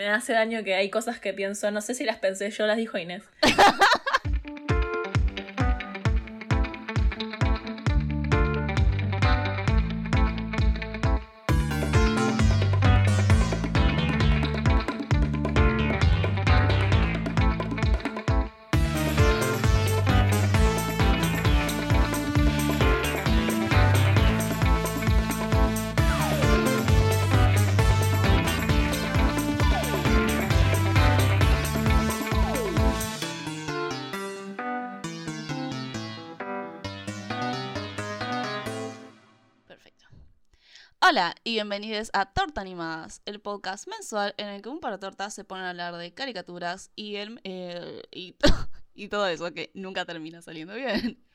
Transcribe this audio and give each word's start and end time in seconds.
me 0.00 0.08
hace 0.08 0.32
daño 0.32 0.64
que 0.64 0.74
hay 0.74 0.88
cosas 0.88 1.20
que 1.20 1.34
pienso, 1.34 1.70
no 1.70 1.82
sé 1.82 1.92
si 1.92 2.04
las 2.04 2.16
pensé 2.16 2.50
yo, 2.50 2.66
las 2.66 2.78
dijo 2.78 2.96
Inés. 2.96 3.22
y 41.50 41.54
bienvenidos 41.54 42.10
a 42.12 42.32
Torta 42.32 42.60
Animadas, 42.60 43.22
el 43.24 43.40
podcast 43.40 43.88
mensual 43.88 44.34
en 44.36 44.46
el 44.46 44.62
que 44.62 44.68
un 44.68 44.78
para 44.78 45.00
tortas 45.00 45.34
se 45.34 45.42
ponen 45.42 45.64
a 45.64 45.70
hablar 45.70 45.96
de 45.96 46.14
caricaturas 46.14 46.92
y, 46.94 47.16
el, 47.16 47.40
eh, 47.42 48.02
y, 48.12 48.36
y 48.94 49.08
todo 49.08 49.26
eso 49.26 49.52
que 49.52 49.72
nunca 49.74 50.04
termina 50.04 50.42
saliendo 50.42 50.74
bien. 50.74 51.20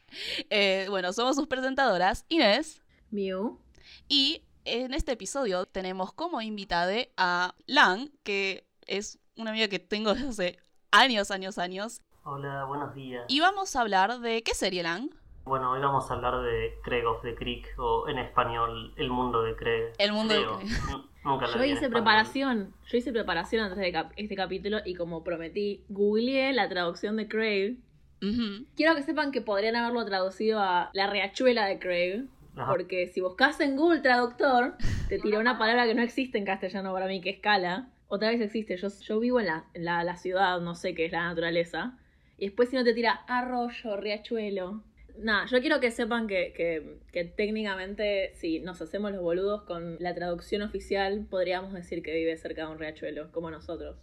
Eh, 0.52 0.86
bueno, 0.90 1.12
somos 1.12 1.36
sus 1.36 1.48
presentadoras, 1.48 2.26
Inés, 2.30 2.82
Mew. 3.10 3.60
y 4.08 4.44
en 4.64 4.94
este 4.94 5.14
episodio 5.14 5.66
tenemos 5.66 6.14
como 6.14 6.42
invitada 6.42 6.94
a 7.18 7.56
Lan, 7.66 8.12
que 8.24 8.66
es 8.86 9.18
una 9.36 9.50
amiga 9.50 9.68
que 9.68 9.80
tengo 9.80 10.14
desde 10.14 10.30
hace 10.30 10.60
años, 10.92 11.32
años, 11.32 11.58
años. 11.58 12.02
Hola, 12.24 12.64
buenos 12.66 12.94
días. 12.94 13.26
Y 13.28 13.42
vamos 13.42 13.76
a 13.76 13.82
hablar 13.82 14.20
de 14.20 14.44
qué 14.44 14.54
serie 14.54 14.84
Lan. 14.84 15.10
Bueno, 15.46 15.72
hoy 15.72 15.80
vamos 15.80 16.10
a 16.10 16.16
hablar 16.16 16.42
de 16.42 16.74
Craig 16.84 17.06
of 17.06 17.22
the 17.22 17.36
Creek, 17.36 17.68
o 17.78 18.08
en 18.10 18.18
español, 18.18 18.94
El 18.98 19.12
Mundo 19.12 19.44
de 19.44 19.56
Craig. 19.56 19.94
El 20.00 20.12
Mundo 20.12 20.34
de. 20.34 20.44
Craig. 20.44 21.02
Nunca 21.24 21.46
Yo 21.48 21.64
hice 21.64 21.90
preparación, 21.90 22.74
yo 22.88 22.98
hice 22.98 23.12
preparación 23.12 23.64
antes 23.64 23.78
de 23.80 23.92
cap- 23.92 24.12
este 24.16 24.36
capítulo 24.36 24.78
y 24.86 24.96
como 24.96 25.24
prometí, 25.24 25.84
googleé 25.90 26.52
la 26.54 26.68
traducción 26.68 27.16
de. 27.18 27.76
Ujú. 28.22 28.66
Quiero 28.76 28.96
que 28.96 29.04
sepan 29.04 29.32
que 29.32 29.42
podrían 29.42 29.76
haberlo 29.76 30.04
traducido 30.06 30.60
a 30.60 30.90
la 30.94 31.08
riachuela 31.10 31.66
de. 31.66 32.26
Ajá. 32.56 32.72
Porque 32.72 33.08
si 33.08 33.22
buscas 33.22 33.60
en 33.60 33.76
Google 33.76 34.00
Traductor, 34.02 34.76
te 35.10 35.20
tira 35.20 35.40
una 35.40 35.58
palabra 35.60 35.86
que 35.86 35.94
no 35.94 36.02
existe 36.02 36.38
en 36.38 36.46
castellano 36.46 36.94
para 36.94 37.06
mí, 37.08 37.22
que 37.22 37.30
es 37.32 37.40
cala. 37.40 37.90
Otra 38.08 38.30
vez 38.30 38.40
existe. 38.42 38.78
Yo, 38.78 38.88
yo 39.02 39.20
vivo 39.20 39.40
en, 39.40 39.48
la, 39.48 39.66
en 39.74 39.84
la, 39.86 40.04
la 40.04 40.16
ciudad, 40.16 40.60
no 40.62 40.74
sé 40.74 40.96
qué 40.96 41.06
es 41.06 41.12
la 41.12 41.24
naturaleza. 41.26 41.98
Y 42.38 42.46
después 42.46 42.70
si 42.70 42.76
no 42.78 42.84
te 42.84 42.94
tira 42.94 43.24
arroyo, 43.28 43.98
riachuelo. 43.98 44.82
Nada, 45.18 45.46
yo 45.46 45.60
quiero 45.62 45.80
que 45.80 45.92
sepan 45.92 46.28
que, 46.28 46.54
que, 46.54 47.00
que 47.12 47.24
técnicamente, 47.26 48.34
si 48.36 48.60
nos 48.60 48.82
hacemos 48.82 49.12
los 49.12 49.22
boludos 49.22 49.64
con 49.64 49.98
la 50.00 50.14
traducción 50.14 50.62
oficial, 50.62 51.26
podríamos 51.30 51.74
decir 51.74 52.04
que 52.04 52.14
vive 52.14 52.36
cerca 52.38 52.66
de 52.66 52.72
un 52.72 52.80
riachuelo, 52.80 53.32
como 53.32 53.50
nosotros. 53.52 53.98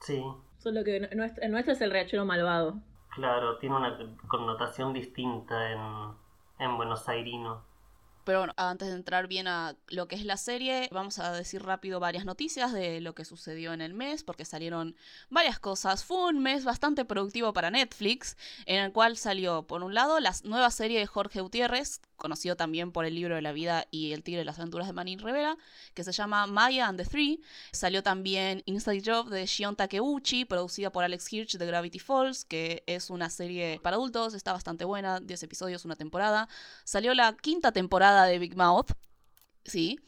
Sí, 0.00 0.22
Solo 0.58 0.84
que 0.84 1.00
nuestro, 1.14 1.42
el 1.44 1.50
nuestro 1.52 1.72
es 1.74 1.80
el 1.80 1.90
riachuelo 1.90 2.24
malvado. 2.24 2.80
claro, 3.10 3.58
tiene 3.58 3.76
una 3.76 4.16
connotación 4.28 4.92
distinta 4.92 5.70
en, 5.72 6.14
en 6.58 6.76
Buenos 6.76 7.08
Airino. 7.08 7.64
Pero 8.24 8.38
bueno, 8.38 8.54
antes 8.56 8.88
de 8.88 8.94
entrar 8.94 9.26
bien 9.26 9.48
a 9.48 9.76
lo 9.88 10.06
que 10.08 10.16
es 10.16 10.24
la 10.24 10.36
serie, 10.36 10.88
vamos 10.92 11.18
a 11.18 11.32
decir 11.32 11.62
rápido 11.62 12.00
varias 12.00 12.24
noticias 12.24 12.72
de 12.72 13.00
lo 13.00 13.14
que 13.14 13.24
sucedió 13.24 13.72
en 13.72 13.80
el 13.80 13.94
mes, 13.94 14.22
porque 14.22 14.44
salieron 14.44 14.96
varias 15.28 15.58
cosas. 15.58 16.04
Fue 16.04 16.28
un 16.28 16.40
mes 16.40 16.64
bastante 16.64 17.04
productivo 17.04 17.52
para 17.52 17.70
Netflix, 17.70 18.36
en 18.66 18.80
el 18.80 18.92
cual 18.92 19.16
salió, 19.16 19.66
por 19.66 19.82
un 19.82 19.94
lado, 19.94 20.20
la 20.20 20.32
nueva 20.44 20.70
serie 20.70 21.00
de 21.00 21.06
Jorge 21.06 21.40
Gutiérrez, 21.40 22.00
conocido 22.16 22.54
también 22.54 22.92
por 22.92 23.04
el 23.04 23.16
libro 23.16 23.34
de 23.34 23.42
la 23.42 23.50
vida 23.50 23.86
y 23.90 24.12
el 24.12 24.22
tigre 24.22 24.40
de 24.40 24.44
las 24.44 24.58
aventuras 24.58 24.86
de 24.86 24.92
Manin 24.92 25.18
Rivera, 25.18 25.56
que 25.92 26.04
se 26.04 26.12
llama 26.12 26.46
Maya 26.46 26.86
and 26.86 26.98
the 26.98 27.04
Three. 27.04 27.40
Salió 27.72 28.04
también 28.04 28.62
Inside 28.64 29.02
Job 29.04 29.28
de 29.28 29.44
Shion 29.44 29.74
Takeuchi, 29.74 30.44
producida 30.44 30.90
por 30.90 31.02
Alex 31.02 31.32
Hirsch 31.32 31.56
de 31.56 31.66
Gravity 31.66 31.98
Falls, 31.98 32.44
que 32.44 32.84
es 32.86 33.10
una 33.10 33.28
serie 33.28 33.80
para 33.82 33.96
adultos, 33.96 34.34
está 34.34 34.52
bastante 34.52 34.84
buena, 34.84 35.18
10 35.18 35.42
episodios, 35.42 35.84
una 35.84 35.96
temporada. 35.96 36.48
Salió 36.84 37.12
la 37.14 37.36
quinta 37.36 37.72
temporada 37.72 38.11
de 38.26 38.38
Big 38.38 38.56
Mouth. 38.56 38.92
Sí. 39.64 39.98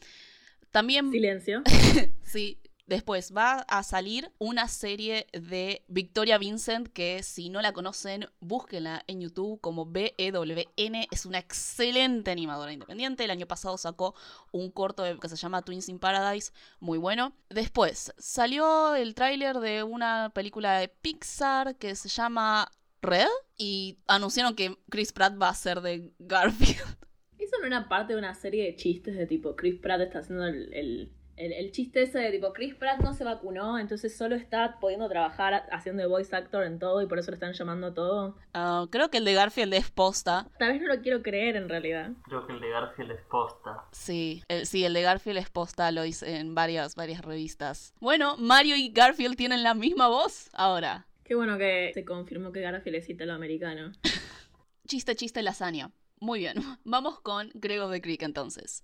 También, 0.71 1.11
Silencio. 1.11 1.63
sí. 2.23 2.59
Después 2.87 3.33
va 3.35 3.65
a 3.67 3.81
salir 3.81 4.31
una 4.37 4.67
serie 4.67 5.25
de 5.33 5.83
Victoria 5.87 6.37
Vincent 6.37 6.87
que 6.87 7.23
si 7.23 7.49
no 7.49 7.59
la 7.63 7.73
conocen, 7.73 8.29
búsquenla 8.41 9.03
en 9.07 9.21
YouTube 9.21 9.59
como 9.59 9.87
BEWN. 9.87 11.07
Es 11.09 11.25
una 11.25 11.39
excelente 11.39 12.29
animadora 12.29 12.73
independiente. 12.73 13.23
El 13.23 13.31
año 13.31 13.47
pasado 13.47 13.79
sacó 13.79 14.13
un 14.51 14.69
corto 14.69 15.03
que 15.19 15.29
se 15.29 15.35
llama 15.35 15.63
Twins 15.63 15.89
in 15.89 15.97
Paradise, 15.97 16.51
muy 16.79 16.99
bueno. 16.99 17.35
Después 17.49 18.13
salió 18.19 18.93
el 18.93 19.15
tráiler 19.15 19.59
de 19.59 19.81
una 19.81 20.31
película 20.35 20.77
de 20.77 20.87
Pixar 20.87 21.77
que 21.77 21.95
se 21.95 22.09
llama 22.09 22.71
Red 23.01 23.29
y 23.57 23.97
anunciaron 24.05 24.55
que 24.55 24.77
Chris 24.91 25.11
Pratt 25.11 25.41
va 25.41 25.49
a 25.49 25.55
ser 25.55 25.81
de 25.81 26.13
Garfield. 26.19 26.97
¿Eso 27.37 27.57
no 27.59 27.67
era 27.67 27.87
parte 27.87 28.13
de 28.13 28.19
una 28.19 28.33
serie 28.33 28.63
de 28.65 28.75
chistes 28.75 29.15
de 29.15 29.27
tipo 29.27 29.55
Chris 29.55 29.75
Pratt 29.79 30.01
está 30.01 30.19
haciendo 30.19 30.45
el, 30.47 30.73
el, 30.73 31.11
el- 31.37 31.51
el 31.53 31.71
chiste 31.71 32.01
ese 32.03 32.19
de 32.19 32.31
tipo 32.31 32.53
Chris 32.53 32.73
Pratt 32.75 33.01
no 33.01 33.13
se 33.13 33.23
vacunó, 33.25 33.77
entonces 33.77 34.15
solo 34.17 34.35
está 34.35 34.79
pudiendo 34.79 35.09
trabajar 35.09 35.65
haciendo 35.71 36.01
de 36.01 36.07
voice 36.07 36.33
actor 36.35 36.63
en 36.63 36.79
todo 36.79 37.01
y 37.01 37.07
por 37.07 37.19
eso 37.19 37.31
lo 37.31 37.35
están 37.35 37.51
llamando 37.53 37.93
todo? 37.93 38.37
Ah, 38.53 38.87
creo 38.89 39.09
que 39.09 39.17
el 39.17 39.25
de 39.25 39.33
Garfield 39.33 39.73
es 39.73 39.91
posta. 39.91 40.47
Tal 40.57 40.71
vez 40.71 40.81
no 40.81 40.87
lo 40.87 41.01
quiero 41.01 41.21
creer 41.21 41.57
en 41.57 41.67
realidad. 41.67 42.11
Creo 42.23 42.47
que 42.47 42.53
el 42.53 42.61
de 42.61 42.69
Garfield 42.69 43.11
es 43.11 43.21
posta. 43.29 43.83
Sí, 43.91 44.41
el, 44.47 44.65
sí, 44.65 44.85
el 44.85 44.93
de 44.93 45.01
Garfield 45.01 45.37
es 45.39 45.49
posta, 45.49 45.91
lo 45.91 46.05
hice 46.05 46.37
en 46.37 46.55
varias, 46.55 46.95
varias 46.95 47.21
revistas. 47.21 47.93
Bueno, 47.99 48.37
Mario 48.37 48.77
y 48.77 48.91
Garfield 48.91 49.35
tienen 49.35 49.61
la 49.61 49.73
misma 49.73 50.07
voz 50.07 50.49
ahora. 50.53 51.05
Qué 51.25 51.35
bueno 51.35 51.57
que 51.57 51.91
se 51.93 52.05
confirmó 52.05 52.51
que 52.53 52.61
Garfield 52.61 52.95
es 52.95 53.09
italoamericano. 53.09 53.91
Chiste, 54.87 55.15
chiste, 55.15 55.41
lasaña. 55.41 55.91
Muy 56.25 56.39
bien, 56.39 56.55
vamos 56.83 57.19
con 57.19 57.51
Greg 57.53 57.79
of 57.81 57.91
the 57.91 58.01
Creek 58.01 58.23
entonces. 58.23 58.83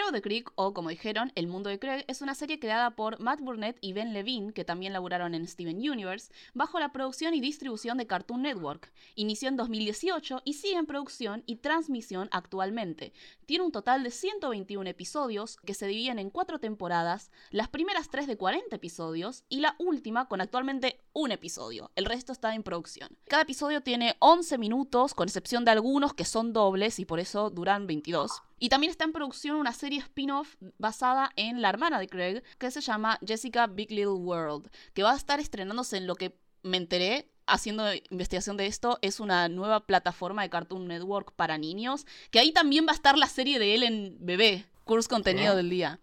Of 0.00 0.12
the 0.12 0.22
Creek, 0.22 0.50
o 0.54 0.72
como 0.72 0.88
dijeron, 0.88 1.32
El 1.34 1.48
Mundo 1.48 1.68
de 1.68 1.78
Craig, 1.78 2.04
es 2.08 2.22
una 2.22 2.34
serie 2.34 2.58
creada 2.58 2.92
por 2.92 3.20
Matt 3.20 3.40
Burnett 3.40 3.76
y 3.82 3.92
Ben 3.92 4.14
Levine, 4.14 4.54
que 4.54 4.64
también 4.64 4.94
laburaron 4.94 5.34
en 5.34 5.46
Steven 5.46 5.76
Universe, 5.76 6.32
bajo 6.54 6.80
la 6.80 6.92
producción 6.92 7.34
y 7.34 7.40
distribución 7.40 7.98
de 7.98 8.06
Cartoon 8.06 8.42
Network. 8.42 8.90
Inició 9.16 9.48
en 9.48 9.56
2018 9.56 10.42
y 10.44 10.54
sigue 10.54 10.76
en 10.76 10.86
producción 10.86 11.42
y 11.46 11.56
transmisión 11.56 12.28
actualmente. 12.32 13.12
Tiene 13.44 13.64
un 13.64 13.72
total 13.72 14.02
de 14.02 14.10
121 14.10 14.88
episodios 14.88 15.58
que 15.66 15.74
se 15.74 15.86
dividen 15.86 16.18
en 16.18 16.30
cuatro 16.30 16.58
temporadas, 16.58 17.30
las 17.50 17.68
primeras 17.68 18.08
tres 18.08 18.26
de 18.26 18.38
40 18.38 18.74
episodios 18.74 19.44
y 19.50 19.60
la 19.60 19.76
última 19.78 20.26
con 20.26 20.40
actualmente 20.40 21.00
un 21.12 21.32
episodio. 21.32 21.90
El 21.96 22.06
resto 22.06 22.32
está 22.32 22.54
en 22.54 22.62
producción. 22.62 23.10
Cada 23.28 23.42
episodio 23.42 23.82
tiene 23.82 24.16
11 24.20 24.56
minutos, 24.56 25.12
con 25.12 25.28
excepción 25.28 25.64
de 25.64 25.72
algunos 25.72 26.14
que 26.14 26.24
son 26.24 26.52
dobles 26.52 26.98
y 26.98 27.04
por 27.04 27.20
eso 27.20 27.50
duran 27.50 27.86
22. 27.86 28.42
Y 28.62 28.68
también 28.68 28.92
está 28.92 29.02
en 29.02 29.12
producción 29.12 29.56
una 29.56 29.72
serie 29.72 29.98
spin-off 29.98 30.54
basada 30.78 31.32
en 31.34 31.62
la 31.62 31.68
hermana 31.68 31.98
de 31.98 32.06
Craig 32.06 32.44
que 32.58 32.70
se 32.70 32.80
llama 32.80 33.18
Jessica 33.26 33.66
Big 33.66 33.90
Little 33.90 34.12
World, 34.12 34.70
que 34.94 35.02
va 35.02 35.10
a 35.10 35.16
estar 35.16 35.40
estrenándose 35.40 35.96
en 35.96 36.06
lo 36.06 36.14
que 36.14 36.36
me 36.62 36.76
enteré 36.76 37.28
haciendo 37.48 37.84
investigación 38.10 38.56
de 38.56 38.66
esto, 38.66 39.00
es 39.02 39.18
una 39.18 39.48
nueva 39.48 39.84
plataforma 39.84 40.42
de 40.42 40.50
Cartoon 40.50 40.86
Network 40.86 41.32
para 41.32 41.58
niños, 41.58 42.06
que 42.30 42.38
ahí 42.38 42.52
también 42.52 42.86
va 42.86 42.92
a 42.92 42.94
estar 42.94 43.18
la 43.18 43.26
serie 43.26 43.58
de 43.58 43.74
Ellen 43.74 44.16
Bebé, 44.20 44.64
Curse 44.84 45.08
Contenido 45.08 45.56
del 45.56 45.68
Día. 45.68 45.98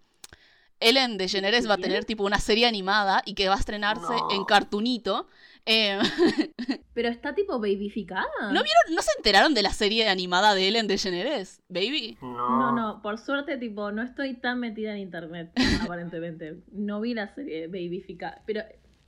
Ellen 0.82 1.18
DeGeneres 1.18 1.70
va 1.70 1.76
a 1.76 1.78
tener 1.78 2.04
tipo 2.04 2.26
una 2.26 2.40
serie 2.40 2.66
animada 2.66 3.22
y 3.26 3.36
que 3.36 3.48
va 3.48 3.56
a 3.56 3.60
estrenarse 3.60 4.02
No. 4.02 4.32
en 4.32 4.44
Cartoonito. 4.44 5.28
Eh, 5.66 6.00
Pero 6.94 7.10
está 7.10 7.34
tipo 7.36 7.60
babyficada. 7.60 8.26
¿No 8.42 8.64
vieron? 8.64 8.96
¿No 8.96 9.02
se 9.02 9.12
enteraron 9.18 9.54
de 9.54 9.62
la 9.62 9.72
serie 9.72 10.10
animada 10.10 10.56
de 10.56 10.68
Ellen 10.68 10.88
DeGeneres, 10.88 11.62
baby? 11.70 12.18
No. 12.22 12.60
No, 12.60 12.72
no, 12.72 13.02
por 13.02 13.18
suerte, 13.18 13.58
tipo, 13.58 13.92
no 13.92 14.02
estoy 14.02 14.36
tan 14.36 14.60
metida 14.60 14.92
en 14.92 14.98
internet, 15.00 15.52
aparentemente. 15.84 16.58
No 16.72 17.02
vi 17.02 17.14
la 17.14 17.34
serie 17.34 17.68
babyficada. 17.68 18.42
Pero 18.46 18.64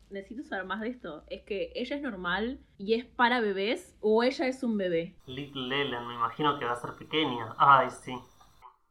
necesito 0.09 0.43
saber 0.43 0.65
más 0.65 0.81
de 0.81 0.89
esto. 0.89 1.23
¿Es 1.27 1.43
que 1.43 1.71
ella 1.75 1.95
es 1.95 2.01
normal 2.01 2.59
y 2.77 2.93
es 2.93 3.05
para 3.05 3.41
bebés 3.41 3.95
o 4.01 4.23
ella 4.23 4.47
es 4.47 4.63
un 4.63 4.77
bebé? 4.77 5.15
Little 5.25 5.81
Ellen, 5.81 6.07
me 6.07 6.13
imagino 6.13 6.59
que 6.59 6.65
va 6.65 6.73
a 6.73 6.81
ser 6.81 6.95
pequeña. 6.95 7.55
Ay, 7.57 7.89
sí. 7.89 8.13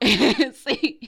sí. 0.54 0.98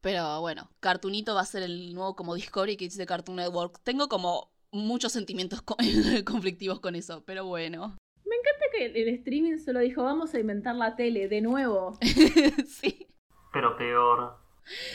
Pero 0.00 0.40
bueno, 0.40 0.68
Cartoonito 0.80 1.34
va 1.34 1.42
a 1.42 1.46
ser 1.46 1.62
el 1.62 1.94
nuevo 1.94 2.16
como 2.16 2.34
Discovery 2.34 2.76
Kids 2.76 2.96
de 2.96 3.06
Cartoon 3.06 3.36
Network. 3.36 3.80
Tengo 3.84 4.08
como 4.08 4.51
muchos 4.72 5.12
sentimientos 5.12 5.62
co- 5.62 5.76
conflictivos 6.26 6.80
con 6.80 6.94
eso, 6.96 7.22
pero 7.24 7.44
bueno. 7.44 7.96
Fíjate 8.24 8.92
que 8.92 9.02
el 9.02 9.08
streaming 9.16 9.58
solo 9.58 9.78
dijo, 9.80 10.02
vamos 10.02 10.34
a 10.34 10.40
inventar 10.40 10.74
la 10.74 10.96
tele 10.96 11.28
de 11.28 11.40
nuevo. 11.40 11.96
sí. 12.66 13.06
Pero 13.52 13.76
peor. 13.76 14.38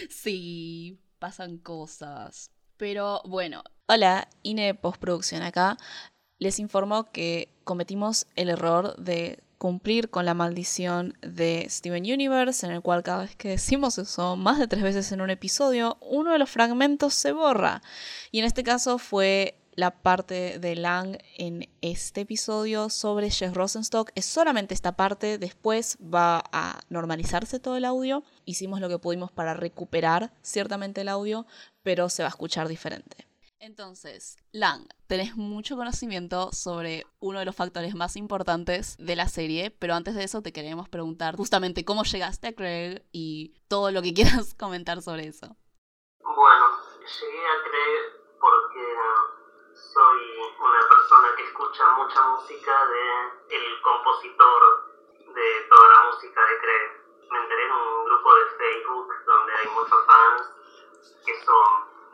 Sí, 0.09 1.00
pasan 1.19 1.57
cosas. 1.57 2.47
Pero 2.77 3.21
bueno, 3.25 3.63
hola, 3.88 4.27
Ine 4.44 4.74
Postproducción 4.75 5.41
acá. 5.44 5.77
Les 6.39 6.59
informo 6.59 7.12
que 7.12 7.50
cometimos 7.63 8.27
el 8.35 8.50
error 8.50 8.95
de 8.97 9.39
cumplir 9.57 10.09
con 10.12 10.25
la 10.25 10.35
maldición 10.35 11.18
de 11.21 11.65
Steven 11.69 12.03
Universe, 12.03 12.65
en 12.65 12.71
el 12.73 12.81
cual 12.81 13.01
cada 13.01 13.23
vez 13.23 13.35
que 13.35 13.50
decimos 13.50 13.97
eso 13.97 14.35
más 14.35 14.59
de 14.59 14.68
tres 14.68 14.83
veces 14.83 15.12
en 15.12 15.21
un 15.21 15.31
episodio, 15.31 15.97
uno 16.01 16.31
de 16.33 16.38
los 16.39 16.50
fragmentos 16.50 17.13
se 17.15 17.31
borra. 17.31 17.81
Y 18.31 18.39
en 18.39 18.45
este 18.45 18.63
caso 18.63 19.00
fue 19.00 19.56
la 19.77 19.91
parte 19.91 20.57
de 20.57 20.75
Lang 20.75 21.19
en 21.38 21.69
este 21.81 22.21
episodio 22.21 22.89
sobre 22.89 23.29
Jeff 23.29 23.53
Rosenstock. 23.53 24.09
Es 24.15 24.25
solamente 24.25 24.74
esta 24.74 24.97
parte, 24.97 25.38
después 25.38 26.00
va 26.01 26.44
a 26.51 26.79
normalizarse 26.89 27.59
todo 27.59 27.77
el 27.77 27.85
audio. 27.85 28.24
Hicimos 28.44 28.81
lo 28.81 28.89
que 28.89 28.97
pudimos 28.97 29.31
para 29.31 29.53
recuperar 29.53 30.33
ciertamente 30.41 31.01
el 31.01 31.09
audio, 31.09 31.45
pero 31.83 32.09
se 32.09 32.24
va 32.24 32.27
a 32.27 32.29
escuchar 32.29 32.68
diferente. 32.68 33.27
Entonces, 33.59 34.38
Lang, 34.51 34.88
tenés 35.06 35.35
mucho 35.35 35.75
conocimiento 35.77 36.51
sobre 36.53 37.06
uno 37.19 37.38
de 37.38 37.45
los 37.45 37.56
factores 37.56 37.94
más 37.94 38.15
importantes 38.15 38.97
de 38.97 39.15
la 39.15 39.27
serie, 39.27 39.69
pero 39.69 39.94
antes 39.94 40.15
de 40.15 40.23
eso 40.23 40.41
te 40.41 40.53
queremos 40.53 40.89
preguntar 40.89 41.35
justamente 41.35 41.85
cómo 41.85 42.03
llegaste 42.03 42.47
a 42.47 42.53
Craig 42.53 43.03
y 43.12 43.53
todo 43.68 43.91
lo 43.91 44.01
que 44.01 44.13
quieras 44.15 44.56
comentar 44.56 45.03
sobre 45.03 45.27
eso. 45.27 45.56
Bueno, 46.19 46.65
llegué 47.00 47.45
a 47.45 47.57
Craig 47.69 48.18
porque 48.39 48.97
soy 49.77 50.19
una 50.59 50.81
persona 50.89 51.27
que 51.38 51.46
escucha 51.57 51.89
mucha 51.98 52.21
música 52.21 52.86
de 52.86 53.31
el 53.50 53.81
compositor 53.81 54.94
de 55.33 55.62
toda 55.68 55.89
la 55.89 56.04
música 56.06 56.45
de 56.45 56.59
Craig. 56.59 56.92
Me 57.31 57.39
enteré 57.39 57.65
en 57.65 57.71
un 57.71 58.06
grupo 58.06 58.36
de 58.36 58.45
Facebook 58.45 59.25
donde 59.25 59.54
hay 59.56 59.68
muchos 59.69 60.06
fans 60.06 60.54
que 61.25 61.44
son 61.44 61.65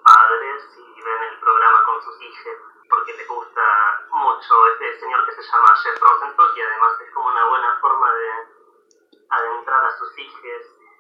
padres 0.01 0.63
y 0.77 1.01
ven 1.01 1.23
el 1.23 1.39
programa 1.41 1.83
con 1.83 2.01
sus 2.03 2.21
hijos 2.21 2.55
porque 2.89 3.13
les 3.17 3.27
gusta 3.27 4.07
mucho 4.11 4.67
este 4.67 4.99
señor 5.01 5.25
que 5.25 5.33
se 5.33 5.43
llama 5.43 5.75
Jeff 5.75 6.01
Rosenstock 6.01 6.55
y 6.55 6.61
además 6.61 7.01
es 7.01 7.13
como 7.13 7.27
una 7.27 7.45
buena 7.45 7.79
forma 7.81 8.15
de 8.15 8.29
adentrar 9.29 9.85
a 9.85 9.97
sus 9.97 10.19
hijos 10.19 10.41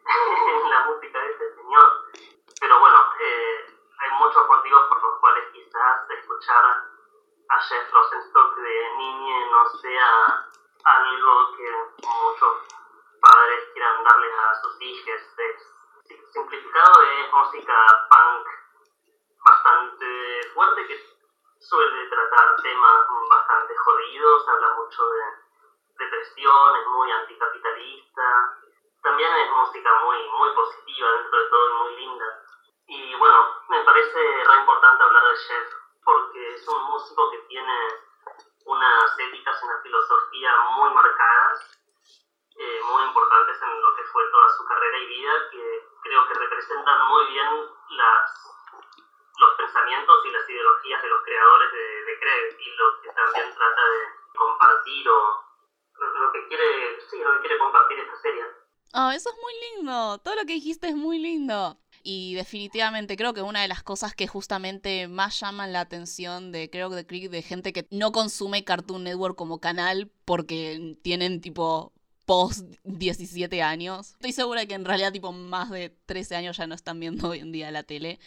en 0.63 0.69
la 0.69 0.83
música 0.87 1.17
de 1.17 1.31
este 1.31 1.55
señor. 1.55 2.11
Pero 2.59 2.77
bueno, 2.77 3.09
eh, 3.21 3.65
hay 3.99 4.11
muchos 4.19 4.45
motivos 4.49 4.87
por 4.89 5.01
los 5.01 5.19
cuales 5.21 5.45
quizás 5.53 6.09
escuchar 6.09 6.92
a 7.53 7.59
Jeff 7.61 7.91
Rosenstock 7.93 8.55
de 8.55 8.95
niña 8.97 9.45
no 9.51 9.69
sea 9.77 10.49
algo 10.85 11.55
que 11.55 11.69
muchos 12.01 12.57
padres 13.21 13.69
quieran 13.73 14.03
darles 14.03 14.33
a 14.39 14.61
sus 14.61 14.81
hijos. 14.81 15.21
simplificado 16.33 17.01
es 17.03 17.31
música 17.31 17.75
punk 18.09 18.47
bastante 19.45 20.51
fuerte 20.55 20.87
que 20.87 20.97
suele 21.59 22.09
tratar 22.09 22.55
temas 22.63 23.01
bastante 23.29 23.75
jodidos, 23.77 24.47
habla 24.49 24.73
mucho 24.73 25.09
de 25.09 25.23
depresión, 25.99 26.75
es 26.75 26.87
muy 26.87 27.11
anticapitalista. 27.11 28.57
También 29.03 29.31
es 29.31 29.51
música 29.51 29.91
muy, 30.05 30.17
muy 30.39 30.55
positiva 30.55 31.11
dentro 31.11 31.39
de 31.39 31.49
todo 31.49 31.69
y 31.69 31.73
muy 31.83 31.95
linda. 31.97 32.25
Y 32.87 33.15
bueno, 33.15 33.45
me 33.69 33.83
parece 33.83 34.43
re 34.43 34.55
importante 34.59 35.03
hablar 35.03 35.23
de 35.23 35.37
Jeff 35.37 35.82
porque 36.05 36.53
es 36.55 36.67
un 36.67 36.83
músico 36.85 37.31
que 37.31 37.39
tiene 37.49 37.77
unas 38.65 39.19
éticas 39.19 39.59
y 39.61 39.65
una 39.65 39.81
filosofía 39.81 40.51
muy 40.77 40.93
marcadas, 40.93 41.79
eh, 42.55 42.81
muy 42.91 43.03
importantes 43.03 43.61
en 43.61 43.81
lo 43.81 43.95
que 43.95 44.03
fue 44.03 44.23
toda 44.31 44.49
su 44.57 44.65
carrera 44.65 44.97
y 44.97 45.07
vida, 45.07 45.33
que 45.51 45.87
creo 46.03 46.27
que 46.27 46.33
representan 46.33 47.07
muy 47.07 47.25
bien 47.27 47.47
las, 47.89 48.31
los 49.37 49.57
pensamientos 49.57 50.25
y 50.25 50.31
las 50.31 50.49
ideologías 50.49 51.01
de 51.01 51.09
los 51.09 51.23
creadores 51.23 51.71
de, 51.71 52.03
de 52.05 52.19
Craig 52.19 52.57
y 52.59 52.75
lo 52.75 53.01
que 53.01 53.09
también 53.09 53.55
trata 53.55 53.85
de 53.89 54.23
compartir 54.35 55.09
o 55.09 55.43
lo, 55.99 56.31
que 56.31 56.47
quiere, 56.47 57.01
sí, 57.09 57.21
lo 57.21 57.33
que 57.33 57.39
quiere 57.41 57.57
compartir 57.57 57.99
esta 57.99 58.17
serie. 58.17 58.43
Ah, 58.93 59.13
eso 59.15 59.29
es 59.29 59.35
muy 59.41 59.53
lindo. 59.71 60.19
Todo 60.19 60.35
lo 60.35 60.41
que 60.41 60.53
dijiste 60.53 60.87
es 60.87 60.95
muy 60.95 61.19
lindo. 61.19 61.77
Y 62.03 62.33
definitivamente 62.35 63.15
creo 63.15 63.33
que 63.33 63.41
una 63.41 63.61
de 63.61 63.69
las 63.69 63.81
cosas 63.81 64.13
que 64.13 64.27
justamente 64.27 65.07
más 65.07 65.39
llaman 65.39 65.71
la 65.71 65.79
atención 65.79 66.51
de 66.51 66.69
creo 66.69 66.89
de 66.89 67.05
Creek 67.05 67.31
de 67.31 67.41
gente 67.41 67.71
que 67.71 67.87
no 67.91 68.11
consume 68.11 68.65
Cartoon 68.65 69.05
Network 69.05 69.37
como 69.37 69.59
canal 69.59 70.11
porque 70.25 70.97
tienen 71.01 71.39
tipo 71.39 71.93
post 72.25 72.65
17 72.83 73.61
años. 73.61 74.11
Estoy 74.11 74.33
segura 74.33 74.65
que 74.65 74.73
en 74.73 74.85
realidad 74.85 75.13
tipo 75.13 75.31
más 75.31 75.69
de 75.69 75.89
13 76.05 76.35
años 76.35 76.57
ya 76.57 76.67
no 76.67 76.75
están 76.75 76.99
viendo 76.99 77.29
hoy 77.29 77.39
en 77.39 77.51
día 77.51 77.71
la 77.71 77.83
tele. 77.83 78.19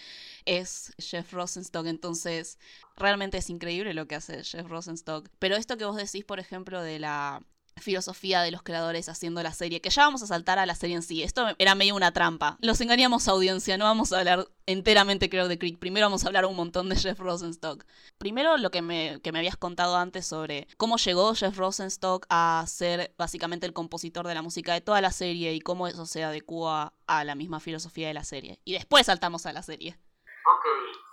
Es 0.47 0.95
Jeff 0.99 1.33
Rosenstock, 1.33 1.87
entonces 1.87 2.59
realmente 2.97 3.39
es 3.39 3.51
increíble 3.51 3.95
lo 3.95 4.07
que 4.07 4.15
hace 4.15 4.43
Jeff 4.43 4.69
Rosenstock. 4.69 5.29
Pero 5.39 5.57
esto 5.57 5.77
que 5.77 5.85
vos 5.85 5.97
decís, 5.97 6.25
por 6.25 6.41
ejemplo, 6.41 6.83
de 6.83 6.99
la 6.99 7.43
filosofía 7.81 8.43
de 8.43 8.51
los 8.51 8.63
creadores 8.63 9.09
haciendo 9.09 9.43
la 9.43 9.53
serie, 9.53 9.81
que 9.81 9.91
ya 9.91 10.03
vamos 10.03 10.23
a 10.23 10.27
saltar 10.27 10.59
a 10.59 10.67
la 10.67 10.75
serie 10.75 10.97
en 10.97 11.03
sí. 11.03 11.23
Esto 11.23 11.47
era 11.59 11.75
medio 11.75 11.95
una 11.95 12.13
trampa. 12.13 12.57
Los 12.61 12.81
engañamos 12.81 13.29
audiencia, 13.29 13.77
no 13.77 13.85
vamos 13.85 14.13
a 14.13 14.19
hablar 14.19 14.49
enteramente 14.67 15.29
creo 15.29 15.49
de 15.49 15.59
Creek. 15.59 15.79
Primero 15.79 16.07
vamos 16.07 16.25
a 16.25 16.29
hablar 16.29 16.47
un 16.47 16.57
montón 16.57 16.89
de 16.89 16.97
Jeff 16.97 17.19
Rosenstock. 17.19 17.85
Primero 18.19 18.57
lo 18.57 18.71
que 18.71 18.83
me, 18.83 19.21
que 19.23 19.33
me 19.33 19.39
habías 19.39 19.57
contado 19.57 19.97
antes 19.97 20.27
sobre 20.27 20.67
cómo 20.77 20.97
llegó 20.97 21.35
Jeff 21.35 21.57
Rosenstock 21.57 22.27
a 22.29 22.65
ser 22.67 23.15
básicamente 23.19 23.67
el 23.67 23.73
compositor 23.73 24.27
de 24.27 24.35
la 24.35 24.43
música 24.43 24.73
de 24.73 24.81
toda 24.81 25.01
la 25.01 25.13
serie 25.13 25.55
y 25.55 25.61
cómo 25.61 25.87
eso 25.87 26.07
se 26.07 26.25
adecua 26.25 26.93
a 27.07 27.25
la 27.25 27.35
misma 27.35 27.61
filosofía 27.61 28.09
de 28.09 28.15
la 28.15 28.25
serie. 28.25 28.59
Y 28.65 28.73
después 28.73 29.07
saltamos 29.07 29.47
a 29.47 29.53
la 29.53 29.63
serie. 29.63 29.99
Ok, 30.47 30.65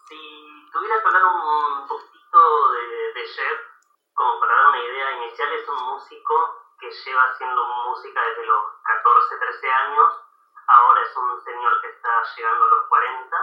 si 0.07 0.15
tuviera 0.71 0.95
que 1.01 1.07
hablar 1.07 1.23
un 1.23 1.87
poquito 1.87 2.39
de, 2.73 3.19
de 3.19 3.27
Jeff, 3.27 3.72
como 4.13 4.39
para 4.39 4.55
dar 4.55 4.67
una 4.67 4.79
idea 4.79 5.11
inicial, 5.13 5.51
es 5.51 5.67
un 5.67 5.83
músico 5.85 6.63
que 6.79 6.91
lleva 6.91 7.23
haciendo 7.23 7.63
música 7.85 8.21
desde 8.21 8.45
los 8.45 8.63
14, 8.83 9.37
13 9.37 9.71
años. 9.71 10.13
Ahora 10.67 11.01
es 11.01 11.15
un 11.15 11.41
señor 11.43 11.81
que 11.81 11.87
está 11.87 12.23
llegando 12.35 12.65
a 12.65 12.67
los 12.69 12.87
40. 12.87 13.37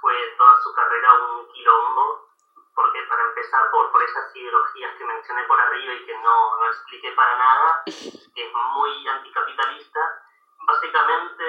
Fue 0.00 0.14
toda 0.38 0.62
su 0.62 0.74
carrera 0.74 1.14
un 1.14 1.48
quilombo, 1.48 2.28
porque 2.74 3.02
para 3.08 3.22
empezar 3.24 3.70
por, 3.70 3.90
por 3.90 4.02
esas 4.02 4.34
ideologías 4.36 4.96
que 4.96 5.04
mencioné 5.04 5.44
por 5.44 5.60
arriba 5.60 5.94
y 5.94 6.06
que 6.06 6.18
no, 6.18 6.56
no 6.56 6.66
expliqué 6.66 7.12
para 7.12 7.36
nada, 7.36 7.82
es 7.86 8.52
muy 8.74 9.08
anticapitalista. 9.08 10.22
Básicamente 10.66 11.44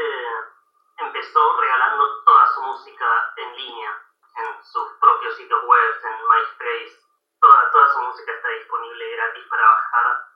empezó 0.98 1.60
regalando 1.60 2.24
toda 2.24 2.48
su 2.54 2.62
música 2.62 3.34
en 3.38 3.56
línea, 3.56 4.02
en 4.38 4.64
sus 4.64 4.94
propios 5.00 5.36
sitios 5.36 5.64
web, 5.66 6.02
en 6.04 6.28
MySpace, 6.28 7.01
toda, 7.42 7.72
toda 7.72 7.94
su 7.94 8.00
música 8.04 8.32
está 8.32 8.48
disponible 8.50 9.12
gratis 9.16 9.46
para 9.50 9.66
bajar. 9.66 10.28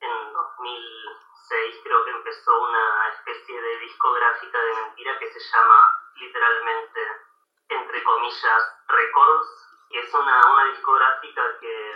En 0.00 0.32
2006 0.32 1.80
creo 1.84 2.04
que 2.04 2.10
empezó 2.10 2.62
una 2.62 3.08
especie 3.08 3.60
de 3.60 3.78
discográfica 3.78 4.58
de 4.58 4.74
mentira 4.74 5.18
que 5.18 5.32
se 5.32 5.40
llama 5.40 5.98
literalmente, 6.16 7.00
entre 7.68 8.02
comillas, 8.04 8.62
Records, 8.88 9.48
y 9.90 9.98
es 9.98 10.14
una, 10.14 10.40
una 10.52 10.64
discográfica 10.66 11.42
que 11.60 11.94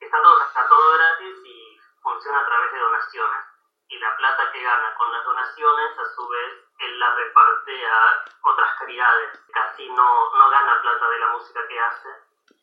está 0.00 0.22
todo, 0.22 0.42
está 0.42 0.68
todo 0.68 0.94
gratis 0.94 1.36
y 1.44 1.80
funciona 2.02 2.40
a 2.40 2.46
través 2.46 2.72
de 2.72 2.78
donaciones. 2.78 3.44
Y 3.88 3.98
la 3.98 4.16
plata 4.16 4.52
que 4.52 4.62
gana 4.62 4.94
con 4.94 5.12
las 5.12 5.24
donaciones, 5.24 5.98
a 5.98 6.14
su 6.14 6.28
vez, 6.28 6.64
él 6.78 6.98
la 6.98 7.14
reparte 7.14 7.86
a 7.86 8.24
otras 8.42 8.78
caridades. 8.78 9.40
Casi 9.52 9.88
no, 9.90 10.36
no 10.36 10.50
gana 10.50 10.80
plata 10.80 11.10
de 11.10 11.18
la 11.18 11.28
música 11.28 11.66
que 11.66 11.80
hace. 11.80 12.08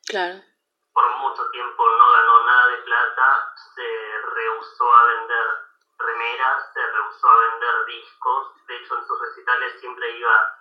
Claro 0.08 0.57
por 0.98 1.16
mucho 1.18 1.46
tiempo 1.52 1.86
no 1.88 2.12
ganó 2.12 2.44
nada 2.48 2.68
de 2.70 2.78
plata, 2.78 3.54
se 3.76 3.86
rehusó 4.34 4.92
a 4.92 5.06
vender 5.06 5.46
remeras, 6.00 6.74
se 6.74 6.82
rehusó 6.82 7.30
a 7.30 7.38
vender 7.38 7.86
discos, 7.86 8.66
de 8.66 8.78
hecho 8.78 8.98
en 8.98 9.06
sus 9.06 9.22
recitales 9.22 9.80
siempre 9.80 10.18
iba 10.18 10.58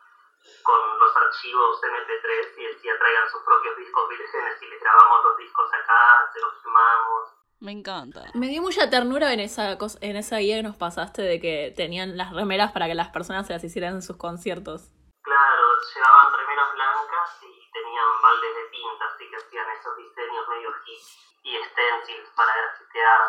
con 0.63 0.99
los 0.99 1.17
archivos 1.17 1.81
MP3 1.83 2.59
y 2.59 2.67
decía 2.67 2.99
traigan 2.99 3.31
sus 3.31 3.43
propios 3.45 3.79
discos 3.79 4.09
vírgenes 4.11 4.61
y 4.61 4.67
les 4.67 4.81
grabamos 4.81 5.25
los 5.25 5.39
discos 5.39 5.73
acá, 5.73 6.31
se 6.35 6.41
los 6.41 6.53
firmamos. 6.63 7.33
Me 7.61 7.73
encanta. 7.73 8.25
Me 8.35 8.49
dio 8.49 8.61
mucha 8.61 8.91
ternura 8.91 9.33
en 9.33 9.41
esa, 9.41 9.79
en 10.03 10.17
esa 10.17 10.37
guía 10.37 10.57
que 10.57 10.63
nos 10.65 10.77
pasaste 10.77 11.23
de 11.23 11.41
que 11.41 11.73
tenían 11.75 12.19
las 12.19 12.35
remeras 12.35 12.73
para 12.73 12.89
que 12.89 12.95
las 12.95 13.09
personas 13.09 13.47
se 13.47 13.55
las 13.55 13.65
hicieran 13.65 13.95
en 13.95 14.03
sus 14.03 14.19
conciertos. 14.19 14.93
Claro, 15.23 15.63
llevaban 15.95 16.35
remeras 16.35 16.75
blancas 16.75 17.43
y 17.43 17.56
tenían 17.77 18.23
baldes 18.23 18.55
de 18.57 18.65
tinta, 18.69 19.05
así 19.05 19.31
que 19.31 19.37
hacían 19.37 19.71
esos 19.71 19.97
diseños 19.97 20.49
medio 20.49 20.71
hip 20.87 21.03
y 21.43 21.65
stencils 21.65 22.31
para 22.35 22.57
grafitear. 22.57 23.21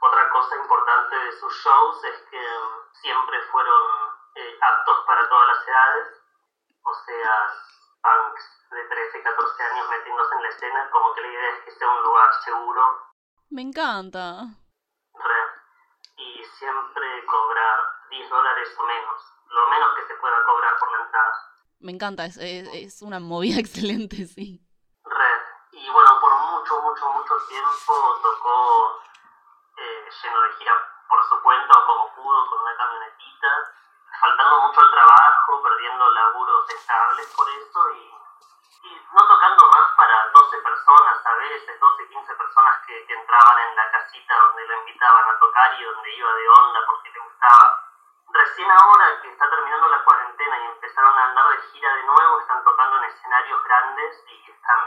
Otra 0.00 0.30
cosa 0.30 0.56
importante 0.56 1.16
de 1.16 1.32
sus 1.38 1.52
shows 1.62 2.04
es 2.04 2.20
que 2.30 2.40
mm, 2.40 2.94
siempre 3.00 3.40
fueron 3.52 3.82
eh, 4.34 4.58
aptos 4.60 5.06
para 5.06 5.28
todas 5.28 5.46
las 5.48 5.68
edades, 5.68 6.22
o 6.82 6.94
sea, 7.06 7.34
punks 8.02 8.44
de 8.70 8.84
13, 8.84 9.22
14 9.22 9.62
años 9.62 9.88
metiéndose 9.88 10.34
en 10.34 10.42
la 10.42 10.48
escena, 10.48 10.90
como 10.90 11.14
que 11.14 11.20
la 11.20 11.28
idea 11.28 11.50
es 11.50 11.64
que 11.64 11.70
sea 11.70 11.88
un 11.88 12.02
lugar 12.02 12.34
seguro. 12.44 12.82
Me 13.50 13.62
encanta. 13.62 14.44
Y 16.16 16.44
siempre 16.44 17.26
cobrar 17.26 17.80
10 18.10 18.30
dólares 18.30 18.76
o 18.78 18.82
menos, 18.84 19.32
lo 19.48 19.68
menos 19.68 19.94
que 19.94 20.06
se 20.06 20.14
pueda 20.16 20.44
cobrar 20.44 20.78
por 20.78 20.92
la 20.92 21.04
entrada. 21.04 21.53
Me 21.84 21.92
encanta, 21.92 22.24
es, 22.24 22.40
es, 22.40 23.02
una 23.02 23.20
movida 23.20 23.60
excelente, 23.60 24.24
sí. 24.24 24.56
Red. 25.04 25.42
Y 25.72 25.84
bueno, 25.92 26.16
por 26.18 26.32
mucho, 26.32 26.80
mucho, 26.80 27.12
mucho 27.12 27.34
tiempo 27.46 27.92
tocó 28.24 29.02
eh, 29.76 30.08
lleno 30.08 30.40
de 30.40 30.52
gira 30.56 30.72
por 31.06 31.20
su 31.28 31.36
cuenta 31.42 31.76
o 31.76 31.86
como 31.86 32.14
pudo 32.16 32.46
con 32.48 32.62
una 32.64 32.74
camionetita, 32.74 33.48
faltando 34.18 34.62
mucho 34.64 34.80
al 34.80 34.90
trabajo, 34.92 35.62
perdiendo 35.62 36.08
laburos 36.08 36.70
estables 36.70 37.26
por 37.36 37.48
eso 37.52 37.80
y, 38.00 38.88
y 38.88 39.02
no 39.12 39.28
tocando 39.28 39.68
más 39.68 39.84
para 39.94 40.30
12 40.32 40.56
personas 40.64 41.26
a 41.26 41.34
veces, 41.34 41.78
12, 41.78 42.08
15 42.08 42.34
personas 42.34 42.80
que, 42.86 43.04
que 43.04 43.12
entraban 43.12 43.58
en 43.60 43.76
la 43.76 43.90
casita 43.92 44.32
donde 44.40 44.66
lo 44.68 44.78
invitaban 44.80 45.36
a 45.36 45.38
tocar 45.38 45.78
y 45.78 45.84
donde 45.84 46.16
iba 46.16 46.32
de 46.32 46.48
onda 46.48 46.80
porque 46.86 47.10
le 47.12 47.20
gustaba. 47.20 47.83
Recién 48.34 48.68
ahora 48.68 49.06
que 49.22 49.30
está 49.30 49.48
terminando 49.48 49.88
la 49.88 50.04
cuarentena 50.04 50.58
y 50.58 50.64
empezaron 50.74 51.16
a 51.18 51.24
andar 51.30 51.48
de 51.50 51.62
gira 51.70 51.94
de 51.94 52.02
nuevo, 52.02 52.40
están 52.40 52.64
tocando 52.64 52.98
en 52.98 53.04
escenarios 53.04 53.62
grandes 53.62 54.24
y 54.26 54.50
están 54.50 54.80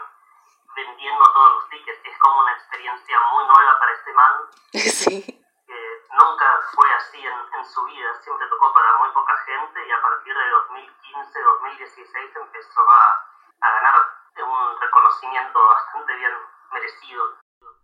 vendiendo 0.76 1.24
todos 1.34 1.52
los 1.56 1.70
tickets 1.70 2.00
es 2.04 2.18
como 2.20 2.42
una 2.42 2.54
experiencia 2.54 3.18
muy 3.34 3.46
nueva 3.48 3.80
para 3.80 3.92
este 3.94 4.14
man 4.14 4.34
Sí. 4.74 5.24
que 5.66 5.80
nunca 6.12 6.48
fue 6.76 6.92
así 6.94 7.18
en, 7.26 7.38
en 7.58 7.66
su 7.66 7.84
vida, 7.86 8.14
siempre 8.22 8.48
tocó 8.48 8.74
para 8.74 8.98
muy 9.00 9.10
poca 9.14 9.34
gente 9.46 9.88
y 9.88 9.92
a 9.92 10.02
partir 10.02 10.34
de 10.36 10.50
2015, 10.68 11.40
2016 11.40 12.36
empezó 12.36 12.82
a, 12.82 13.68
a 13.68 13.72
ganar 13.72 13.96
un 14.44 14.82
reconocimiento 14.82 15.60
bastante 15.68 16.16
bien 16.16 16.32
merecido. 16.72 17.24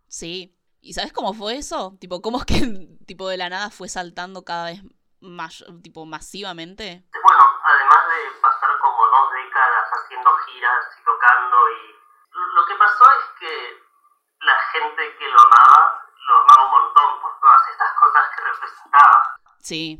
Sí. 0.07 0.59
¿Y 0.81 0.93
sabes 0.93 1.13
cómo 1.13 1.33
fue 1.33 1.57
eso? 1.57 1.95
Tipo, 1.99 2.21
¿cómo 2.21 2.39
es 2.39 2.45
que 2.45 2.59
tipo 3.07 3.29
de 3.29 3.37
la 3.37 3.49
nada 3.49 3.69
fue 3.69 3.87
saltando 3.87 4.43
cada 4.43 4.65
vez 4.65 4.81
más, 5.23 5.63
tipo, 5.81 6.05
masivamente? 6.05 7.03
Bueno, 7.23 7.43
además 7.63 7.99
de 8.09 8.31
pasar 8.41 8.77
como 8.79 9.07
dos 9.07 9.31
décadas 9.33 9.89
haciendo 9.91 10.29
giras 10.45 10.85
y 10.99 11.03
tocando 11.03 11.57
y 11.71 11.95
lo 12.55 12.65
que 12.65 12.75
pasó 12.75 13.11
es 13.11 13.25
que 13.39 13.83
la 14.41 14.59
gente 14.71 15.17
que 15.17 15.27
lo 15.29 15.39
amaba, 15.39 16.05
lo 16.27 16.37
amaba 16.37 16.65
un 16.65 16.71
montón 16.71 17.21
por 17.21 17.39
todas 17.39 17.69
estas 17.69 17.93
cosas 17.99 18.23
que 18.35 18.43
representaba. 18.43 19.37
Sí. 19.59 19.99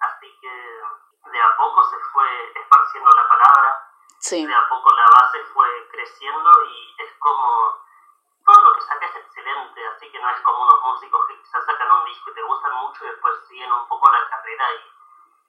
Así 0.00 0.38
que 0.40 1.30
de 1.30 1.40
a 1.42 1.56
poco 1.56 1.84
se 1.90 1.96
fue 2.12 2.52
esparciendo 2.60 3.10
la 3.10 3.28
palabra, 3.28 3.82
Sí. 4.18 4.44
de 4.46 4.54
a 4.54 4.68
poco 4.68 4.92
la 4.94 5.06
base 5.20 5.38
fue 5.54 5.68
creciendo 5.92 6.50
y 6.64 6.94
es 7.02 7.12
como 7.18 7.85
todo 8.46 8.60
lo 8.62 8.74
que 8.74 8.80
saca 8.82 9.06
es 9.06 9.16
excelente, 9.16 9.86
así 9.88 10.10
que 10.10 10.18
no 10.20 10.30
es 10.30 10.40
como 10.42 10.62
unos 10.62 10.80
músicos 10.84 11.20
que 11.28 11.36
quizás 11.42 11.64
sacan 11.66 11.90
un 11.90 12.04
disco 12.06 12.30
y 12.30 12.34
te 12.34 12.42
gustan 12.42 12.74
mucho 12.76 13.04
y 13.04 13.08
después 13.08 13.34
siguen 13.48 13.72
un 13.72 13.86
poco 13.88 14.10
la 14.10 14.22
carrera 14.30 14.64
y 14.72 14.78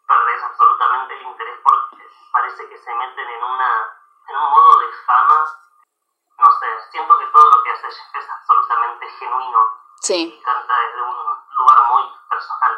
perdés 0.08 0.44
absolutamente 0.44 1.14
el 1.14 1.22
interés 1.28 1.60
porque 1.64 2.04
parece 2.34 2.68
que 2.70 2.78
se 2.78 2.96
meten 2.96 3.30
en 3.30 3.44
una 3.44 3.70
en 4.30 4.36
un 4.36 4.50
modo 4.50 4.80
de 4.80 4.88
fama. 5.06 5.40
No 6.38 6.46
sé, 6.60 6.68
siento 6.92 7.18
que 7.18 7.26
todo 7.28 7.50
lo 7.50 7.64
que 7.64 7.72
hace 7.72 7.88
Jeff 7.88 8.16
es 8.16 8.30
absolutamente 8.30 9.08
genuino 9.10 9.60
Sí, 10.02 10.38
y 10.40 10.44
canta 10.44 10.74
desde 10.88 11.02
un 11.02 11.16
lugar 11.58 11.78
muy 11.94 12.04
personal. 12.30 12.74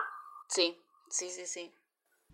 sí, 0.48 0.86
sí, 1.10 1.30
sí, 1.30 1.46
sí. 1.48 1.76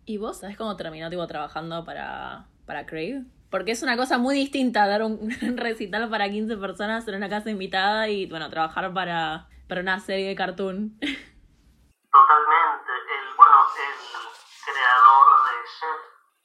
¿Y 0.06 0.18
vos 0.20 0.39
sabés 0.39 0.58
cómo 0.58 0.75
terminó 0.75 1.10
tipo 1.10 1.25
trabajando 1.27 1.84
para, 1.84 2.46
para 2.68 2.86
Craig? 2.86 3.24
Porque 3.56 3.72
es 3.72 3.84
una 3.84 3.96
cosa 3.96 4.18
muy 4.18 4.36
distinta 4.36 4.86
dar 4.86 5.02
un 5.02 5.32
recital 5.56 6.10
para 6.10 6.28
15 6.28 6.58
personas 6.58 7.08
en 7.08 7.16
una 7.16 7.30
casa 7.30 7.50
invitada 7.50 8.10
y 8.10 8.28
bueno, 8.28 8.50
trabajar 8.50 8.92
para, 8.94 9.48
para 9.70 9.80
una 9.80 9.98
serie 10.02 10.28
de 10.28 10.36
cartoon. 10.36 11.00
Totalmente. 11.00 12.92
El, 13.16 13.32
bueno, 13.40 13.56
el 13.80 13.96
creador 14.60 15.28
de 15.48 15.56
Chef 15.72 16.02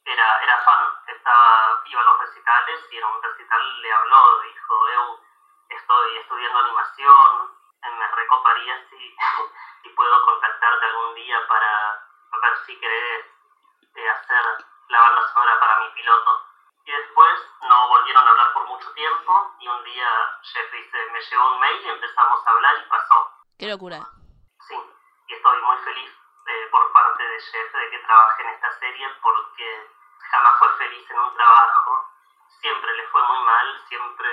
era, 0.07 0.23
era 0.39 0.55
fan, 0.63 0.87
estaba, 1.11 1.83
iba 1.83 1.99
a 1.99 2.03
los 2.15 2.19
recitales 2.23 2.79
y 2.89 2.95
en 2.95 3.03
un 3.03 3.19
recital 3.19 3.59
le 3.59 3.91
habló, 3.91 4.23
dijo, 4.47 4.73
eu 4.95 5.19
estoy 5.67 6.15
estudiando 6.15 6.59
animación, 6.63 7.51
me 7.91 8.07
recoparía 8.07 8.87
si, 8.87 8.95
si 9.83 9.89
puedo 9.99 10.15
contactarte 10.23 10.85
algún 10.85 11.15
día 11.15 11.35
para 11.49 12.07
ver 12.39 12.55
si 12.65 12.79
querés 12.79 13.25
eh, 13.99 14.09
hacer 14.15 14.63
la 14.87 14.99
banda 15.01 15.27
sonora 15.27 15.59
para 15.59 15.79
mi 15.83 15.91
piloto. 15.91 16.50
Y 16.91 16.93
después 16.93 17.39
no 17.61 17.87
volvieron 17.87 18.27
a 18.27 18.31
hablar 18.31 18.53
por 18.53 18.67
mucho 18.67 18.91
tiempo 18.91 19.55
y 19.61 19.67
un 19.69 19.81
día 19.85 20.09
Jeff 20.43 20.71
dice, 20.73 20.97
me 21.13 21.21
llegó 21.21 21.53
un 21.53 21.59
mail 21.61 21.81
y 21.85 21.89
empezamos 21.89 22.45
a 22.45 22.49
hablar 22.51 22.75
y 22.85 22.89
pasó. 22.89 23.31
Qué 23.57 23.67
locura. 23.67 23.99
Sí, 24.67 24.75
y 25.27 25.33
estoy 25.33 25.61
muy 25.61 25.77
feliz 25.85 26.11
eh, 26.47 26.67
por 26.69 26.91
parte 26.91 27.23
de 27.23 27.39
Jeff 27.39 27.71
de 27.73 27.89
que 27.91 27.99
trabaje 27.99 28.43
en 28.43 28.49
esta 28.49 28.77
serie 28.79 29.07
porque 29.23 29.87
jamás 30.31 30.59
fue 30.59 30.73
feliz 30.79 31.09
en 31.11 31.19
un 31.19 31.33
trabajo, 31.33 32.09
siempre 32.59 32.91
le 32.97 33.07
fue 33.07 33.23
muy 33.23 33.39
mal, 33.45 33.81
siempre, 33.87 34.29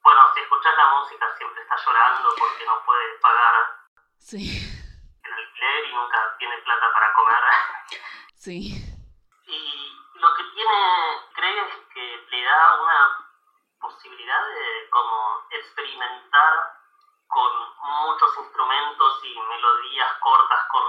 bueno, 0.00 0.20
si 0.34 0.40
escuchas 0.40 0.76
la 0.76 0.86
música 0.94 1.26
siempre 1.36 1.62
está 1.62 1.74
llorando 1.84 2.28
porque 2.38 2.64
no 2.64 2.80
puede 2.84 3.18
pagar 3.18 3.54
Sí. 4.18 4.54
el 5.24 5.32
alquiler 5.32 5.84
y 5.84 5.94
nunca 5.94 6.36
tiene 6.38 6.58
plata 6.58 6.92
para 6.92 7.12
comer. 7.14 7.42
Sí. 8.36 8.84
Y 9.48 9.96
lo 10.18 10.34
que 10.34 10.42
tiene 10.54 11.22
Craig 11.34 11.58
es 11.58 11.76
que 11.94 12.26
le 12.30 12.44
da 12.44 12.80
una 12.82 13.26
posibilidad 13.80 14.46
de 14.46 14.88
como 14.90 15.46
experimentar 15.50 16.74
con 17.28 17.52
muchos 17.80 18.36
instrumentos 18.38 19.20
y 19.24 19.38
melodías 19.40 20.12
cortas 20.20 20.64
con 20.70 20.84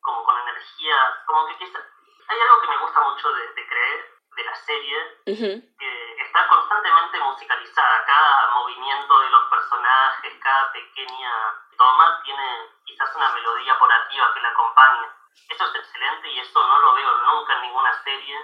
como 0.00 0.22
con 0.24 0.36
energías, 0.38 1.24
como 1.26 1.46
que 1.46 1.56
quizá- 1.58 1.80
hay 2.28 2.40
algo 2.40 2.60
que 2.60 2.68
me 2.68 2.76
gusta 2.76 3.00
mucho 3.00 3.32
de, 3.32 3.52
de 3.54 3.66
Craig, 3.66 4.04
de 4.36 4.44
la 4.44 4.54
serie, 4.56 4.98
Ujú. 5.26 5.76
que 5.78 6.16
está 6.22 6.46
constantemente 6.48 7.20
musicalizada. 7.20 8.04
Cada 8.04 8.48
movimiento 8.54 9.20
de 9.20 9.30
los 9.30 9.44
personajes, 9.48 10.34
cada 10.42 10.72
pequeña 10.72 11.32
toma 11.78 12.20
tiene 12.22 12.68
quizás 12.84 13.14
una 13.16 13.30
melodía 13.30 13.78
porativa 13.78 14.34
que 14.34 14.40
la 14.40 14.48
acompaña. 14.50 15.08
Eso 15.48 15.64
es 15.64 15.74
excelente 15.74 16.28
y 16.28 16.38
eso 16.40 16.66
no 16.66 16.78
lo 16.78 16.92
veo 16.94 17.16
nunca 17.22 17.54
en 17.54 17.62
ninguna 17.62 17.92
serie. 18.02 18.36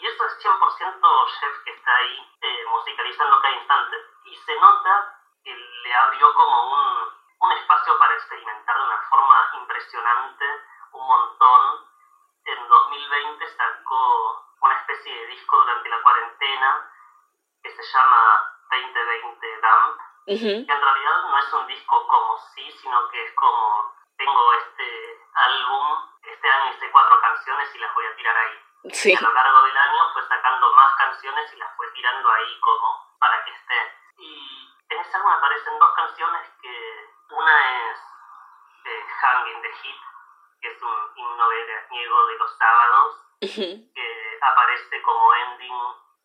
Y 0.00 0.06
eso 0.06 0.24
es 0.26 0.38
100% 0.44 1.26
Jeff 1.40 1.64
que 1.64 1.70
está 1.72 1.94
ahí 1.96 2.32
eh, 2.40 2.64
musicalizando 2.70 3.40
cada 3.40 3.54
instante. 3.54 3.96
Y 4.24 4.36
se 4.36 4.54
nota 4.60 5.20
que 5.42 5.54
le 5.54 5.94
abrió 5.94 6.32
como 6.34 6.72
un, 6.72 7.12
un 7.40 7.52
espacio 7.52 7.98
para 7.98 8.14
experimentar 8.14 8.76
de 8.76 8.84
una 8.84 8.98
forma 9.10 9.50
impresionante 9.54 10.44
un 10.92 11.06
montón. 11.06 11.88
En 12.44 12.68
2020 12.68 13.48
sacó 13.56 14.46
una 14.60 14.74
especie 14.76 15.14
de 15.14 15.26
disco 15.26 15.56
durante 15.58 15.88
la 15.88 16.02
cuarentena 16.02 16.90
que 17.62 17.70
se 17.70 17.82
llama 17.82 18.54
2020 18.70 19.60
Dump, 19.60 20.00
Ujú. 20.28 20.66
que 20.66 20.72
en 20.72 20.82
realidad 20.82 21.22
no 21.28 21.38
es 21.38 21.52
un 21.52 21.66
disco 21.66 22.06
como 22.06 22.38
sí, 22.54 22.70
sino 22.80 23.08
que 23.08 23.24
es 23.24 23.34
como 23.34 23.94
tengo 24.16 24.52
este 24.54 25.20
álbum, 25.34 26.10
este 26.22 26.50
año 26.50 26.72
hice 26.72 26.90
cuatro 26.90 27.20
canciones 27.20 27.74
y 27.74 27.78
las 27.78 27.94
voy 27.94 28.06
a 28.06 28.16
tirar 28.16 28.36
ahí. 28.36 28.67
Sí. 28.92 29.12
Y 29.12 29.16
a 29.16 29.20
lo 29.20 29.32
largo 29.32 29.62
del 29.62 29.76
año 29.76 30.12
fue 30.12 30.22
sacando 30.28 30.72
más 30.74 30.94
canciones 30.96 31.52
y 31.52 31.56
las 31.56 31.76
fue 31.76 31.90
tirando 31.92 32.30
ahí 32.30 32.60
como 32.60 33.16
para 33.18 33.44
que 33.44 33.50
esté. 33.52 33.92
Y 34.18 34.74
en 34.90 35.00
ese 35.00 35.16
álbum 35.16 35.32
aparecen 35.32 35.78
dos 35.78 35.94
canciones 35.94 36.48
que 36.62 37.10
una 37.30 37.90
es 37.90 37.98
eh, 38.84 39.04
Hanging 39.20 39.62
the 39.62 39.68
Heat, 39.72 40.00
que 40.60 40.68
es 40.72 40.82
un 40.82 41.12
himno 41.16 41.48
veraniego 41.48 42.26
de 42.26 42.38
los 42.38 42.56
sábados, 42.56 43.16
Ujú. 43.42 43.92
que 43.94 44.38
aparece 44.42 45.02
como 45.02 45.34
ending 45.34 45.80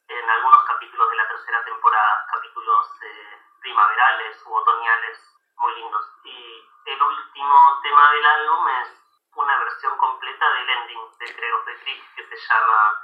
en 0.07 0.29
algunos 0.29 0.63
capítulos 0.65 1.09
de 1.09 1.15
la 1.15 1.27
tercera 1.27 1.63
temporada, 1.65 2.25
capítulos 2.33 2.87
eh, 3.03 3.37
primaverales 3.61 4.41
u 4.45 4.53
otoñales 4.55 5.19
muy 5.57 5.75
lindos. 5.75 6.05
Y 6.23 6.65
el 6.85 7.01
último 7.01 7.79
tema 7.83 8.11
del 8.11 8.25
álbum 8.25 8.67
es 8.69 9.02
una 9.35 9.57
versión 9.57 9.97
completa 9.97 10.45
del 10.53 10.69
ending 10.69 11.01
de 11.19 11.35
Craig 11.35 11.53
of 11.53 11.65
the 11.65 11.79
Creek 11.83 12.15
que 12.15 12.23
se 12.27 12.37
llama 12.37 13.01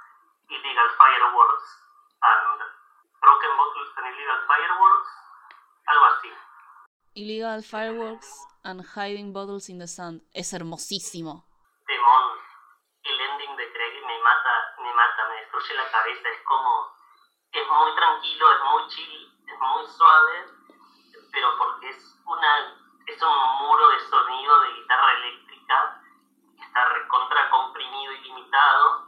Illegal 0.49 0.89
Fireworks 0.97 1.83
and 2.21 2.61
Broken 3.21 3.57
Bottles 3.57 3.89
and 3.97 4.07
Illegal 4.07 4.39
Fireworks, 4.47 5.09
algo 5.85 6.05
así. 6.05 6.31
Illegal 7.15 7.61
fireworks 7.63 8.29
and 8.63 8.81
hiding 8.95 9.33
bottles 9.33 9.67
in 9.69 9.79
the 9.79 9.87
sand. 9.87 10.21
Es 10.33 10.53
hermosísimo. 10.53 11.43
Demon, 11.87 12.39
el 13.03 13.19
ending 13.19 13.55
de 13.57 13.73
Craig 13.73 14.05
me 14.05 14.19
mata, 14.21 14.75
me 14.79 14.93
mata, 14.93 15.27
me 15.27 15.35
destruye 15.41 15.73
la 15.75 15.91
cabeza, 15.91 16.29
es 16.29 16.41
como, 16.45 16.95
es 17.51 17.67
muy 17.67 17.95
tranquilo, 17.95 18.53
es 18.53 18.61
muy 18.71 18.87
chill, 18.89 19.43
es 19.47 19.59
muy 19.59 19.87
suave, 19.87 20.45
pero 21.31 21.57
porque 21.57 21.89
es 21.89 22.21
una, 22.25 22.77
es 23.05 23.21
un 23.21 23.67
muro 23.67 23.89
de 23.89 23.99
sonido 23.99 24.61
de 24.61 24.73
guitarra 24.73 25.13
eléctrica, 25.13 25.98
está 26.69 26.85
recontra 26.85 27.49
comprimido 27.49 28.13
y 28.13 28.27
limitado, 28.27 29.07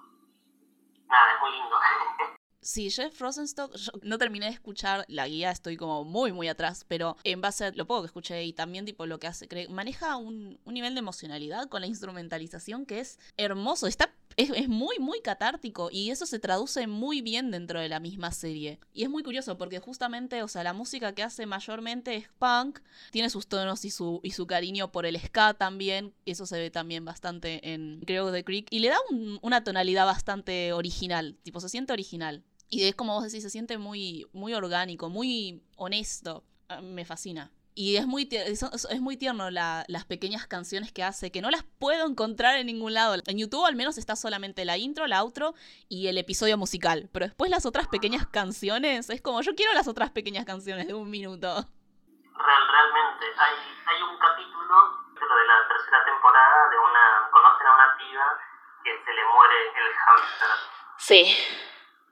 nada, 1.08 1.34
es 1.34 1.42
muy 1.42 1.52
lindo. 1.52 1.76
Sí, 2.64 2.92
Jeff 2.92 3.20
Rosenstock, 3.20 3.76
yo 3.76 3.92
no 4.04 4.20
terminé 4.20 4.46
de 4.46 4.52
escuchar 4.52 5.04
la 5.08 5.28
guía, 5.28 5.50
estoy 5.50 5.78
como 5.78 6.04
muy, 6.04 6.32
muy 6.32 6.48
atrás, 6.48 6.86
pero 6.88 7.18
en 7.24 7.42
base 7.42 7.66
a 7.66 7.72
lo 7.72 7.88
poco 7.88 8.02
que 8.02 8.06
escuché 8.06 8.44
y 8.44 8.54
también 8.54 8.86
tipo 8.86 9.08
lo 9.08 9.20
que 9.20 9.26
hace, 9.26 9.48
maneja 9.70 10.16
un, 10.16 10.60
un 10.64 10.74
nivel 10.76 10.94
de 10.94 11.00
emocionalidad 11.00 11.70
con 11.70 11.82
la 11.82 11.88
instrumentalización 11.88 12.86
que 12.86 13.00
es 13.00 13.18
hermoso, 13.36 13.88
está 13.88 14.14
es, 14.42 14.70
muy, 14.70 15.00
muy 15.00 15.22
catártico 15.22 15.90
y 15.92 16.10
eso 16.10 16.26
se 16.26 16.40
traduce 16.40 16.88
muy 16.88 17.22
bien 17.22 17.52
dentro 17.52 17.80
de 17.80 17.90
la 17.90 18.00
misma 18.00 18.32
serie. 18.32 18.80
Y 18.94 19.04
es 19.04 19.10
muy 19.10 19.24
curioso 19.24 19.58
porque 19.58 19.80
justamente, 19.80 20.44
o 20.44 20.48
sea, 20.48 20.64
la 20.64 20.74
música 20.74 21.14
que 21.14 21.24
hace 21.24 21.46
mayormente 21.46 22.16
es 22.16 22.28
punk, 22.40 22.80
tiene 23.12 23.30
sus 23.30 23.48
tonos 23.48 23.86
y 23.86 23.92
su, 23.92 24.20
y 24.24 24.32
su 24.32 24.48
cariño 24.48 24.92
por 24.92 25.06
el 25.06 25.20
ska 25.20 25.54
también, 25.54 26.14
eso 26.26 26.46
se 26.46 26.60
ve 26.60 26.72
también 26.72 27.06
bastante 27.06 27.74
en 27.74 28.02
Creo 28.06 28.32
The 28.32 28.44
Creek, 28.44 28.68
y 28.70 28.80
le 28.80 28.90
da 28.90 28.98
una 29.42 29.64
tonalidad 29.64 30.06
bastante 30.06 30.74
original, 30.74 31.38
tipo, 31.44 31.60
se 31.60 31.70
siente 31.70 31.94
original. 31.94 32.44
Y 32.70 32.84
es 32.84 32.96
como 32.96 33.14
vos 33.14 33.24
decís, 33.26 33.44
se 33.44 33.50
siente 33.50 33.78
muy, 33.78 34.26
muy 34.32 34.54
orgánico, 34.54 35.10
muy 35.10 35.62
honesto. 35.76 36.46
Ah, 36.70 36.82
me 36.82 37.04
fascina. 37.04 37.52
Y 37.74 37.96
es 37.96 38.06
muy, 38.06 38.28
es, 38.32 39.02
muy 39.02 39.16
tierno 39.16 39.50
las 39.50 40.06
pequeñas 40.06 40.46
canciones 40.46 40.92
que 40.92 41.04
hace, 41.04 41.32
que 41.32 41.42
no 41.42 41.50
las 41.50 41.64
puedo 41.80 42.06
encontrar 42.06 42.58
en 42.58 42.68
ningún 42.68 42.94
lado. 42.94 43.16
En 43.26 43.38
YouTube 43.38 43.66
al 43.66 43.76
menos 43.76 43.98
está 43.98 44.18
solamente 44.18 44.66
la 44.66 44.78
intro, 44.78 45.08
la 45.08 45.20
outro 45.20 45.54
y 45.88 46.08
el 46.08 46.18
episodio 46.18 46.58
musical. 46.58 47.08
Pero 47.14 47.28
después 47.28 47.50
las 47.50 47.66
otras 47.66 47.88
pequeñas 47.88 48.28
canciones, 48.28 49.10
es 49.10 49.22
como 49.22 49.42
yo 49.42 49.56
quiero 49.56 49.74
las 49.74 49.88
otras 49.88 50.12
pequeñas 50.12 50.46
canciones 50.46 50.88
de 50.88 50.94
un 50.94 51.10
minuto. 51.10 51.48
Real, 51.48 52.64
realmente, 52.68 53.26
hay, 53.38 53.56
hay 53.86 54.02
un 54.04 54.18
capítulo 54.20 54.76
de 55.16 55.48
la 55.48 55.68
tercera 55.70 56.04
temporada 56.04 56.70
de 56.70 56.78
una, 56.78 57.30
conocen 57.32 57.68
a 57.68 57.76
una 57.76 57.98
piba 57.98 58.40
que 58.84 58.92
se 59.06 59.14
le 59.14 59.24
muere 59.24 59.56
el 59.80 59.94
hamster. 59.96 60.50
Sí, 60.98 61.38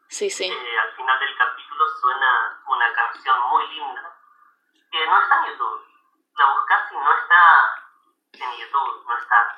sí, 0.08 0.30
sí. 0.30 0.46
Eh, 0.46 0.80
al 0.80 0.96
final 0.96 1.20
del 1.20 1.36
capítulo 1.36 1.84
suena 2.00 2.62
una 2.66 2.94
canción 2.94 3.36
muy 3.52 3.68
linda 3.76 4.19
que 4.92 5.06
no 5.08 5.22
está 5.22 5.36
en 5.38 5.52
YouTube. 5.52 5.86
La 6.38 6.46
buscas 6.54 6.92
y 6.92 6.96
no 6.96 7.14
está 7.14 7.76
en 8.34 8.58
YouTube, 8.58 9.06
no 9.08 9.18
está. 9.18 9.58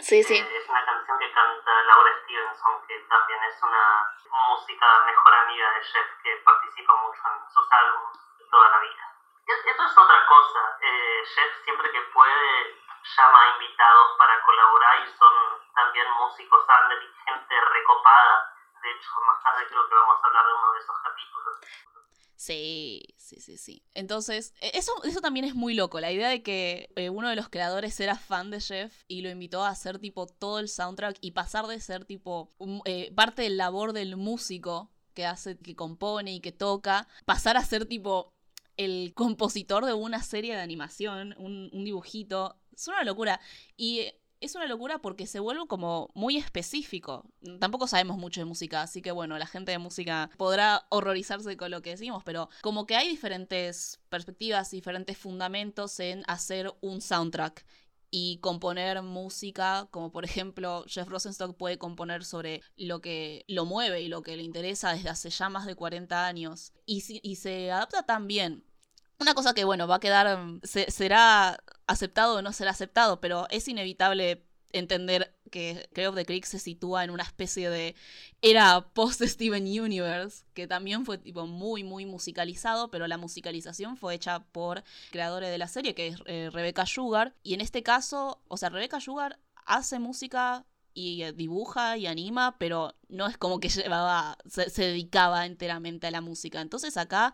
Sí, 0.00 0.22
sí. 0.22 0.36
Eh, 0.36 0.56
es 0.56 0.68
una 0.68 0.84
canción 0.84 1.18
que 1.18 1.32
canta 1.32 1.82
Laura 1.82 2.12
Stevenson, 2.22 2.86
que 2.86 2.98
también 3.08 3.42
es 3.44 3.62
una 3.62 4.12
música 4.48 4.86
mejor 5.06 5.34
amiga 5.34 5.70
de 5.70 5.84
Jeff, 5.84 6.22
que 6.22 6.36
participa 6.44 6.94
mucho 6.96 7.20
en 7.24 7.52
sus 7.52 7.72
álbumes 7.72 8.18
toda 8.50 8.68
la 8.70 8.78
vida. 8.78 9.14
Eso 9.46 9.84
es 9.84 9.98
otra 9.98 10.26
cosa. 10.26 10.78
Eh, 10.80 11.22
Jeff 11.34 11.64
siempre 11.64 11.90
que 11.90 12.00
puede 12.12 12.84
llama 13.16 13.48
invitados 13.54 14.16
para 14.16 14.40
colaborar 14.42 15.00
y 15.00 15.08
son 15.18 15.34
también 15.74 16.10
músicos 16.12 16.64
under 16.64 17.02
y 17.02 17.12
gente 17.24 17.60
recopada. 17.60 18.54
De 18.82 18.90
hecho, 18.90 19.08
más 19.26 19.42
tarde 19.42 19.66
creo 19.68 19.88
que 19.88 19.94
vamos 19.94 20.22
a 20.22 20.26
hablar 20.26 20.46
de 20.46 20.52
uno 20.52 20.72
de 20.72 20.78
esos 20.78 20.98
capítulos. 21.00 21.60
Sí, 22.36 23.14
sí, 23.16 23.40
sí, 23.40 23.56
sí. 23.56 23.84
Entonces, 23.94 24.54
e, 24.60 24.72
eso, 24.74 24.92
eso 25.04 25.20
también 25.20 25.44
es 25.44 25.54
muy 25.54 25.74
loco. 25.74 26.00
La 26.00 26.12
idea 26.12 26.28
de 26.28 26.42
que 26.42 26.90
eh, 26.96 27.10
uno 27.10 27.28
de 27.28 27.36
los 27.36 27.48
creadores 27.48 27.98
era 28.00 28.16
fan 28.16 28.50
de 28.50 28.60
Jeff 28.60 29.02
y 29.08 29.22
lo 29.22 29.30
invitó 29.30 29.64
a 29.64 29.70
hacer 29.70 29.98
tipo 29.98 30.26
todo 30.26 30.58
el 30.58 30.68
soundtrack 30.68 31.18
y 31.20 31.32
pasar 31.32 31.66
de 31.66 31.80
ser 31.80 32.04
tipo 32.04 32.50
eh, 32.84 33.12
parte 33.14 33.42
del 33.42 33.56
labor 33.56 33.92
del 33.92 34.16
músico 34.16 34.90
que 35.14 35.26
hace, 35.26 35.56
que 35.58 35.76
compone 35.76 36.34
y 36.34 36.40
que 36.40 36.52
toca, 36.52 37.06
pasar 37.24 37.56
a 37.56 37.64
ser 37.64 37.86
tipo 37.86 38.32
el 38.76 39.14
compositor 39.14 39.86
de 39.86 39.94
una 39.94 40.22
serie 40.22 40.54
de 40.54 40.60
animación, 40.60 41.34
un, 41.38 41.70
un 41.72 41.84
dibujito. 41.84 42.58
Es 42.72 42.88
una 42.88 43.04
locura. 43.04 43.40
Y 43.76 44.10
es 44.44 44.54
una 44.54 44.66
locura 44.66 44.98
porque 44.98 45.26
se 45.26 45.40
vuelve 45.40 45.66
como 45.66 46.10
muy 46.14 46.36
específico. 46.36 47.24
Tampoco 47.60 47.86
sabemos 47.86 48.18
mucho 48.18 48.40
de 48.40 48.44
música, 48.44 48.82
así 48.82 49.02
que 49.02 49.12
bueno, 49.12 49.38
la 49.38 49.46
gente 49.46 49.72
de 49.72 49.78
música 49.78 50.30
podrá 50.36 50.86
horrorizarse 50.90 51.56
con 51.56 51.70
lo 51.70 51.82
que 51.82 51.90
decimos, 51.90 52.22
pero 52.24 52.48
como 52.62 52.86
que 52.86 52.96
hay 52.96 53.08
diferentes 53.08 54.00
perspectivas, 54.08 54.70
diferentes 54.70 55.16
fundamentos 55.16 55.98
en 56.00 56.22
hacer 56.26 56.72
un 56.80 57.00
soundtrack 57.00 57.64
y 58.10 58.38
componer 58.38 59.02
música, 59.02 59.88
como 59.90 60.12
por 60.12 60.24
ejemplo 60.24 60.84
Jeff 60.86 61.08
Rosenstock 61.08 61.56
puede 61.56 61.78
componer 61.78 62.24
sobre 62.24 62.62
lo 62.76 63.00
que 63.00 63.44
lo 63.48 63.64
mueve 63.64 64.02
y 64.02 64.08
lo 64.08 64.22
que 64.22 64.36
le 64.36 64.44
interesa 64.44 64.92
desde 64.92 65.08
hace 65.08 65.30
ya 65.30 65.48
más 65.48 65.66
de 65.66 65.74
40 65.74 66.24
años. 66.24 66.72
Y, 66.86 67.02
y 67.28 67.36
se 67.36 67.72
adapta 67.72 68.04
tan 68.04 68.28
bien 68.28 68.62
una 69.18 69.34
cosa 69.34 69.54
que, 69.54 69.64
bueno, 69.64 69.86
va 69.86 69.96
a 69.96 70.00
quedar, 70.00 70.38
mm, 70.38 70.60
será 70.62 71.62
aceptado 71.86 72.36
o 72.36 72.42
no 72.42 72.52
será 72.52 72.70
aceptado, 72.70 73.20
pero 73.20 73.46
es 73.50 73.68
inevitable 73.68 74.44
entender 74.72 75.34
que 75.50 75.88
Creo 75.92 76.10
of 76.10 76.16
the 76.16 76.26
Creek 76.26 76.44
se 76.44 76.58
sitúa 76.58 77.04
en 77.04 77.10
una 77.10 77.22
especie 77.22 77.70
de 77.70 77.94
era 78.42 78.88
post-Steven 78.92 79.62
Universe, 79.62 80.44
que 80.52 80.66
también 80.66 81.06
fue 81.06 81.16
tipo 81.18 81.46
muy, 81.46 81.84
muy 81.84 82.06
musicalizado, 82.06 82.90
pero 82.90 83.06
la 83.06 83.16
musicalización 83.16 83.96
fue 83.96 84.14
hecha 84.14 84.40
por 84.40 84.82
creadores 85.12 85.50
de 85.50 85.58
la 85.58 85.68
serie, 85.68 85.94
que 85.94 86.08
es 86.08 86.16
eh, 86.26 86.50
Rebecca 86.52 86.86
Sugar, 86.86 87.34
y 87.42 87.54
en 87.54 87.60
este 87.60 87.82
caso, 87.82 88.42
o 88.48 88.56
sea, 88.56 88.68
Rebecca 88.68 89.00
Sugar 89.00 89.38
hace 89.64 89.98
música 90.00 90.66
y 90.92 91.22
eh, 91.22 91.32
dibuja 91.32 91.96
y 91.96 92.06
anima, 92.06 92.56
pero 92.58 92.94
no 93.08 93.26
es 93.26 93.38
como 93.38 93.60
que 93.60 93.68
llevaba, 93.68 94.38
se, 94.48 94.70
se 94.70 94.86
dedicaba 94.86 95.46
enteramente 95.46 96.08
a 96.08 96.10
la 96.10 96.20
música. 96.20 96.60
Entonces 96.60 96.96
acá 96.96 97.32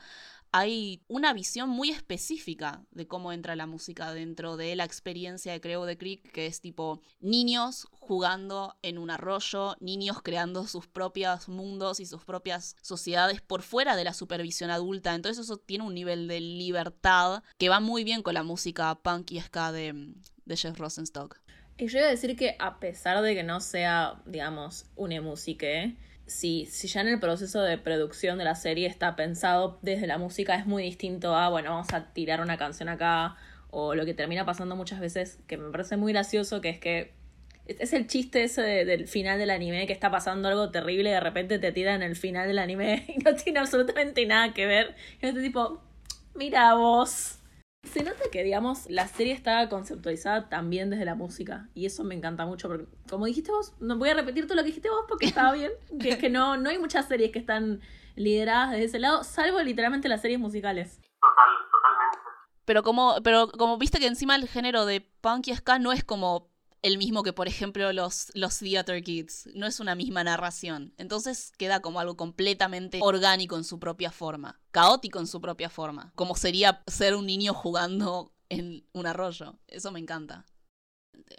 hay 0.53 1.03
una 1.09 1.33
visión 1.33 1.69
muy 1.69 1.91
específica 1.91 2.83
de 2.91 3.07
cómo 3.07 3.33
entra 3.33 3.57
la 3.57 3.67
música 3.67 4.13
dentro 4.13 4.57
de 4.57 4.75
la 4.75 4.85
experiencia 4.85 5.53
de 5.53 5.61
Creo 5.61 5.85
de 5.85 5.97
Creek, 5.97 6.33
que 6.33 6.47
es 6.47 6.61
tipo 6.61 7.01
niños 7.21 7.87
jugando 7.93 8.77
en 8.83 8.99
un 8.99 9.11
arroyo, 9.11 9.77
niños 9.81 10.23
creando 10.23 10.67
sus 10.67 10.87
propios 10.89 11.49
mundos 11.49 12.01
y 12.01 12.07
sus 12.07 12.25
propias 12.25 12.77
sociedades 12.83 13.41
por 13.41 13.63
fuera 13.63 13.95
de 13.95 14.05
la 14.05 14.15
supervisión 14.15 14.71
adulta. 14.71 15.15
Entonces 15.15 15.45
eso 15.45 15.59
tiene 15.59 15.85
un 15.85 15.95
nivel 15.95 16.27
de 16.27 16.41
libertad 16.41 17.43
que 17.59 17.69
va 17.69 17.81
muy 17.81 18.03
bien 18.03 18.23
con 18.23 18.35
la 18.35 18.43
música 18.43 18.95
punk 18.97 19.31
y 19.31 19.41
ska 19.41 19.73
de, 19.73 20.15
de 20.45 20.57
Jeff 20.57 20.79
Rosenstock. 20.79 21.39
Y 21.79 21.87
yo 21.87 21.99
iba 21.99 22.09
a 22.09 22.11
decir 22.11 22.37
que 22.37 22.57
a 22.59 22.79
pesar 22.79 23.23
de 23.23 23.35
que 23.35 23.43
no 23.43 23.61
sea, 23.61 24.21
digamos, 24.27 24.85
una 24.97 25.21
música, 25.23 25.67
¿eh? 25.67 25.97
Si, 26.31 26.67
si 26.67 26.87
ya 26.87 27.01
en 27.01 27.09
el 27.09 27.19
proceso 27.19 27.61
de 27.61 27.77
producción 27.77 28.39
de 28.39 28.45
la 28.45 28.55
serie 28.55 28.87
está 28.87 29.17
pensado 29.17 29.79
desde 29.83 30.07
la 30.07 30.17
música, 30.17 30.55
es 30.55 30.65
muy 30.65 30.85
distinto 30.85 31.35
a, 31.35 31.49
bueno, 31.49 31.71
vamos 31.71 31.93
a 31.93 32.13
tirar 32.13 32.41
una 32.41 32.57
canción 32.57 32.89
acá, 32.89 33.37
o 33.71 33.95
lo 33.95 34.05
que 34.05 34.15
termina 34.15 34.47
pasando 34.47 34.77
muchas 34.77 35.01
veces, 35.01 35.41
que 35.49 35.57
me 35.57 35.71
parece 35.71 35.97
muy 35.97 36.13
gracioso, 36.13 36.61
que 36.61 36.71
es 36.71 36.79
que 36.79 37.13
es 37.67 37.93
el 37.93 38.07
chiste 38.07 38.45
ese 38.45 38.63
del 38.63 39.07
final 39.07 39.39
del 39.39 39.51
anime, 39.51 39.87
que 39.87 39.93
está 39.93 40.11
pasando 40.11 40.49
algo 40.49 40.71
terrible 40.71 41.11
y 41.11 41.13
de 41.13 41.21
repente 41.21 41.59
te 41.59 41.73
tiran 41.73 42.03
el 42.03 42.17
final 42.17 42.49
del 42.49 42.59
anime 42.59 43.05
y 43.17 43.19
no 43.19 43.35
tiene 43.35 43.59
absolutamente 43.59 44.25
nada 44.27 44.55
que 44.55 44.67
ver. 44.67 44.95
Y 45.21 45.27
este 45.27 45.43
tipo, 45.43 45.83
mira 46.35 46.75
vos. 46.75 47.40
Se 47.83 48.03
nota 48.05 48.23
que, 48.31 48.45
digamos, 48.45 48.89
la 48.89 49.09
serie 49.09 49.33
está 49.33 49.69
conceptualizada 49.69 50.49
también 50.49 50.91
desde 50.91 51.05
la 51.05 51.15
música. 51.15 51.69
Y 51.75 51.87
eso 51.87 52.05
me 52.05 52.15
encanta 52.15 52.47
mucho. 52.47 52.69
Porque, 52.69 52.87
como 53.09 53.27
dijiste 53.27 53.51
vos, 53.51 53.75
no 53.81 53.97
voy 53.99 54.11
a 54.11 54.15
repetir 54.15 54.47
todo 54.47 54.57
lo 54.57 54.63
que 54.63 54.69
dijiste 54.69 54.91
vos 54.91 55.05
porque 55.09 55.27
estaba 55.27 55.53
bien. 55.55 55.73
que 55.99 56.11
es 56.11 56.19
que 56.19 56.31
no, 56.31 56.57
no 56.57 56.71
hay 56.71 56.79
muchas 56.79 57.09
series 57.09 57.33
que 57.33 57.39
están 57.39 57.81
lideradas 58.17 58.73
desde 58.73 58.85
ese 58.85 58.99
lado, 58.99 59.25
salvo 59.25 59.61
literalmente 59.61 60.09
las 60.09 60.21
series 60.21 60.39
musicales. 60.39 61.01
Total, 61.21 61.71
totalmente. 61.71 62.19
Pero 62.65 62.83
como, 62.83 63.17
pero 63.23 63.49
como 63.49 63.79
viste 63.79 63.99
que 63.99 64.07
encima 64.07 64.37
el 64.37 64.49
género 64.49 64.85
de 64.87 65.01
punk 65.21 65.49
y 65.49 65.55
ska 65.55 65.79
no 65.79 65.93
es 65.93 66.05
como 66.05 66.50
el 66.83 66.99
mismo 66.99 67.23
que, 67.23 67.33
por 67.33 67.49
ejemplo, 67.49 67.93
los, 67.93 68.31
los 68.35 68.59
Theater 68.59 69.03
Kids. 69.03 69.49
No 69.55 69.67
es 69.67 69.81
una 69.81 69.95
misma 69.95 70.25
narración. 70.25 70.95
Entonces 70.97 71.53
queda 71.59 71.81
como 71.81 72.01
algo 72.01 72.17
completamente 72.17 73.01
orgánico 73.03 73.57
en 73.57 73.65
su 73.65 73.79
propia 73.79 74.11
forma. 74.11 74.61
Caótico 74.71 75.19
en 75.19 75.27
su 75.27 75.41
propia 75.41 75.69
forma. 75.69 76.13
Como 76.15 76.37
sería 76.37 76.83
ser 76.87 77.15
un 77.15 77.27
niño 77.27 77.55
jugando 77.55 78.33
en 78.49 78.87
un 78.93 79.07
arroyo. 79.07 79.59
Eso 79.69 79.91
me 79.93 80.01
encanta. 80.01 80.47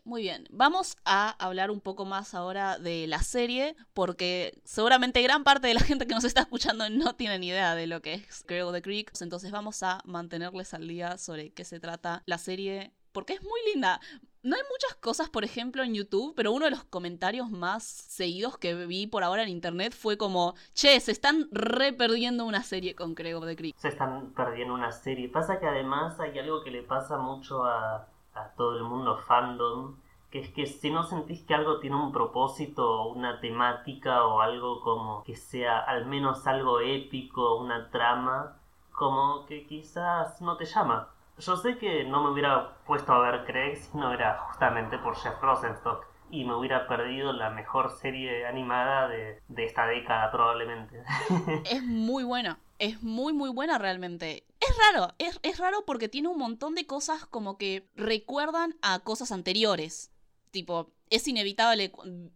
Muy 0.03 0.21
bien, 0.21 0.47
vamos 0.51 0.95
a 1.05 1.31
hablar 1.43 1.71
un 1.71 1.81
poco 1.81 2.05
más 2.05 2.33
ahora 2.33 2.77
de 2.77 3.07
la 3.07 3.21
serie, 3.23 3.75
porque 3.93 4.61
seguramente 4.63 5.21
gran 5.21 5.43
parte 5.43 5.67
de 5.67 5.73
la 5.73 5.79
gente 5.81 6.07
que 6.07 6.13
nos 6.13 6.23
está 6.23 6.41
escuchando 6.41 6.89
no 6.89 7.15
tiene 7.15 7.39
ni 7.39 7.47
idea 7.47 7.75
de 7.75 7.87
lo 7.87 8.01
que 8.01 8.13
es 8.13 8.43
Creo 8.45 8.71
the 8.71 8.81
Creek, 8.81 9.11
entonces 9.21 9.51
vamos 9.51 9.83
a 9.83 10.01
mantenerles 10.05 10.73
al 10.73 10.87
día 10.87 11.17
sobre 11.17 11.51
qué 11.51 11.65
se 11.65 11.79
trata 11.79 12.23
la 12.25 12.37
serie, 12.37 12.93
porque 13.11 13.33
es 13.33 13.41
muy 13.41 13.59
linda. 13.73 13.99
No 14.43 14.55
hay 14.55 14.61
muchas 14.71 14.95
cosas, 14.95 15.29
por 15.29 15.43
ejemplo, 15.43 15.83
en 15.83 15.93
YouTube, 15.93 16.33
pero 16.35 16.51
uno 16.51 16.65
de 16.65 16.71
los 16.71 16.83
comentarios 16.83 17.51
más 17.51 17.83
seguidos 17.83 18.57
que 18.57 18.73
vi 18.87 19.05
por 19.05 19.23
ahora 19.23 19.43
en 19.43 19.49
internet 19.49 19.93
fue 19.93 20.17
como, 20.17 20.55
che, 20.73 20.99
se 20.99 21.11
están 21.11 21.47
re 21.51 21.93
perdiendo 21.93 22.45
una 22.45 22.63
serie 22.63 22.95
con 22.95 23.13
Creo 23.13 23.39
de 23.41 23.55
Creek. 23.55 23.75
Se 23.77 23.89
están 23.89 24.31
perdiendo 24.33 24.73
una 24.73 24.91
serie. 24.91 25.29
Pasa 25.29 25.59
que 25.59 25.67
además 25.67 26.19
hay 26.19 26.39
algo 26.39 26.63
que 26.63 26.71
le 26.71 26.81
pasa 26.81 27.19
mucho 27.19 27.65
a, 27.65 28.07
a 28.33 28.47
todo 28.57 28.77
el 28.77 28.83
mundo 28.83 29.19
fandom, 29.27 29.97
que 30.31 30.39
es 30.39 30.49
que 30.49 30.65
si 30.65 30.89
no 30.89 31.03
sentís 31.03 31.43
que 31.43 31.53
algo 31.53 31.79
tiene 31.79 31.97
un 31.97 32.11
propósito, 32.11 33.09
una 33.09 33.39
temática 33.41 34.25
o 34.25 34.41
algo 34.41 34.81
como 34.81 35.23
que 35.23 35.35
sea 35.35 35.77
al 35.81 36.07
menos 36.07 36.47
algo 36.47 36.79
épico, 36.79 37.57
una 37.57 37.91
trama, 37.91 38.57
como 38.91 39.45
que 39.45 39.67
quizás 39.67 40.41
no 40.41 40.57
te 40.57 40.65
llama. 40.65 41.09
Yo 41.41 41.57
sé 41.57 41.77
que 41.79 42.03
no 42.03 42.23
me 42.23 42.29
hubiera 42.29 42.77
puesto 42.85 43.11
a 43.11 43.19
ver 43.19 43.45
Craig 43.45 43.77
si 43.77 43.97
no 43.97 44.13
era 44.13 44.37
justamente 44.37 44.99
por 44.99 45.15
Jeff 45.15 45.41
Rosenstock 45.41 46.05
y 46.29 46.45
me 46.45 46.55
hubiera 46.55 46.87
perdido 46.87 47.33
la 47.33 47.49
mejor 47.49 47.97
serie 47.97 48.45
animada 48.45 49.07
de, 49.07 49.41
esta 49.57 49.87
década 49.87 50.31
probablemente. 50.31 51.03
Es 51.65 51.83
muy 51.83 52.23
buena, 52.23 52.59
es 52.77 53.01
muy 53.01 53.33
muy 53.33 53.49
buena 53.49 53.79
realmente. 53.79 54.45
Es 54.59 54.69
raro, 54.93 55.13
es, 55.17 55.39
es 55.41 55.57
raro 55.57 55.83
porque 55.85 56.09
tiene 56.09 56.27
un 56.27 56.37
montón 56.37 56.75
de 56.75 56.85
cosas 56.85 57.25
como 57.25 57.57
que 57.57 57.89
recuerdan 57.95 58.75
a 58.83 58.99
cosas 58.99 59.31
anteriores. 59.31 60.11
Tipo, 60.51 60.91
es 61.09 61.27
inevitable 61.27 61.91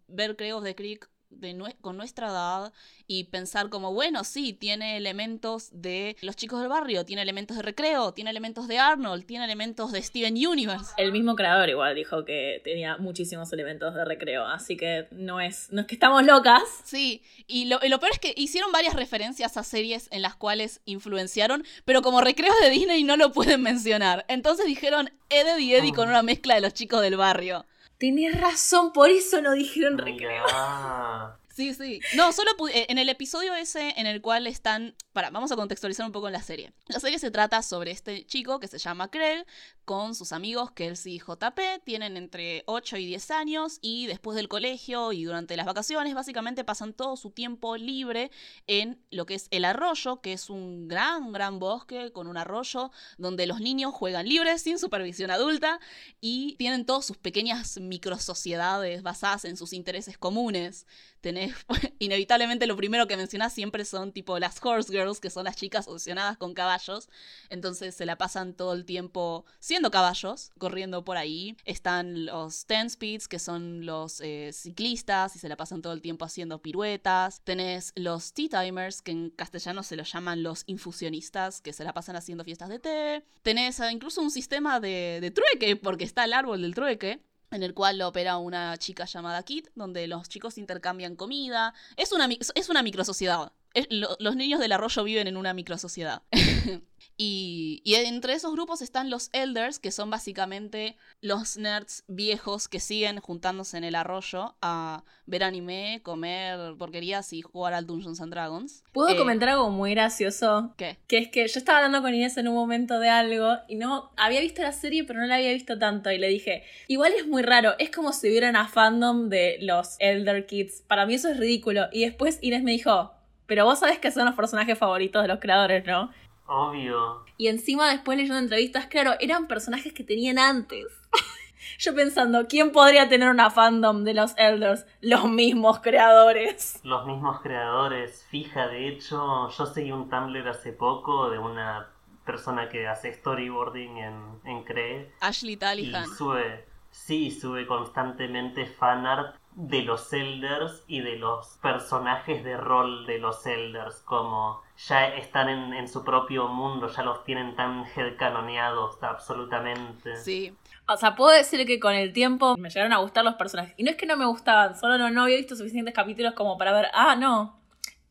ver 0.08 0.36
Creos 0.36 0.64
de 0.64 0.74
Creek 0.74 1.10
de 1.40 1.54
nue- 1.56 1.76
con 1.82 1.98
nuestra 1.98 2.28
edad 2.28 2.74
y 3.08 3.26
pensar 3.26 3.70
como, 3.70 3.94
bueno, 3.94 4.24
sí, 4.24 4.54
tiene 4.54 4.98
elementos 4.98 5.70
de 5.72 6.16
los 6.22 6.36
chicos 6.36 6.60
del 6.60 6.70
barrio, 6.70 7.06
tiene 7.06 7.22
elementos 7.22 7.56
de 7.58 7.64
recreo, 7.64 8.14
tiene 8.14 8.30
elementos 8.32 8.68
de 8.68 8.80
Arnold, 8.80 9.26
tiene 9.26 9.46
elementos 9.46 9.92
de 9.92 10.02
Steven 10.02 10.34
Universe. 10.36 10.94
El 10.98 11.12
mismo 11.12 11.36
creador 11.36 11.70
igual 11.70 11.94
dijo 11.96 12.26
que 12.26 12.62
tenía 12.64 12.98
muchísimos 12.98 13.52
elementos 13.54 13.94
de 13.94 14.06
recreo, 14.06 14.46
así 14.48 14.76
que 14.78 15.08
no 15.12 15.40
es, 15.40 15.72
no 15.72 15.82
es 15.82 15.88
que 15.88 15.96
estamos 15.96 16.24
locas. 16.26 16.64
Sí, 16.84 17.22
y 17.48 17.66
lo, 17.66 17.80
y 17.84 17.90
lo 17.90 18.00
peor 18.00 18.14
es 18.14 18.20
que 18.20 18.34
hicieron 18.36 18.72
varias 18.72 18.96
referencias 18.96 19.58
a 19.58 19.64
series 19.64 20.08
en 20.12 20.22
las 20.22 20.36
cuales 20.36 20.82
influenciaron, 20.86 21.64
pero 21.86 22.02
como 22.02 22.22
recreos 22.22 22.56
de 22.62 22.70
Disney 22.72 23.04
no 23.04 23.18
lo 23.18 23.32
pueden 23.32 23.62
mencionar. 23.62 24.26
Entonces 24.28 24.66
dijeron 24.66 25.12
Eddie 25.30 25.60
y 25.64 25.74
Eddie 25.76 25.94
con 25.94 26.10
una 26.10 26.24
mezcla 26.24 26.56
de 26.56 26.62
los 26.62 26.74
chicos 26.74 27.02
del 27.02 27.18
barrio. 27.18 27.66
Tenés 28.06 28.40
razón, 28.40 28.94
por 28.94 29.10
eso 29.10 29.42
no 29.42 29.54
dijeron 29.54 29.98
recreo. 29.98 30.46
Mirá. 30.46 31.40
Sí, 31.56 31.74
sí. 31.74 32.02
No, 32.16 32.34
solo 32.34 32.52
eh, 32.74 32.88
en 32.90 32.98
el 32.98 33.08
episodio 33.08 33.56
ese 33.56 33.94
en 33.96 34.08
el 34.08 34.22
cual 34.22 34.46
están... 34.46 34.94
Para, 35.14 35.30
vamos 35.30 35.54
a 35.54 35.56
contextualizar 35.56 36.06
un 36.06 36.12
poco 36.12 36.30
la 36.30 36.42
serie. 36.42 36.74
La 36.88 37.00
serie 37.00 37.18
se 37.18 37.32
trata 37.32 37.62
sobre 37.62 37.92
este 37.92 38.26
chico 38.26 38.60
que 38.60 38.68
se 38.68 38.78
llama 38.78 39.10
Craig, 39.10 39.46
con 39.86 40.16
sus 40.16 40.34
amigos 40.34 40.72
Kelsey 40.72 41.16
y 41.16 41.20
JP, 41.20 41.84
tienen 41.86 42.18
entre 42.18 42.64
8 42.66 42.98
y 42.98 43.06
10 43.06 43.32
años 43.32 43.78
y 43.82 44.08
después 44.08 44.36
del 44.36 44.50
colegio 44.50 45.14
y 45.14 45.24
durante 45.24 45.56
las 45.56 45.68
vacaciones 45.68 46.14
básicamente 46.16 46.66
pasan 46.66 46.92
todo 46.92 47.16
su 47.16 47.30
tiempo 47.30 47.78
libre 47.78 48.32
en 48.68 49.00
lo 49.12 49.26
que 49.26 49.36
es 49.36 49.48
el 49.52 49.64
arroyo, 49.64 50.20
que 50.22 50.34
es 50.34 50.50
un 50.50 50.90
gran, 50.90 51.32
gran 51.32 51.60
bosque 51.60 52.12
con 52.12 52.28
un 52.28 52.36
arroyo 52.36 52.92
donde 53.18 53.46
los 53.46 53.62
niños 53.62 53.94
juegan 53.94 54.28
libres 54.28 54.64
sin 54.64 54.80
supervisión 54.80 55.32
adulta 55.32 55.80
y 56.20 56.56
tienen 56.58 56.86
todas 56.86 57.06
sus 57.06 57.18
pequeñas 57.18 57.80
microsociedades 57.80 59.04
basadas 59.04 59.46
en 59.46 59.56
sus 59.56 59.72
intereses 59.72 60.18
comunes. 60.18 60.88
Tenés, 61.26 61.56
inevitablemente 61.98 62.68
lo 62.68 62.76
primero 62.76 63.08
que 63.08 63.18
mencionás 63.18 63.52
siempre 63.52 63.84
son 63.84 64.12
tipo 64.12 64.38
las 64.38 64.64
horse 64.64 64.94
girls, 64.94 65.20
que 65.20 65.32
son 65.32 65.46
las 65.46 65.56
chicas 65.56 65.88
obsesionadas 65.88 66.38
con 66.38 66.54
caballos. 66.54 67.10
Entonces 67.50 67.96
se 67.96 68.06
la 68.06 68.16
pasan 68.16 68.54
todo 68.54 68.74
el 68.74 68.86
tiempo 68.86 69.44
siendo 69.58 69.90
caballos, 69.90 70.52
corriendo 70.60 71.04
por 71.04 71.18
ahí. 71.18 71.58
Están 71.66 72.28
los 72.28 72.68
ten 72.68 72.92
speeds, 72.92 73.28
que 73.28 73.40
son 73.40 73.88
los 73.88 74.22
eh, 74.22 74.52
ciclistas, 74.54 75.36
y 75.36 75.40
se 75.40 75.50
la 75.50 75.58
pasan 75.58 75.82
todo 75.82 75.94
el 75.94 76.02
tiempo 76.04 76.26
haciendo 76.26 76.62
piruetas. 76.62 77.42
Tenés 77.44 77.92
los 77.96 78.32
tea 78.32 78.62
timers, 78.62 79.02
que 79.02 79.10
en 79.10 79.32
castellano 79.32 79.82
se 79.82 79.96
los 79.96 80.14
llaman 80.14 80.44
los 80.44 80.64
infusionistas, 80.68 81.60
que 81.60 81.74
se 81.74 81.84
la 81.84 81.94
pasan 81.94 82.18
haciendo 82.18 82.44
fiestas 82.44 82.70
de 82.70 82.78
té. 82.78 83.26
Tenés 83.42 83.80
eh, 83.80 83.92
incluso 83.92 84.22
un 84.22 84.30
sistema 84.30 84.80
de, 84.80 85.18
de 85.22 85.32
trueque, 85.32 85.76
porque 85.76 86.04
está 86.04 86.26
el 86.26 86.34
árbol 86.34 86.62
del 86.62 86.76
trueque 86.76 87.20
en 87.52 87.64
el 87.64 87.74
cual 87.74 87.98
lo 87.98 88.08
opera 88.08 88.38
una 88.38 88.78
chica 88.78 89.06
llamada 89.06 89.44
Kit, 89.44 89.68
donde 89.76 90.08
los 90.08 90.30
chicos 90.30 90.58
intercambian 90.58 91.16
comida. 91.16 91.74
Es 91.98 92.12
una, 92.12 92.28
es 92.56 92.70
una 92.70 92.84
microsociedad. 92.84 93.52
Los 93.90 94.36
niños 94.36 94.60
del 94.60 94.72
arroyo 94.72 95.04
viven 95.04 95.28
en 95.28 95.38
una 95.38 95.54
microsociedad. 95.54 96.22
y, 97.18 97.82
y 97.86 97.96
entre 97.96 98.34
esos 98.34 98.52
grupos 98.52 98.82
están 98.82 99.10
los 99.10 99.30
elders, 99.34 99.80
que 99.80 99.92
son 99.92 100.10
básicamente 100.10 100.98
los 101.22 101.58
nerds 101.58 102.04
viejos 102.08 102.68
que 102.68 102.80
siguen 102.80 103.20
juntándose 103.20 103.78
en 103.78 103.84
el 103.84 103.96
arroyo 103.96 104.56
a 104.62 105.04
ver 105.26 105.44
anime, 105.44 106.02
comer 106.04 106.76
porquerías 106.78 107.32
y 107.34 107.42
jugar 107.42 107.74
al 107.74 107.86
Dungeons 107.88 108.22
and 108.22 108.32
Dragons. 108.34 108.84
¿Puedo 108.92 109.10
Eh, 109.10 109.18
comentar 109.18 109.50
algo 109.50 109.70
muy 109.70 109.92
gracioso? 109.92 110.74
¿Qué? 110.78 110.98
Que 111.08 111.18
es 111.20 111.28
que 111.30 111.48
yo 111.48 111.60
estaba 111.60 111.80
hablando 111.80 112.02
con 112.02 112.14
Inés 112.14 112.38
en 112.38 112.48
un 112.48 112.56
momento 112.56 113.00
de 113.00 113.10
algo 113.10 113.58
y 113.68 113.76
no 113.76 114.12
había 114.18 114.42
visto 114.42 114.62
la 114.62 114.72
serie, 114.74 115.04
pero 115.04 115.20
no 115.20 115.26
la 115.28 115.36
había 115.36 115.52
visto 115.54 115.80
tanto. 115.80 116.12
Y 116.12 116.18
le 116.18 116.28
dije, 116.28 116.64
igual 116.88 117.14
es 117.14 117.28
muy 117.28 117.42
raro, 117.44 117.76
es 117.80 117.90
como 117.92 118.14
si 118.14 118.30
hubiera 118.30 118.50
una 118.50 118.68
fandom 118.68 119.30
de 119.30 119.58
los 119.62 119.96
Elder 120.00 120.46
Kids. 120.46 120.84
Para 120.88 121.06
mí 121.06 121.16
eso 121.16 121.30
es 121.30 121.38
ridículo. 121.38 121.88
Y 121.92 122.06
después 122.06 122.40
Inés 122.42 122.62
me 122.64 122.72
dijo, 122.72 123.12
pero 123.48 123.66
vos 123.66 123.80
sabés 123.80 124.00
que 124.00 124.12
son 124.12 124.26
los 124.26 124.36
personajes 124.36 124.78
favoritos 124.78 125.22
de 125.22 125.28
los 125.28 125.40
creadores, 125.40 125.86
¿no? 125.86 126.12
Obvio. 126.48 127.26
Y 127.38 127.48
encima 127.48 127.90
después 127.90 128.18
leyendo 128.18 128.40
entrevistas, 128.40 128.88
claro, 128.88 129.14
eran 129.20 129.48
personajes 129.48 129.94
que 129.94 130.04
tenían 130.04 130.38
antes. 130.38 130.86
Yo 131.80 131.96
pensando, 131.96 132.48
¿quién 132.48 132.72
podría 132.72 133.10
tener 133.10 133.30
una 133.30 133.50
fandom 133.50 134.04
de 134.04 134.14
los 134.14 134.34
Elders? 134.38 134.86
Los 135.02 135.30
mismos 135.30 135.80
creadores. 135.80 136.80
Los 136.84 137.06
mismos 137.06 137.42
creadores, 137.42 138.26
fija, 138.30 138.68
de 138.68 138.88
hecho, 138.88 139.50
yo 139.50 139.66
seguí 139.66 139.92
un 139.92 140.10
Tumblr 140.10 140.48
hace 140.48 140.72
poco 140.72 141.30
de 141.30 141.40
una 141.40 141.90
persona 142.26 142.70
que 142.70 142.88
hace 142.88 143.14
storyboarding 143.14 143.98
en, 143.98 144.40
en 144.46 144.64
Cree 144.64 145.12
Ashley 145.20 145.54
y 145.54 145.58
Tallihan. 145.58 146.08
sube, 146.08 146.66
sí, 146.92 147.32
sube 147.32 147.68
constantemente 147.68 148.66
fanart 148.66 149.36
de 149.56 149.84
los 149.84 150.12
Elders 150.12 150.84
y 150.88 151.00
de 151.00 151.16
los 151.16 151.58
personajes 151.62 152.44
de 152.44 152.58
rol 152.58 153.06
de 153.06 153.20
los 153.20 153.46
Elders, 153.46 154.02
como 154.02 154.62
ya 154.78 155.08
están 155.16 155.50
en, 155.50 155.74
en 155.74 155.88
su 155.88 156.04
propio 156.04 156.50
mundo, 156.50 156.90
ya 156.90 157.04
los 157.04 157.24
tienen 157.24 157.56
tan 157.56 157.86
headcanoneados 157.96 159.02
absolutamente. 159.02 160.18
Sí. 160.18 160.54
O 160.88 160.98
sea, 160.98 161.16
puedo 161.16 161.32
decir 161.32 161.66
que 161.66 161.80
con 161.80 161.94
el 161.94 162.12
tiempo 162.12 162.58
me 162.58 162.70
llegaron 162.70 162.94
a 162.94 162.98
gustar 162.98 163.24
los 163.24 163.36
personajes. 163.36 163.74
Y 163.78 163.84
no 163.84 163.92
es 163.92 163.98
que 163.98 164.06
no 164.06 164.18
me 164.18 164.26
gustaban, 164.26 164.78
solo 164.78 164.98
no, 164.98 165.10
no 165.10 165.24
había 165.24 165.38
visto 165.38 165.56
suficientes 165.56 165.94
capítulos 165.94 166.34
como 166.34 166.58
para 166.58 166.74
ver, 166.74 166.88
ah, 166.94 167.16
no. 167.16 167.58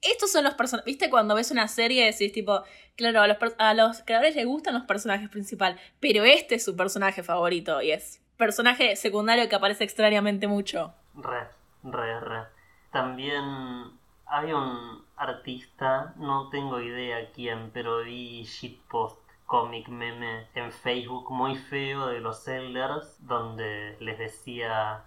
Estos 0.00 0.32
son 0.32 0.44
los 0.44 0.54
personajes. 0.54 0.86
¿Viste 0.86 1.10
cuando 1.10 1.34
ves 1.34 1.50
una 1.50 1.68
serie 1.68 2.04
decís, 2.04 2.32
tipo, 2.32 2.62
claro, 2.96 3.20
a 3.20 3.26
los, 3.26 3.36
a 3.58 3.74
los 3.74 4.02
creadores 4.02 4.34
les 4.34 4.46
gustan 4.46 4.74
los 4.74 4.84
personajes 4.84 5.28
principales, 5.28 5.78
pero 6.00 6.24
este 6.24 6.56
es 6.56 6.64
su 6.64 6.74
personaje 6.74 7.22
favorito 7.22 7.80
y 7.80 7.92
es 7.92 8.22
personaje 8.36 8.96
secundario 8.96 9.48
que 9.48 9.54
aparece 9.54 9.84
extrañamente 9.84 10.46
mucho. 10.46 10.94
Re, 11.16 11.48
re, 11.82 12.20
re. 12.20 12.46
También 12.90 13.98
había 14.26 14.56
un 14.56 15.04
artista, 15.16 16.14
no 16.16 16.48
tengo 16.48 16.80
idea 16.80 17.30
quién, 17.32 17.70
pero 17.72 18.02
vi 18.04 18.44
shitpost 18.44 19.20
cómic 19.46 19.88
meme 19.88 20.48
en 20.54 20.72
Facebook 20.72 21.30
muy 21.30 21.56
feo 21.56 22.06
de 22.06 22.20
los 22.20 22.46
Elders, 22.48 23.16
donde 23.26 23.96
les 24.00 24.18
decía, 24.18 25.04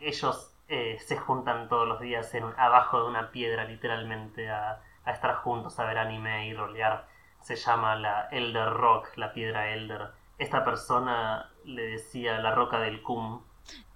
ellos 0.00 0.52
eh, 0.68 0.98
se 1.00 1.16
juntan 1.16 1.68
todos 1.68 1.86
los 1.86 2.00
días 2.00 2.34
en, 2.34 2.44
abajo 2.58 3.02
de 3.02 3.08
una 3.08 3.30
piedra 3.30 3.64
literalmente 3.64 4.50
a, 4.50 4.80
a 5.04 5.10
estar 5.10 5.36
juntos, 5.36 5.78
a 5.78 5.84
ver 5.84 5.98
anime 5.98 6.48
y 6.48 6.54
rolear. 6.54 7.06
Se 7.40 7.56
llama 7.56 7.96
la 7.96 8.28
Elder 8.30 8.70
Rock, 8.72 9.16
la 9.16 9.32
piedra 9.32 9.68
Elder. 9.70 10.12
Esta 10.38 10.64
persona 10.64 11.50
le 11.64 11.82
decía 11.82 12.38
la 12.38 12.54
roca 12.54 12.80
del 12.80 13.02
Cum, 13.02 13.42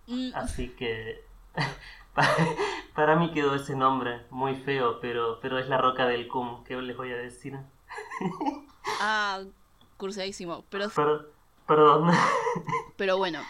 Mm, 0.09 0.31
Así 0.35 0.71
que 0.71 1.23
pa- 2.14 2.37
para 2.94 3.14
mí 3.16 3.31
quedó 3.33 3.55
ese 3.55 3.77
nombre 3.77 4.23
muy 4.31 4.57
feo, 4.57 4.99
pero, 5.01 5.38
pero 5.40 5.59
es 5.59 5.68
la 5.68 5.79
roca 5.79 6.07
del 6.07 6.27
cum, 6.29 6.64
¿qué 6.64 6.75
les 6.83 6.97
voy 6.97 7.12
a 7.12 7.16
decir? 7.16 7.57
Ah, 9.01 9.42
cursadísimo. 9.97 10.64
Pero, 10.71 10.88
Per- 10.90 11.29
perdón. 11.66 12.11
pero 12.97 13.18
bueno. 13.18 13.40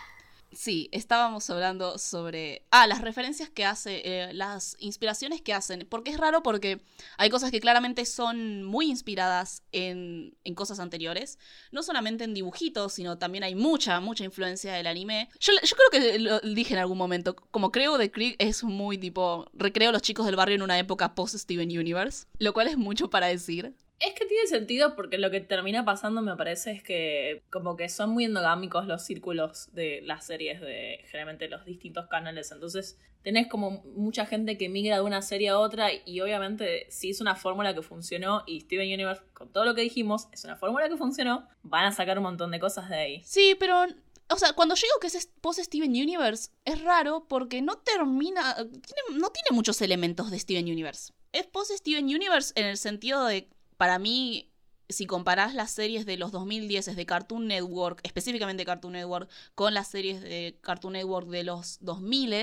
Sí, 0.58 0.88
estábamos 0.90 1.48
hablando 1.50 1.98
sobre. 1.98 2.66
Ah, 2.72 2.88
las 2.88 3.00
referencias 3.00 3.48
que 3.48 3.64
hace, 3.64 4.02
eh, 4.04 4.34
las 4.34 4.74
inspiraciones 4.80 5.40
que 5.40 5.54
hacen. 5.54 5.86
Porque 5.88 6.10
es 6.10 6.16
raro 6.16 6.42
porque 6.42 6.80
hay 7.16 7.30
cosas 7.30 7.52
que 7.52 7.60
claramente 7.60 8.04
son 8.04 8.64
muy 8.64 8.86
inspiradas 8.86 9.62
en, 9.70 10.36
en 10.42 10.54
cosas 10.56 10.80
anteriores. 10.80 11.38
No 11.70 11.84
solamente 11.84 12.24
en 12.24 12.34
dibujitos, 12.34 12.94
sino 12.94 13.18
también 13.18 13.44
hay 13.44 13.54
mucha, 13.54 14.00
mucha 14.00 14.24
influencia 14.24 14.72
del 14.72 14.88
anime. 14.88 15.28
Yo, 15.38 15.52
yo 15.62 15.76
creo 15.76 15.90
que 15.92 16.18
lo 16.18 16.40
dije 16.40 16.74
en 16.74 16.80
algún 16.80 16.98
momento. 16.98 17.36
Como 17.36 17.70
creo 17.70 17.96
de 17.96 18.10
Krieg 18.10 18.34
es 18.40 18.64
muy 18.64 18.98
tipo. 18.98 19.48
Recreo 19.52 19.92
los 19.92 20.02
chicos 20.02 20.26
del 20.26 20.34
barrio 20.34 20.56
en 20.56 20.62
una 20.62 20.76
época 20.76 21.14
post-Steven 21.14 21.68
Universe. 21.68 22.26
Lo 22.40 22.52
cual 22.52 22.66
es 22.66 22.76
mucho 22.76 23.10
para 23.10 23.28
decir. 23.28 23.76
Es 24.00 24.14
que 24.14 24.26
tiene 24.26 24.46
sentido 24.46 24.94
porque 24.94 25.18
lo 25.18 25.30
que 25.30 25.40
termina 25.40 25.84
pasando 25.84 26.22
me 26.22 26.36
parece 26.36 26.70
es 26.70 26.82
que 26.84 27.42
como 27.50 27.76
que 27.76 27.88
son 27.88 28.10
muy 28.10 28.24
endogámicos 28.24 28.86
los 28.86 29.02
círculos 29.04 29.68
de 29.74 30.00
las 30.04 30.24
series 30.26 30.60
de 30.60 31.00
generalmente 31.06 31.48
los 31.48 31.64
distintos 31.64 32.06
canales. 32.06 32.52
Entonces 32.52 32.96
tenés 33.22 33.48
como 33.48 33.82
mucha 33.96 34.24
gente 34.24 34.56
que 34.56 34.68
migra 34.68 34.96
de 34.96 35.02
una 35.02 35.20
serie 35.20 35.48
a 35.48 35.58
otra 35.58 35.88
y 36.06 36.20
obviamente 36.20 36.86
si 36.90 37.10
es 37.10 37.20
una 37.20 37.34
fórmula 37.34 37.74
que 37.74 37.82
funcionó 37.82 38.44
y 38.46 38.60
Steven 38.60 38.86
Universe, 38.86 39.22
con 39.34 39.52
todo 39.52 39.64
lo 39.64 39.74
que 39.74 39.80
dijimos, 39.82 40.28
es 40.32 40.44
una 40.44 40.54
fórmula 40.56 40.88
que 40.88 40.96
funcionó, 40.96 41.48
van 41.64 41.84
a 41.86 41.92
sacar 41.92 42.18
un 42.18 42.24
montón 42.24 42.52
de 42.52 42.60
cosas 42.60 42.88
de 42.88 42.96
ahí. 42.96 43.22
Sí, 43.24 43.56
pero. 43.58 43.84
O 44.30 44.36
sea, 44.36 44.52
cuando 44.52 44.74
yo 44.74 44.82
digo 44.82 45.00
que 45.00 45.06
es 45.06 45.26
post 45.40 45.58
Steven 45.58 45.90
Universe, 45.90 46.50
es 46.66 46.80
raro 46.82 47.26
porque 47.28 47.62
no 47.62 47.76
termina. 47.78 48.54
tiene- 48.54 49.18
no 49.18 49.30
tiene 49.30 49.50
muchos 49.52 49.80
elementos 49.82 50.30
de 50.30 50.38
Steven 50.38 50.66
Universe. 50.66 51.12
Es 51.32 51.46
post 51.46 51.72
Steven 51.72 52.04
Universe 52.04 52.52
en 52.54 52.66
el 52.66 52.76
sentido 52.76 53.24
de. 53.24 53.48
Para 53.78 53.98
mí, 54.00 54.50
si 54.88 55.06
comparás 55.06 55.54
las 55.54 55.70
series 55.70 56.04
de 56.04 56.16
los 56.16 56.32
2010 56.32 56.96
de 56.96 57.06
Cartoon 57.06 57.46
Network, 57.46 58.00
específicamente 58.02 58.64
Cartoon 58.64 58.94
Network, 58.94 59.30
con 59.54 59.72
las 59.72 59.86
series 59.88 60.20
de 60.20 60.58
Cartoon 60.60 60.94
Network 60.94 61.28
de 61.28 61.44
los 61.44 61.78
2000, 61.80 62.34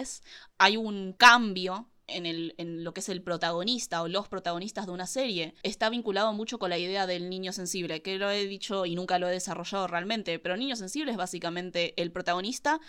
hay 0.58 0.78
un 0.78 1.12
cambio 1.12 1.90
en, 2.08 2.26
en 2.26 2.84
lo 2.86 2.94
que 2.94 3.02
es 3.02 3.10
el 3.10 3.22
protagonista 3.22 4.02
o 4.02 4.08
los 4.08 4.30
protagonistas 4.30 4.86
de 4.86 4.94
una 4.94 5.08
serie. 5.08 5.56
Está 5.64 5.90
vinculado 5.90 6.32
mucho 6.32 6.58
con 6.58 6.70
la 6.70 6.78
idea 6.78 7.06
del 7.06 7.30
niño 7.30 7.52
sensible, 7.52 8.02
que 8.02 8.18
lo 8.18 8.30
he 8.32 8.48
dicho 8.48 8.86
y 8.86 8.96
nunca 8.96 9.20
lo 9.20 9.28
he 9.28 9.32
desarrollado 9.32 9.88
realmente, 9.88 10.40
pero 10.40 10.56
niño 10.56 10.78
sensible 10.78 11.12
es 11.12 11.18
básicamente 11.18 12.00
el 12.02 12.14
protagonista 12.14 12.80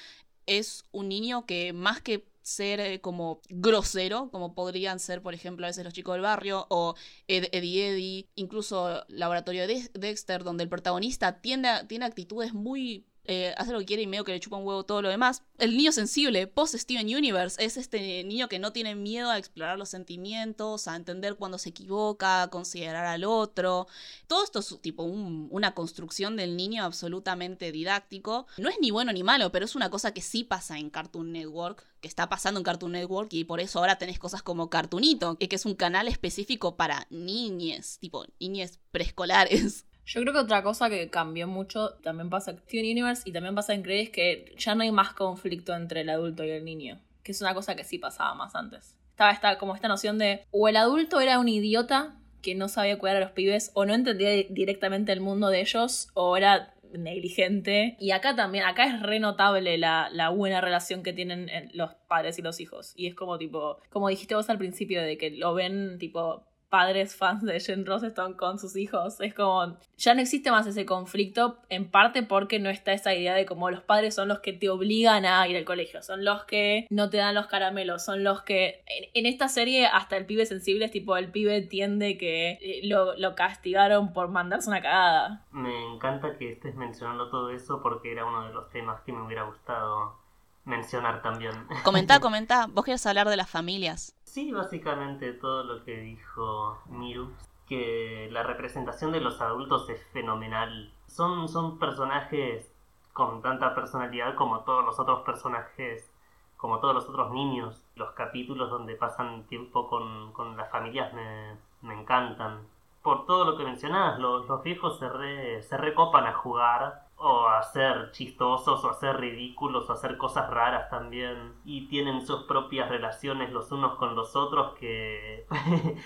es 0.47 0.85
un 0.93 1.09
niño 1.09 1.47
que 1.47 1.73
más 1.73 2.01
que 2.01 2.25
ser 2.47 2.81
eh, 2.81 3.01
como 3.01 3.41
grosero, 3.49 4.31
como 4.31 4.55
podrían 4.55 5.01
ser, 5.01 5.23
por 5.23 5.35
ejemplo, 5.35 5.67
a 5.67 5.69
veces 5.71 5.85
los 5.85 5.95
chicos 5.95 6.15
del 6.15 6.23
barrio, 6.23 6.67
o 6.71 6.95
Ed- 7.29 7.49
Eddie 7.53 7.89
Eddie, 7.91 8.29
incluso 8.37 9.05
Laboratorio 9.09 9.67
de 9.67 9.91
Dexter, 9.95 10.45
donde 10.45 10.63
el 10.65 10.69
protagonista 10.71 11.41
tiene, 11.41 11.85
tiene 11.89 12.05
actitudes 12.07 12.55
muy... 12.55 13.07
eh, 13.29 13.55
hace 13.57 13.73
lo 13.73 13.79
que 13.81 13.85
quiere 13.87 14.03
y 14.03 14.07
medio 14.07 14.25
que 14.25 14.33
le 14.33 14.41
chupa 14.41 14.57
un 14.57 14.67
huevo 14.67 14.85
todo 14.85 15.03
lo 15.03 15.09
demás. 15.09 15.43
El 15.59 15.77
niño 15.77 15.93
sensible, 15.93 16.47
post 16.47 16.75
Steven 16.75 17.07
Universe, 17.07 17.63
es 17.65 17.77
este 17.77 18.23
niño 18.25 18.49
que 18.49 18.59
no 18.59 18.73
tiene 18.73 18.95
miedo 18.95 19.31
a 19.31 19.39
explorar 19.39 19.79
los 19.79 19.89
sentimientos, 19.89 20.89
a 20.89 20.97
entender 20.97 21.37
cuando 21.37 21.59
se 21.59 21.71
equivoca, 21.71 22.43
a 22.43 22.49
considerar 22.51 23.07
al 23.07 23.25
otro. 23.25 23.87
Todo 24.27 24.45
esto 24.45 24.59
es 24.61 24.81
tipo 24.81 25.03
un- 25.03 25.49
una 25.51 25.75
construcción 25.75 26.37
del 26.37 26.57
niño 26.57 26.85
absolutamente 26.85 27.73
didáctico. 27.73 28.47
No 28.59 28.69
es 28.69 28.77
ni 28.81 28.91
bueno 28.91 29.13
ni 29.13 29.23
malo, 29.23 29.53
pero 29.53 29.65
es 29.65 29.75
una 29.75 29.91
cosa 29.91 30.13
que 30.13 30.21
sí 30.23 30.45
pasa 30.45 30.79
en 30.79 30.91
Cartoon 30.91 31.33
Network, 31.33 31.85
que 32.01 32.09
está 32.09 32.29
pasando 32.29 32.61
en 32.61 32.65
Cartoon 32.65 32.93
Network 32.93 33.33
y 33.33 33.45
por 33.45 33.61
eso 33.61 33.79
ahora 33.79 33.97
tenés 33.99 34.19
cosas 34.19 34.43
como 34.43 34.69
Cartoonito, 34.71 35.39
que 35.39 35.49
que 35.49 35.57
es 35.57 35.65
un 35.67 35.75
canal 35.75 36.09
específico 36.09 36.77
para 36.77 37.07
niñes, 37.11 37.99
tipo 38.01 38.25
niñes 38.41 38.79
preescolares. 38.91 39.85
Yo 40.07 40.21
creo 40.23 40.33
que 40.33 40.39
otra 40.39 40.63
cosa 40.63 40.89
que 40.89 41.11
cambió 41.11 41.47
mucho 41.49 41.91
también 42.03 42.31
pasa 42.31 42.53
en 42.53 42.59
Steven 42.59 42.85
Universe 42.93 43.23
y 43.27 43.33
también 43.33 43.55
pasa 43.55 43.75
en 43.75 43.83
Grey 43.83 44.03
es 44.05 44.11
que 44.11 44.55
ya 44.57 44.75
no 44.75 44.83
hay 44.83 44.93
más 44.93 45.13
conflicto 45.15 45.75
entre 45.75 46.03
el 46.03 46.09
adulto 46.11 46.45
y 46.45 46.51
el 46.51 46.65
niño, 46.65 47.01
que 47.25 47.33
es 47.33 47.41
una 47.41 47.55
cosa 47.55 47.75
que 47.75 47.85
sí 47.85 47.99
pasaba 47.99 48.35
más 48.35 48.55
antes. 48.55 48.97
Estaba 49.11 49.33
esta, 49.33 49.59
como 49.59 49.75
esta 49.75 49.89
noción 49.89 50.17
de 50.19 50.45
o 50.53 50.69
el 50.69 50.77
adulto 50.77 51.21
era 51.21 51.39
un 51.39 51.49
idiota 51.49 52.15
que 52.41 52.55
no 52.55 52.69
sabía 52.69 52.99
cuidar 52.99 53.17
a 53.17 53.21
los 53.21 53.33
pibes 53.33 53.73
o 53.75 53.85
no 53.85 53.95
entendía 53.95 54.31
di- 54.31 54.47
directamente 54.51 55.11
el 55.13 55.21
mundo 55.21 55.49
de 55.49 55.61
ellos 55.61 56.09
o 56.15 56.37
era 56.37 56.75
negligente. 56.93 57.97
Y 57.99 58.13
acá 58.13 58.37
también, 58.37 58.65
acá 58.65 58.85
es 58.87 59.03
re 59.03 59.19
notable 59.19 59.79
la, 59.79 60.09
la 60.13 60.29
buena 60.29 60.61
relación 60.61 61.03
que 61.03 61.13
tienen 61.13 61.49
eh, 61.49 61.69
los 61.73 61.95
padres 62.09 62.39
y 62.39 62.43
los 62.43 62.61
hijos. 62.61 62.93
Y 62.95 63.09
es 63.09 63.15
como 63.17 63.39
tipo, 63.39 63.79
como 63.91 64.09
dijiste 64.09 64.35
vos 64.37 64.49
al 64.51 64.59
principio, 64.59 65.03
de 65.03 65.19
que 65.19 65.31
lo 65.31 65.55
ven 65.55 65.99
tipo 65.99 66.45
padres 66.69 67.17
fans 67.17 67.43
de 67.43 67.61
Jen 67.61 67.87
Roseston 67.87 68.35
con 68.35 68.59
sus 68.59 68.77
hijos. 68.77 69.21
Es 69.21 69.35
como, 69.35 69.79
ya 69.97 70.15
no 70.15 70.21
existe 70.21 70.51
más 70.51 70.67
ese 70.67 70.87
conflicto, 70.87 71.59
en 71.69 71.91
parte 71.91 72.23
porque 72.23 72.59
no 72.59 72.71
está 72.71 72.93
esa 72.93 73.15
idea 73.15 73.35
de 73.35 73.47
como 73.47 73.71
los 73.71 73.83
padres 73.83 74.15
son 74.15 74.29
los 74.29 74.41
que 74.41 74.53
te 74.53 74.69
obligan 74.69 75.25
a 75.25 75.47
ir 75.49 75.57
al 75.57 75.65
colegio, 75.65 76.03
son 76.03 76.25
los 76.25 76.45
que 76.45 76.87
no 76.91 77.11
te 77.11 77.19
dan 77.19 77.35
los 77.35 77.47
caramelos, 77.47 78.05
son 78.05 78.25
los 78.25 78.43
que... 78.43 78.83
En, 78.87 79.11
en 79.15 79.27
esta 79.27 79.49
serie 79.49 79.87
hasta 79.87 80.17
el 80.17 80.27
pibe 80.27 80.47
sensible 80.47 80.87
es 80.87 80.91
tipo, 80.91 81.17
el 81.17 81.31
pibe 81.31 81.57
entiende 81.57 82.19
que 82.19 82.59
eh, 82.61 82.81
lo, 82.85 83.17
lo 83.17 83.35
castigaron 83.35 84.13
por 84.13 84.29
mandarse 84.29 84.69
una 84.69 84.83
cagada. 84.83 85.47
Me 85.53 85.95
encanta 85.95 86.37
que 86.37 86.53
estés 86.53 86.75
mencionando 86.75 87.31
todo 87.31 87.51
eso 87.51 87.81
porque 87.83 88.13
era 88.13 88.25
uno 88.25 88.47
de 88.47 88.53
los 88.53 88.69
temas 88.71 89.01
que 89.03 89.13
me 89.13 89.25
hubiera 89.25 89.45
gustado 89.45 90.26
mencionar 90.67 91.23
también. 91.23 91.67
Comentá, 91.83 92.21
comentá, 92.21 92.67
vos 92.69 92.85
querés 92.85 93.07
hablar 93.07 93.29
de 93.29 93.37
las 93.39 93.49
familias. 93.49 94.15
Sí, 94.25 94.53
básicamente 94.53 95.33
todo 95.33 95.65
lo 95.65 95.83
que 95.85 95.97
dijo 95.99 96.79
Miru, 96.91 97.33
que 97.67 98.29
la 98.31 98.43
representación 98.43 99.13
de 99.13 99.21
los 99.21 99.41
adultos 99.41 99.89
es 99.89 100.05
fenomenal. 100.13 100.93
Son, 101.07 101.49
son 101.49 101.79
personajes 101.79 102.71
con 103.15 103.41
tanta 103.41 103.75
personalidad 103.75 104.35
como 104.35 104.61
todos 104.61 104.85
los 104.85 105.01
otros 105.01 105.23
personajes, 105.23 106.13
como 106.59 106.81
todos 106.81 106.95
los 106.95 107.09
otros 107.09 107.33
niños. 107.33 107.83
Los 107.95 108.11
capítulos 108.13 108.69
donde 108.69 108.95
pasan 108.97 109.45
tiempo 109.45 109.89
con, 109.89 110.33
con 110.33 110.57
las 110.57 110.71
familias 110.71 111.15
me, 111.15 111.57
me 111.81 111.99
encantan. 111.99 112.67
Por 113.03 113.25
todo 113.25 113.45
lo 113.45 113.57
que 113.57 113.65
mencionabas, 113.65 114.19
los, 114.19 114.47
los 114.49 114.63
viejos 114.63 114.99
se, 114.99 115.09
re- 115.09 115.63
se 115.63 115.77
recopan 115.79 116.27
a 116.27 116.35
jugar 116.35 117.06
o 117.19 117.49
a 117.49 117.63
ser 117.63 118.11
chistosos 118.13 118.85
o 118.85 118.91
a 118.91 118.95
ser 118.95 119.17
ridículos 119.17 119.89
o 119.89 119.93
hacer 119.93 120.17
cosas 120.19 120.51
raras 120.51 120.91
también 120.91 121.55
y 121.65 121.87
tienen 121.89 122.27
sus 122.27 122.45
propias 122.45 122.89
relaciones 122.89 123.53
los 123.53 123.73
unos 123.73 123.97
con 123.97 124.15
los 124.15 124.37
otros 124.37 124.75
que 124.79 125.47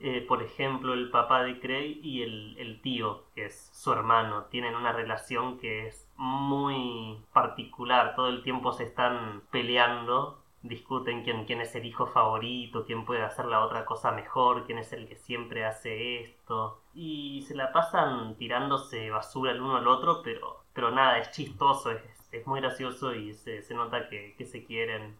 eh, 0.00 0.24
por 0.28 0.42
ejemplo 0.42 0.94
el 0.94 1.10
papá 1.10 1.42
de 1.42 1.58
Craig 1.58 1.98
y 2.02 2.22
el, 2.22 2.56
el 2.58 2.80
tío 2.80 3.24
que 3.34 3.46
es 3.46 3.70
su 3.74 3.92
hermano 3.92 4.44
tienen 4.44 4.76
una 4.76 4.92
relación 4.92 5.58
que 5.58 5.88
es 5.88 6.08
muy 6.16 7.18
particular 7.32 8.14
todo 8.14 8.28
el 8.28 8.42
tiempo 8.42 8.72
se 8.72 8.84
están 8.84 9.42
peleando 9.50 10.40
discuten 10.62 11.22
quién, 11.24 11.44
quién 11.46 11.60
es 11.60 11.74
el 11.74 11.86
hijo 11.86 12.06
favorito, 12.06 12.84
quién 12.84 13.04
puede 13.04 13.22
hacer 13.22 13.46
la 13.46 13.64
otra 13.64 13.84
cosa 13.84 14.12
mejor, 14.12 14.64
quién 14.66 14.78
es 14.78 14.92
el 14.92 15.08
que 15.08 15.16
siempre 15.16 15.64
hace 15.64 16.20
esto. 16.20 16.80
Y 16.94 17.42
se 17.42 17.54
la 17.54 17.72
pasan 17.72 18.36
tirándose 18.36 19.10
basura 19.10 19.52
el 19.52 19.60
uno 19.60 19.76
al 19.76 19.88
otro, 19.88 20.22
pero, 20.22 20.59
pero 20.80 20.92
nada, 20.92 21.18
es 21.18 21.30
chistoso, 21.30 21.90
es, 21.90 22.00
es 22.32 22.46
muy 22.46 22.60
gracioso 22.60 23.14
y 23.14 23.34
se, 23.34 23.60
se 23.60 23.74
nota 23.74 24.08
que, 24.08 24.34
que 24.38 24.46
se 24.46 24.64
quieren. 24.64 25.14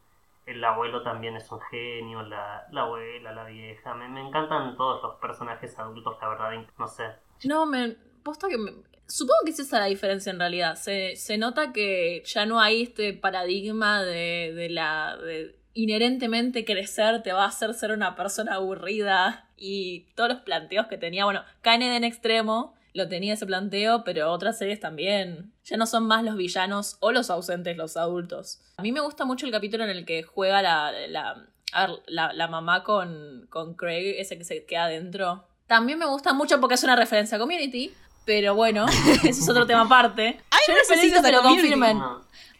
El 0.46 0.64
abuelo 0.64 1.02
también 1.02 1.36
es 1.36 1.52
un 1.52 1.60
genio, 1.60 2.22
la, 2.22 2.66
la 2.72 2.80
abuela, 2.80 3.32
la 3.32 3.44
vieja. 3.44 3.92
Me, 3.94 4.08
me 4.08 4.26
encantan 4.26 4.74
todos 4.78 5.02
los 5.02 5.16
personajes 5.20 5.78
adultos, 5.78 6.16
la 6.22 6.28
verdad, 6.28 6.66
no 6.78 6.88
sé. 6.88 7.04
No, 7.44 7.66
me. 7.66 7.94
Posta 8.22 8.48
que 8.48 8.56
me- 8.56 8.72
Supongo 9.06 9.40
que 9.44 9.50
es 9.50 9.58
esa 9.60 9.80
la 9.80 9.86
diferencia 9.86 10.30
en 10.32 10.38
realidad. 10.38 10.76
Se, 10.76 11.14
se 11.16 11.36
nota 11.36 11.72
que 11.74 12.22
ya 12.24 12.46
no 12.46 12.58
hay 12.58 12.82
este 12.84 13.12
paradigma 13.12 14.02
de, 14.02 14.52
de 14.54 14.70
la. 14.70 15.16
de 15.18 15.56
inherentemente 15.74 16.64
crecer 16.64 17.22
te 17.22 17.32
va 17.32 17.44
a 17.44 17.48
hacer 17.48 17.74
ser 17.74 17.92
una 17.92 18.16
persona 18.16 18.54
aburrida. 18.54 19.46
Y 19.58 20.06
todos 20.14 20.30
los 20.30 20.40
planteos 20.40 20.86
que 20.86 20.96
tenía. 20.96 21.26
Bueno, 21.26 21.44
Kennedy 21.62 21.96
en 21.96 22.04
extremo 22.04 22.74
lo 22.92 23.08
tenía 23.08 23.34
ese 23.34 23.46
planteo, 23.46 24.04
pero 24.04 24.30
otras 24.30 24.58
series 24.58 24.80
también. 24.80 25.52
Ya 25.64 25.76
no 25.76 25.86
son 25.86 26.06
más 26.06 26.24
los 26.24 26.36
villanos 26.36 26.96
o 27.00 27.12
los 27.12 27.30
ausentes 27.30 27.76
los 27.76 27.96
adultos. 27.96 28.60
A 28.76 28.82
mí 28.82 28.92
me 28.92 29.00
gusta 29.00 29.24
mucho 29.24 29.46
el 29.46 29.52
capítulo 29.52 29.84
en 29.84 29.90
el 29.90 30.04
que 30.04 30.22
juega 30.22 30.62
la. 30.62 30.92
la 31.08 31.46
a 31.72 31.86
ver, 31.86 31.96
la, 32.06 32.32
la 32.32 32.48
mamá 32.48 32.82
con, 32.82 33.46
con 33.48 33.74
Craig, 33.74 34.16
ese 34.18 34.36
que 34.36 34.44
se 34.44 34.64
queda 34.64 34.84
adentro. 34.84 35.44
También 35.68 36.00
me 36.00 36.06
gusta 36.06 36.32
mucho 36.32 36.58
porque 36.58 36.74
es 36.74 36.82
una 36.82 36.96
referencia 36.96 37.36
a 37.36 37.40
Community. 37.40 37.94
Pero 38.24 38.54
bueno, 38.54 38.86
eso 39.24 39.28
es 39.28 39.48
otro 39.48 39.66
tema 39.66 39.82
aparte. 39.82 40.40
Hay 40.50 40.60
Yo 40.66 40.74
necesito 40.74 41.22
que 41.22 41.32
lo 41.32 41.42
confirmen. 41.42 41.98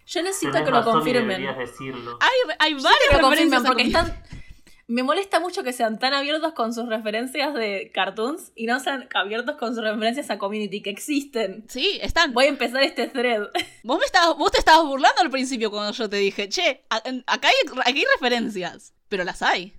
Yo 0.07 0.23
necesito 0.23 0.53
tenés 0.53 0.69
que 0.69 0.75
lo 0.75 0.85
confirmen. 0.85 1.47
Hay, 1.47 2.57
hay 2.59 2.75
varias 2.75 2.99
Que 3.09 3.17
lo 3.17 3.21
confirmen 3.21 3.63
porque 3.63 3.83
están... 3.85 4.23
Me 4.91 5.05
molesta 5.05 5.39
mucho 5.39 5.63
que 5.63 5.73
sean 5.73 6.01
tan 6.01 6.15
abiertos 6.15 6.53
con 6.53 6.75
sus 6.75 6.89
referencias 6.89 7.55
de 7.55 7.93
cartoons 7.95 8.51
y 8.57 8.67
no 8.67 8.81
sean 8.81 9.09
abiertos 9.15 9.55
con 9.57 9.73
sus 9.73 9.85
referencias 9.85 10.31
a 10.31 10.39
Community, 10.39 10.83
que 10.83 10.91
existen. 10.91 11.65
Sí, 11.69 12.01
están. 12.03 12.35
Voy 12.35 12.47
a 12.47 12.49
empezar 12.49 12.83
este 12.83 13.07
thread. 13.07 13.43
Vos, 13.85 14.01
me 14.01 14.05
estabas, 14.05 14.37
vos 14.37 14.51
te 14.51 14.59
estabas 14.59 14.85
burlando 14.85 15.23
al 15.23 15.31
principio 15.31 15.71
cuando 15.71 15.93
yo 15.93 16.11
te 16.11 16.17
dije, 16.17 16.49
che, 16.49 16.85
acá 16.89 17.49
hay, 17.49 17.55
hay 17.85 18.05
referencias, 18.17 18.93
pero 19.09 19.23
las 19.23 19.43
hay. 19.43 19.75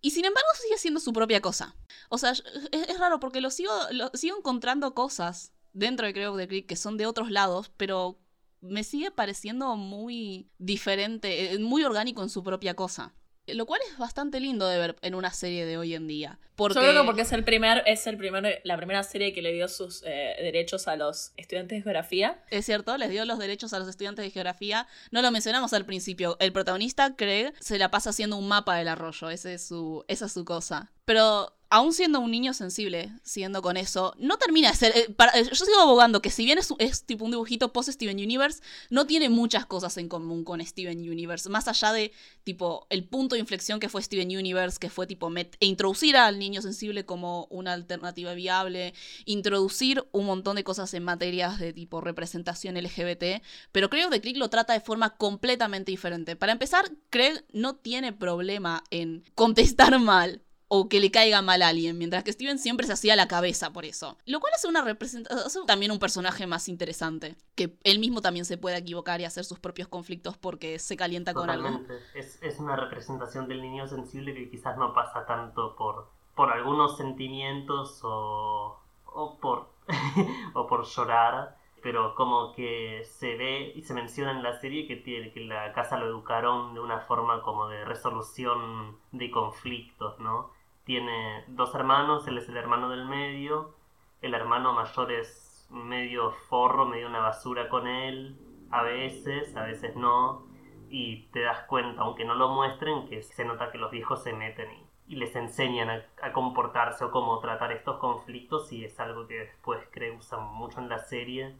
Y 0.00 0.12
sin 0.12 0.24
embargo 0.24 0.48
sigue 0.62 0.78
siendo 0.78 1.00
su 1.00 1.12
propia 1.12 1.42
cosa. 1.42 1.76
O 2.08 2.16
sea, 2.16 2.32
es 2.32 2.98
raro 2.98 3.20
porque 3.20 3.42
lo 3.42 3.50
sigo, 3.50 3.74
lo, 3.90 4.10
sigo 4.14 4.38
encontrando 4.38 4.94
cosas 4.94 5.52
dentro 5.74 6.06
de 6.06 6.14
Creo 6.14 6.34
de 6.34 6.48
Creek 6.48 6.66
que 6.66 6.76
son 6.76 6.96
de 6.96 7.04
otros 7.04 7.30
lados, 7.30 7.70
pero 7.76 8.18
me 8.62 8.84
sigue 8.84 9.10
pareciendo 9.10 9.76
muy 9.76 10.48
diferente, 10.56 11.52
eh, 11.52 11.58
muy 11.58 11.84
orgánico 11.84 12.22
en 12.22 12.30
su 12.30 12.42
propia 12.42 12.72
cosa. 12.72 13.14
Lo 13.46 13.66
cual 13.66 13.80
es 13.90 13.98
bastante 13.98 14.40
lindo 14.40 14.66
de 14.66 14.78
ver 14.78 14.96
en 15.02 15.14
una 15.14 15.32
serie 15.32 15.64
de 15.66 15.78
hoy 15.78 15.94
en 15.94 16.06
día. 16.06 16.38
Porque... 16.56 16.74
Yo 16.74 16.80
creo 16.80 17.00
que 17.00 17.06
porque 17.06 17.22
es 17.22 17.32
el 17.32 17.44
primer, 17.44 17.82
es 17.86 18.06
el 18.06 18.16
primer, 18.16 18.60
la 18.64 18.76
primera 18.76 19.02
serie 19.02 19.32
que 19.32 19.42
le 19.42 19.52
dio 19.52 19.68
sus 19.68 20.02
eh, 20.04 20.36
derechos 20.40 20.88
a 20.88 20.96
los 20.96 21.32
estudiantes 21.36 21.78
de 21.78 21.82
geografía. 21.82 22.42
Es 22.50 22.66
cierto, 22.66 22.96
les 22.96 23.10
dio 23.10 23.24
los 23.24 23.38
derechos 23.38 23.72
a 23.72 23.78
los 23.78 23.88
estudiantes 23.88 24.24
de 24.24 24.30
geografía. 24.30 24.86
No 25.10 25.22
lo 25.22 25.30
mencionamos 25.30 25.72
al 25.72 25.84
principio. 25.84 26.36
El 26.40 26.52
protagonista, 26.52 27.14
Craig, 27.14 27.52
se 27.60 27.78
la 27.78 27.90
pasa 27.90 28.10
haciendo 28.10 28.36
un 28.36 28.48
mapa 28.48 28.76
del 28.76 28.88
arroyo. 28.88 29.30
Ese 29.30 29.54
es 29.54 29.66
su, 29.66 30.04
esa 30.08 30.26
es 30.26 30.32
su 30.32 30.44
cosa. 30.44 30.90
Pero 31.06 31.52
aún 31.68 31.92
siendo 31.92 32.20
un 32.20 32.30
niño 32.30 32.54
sensible, 32.54 33.10
siguiendo 33.24 33.60
con 33.60 33.76
eso, 33.76 34.14
no 34.18 34.36
termina 34.38 34.70
de 34.70 34.76
ser... 34.76 34.92
eh, 34.96 35.08
para- 35.16 35.32
eh, 35.32 35.44
yo 35.44 35.64
sigo 35.64 35.80
abogando 35.80 36.22
que 36.22 36.30
si 36.30 36.44
bien 36.44 36.58
es, 36.78 37.04
tipo 37.04 37.24
un 37.24 37.32
dibujito 37.32 37.72
post-Steven 37.72 38.16
Universe, 38.18 38.60
no 38.90 39.06
tiene 39.06 39.28
muchas 39.28 39.66
cosas 39.66 39.96
en 39.96 40.08
común 40.08 40.44
con 40.44 40.64
Steven 40.64 40.98
Universe. 40.98 41.48
Más 41.48 41.66
allá 41.66 41.92
de, 41.92 42.12
tipo, 42.44 42.86
el 42.88 43.04
punto 43.04 43.34
de 43.34 43.40
inflexión 43.40 43.80
que 43.80 43.88
fue 43.88 44.00
Steven 44.02 44.28
Universe, 44.36 44.78
que 44.78 44.90
fue, 44.90 45.08
tipo, 45.08 45.28
met- 45.28 45.56
e 45.58 45.66
introducir 45.66 46.16
al 46.16 46.38
niño 46.38 46.62
sensible 46.62 47.04
como 47.04 47.46
una 47.50 47.72
alternativa 47.72 48.34
viable, 48.34 48.94
introducir 49.24 50.04
un 50.12 50.26
montón 50.26 50.56
de 50.56 50.64
cosas 50.64 50.94
en 50.94 51.02
materias 51.04 51.58
de 51.58 51.72
tipo 51.72 52.00
representación 52.00 52.76
LGBT, 52.76 53.42
pero 53.72 53.90
creo 53.90 54.08
que 54.10 54.20
Craig 54.20 54.36
lo 54.36 54.50
trata 54.50 54.72
de 54.72 54.80
forma 54.80 55.16
completamente 55.16 55.90
diferente. 55.90 56.36
Para 56.36 56.52
empezar, 56.52 56.90
Craig 57.10 57.44
no 57.52 57.74
tiene 57.76 58.12
problema 58.12 58.84
en 58.90 59.24
contestar 59.34 59.98
mal 60.00 60.42
o 60.68 60.88
que 60.88 61.00
le 61.00 61.10
caiga 61.10 61.42
mal 61.42 61.62
a 61.62 61.68
alguien, 61.68 61.98
mientras 61.98 62.24
que 62.24 62.32
Steven 62.32 62.58
siempre 62.58 62.86
se 62.86 62.92
hacía 62.92 63.16
la 63.16 63.28
cabeza 63.28 63.72
por 63.72 63.84
eso. 63.84 64.18
Lo 64.26 64.40
cual 64.40 64.52
hace 64.54 64.68
una 64.68 64.82
representación, 64.82 65.66
también 65.66 65.92
un 65.92 65.98
personaje 65.98 66.46
más 66.46 66.68
interesante, 66.68 67.36
que 67.54 67.76
él 67.84 67.98
mismo 67.98 68.20
también 68.20 68.44
se 68.44 68.58
puede 68.58 68.76
equivocar 68.76 69.20
y 69.20 69.24
hacer 69.24 69.44
sus 69.44 69.58
propios 69.58 69.88
conflictos 69.88 70.36
porque 70.36 70.78
se 70.78 70.96
calienta 70.96 71.34
con 71.34 71.50
algo. 71.50 71.80
Es, 72.14 72.42
es 72.42 72.58
una 72.58 72.76
representación 72.76 73.48
del 73.48 73.62
niño 73.62 73.86
sensible 73.86 74.34
que 74.34 74.50
quizás 74.50 74.76
no 74.76 74.92
pasa 74.92 75.24
tanto 75.26 75.76
por, 75.76 76.08
por 76.34 76.52
algunos 76.52 76.96
sentimientos 76.96 78.00
o, 78.02 78.78
o 79.04 79.38
por 79.38 79.76
o 80.54 80.66
por 80.66 80.84
llorar, 80.84 81.56
pero 81.82 82.14
como 82.14 82.52
que 82.52 83.02
se 83.04 83.36
ve 83.36 83.72
y 83.74 83.82
se 83.82 83.94
menciona 83.94 84.32
en 84.32 84.42
la 84.42 84.58
serie 84.60 84.86
que, 84.86 84.96
tiene, 84.96 85.32
que 85.32 85.40
la 85.40 85.72
casa 85.72 85.96
lo 85.98 86.06
educaron 86.06 86.74
de 86.74 86.80
una 86.80 87.00
forma 87.00 87.42
como 87.42 87.68
de 87.68 87.84
resolución 87.84 88.98
de 89.12 89.30
conflictos, 89.30 90.18
¿no? 90.18 90.50
Tiene 90.86 91.44
dos 91.48 91.74
hermanos, 91.74 92.26
él 92.28 92.38
es 92.38 92.48
el 92.48 92.56
hermano 92.56 92.88
del 92.88 93.04
medio, 93.04 93.74
el 94.22 94.32
hermano 94.32 94.72
mayor 94.72 95.12
es 95.12 95.66
medio 95.68 96.30
forro, 96.30 96.86
medio 96.86 97.08
una 97.08 97.18
basura 97.18 97.68
con 97.68 97.86
él, 97.86 98.38
a 98.70 98.82
veces, 98.82 99.54
a 99.56 99.64
veces 99.64 99.96
no, 99.96 100.46
y 100.88 101.24
te 101.32 101.40
das 101.40 101.64
cuenta, 101.66 102.02
aunque 102.02 102.24
no 102.24 102.34
lo 102.36 102.48
muestren, 102.50 103.06
que 103.08 103.22
se 103.22 103.44
nota 103.44 103.70
que 103.70 103.78
los 103.78 103.90
viejos 103.90 104.22
se 104.22 104.32
meten 104.32 104.70
y, 105.08 105.16
les 105.16 105.36
enseñan 105.36 105.90
a, 105.90 106.04
a, 106.22 106.32
comportarse 106.32 107.04
o 107.04 107.10
cómo 107.10 107.40
tratar 107.40 107.72
estos 107.72 107.98
conflictos 107.98 108.72
y 108.72 108.84
es 108.84 108.98
algo 109.00 109.26
que 109.26 109.40
después 109.40 109.84
creo 109.90 110.16
usan 110.16 110.44
mucho 110.54 110.78
en 110.80 110.88
la 110.88 110.98
serie 111.00 111.56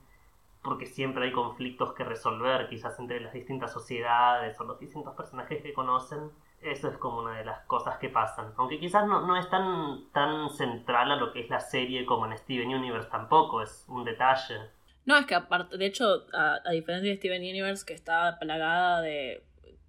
porque 0.62 0.86
siempre 0.86 1.24
hay 1.24 1.32
conflictos 1.32 1.92
que 1.94 2.04
resolver, 2.04 2.68
quizás 2.68 2.98
entre 2.98 3.20
las 3.20 3.32
distintas 3.32 3.72
sociedades 3.72 4.60
o 4.60 4.64
los 4.64 4.80
distintos 4.80 5.14
personajes 5.14 5.62
que 5.62 5.72
conocen. 5.72 6.32
Eso 6.66 6.88
es 6.88 6.98
como 6.98 7.20
una 7.20 7.38
de 7.38 7.44
las 7.44 7.60
cosas 7.66 7.96
que 7.98 8.08
pasan. 8.08 8.52
Aunque 8.56 8.80
quizás 8.80 9.06
no, 9.06 9.24
no 9.24 9.36
es 9.36 9.48
tan, 9.48 10.10
tan 10.12 10.50
central 10.50 11.12
a 11.12 11.16
lo 11.16 11.32
que 11.32 11.40
es 11.40 11.48
la 11.48 11.60
serie 11.60 12.04
como 12.04 12.26
en 12.26 12.36
Steven 12.36 12.74
Universe 12.74 13.08
tampoco, 13.08 13.62
es 13.62 13.84
un 13.86 14.04
detalle. 14.04 14.58
No, 15.04 15.16
es 15.16 15.26
que 15.26 15.36
aparte, 15.36 15.78
de 15.78 15.86
hecho, 15.86 16.26
a, 16.32 16.58
a 16.64 16.70
diferencia 16.72 17.08
de 17.08 17.16
Steven 17.18 17.40
Universe, 17.40 17.86
que 17.86 17.94
está 17.94 18.36
plagada 18.40 19.00
de 19.00 19.44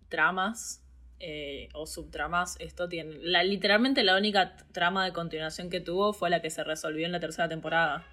tramas 0.08 0.84
eh, 1.20 1.70
o 1.74 1.88
subtramas, 1.88 2.58
esto 2.60 2.88
tiene. 2.88 3.18
La, 3.22 3.44
literalmente 3.44 4.04
la 4.04 4.16
única 4.16 4.56
trama 4.72 5.04
de 5.04 5.14
continuación 5.14 5.72
que 5.72 5.80
tuvo 5.80 6.14
fue 6.14 6.30
la 6.30 6.44
que 6.44 6.52
se 6.52 6.64
resolvió 6.64 7.08
en 7.08 7.12
la 7.12 7.20
tercera 7.20 7.50
temporada. 7.50 8.06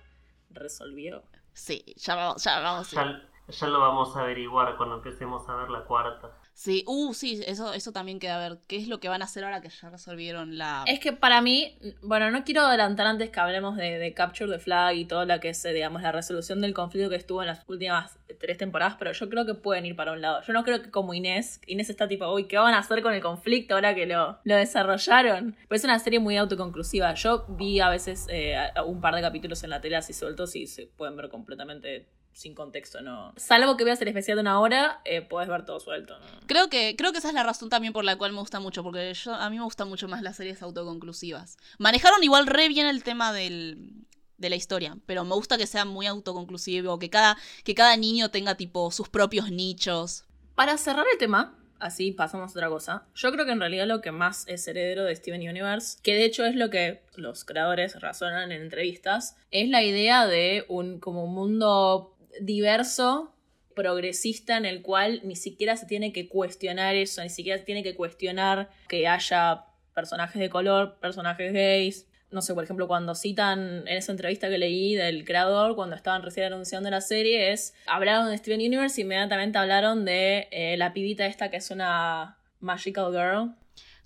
Resolvió. 0.48 1.22
Sí, 1.52 1.84
ya 1.98 2.14
vamos, 2.14 2.42
ya 2.42 2.60
vamos. 2.60 2.90
Ya, 2.92 3.28
ya 3.46 3.66
lo 3.66 3.80
vamos 3.80 4.16
a 4.16 4.22
averiguar 4.22 4.78
cuando 4.78 4.96
empecemos 4.96 5.46
a 5.50 5.56
ver 5.56 5.68
la 5.68 5.84
cuarta. 5.84 6.30
Sí, 6.54 6.84
uh, 6.86 7.12
sí, 7.12 7.42
eso, 7.46 7.74
eso 7.74 7.92
también 7.92 8.20
queda 8.20 8.36
a 8.36 8.48
ver. 8.48 8.58
¿Qué 8.68 8.76
es 8.76 8.86
lo 8.86 9.00
que 9.00 9.08
van 9.08 9.22
a 9.22 9.24
hacer 9.24 9.44
ahora 9.44 9.60
que 9.60 9.68
ya 9.68 9.90
resolvieron 9.90 10.56
la. 10.56 10.84
Es 10.86 11.00
que 11.00 11.12
para 11.12 11.40
mí, 11.40 11.76
bueno, 12.00 12.30
no 12.30 12.44
quiero 12.44 12.62
adelantar 12.62 13.06
antes 13.06 13.30
que 13.30 13.40
hablemos 13.40 13.76
de, 13.76 13.98
de 13.98 14.14
Capture 14.14 14.50
the 14.50 14.60
Flag 14.60 14.94
y 14.94 15.04
todo 15.04 15.24
lo 15.24 15.40
que 15.40 15.48
es, 15.48 15.62
digamos, 15.62 16.02
la 16.02 16.12
resolución 16.12 16.60
del 16.60 16.72
conflicto 16.72 17.10
que 17.10 17.16
estuvo 17.16 17.42
en 17.42 17.48
las 17.48 17.68
últimas 17.68 18.18
tres 18.38 18.56
temporadas, 18.56 18.96
pero 18.98 19.12
yo 19.12 19.28
creo 19.28 19.44
que 19.44 19.54
pueden 19.54 19.84
ir 19.84 19.96
para 19.96 20.12
un 20.12 20.20
lado. 20.20 20.42
Yo 20.42 20.52
no 20.52 20.64
creo 20.64 20.80
que 20.80 20.90
como 20.90 21.12
Inés, 21.12 21.60
Inés 21.66 21.90
está 21.90 22.06
tipo, 22.06 22.32
uy, 22.32 22.44
¿qué 22.44 22.56
van 22.56 22.74
a 22.74 22.78
hacer 22.78 23.02
con 23.02 23.12
el 23.12 23.20
conflicto 23.20 23.74
ahora 23.74 23.94
que 23.94 24.06
lo, 24.06 24.38
lo 24.44 24.56
desarrollaron? 24.56 25.56
Pues 25.68 25.80
es 25.80 25.84
una 25.84 25.98
serie 25.98 26.20
muy 26.20 26.36
autoconclusiva. 26.36 27.14
Yo 27.14 27.46
vi 27.48 27.80
a 27.80 27.88
veces 27.88 28.26
eh, 28.30 28.56
un 28.86 29.00
par 29.00 29.14
de 29.16 29.22
capítulos 29.22 29.62
en 29.64 29.70
la 29.70 29.80
tele 29.80 29.96
así 29.96 30.12
sueltos 30.12 30.54
y 30.54 30.66
se 30.66 30.86
pueden 30.86 31.16
ver 31.16 31.28
completamente 31.28 32.06
sin 32.34 32.54
contexto, 32.54 33.00
no. 33.00 33.32
Salvo 33.36 33.76
que 33.76 33.84
veas 33.84 34.00
el 34.02 34.08
especial 34.08 34.36
de 34.36 34.42
una 34.42 34.60
hora, 34.60 35.00
eh, 35.04 35.22
puedes 35.22 35.48
ver 35.48 35.64
todo 35.64 35.80
suelto. 35.80 36.18
¿no? 36.18 36.26
Creo 36.46 36.68
que, 36.68 36.96
creo 36.96 37.12
que 37.12 37.18
esa 37.18 37.28
es 37.28 37.34
la 37.34 37.44
razón 37.44 37.70
también 37.70 37.92
por 37.92 38.04
la 38.04 38.16
cual 38.16 38.32
me 38.32 38.40
gusta 38.40 38.60
mucho, 38.60 38.82
porque 38.82 39.14
yo, 39.14 39.34
a 39.34 39.48
mí 39.48 39.56
me 39.56 39.64
gustan 39.64 39.88
mucho 39.88 40.08
más 40.08 40.20
las 40.22 40.36
series 40.36 40.60
autoconclusivas. 40.62 41.56
Manejaron 41.78 42.22
igual 42.22 42.46
re 42.46 42.68
bien 42.68 42.86
el 42.86 43.04
tema 43.04 43.32
del, 43.32 44.04
de 44.36 44.50
la 44.50 44.56
historia, 44.56 44.98
pero 45.06 45.24
me 45.24 45.34
gusta 45.34 45.56
que 45.56 45.66
sea 45.66 45.84
muy 45.84 46.06
autoconclusivo, 46.06 46.98
que 46.98 47.08
cada, 47.08 47.36
que 47.62 47.74
cada 47.74 47.96
niño 47.96 48.30
tenga 48.30 48.56
tipo 48.56 48.90
sus 48.90 49.08
propios 49.08 49.50
nichos. 49.50 50.24
Para 50.54 50.76
cerrar 50.76 51.06
el 51.10 51.18
tema, 51.18 51.56
así 51.78 52.12
pasamos 52.12 52.50
a 52.50 52.58
otra 52.58 52.68
cosa. 52.68 53.06
Yo 53.14 53.30
creo 53.32 53.44
que 53.44 53.52
en 53.52 53.60
realidad 53.60 53.86
lo 53.86 54.00
que 54.00 54.12
más 54.12 54.44
es 54.48 54.66
heredero 54.66 55.04
de 55.04 55.14
Steven 55.14 55.48
Universe, 55.48 55.98
que 56.02 56.14
de 56.14 56.24
hecho 56.24 56.44
es 56.44 56.56
lo 56.56 56.70
que 56.70 57.02
los 57.14 57.44
creadores 57.44 58.00
razonan 58.00 58.52
en 58.52 58.62
entrevistas, 58.62 59.36
es 59.50 59.68
la 59.68 59.82
idea 59.82 60.26
de 60.26 60.64
un 60.68 60.98
como 60.98 61.24
un 61.24 61.34
mundo 61.34 62.13
diverso, 62.40 63.34
progresista, 63.74 64.56
en 64.56 64.64
el 64.64 64.82
cual 64.82 65.20
ni 65.24 65.36
siquiera 65.36 65.76
se 65.76 65.86
tiene 65.86 66.12
que 66.12 66.28
cuestionar 66.28 66.94
eso, 66.94 67.22
ni 67.22 67.28
siquiera 67.28 67.58
se 67.58 67.64
tiene 67.64 67.82
que 67.82 67.94
cuestionar 67.94 68.70
que 68.88 69.06
haya 69.08 69.64
personajes 69.94 70.40
de 70.40 70.50
color, 70.50 70.98
personajes 71.00 71.52
gays. 71.52 72.06
No 72.30 72.42
sé, 72.42 72.52
por 72.54 72.64
ejemplo, 72.64 72.88
cuando 72.88 73.14
citan 73.14 73.86
en 73.86 73.96
esa 73.96 74.10
entrevista 74.10 74.48
que 74.48 74.58
leí 74.58 74.96
del 74.96 75.24
creador, 75.24 75.76
cuando 75.76 75.94
estaban 75.94 76.22
recién 76.22 76.46
anunciando 76.46 76.90
la 76.90 77.00
serie, 77.00 77.52
es 77.52 77.74
hablaron 77.86 78.28
de 78.28 78.38
Steven 78.38 78.60
Universe 78.60 79.00
y 79.00 79.04
inmediatamente 79.04 79.58
hablaron 79.58 80.04
de 80.04 80.48
eh, 80.50 80.76
la 80.76 80.92
pibita 80.92 81.26
esta 81.26 81.50
que 81.50 81.58
es 81.58 81.70
una 81.70 82.38
Magical 82.58 83.12
Girl. 83.12 83.54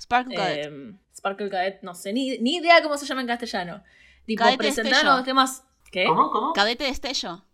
Sparkle 0.01 0.35
Cadet. 0.35 0.67
Eh, 0.67 0.93
Sparkle 1.17 1.49
Cadet, 1.49 1.83
no 1.83 1.95
sé, 1.95 2.13
ni, 2.13 2.37
ni 2.39 2.57
idea 2.57 2.83
cómo 2.83 2.99
se 2.99 3.07
llama 3.07 3.23
en 3.23 3.27
castellano. 3.29 3.83
Tipo, 4.27 4.45
Cadete 4.45 4.59
presentaron 4.59 4.93
Destello. 4.93 5.17
los 5.17 5.25
temas. 5.25 5.65
¿Qué? 5.91 6.05
¿Cómo? 6.05 6.31
¿Cómo? 6.31 6.53
Cadete 6.53 6.85
Destello. 6.85 7.45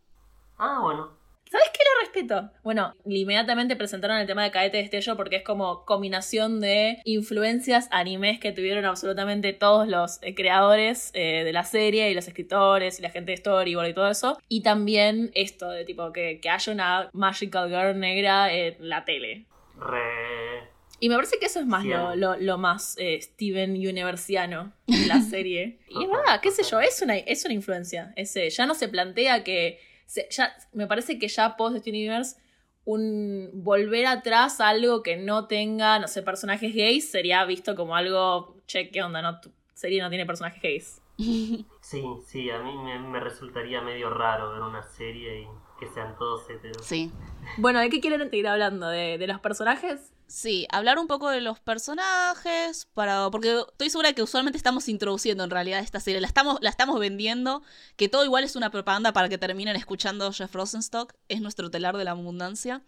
Ah, 0.58 0.80
bueno. 0.82 1.24
¿Sabes 1.50 1.68
qué 1.72 1.78
lo 1.84 2.00
respeto? 2.00 2.50
Bueno, 2.64 2.94
inmediatamente 3.04 3.76
presentaron 3.76 4.16
el 4.16 4.26
tema 4.26 4.42
de 4.42 4.50
Cadete 4.50 4.78
Destello 4.78 5.16
porque 5.16 5.36
es 5.36 5.44
como 5.44 5.84
combinación 5.84 6.60
de 6.60 7.00
influencias 7.04 7.86
animes 7.92 8.40
que 8.40 8.50
tuvieron 8.50 8.84
absolutamente 8.86 9.52
todos 9.52 9.86
los 9.86 10.18
eh, 10.22 10.34
creadores 10.34 11.12
eh, 11.14 11.44
de 11.44 11.52
la 11.52 11.62
serie 11.62 12.10
y 12.10 12.14
los 12.14 12.26
escritores 12.26 12.98
y 12.98 13.02
la 13.02 13.10
gente 13.10 13.30
de 13.32 13.36
Storyboard 13.36 13.88
y 13.88 13.94
todo 13.94 14.10
eso. 14.10 14.38
Y 14.48 14.62
también 14.62 15.30
esto 15.34 15.68
de 15.70 15.84
tipo 15.84 16.12
que, 16.12 16.40
que 16.40 16.50
haya 16.50 16.72
una 16.72 17.08
Magical 17.12 17.68
Girl 17.68 18.00
negra 18.00 18.52
en 18.52 18.76
la 18.88 19.04
tele. 19.04 19.44
Re... 19.78 20.74
Y 21.00 21.08
me 21.08 21.16
parece 21.16 21.38
que 21.38 21.46
eso 21.46 21.60
es 21.60 21.66
más 21.66 21.84
lo, 21.84 22.08
Cien. 22.08 22.20
lo, 22.20 22.36
lo 22.36 22.58
más 22.58 22.96
eh, 22.98 23.20
Steven 23.20 23.72
Universiano 23.72 24.72
de 24.86 25.06
la 25.06 25.20
serie. 25.30 25.78
y 25.88 26.02
es 26.02 26.10
verdad, 26.10 26.40
qué 26.40 26.50
sé 26.50 26.62
yo, 26.62 26.80
es 26.80 27.02
una, 27.02 27.16
es 27.16 27.44
una 27.44 27.54
influencia. 27.54 28.12
Ese, 28.16 28.48
ya 28.50 28.66
no 28.66 28.74
se 28.74 28.88
plantea 28.88 29.44
que. 29.44 29.78
Se- 30.06 30.28
ya, 30.30 30.54
me 30.72 30.86
parece 30.86 31.18
que 31.18 31.28
ya 31.28 31.56
post 31.56 31.76
Steven 31.78 32.00
Universe, 32.00 32.36
un 32.84 33.50
volver 33.54 34.06
atrás 34.06 34.60
a 34.60 34.68
algo 34.68 35.02
que 35.02 35.16
no 35.16 35.46
tenga, 35.46 35.98
no 35.98 36.06
sé, 36.08 36.22
personajes 36.22 36.74
gays 36.74 37.10
sería 37.10 37.44
visto 37.44 37.74
como 37.74 37.96
algo. 37.96 38.56
Che, 38.66 38.90
¿qué 38.90 39.02
onda? 39.02 39.22
No, 39.22 39.40
tu 39.40 39.50
serie 39.74 40.02
no 40.02 40.08
tiene 40.10 40.26
personajes 40.26 40.60
gays. 40.62 41.00
Sí, 41.80 42.02
sí, 42.26 42.48
a 42.50 42.60
mí 42.60 42.74
me, 42.78 42.98
me 42.98 43.20
resultaría 43.20 43.82
medio 43.82 44.08
raro 44.08 44.52
ver 44.54 44.62
una 44.62 44.82
serie 44.82 45.42
y 45.42 45.46
que 45.78 45.86
sean 45.86 46.16
todos 46.16 46.48
heteros. 46.48 46.82
Sí. 46.82 47.12
Bueno, 47.58 47.78
¿de 47.80 47.90
qué 47.90 48.00
quieren 48.00 48.30
seguir 48.30 48.48
hablando? 48.48 48.88
¿De, 48.88 49.18
de 49.18 49.26
los 49.26 49.38
personajes? 49.40 50.14
Sí, 50.26 50.66
hablar 50.70 50.98
un 50.98 51.06
poco 51.06 51.28
de 51.28 51.40
los 51.40 51.60
personajes, 51.60 52.86
para 52.94 53.30
porque 53.30 53.60
estoy 53.60 53.90
segura 53.90 54.12
que 54.12 54.22
usualmente 54.22 54.56
estamos 54.56 54.88
introduciendo 54.88 55.44
en 55.44 55.50
realidad 55.50 55.80
esta 55.80 56.00
serie, 56.00 56.20
la 56.20 56.26
estamos, 56.26 56.58
la 56.60 56.70
estamos 56.70 56.98
vendiendo, 56.98 57.62
que 57.96 58.08
todo 58.08 58.24
igual 58.24 58.44
es 58.44 58.56
una 58.56 58.70
propaganda 58.70 59.12
para 59.12 59.28
que 59.28 59.38
terminen 59.38 59.76
escuchando 59.76 60.32
Jeff 60.32 60.54
Rosenstock, 60.54 61.12
es 61.28 61.40
nuestro 61.40 61.70
telar 61.70 61.96
de 61.96 62.04
la 62.04 62.12
abundancia. 62.12 62.82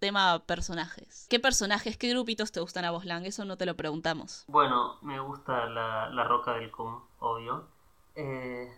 Tema 0.00 0.42
personajes. 0.46 1.26
¿Qué 1.28 1.38
personajes, 1.38 1.98
qué 1.98 2.08
grupitos 2.08 2.52
te 2.52 2.60
gustan 2.60 2.86
a 2.86 2.90
vos, 2.90 3.04
Lang? 3.04 3.26
Eso 3.26 3.44
no 3.44 3.58
te 3.58 3.66
lo 3.66 3.76
preguntamos. 3.76 4.44
Bueno, 4.48 4.96
me 5.02 5.20
gusta 5.20 5.66
la, 5.66 6.08
la 6.08 6.24
roca 6.24 6.54
del 6.54 6.70
cum, 6.70 7.02
obvio. 7.18 7.68
Eh, 8.14 8.72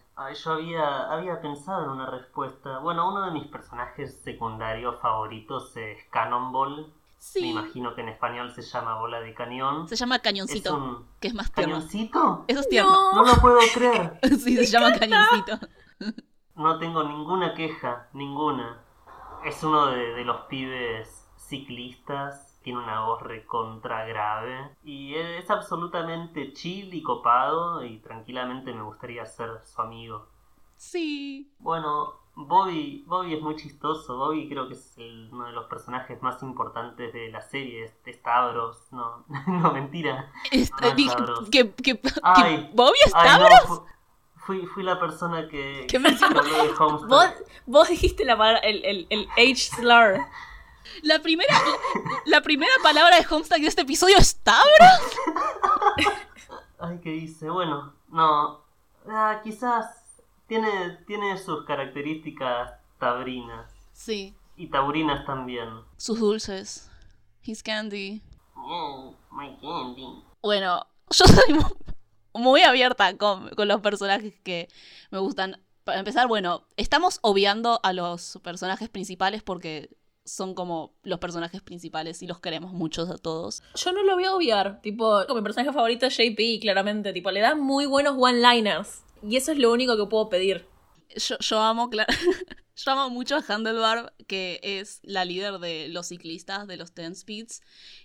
yo 0.45 0.53
había, 0.53 1.13
había 1.13 1.41
pensado 1.41 1.85
en 1.85 1.91
una 1.91 2.11
respuesta. 2.11 2.79
Bueno, 2.79 3.09
uno 3.09 3.25
de 3.27 3.31
mis 3.33 3.47
personajes 3.47 4.21
secundarios 4.23 5.01
favoritos 5.01 5.77
es 5.77 6.05
Cannonball. 6.11 6.93
Me 7.37 7.47
imagino 7.47 7.95
que 7.95 8.01
en 8.01 8.09
español 8.09 8.53
se 8.53 8.63
llama 8.63 8.99
bola 8.99 9.21
de 9.21 9.33
cañón. 9.35 9.89
Se 9.89 9.97
llama 9.97 10.17
Es 10.17 10.23
Cañoncito, 10.23 10.77
un 10.77 11.07
que 11.21 11.29
es 11.29 11.35
más 11.35 11.53
tierno. 11.53 11.77
cañoncito. 11.77 12.45
Eso 12.49 12.61
es 12.61 12.69
tierno. 12.69 13.13
No 13.15 13.25
lo 13.25 13.35
puedo 13.41 13.59
creer. 13.75 14.19
sí, 14.39 14.57
se 14.57 14.67
llama 14.67 14.93
Cañoncito. 14.99 15.59
No 16.57 16.79
tengo 16.79 17.05
ninguna 17.05 17.55
queja, 17.55 18.09
ninguna. 18.13 18.83
Es 19.45 19.63
uno 19.63 19.87
de, 19.87 20.15
de 20.15 20.25
los 20.25 20.43
pibes 20.43 21.29
ciclistas, 21.37 22.59
tiene 22.63 22.79
una 22.81 23.05
voz 23.07 23.23
recontra 23.23 24.05
grave 24.05 24.77
y 24.85 25.15
es 25.15 25.51
absolutamente 25.51 26.53
chill 26.53 26.93
y 26.95 27.03
copado 27.03 27.85
y 27.85 27.99
tranquilamente 27.99 28.73
me 28.73 28.83
gustaría 28.83 29.25
ser 29.27 29.61
su 29.65 29.81
amigo. 29.81 30.29
Sí. 30.77 31.53
Bueno, 31.59 32.15
Bobby, 32.35 33.05
Bobby 33.07 33.35
es 33.35 33.43
muy 33.43 33.57
chistoso, 33.57 34.17
Bobby 34.17 34.49
creo 34.49 34.67
que 34.67 34.75
es 34.75 34.97
el- 34.97 35.29
uno 35.33 35.45
de 35.47 35.53
los 35.53 35.67
personajes 35.67 36.21
más 36.23 36.43
importantes 36.43 37.13
de 37.13 37.31
la 37.31 37.43
serie, 37.43 37.85
es, 37.85 37.93
es 38.07 38.17
Stavros, 38.17 38.89
no, 38.91 39.25
no 39.47 39.73
mentira. 39.73 40.31
Stavros. 40.53 41.49
que, 41.51 41.71
que, 41.73 42.01
que 42.01 42.11
Ay. 42.23 42.71
Bobby 42.75 42.97
Ay, 43.05 43.13
no, 43.13 43.21
Stavros. 43.47 43.67
fu- 43.69 43.87
fui, 44.37 44.67
fui 44.67 44.83
la 44.83 44.99
persona 44.99 45.47
que, 45.49 45.87
¿Qué 45.89 45.99
me- 45.99 46.17
que 46.19 46.25
habló 46.25 46.43
de 46.43 46.73
Homestead. 46.79 47.09
Vos, 47.09 47.27
vos 47.67 47.89
dijiste 47.89 48.25
la 48.25 48.37
palabra, 48.37 48.61
el, 48.61 48.83
el, 48.85 49.07
el 49.11 49.29
H 49.37 49.77
slur. 49.77 50.19
La 51.03 51.21
primera, 51.21 51.55
la, 51.55 52.11
la 52.27 52.41
primera 52.43 52.73
palabra 52.83 53.17
de 53.19 53.27
Homestuck 53.31 53.59
de 53.59 53.67
este 53.69 53.83
episodio 53.83 54.17
es 54.19 54.29
Stavros. 54.29 54.67
Ay, 56.81 56.99
¿qué 57.03 57.15
hice? 57.15 57.49
Bueno, 57.51 57.95
no. 58.09 58.63
ah, 59.09 59.41
quizás 59.45 60.02
tiene, 60.61 60.99
tiene 61.07 61.39
sus 61.39 61.65
características 61.65 62.73
taurinas. 62.99 63.71
Sí. 63.93 64.35
Y 64.57 64.67
taurinas 64.69 65.25
también. 65.25 65.69
Sus 65.97 66.21
dulces. 66.21 66.91
His 67.43 67.63
candy. 67.63 68.21
Mm, 68.55 69.15
my 69.31 69.57
candy. 69.61 70.23
Bueno, 70.43 70.87
yo 71.11 71.25
soy 71.25 71.55
mu- 71.55 72.41
muy 72.43 72.61
abierta 72.63 73.17
con, 73.17 73.49
con 73.51 73.67
los 73.69 73.81
personajes 73.81 74.35
que 74.45 74.69
me 75.11 75.19
gustan. 75.21 75.59
Para 75.85 75.99
empezar, 76.01 76.29
bueno, 76.29 76.65
estamos 76.77 77.19
obviando 77.23 77.81
a 77.83 77.93
los 77.95 78.39
personajes 78.43 78.89
principales 78.91 79.43
porque 79.43 79.89
son 80.25 80.55
como 80.55 80.93
los 81.03 81.19
personajes 81.19 81.63
principales 81.63 82.23
y 82.23 82.27
los 82.27 82.39
queremos 82.41 82.73
muchos 82.73 83.09
a 83.11 83.17
todos. 83.19 83.63
Yo 83.75 83.91
no 83.93 84.03
lo 84.05 84.15
voy 84.15 84.25
a 84.27 84.35
obviar. 84.35 84.81
Tipo, 84.83 85.25
mi 85.35 85.41
personaje 85.43 85.73
favorito 85.73 86.07
es 86.07 86.17
JP, 86.17 86.61
claramente. 86.61 87.13
Tipo, 87.15 87.31
le 87.31 87.41
da 87.41 87.55
muy 87.57 87.87
buenos 87.87 88.17
one-liners. 88.19 89.03
Y 89.23 89.37
eso 89.37 89.53
es 89.53 89.59
lo 89.59 89.73
único 89.73 89.97
que 89.97 90.07
puedo 90.07 90.29
pedir. 90.29 90.67
Yo, 91.17 91.61
amo, 91.61 91.91
claro. 91.91 92.13
Yo 92.75 92.91
amo 92.91 93.11
mucho 93.11 93.37
a 93.37 93.45
Handlebar, 93.47 94.15
que 94.27 94.59
es 94.63 95.01
la 95.03 95.25
líder 95.25 95.59
de 95.59 95.89
los 95.89 96.09
ciclistas 96.09 96.67
de 96.67 96.77
los 96.77 96.93
Ten 96.93 97.15
Speeds. 97.15 97.61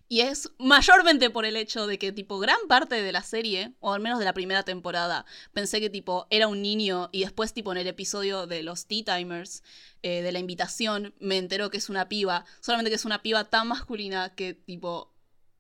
Y 0.10 0.22
es 0.22 0.52
mayormente 0.60 1.30
por 1.30 1.46
el 1.46 1.56
hecho 1.56 1.88
de 1.88 1.98
que, 1.98 2.12
tipo, 2.12 2.38
gran 2.38 2.60
parte 2.68 3.02
de 3.02 3.12
la 3.12 3.24
serie, 3.24 3.74
o 3.80 3.94
al 3.94 4.02
menos 4.02 4.20
de 4.20 4.26
la 4.26 4.34
primera 4.34 4.64
temporada, 4.64 5.26
pensé 5.54 5.80
que, 5.80 5.90
tipo, 5.90 6.28
era 6.30 6.48
un 6.48 6.62
niño. 6.62 7.10
Y 7.12 7.22
después, 7.22 7.54
tipo, 7.54 7.72
en 7.72 7.78
el 7.78 7.88
episodio 7.88 8.46
de 8.46 8.62
los 8.62 8.88
Tea 8.88 9.18
Timers, 9.18 9.64
eh, 10.04 10.22
de 10.22 10.32
la 10.32 10.40
invitación, 10.40 11.16
me 11.20 11.38
entero 11.38 11.70
que 11.70 11.78
es 11.78 11.90
una 11.90 12.10
piba. 12.10 12.46
Solamente 12.60 12.92
que 12.92 12.96
es 12.96 13.06
una 13.06 13.22
piba 13.22 13.46
tan 13.46 13.70
masculina 13.70 14.36
que, 14.36 14.54
tipo, 14.54 15.14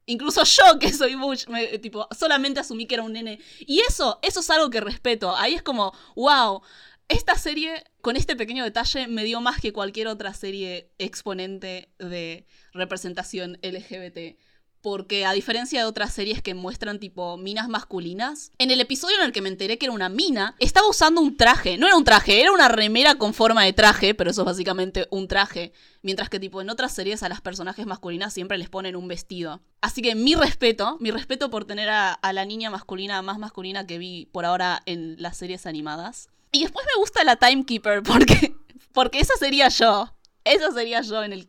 Incluso 0.09 0.43
yo, 0.45 0.79
que 0.79 0.91
soy 0.93 1.15
Butch, 1.15 1.47
me, 1.47 1.77
tipo, 1.79 2.07
solamente 2.17 2.61
asumí 2.61 2.87
que 2.87 2.95
era 2.95 3.03
un 3.03 3.13
nene. 3.13 3.39
Y 3.59 3.81
eso, 3.81 4.19
eso 4.21 4.39
es 4.39 4.49
algo 4.49 4.69
que 4.69 4.79
respeto. 4.79 5.35
Ahí 5.35 5.53
es 5.53 5.61
como, 5.61 5.93
wow, 6.15 6.61
esta 7.09 7.35
serie, 7.35 7.83
con 8.01 8.15
este 8.15 8.37
pequeño 8.37 8.63
detalle, 8.63 9.07
me 9.07 9.25
dio 9.25 9.41
más 9.41 9.59
que 9.59 9.73
cualquier 9.73 10.07
otra 10.07 10.33
serie 10.33 10.91
exponente 10.97 11.89
de 11.99 12.47
representación 12.71 13.59
LGBT. 13.61 14.39
Porque 14.81 15.25
a 15.25 15.33
diferencia 15.33 15.79
de 15.79 15.85
otras 15.85 16.13
series 16.13 16.41
que 16.41 16.53
muestran 16.53 16.99
tipo 16.99 17.37
minas 17.37 17.67
masculinas, 17.67 18.51
en 18.57 18.71
el 18.71 18.79
episodio 18.79 19.17
en 19.17 19.25
el 19.25 19.31
que 19.31 19.41
me 19.41 19.49
enteré 19.49 19.77
que 19.77 19.85
era 19.85 19.93
una 19.93 20.09
mina, 20.09 20.55
estaba 20.59 20.87
usando 20.87 21.21
un 21.21 21.35
traje. 21.35 21.77
No 21.77 21.87
era 21.87 21.95
un 21.95 22.03
traje, 22.03 22.41
era 22.41 22.51
una 22.51 22.67
remera 22.67 23.15
con 23.15 23.33
forma 23.33 23.63
de 23.63 23.73
traje, 23.73 24.13
pero 24.13 24.31
eso 24.31 24.41
es 24.41 24.45
básicamente 24.45 25.07
un 25.09 25.27
traje. 25.27 25.73
Mientras 26.01 26.29
que 26.29 26.39
tipo 26.39 26.61
en 26.61 26.69
otras 26.69 26.93
series 26.93 27.23
a 27.23 27.29
las 27.29 27.41
personajes 27.41 27.85
masculinas 27.85 28.33
siempre 28.33 28.57
les 28.57 28.69
ponen 28.69 28.95
un 28.95 29.07
vestido. 29.07 29.61
Así 29.81 30.01
que 30.01 30.15
mi 30.15 30.35
respeto, 30.35 30.97
mi 30.99 31.11
respeto 31.11 31.49
por 31.49 31.65
tener 31.65 31.89
a, 31.89 32.13
a 32.13 32.33
la 32.33 32.45
niña 32.45 32.69
masculina 32.69 33.21
más 33.21 33.39
masculina 33.39 33.85
que 33.85 33.97
vi 33.97 34.27
por 34.31 34.45
ahora 34.45 34.81
en 34.85 35.15
las 35.19 35.37
series 35.37 35.65
animadas. 35.65 36.29
Y 36.51 36.63
después 36.63 36.85
me 36.85 36.99
gusta 36.99 37.23
la 37.23 37.35
Timekeeper 37.35 38.03
porque, 38.03 38.55
porque 38.93 39.19
esa 39.19 39.35
sería 39.37 39.69
yo. 39.69 40.13
Esa 40.51 40.71
sería 40.71 41.01
yo 41.01 41.23
en 41.23 41.33
el... 41.33 41.47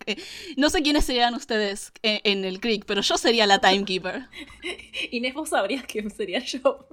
No 0.57 0.71
sé 0.71 0.83
quiénes 0.83 1.05
serían 1.05 1.35
ustedes 1.35 1.93
en, 2.03 2.21
en 2.25 2.45
el 2.45 2.61
Creek, 2.61 2.85
pero 2.87 3.01
yo 3.01 3.17
sería 3.17 3.47
la 3.47 3.61
Timekeeper. 3.61 4.29
Inés, 5.11 5.35
vos 5.35 5.51
sabrías 5.51 5.85
quién 5.87 6.11
sería 6.11 6.41
yo. 6.41 6.87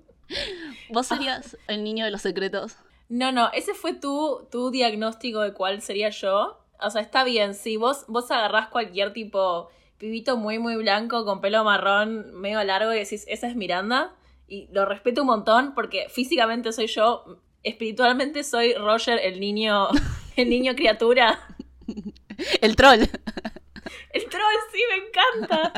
¿Vos 0.89 1.07
serías 1.07 1.57
el 1.67 1.83
niño 1.83 2.05
de 2.05 2.11
los 2.11 2.21
secretos? 2.21 2.77
No, 3.09 3.31
no, 3.31 3.51
ese 3.53 3.73
fue 3.73 3.93
tu, 3.93 4.47
tu 4.51 4.71
diagnóstico 4.71 5.41
de 5.41 5.53
cuál 5.53 5.81
sería 5.81 6.09
yo. 6.09 6.59
O 6.79 6.89
sea, 6.89 7.01
está 7.01 7.23
bien, 7.23 7.53
si 7.53 7.77
vos, 7.77 8.05
vos 8.07 8.29
agarrás 8.31 8.69
cualquier 8.69 9.13
tipo 9.13 9.69
pibito 9.97 10.37
muy, 10.37 10.59
muy 10.59 10.75
blanco 10.75 11.23
con 11.23 11.41
pelo 11.41 11.63
marrón 11.63 12.33
medio 12.33 12.63
largo 12.63 12.93
y 12.93 12.99
decís, 12.99 13.25
esa 13.27 13.47
es 13.47 13.55
Miranda. 13.55 14.13
Y 14.47 14.67
lo 14.71 14.85
respeto 14.85 15.21
un 15.21 15.27
montón 15.27 15.73
porque 15.73 16.07
físicamente 16.09 16.71
soy 16.71 16.87
yo, 16.87 17.39
espiritualmente 17.63 18.43
soy 18.43 18.73
Roger, 18.73 19.19
el 19.23 19.39
niño, 19.39 19.87
el 20.35 20.49
niño 20.49 20.75
criatura. 20.75 21.39
El 22.61 22.75
troll. 22.75 23.01
El 24.11 24.29
troll, 24.29 24.55
sí, 24.71 24.81
me 24.89 25.07
encanta. 25.07 25.73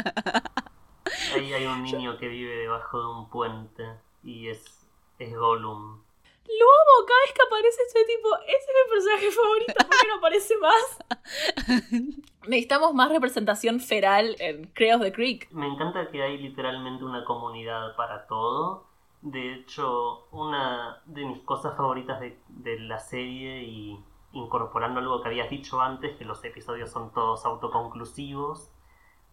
Ahí 1.35 1.53
hay 1.53 1.65
un 1.65 1.83
niño 1.83 2.17
que 2.17 2.27
vive 2.27 2.55
debajo 2.55 2.99
de 2.99 3.07
un 3.07 3.29
puente 3.29 3.83
y 4.23 4.49
es, 4.49 4.87
es 5.19 5.35
Gollum. 5.35 6.01
Lo 6.47 6.65
amo, 6.65 7.05
cada 7.05 7.19
vez 7.25 7.33
que 7.33 7.45
aparece 7.45 7.81
estoy 7.87 8.05
tipo, 8.05 8.29
ese 8.47 8.55
es 8.55 8.67
mi 8.73 8.91
personaje 8.91 9.31
favorito, 9.31 9.73
¿por 9.75 9.99
qué 9.99 10.07
no 10.07 10.15
aparece 10.15 10.57
más? 10.57 12.17
Necesitamos 12.47 12.93
más 12.93 13.11
representación 13.11 13.81
feral 13.81 14.35
en 14.39 14.67
Creos 14.67 15.01
the 15.01 15.11
Creek. 15.11 15.51
Me 15.51 15.67
encanta 15.67 16.09
que 16.09 16.23
hay 16.23 16.37
literalmente 16.37 17.03
una 17.03 17.25
comunidad 17.25 17.95
para 17.97 18.27
todo. 18.27 18.85
De 19.21 19.55
hecho, 19.55 20.27
una 20.31 21.01
de 21.05 21.25
mis 21.25 21.39
cosas 21.39 21.75
favoritas 21.75 22.21
de, 22.21 22.39
de 22.47 22.79
la 22.79 22.99
serie 22.99 23.63
y 23.63 23.99
incorporando 24.33 24.99
algo 24.99 25.21
que 25.21 25.29
habías 25.29 25.49
dicho 25.49 25.81
antes, 25.81 26.15
que 26.17 26.25
los 26.25 26.43
episodios 26.43 26.91
son 26.91 27.11
todos 27.11 27.45
autoconclusivos, 27.45 28.71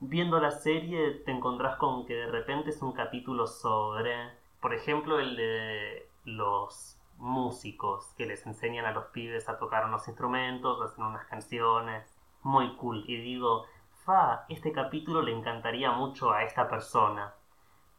viendo 0.00 0.40
la 0.40 0.50
serie 0.50 1.10
te 1.24 1.30
encontrás 1.30 1.76
con 1.76 2.06
que 2.06 2.14
de 2.14 2.26
repente 2.26 2.70
es 2.70 2.82
un 2.82 2.92
capítulo 2.92 3.46
sobre, 3.46 4.30
por 4.60 4.74
ejemplo, 4.74 5.18
el 5.18 5.36
de 5.36 6.08
los 6.24 6.98
músicos 7.18 8.12
que 8.16 8.26
les 8.26 8.46
enseñan 8.46 8.86
a 8.86 8.92
los 8.92 9.06
pibes 9.06 9.48
a 9.48 9.58
tocar 9.58 9.86
unos 9.86 10.06
instrumentos, 10.08 10.80
hacen 10.82 11.04
unas 11.04 11.26
canciones, 11.26 12.18
muy 12.42 12.74
cool. 12.76 13.04
Y 13.06 13.16
digo, 13.16 13.66
fa, 14.04 14.44
este 14.48 14.72
capítulo 14.72 15.22
le 15.22 15.32
encantaría 15.32 15.92
mucho 15.92 16.32
a 16.32 16.42
esta 16.44 16.68
persona. 16.68 17.34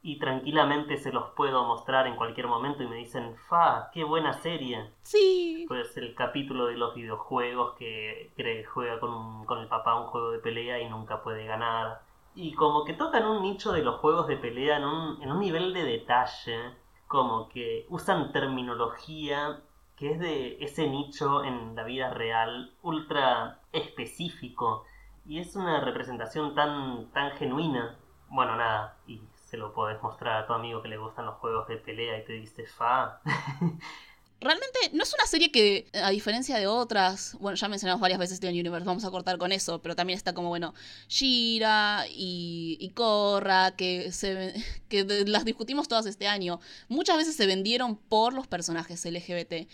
Y 0.08 0.20
tranquilamente 0.20 0.98
se 0.98 1.12
los 1.12 1.32
puedo 1.32 1.66
mostrar 1.66 2.06
en 2.06 2.16
cualquier 2.16 2.48
momento 2.48 2.84
y 2.84 2.88
me 2.88 2.98
dicen, 2.98 3.36
fa, 3.50 3.90
qué 3.92 4.04
buena 4.04 4.34
serie. 4.34 4.92
Sí. 5.02 5.66
Pues 5.68 5.98
el 5.98 6.14
capítulo 6.14 6.68
de 6.68 6.78
los 6.78 6.94
videojuegos 6.94 7.74
que 7.80 8.32
cree 8.36 8.58
que 8.62 8.66
juega 8.66 9.00
con, 9.00 9.12
un- 9.12 9.46
con 9.48 9.60
el 9.60 9.68
papá 9.68 10.00
un 10.00 10.06
juego 10.08 10.30
de 10.30 10.38
pelea 10.40 10.80
y 10.80 10.88
nunca 10.90 11.24
puede 11.24 11.46
ganar. 11.48 12.02
Y 12.36 12.54
como 12.54 12.86
que 12.86 12.94
tocan 12.94 13.26
un 13.26 13.42
nicho 13.42 13.72
de 13.72 13.82
los 13.82 14.00
juegos 14.00 14.28
de 14.28 14.38
pelea 14.38 14.78
en 14.78 14.84
un, 14.84 15.24
en 15.24 15.32
un 15.32 15.40
nivel 15.40 15.74
de 15.74 15.84
detalle, 15.84 16.60
como 17.08 17.50
que 17.50 17.88
usan 17.90 18.32
terminología 18.32 19.62
que 19.96 20.12
es 20.12 20.20
de 20.20 20.58
ese 20.64 20.88
nicho 20.88 21.44
en 21.44 21.76
la 21.76 21.84
vida 21.84 22.10
real, 22.14 22.74
ultra 22.84 23.60
específico. 23.72 24.84
Y 25.26 25.40
es 25.40 25.56
una 25.56 25.80
representación 25.80 26.54
tan, 26.54 27.08
tan 27.12 27.32
genuina. 27.32 27.98
Bueno, 28.30 28.56
nada, 28.56 28.98
y 29.08 29.22
se 29.56 29.60
lo 29.60 29.74
podés 29.74 30.02
mostrar 30.04 30.44
a 30.44 30.48
tu 30.48 30.52
amigo 30.52 30.82
que 30.82 30.90
le 30.90 30.98
gustan 30.98 31.26
los 31.26 31.36
juegos 31.36 31.66
de 31.70 31.78
pelea 31.78 32.20
y 32.20 32.26
te 32.26 32.34
dice, 32.34 32.66
fa. 32.66 33.22
Realmente 34.42 34.80
no 34.92 35.02
es 35.04 35.14
una 35.14 35.26
serie 35.26 35.50
que, 35.50 35.88
a 35.94 36.10
diferencia 36.10 36.58
de 36.58 36.68
otras, 36.68 37.38
bueno, 37.40 37.56
ya 37.56 37.70
mencionamos 37.70 38.02
varias 38.02 38.20
veces 38.20 38.36
Steven 38.38 38.54
Universe, 38.54 38.86
vamos 38.86 39.06
a 39.06 39.12
cortar 39.12 39.38
con 39.38 39.54
eso, 39.54 39.82
pero 39.82 39.96
también 39.96 40.18
está 40.18 40.34
como, 40.34 40.50
bueno, 40.50 40.74
Shira 41.08 42.04
y, 42.10 42.78
y 42.82 42.90
Korra, 42.90 43.72
que, 43.78 44.12
se, 44.12 44.54
que 44.90 45.06
de- 45.06 45.26
las 45.26 45.46
discutimos 45.46 45.88
todas 45.88 46.06
este 46.06 46.28
año. 46.28 46.60
Muchas 46.90 47.16
veces 47.16 47.38
se 47.38 47.48
vendieron 47.48 47.96
por 47.96 48.34
los 48.34 48.48
personajes 48.48 49.06
LGBT. 49.06 49.70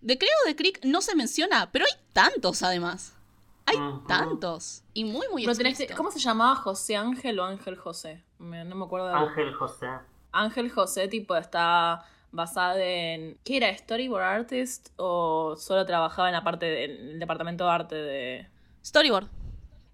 De 0.00 0.18
Creo 0.18 0.30
de 0.46 0.54
Creek 0.54 0.84
no 0.84 1.00
se 1.00 1.16
menciona, 1.16 1.72
pero 1.72 1.86
hay 1.86 2.00
tantos 2.12 2.62
además. 2.62 3.14
Hay 3.66 3.78
tantos. 4.06 4.84
Y 4.92 5.04
muy, 5.04 5.26
muy 5.32 5.44
Pero 5.44 5.56
tenés. 5.56 5.86
¿Cómo 5.96 6.12
se 6.12 6.20
llamaba? 6.20 6.54
¿José 6.54 6.96
Ángel 6.96 7.40
o 7.40 7.44
Ángel 7.44 7.76
José? 7.76 8.22
Me- 8.44 8.64
no 8.64 8.74
me 8.76 8.84
acuerdo. 8.84 9.08
de- 9.08 9.14
Ángel 9.14 9.52
José. 9.54 9.86
Ángel 10.32 10.70
José, 10.70 11.08
tipo, 11.08 11.34
está 11.36 12.04
basada 12.32 12.82
en. 12.82 13.38
¿Qué 13.44 13.56
era? 13.56 13.76
¿Storyboard 13.76 14.22
Artist? 14.24 14.88
¿O 14.96 15.54
solo 15.56 15.86
trabajaba 15.86 16.28
en 16.28 16.34
la 16.34 16.44
parte 16.44 16.66
de- 16.66 16.84
en 16.84 16.90
el 17.10 17.18
departamento 17.20 17.64
de 17.64 17.70
arte 17.70 17.94
de. 17.96 18.46
Storyboard. 18.84 19.28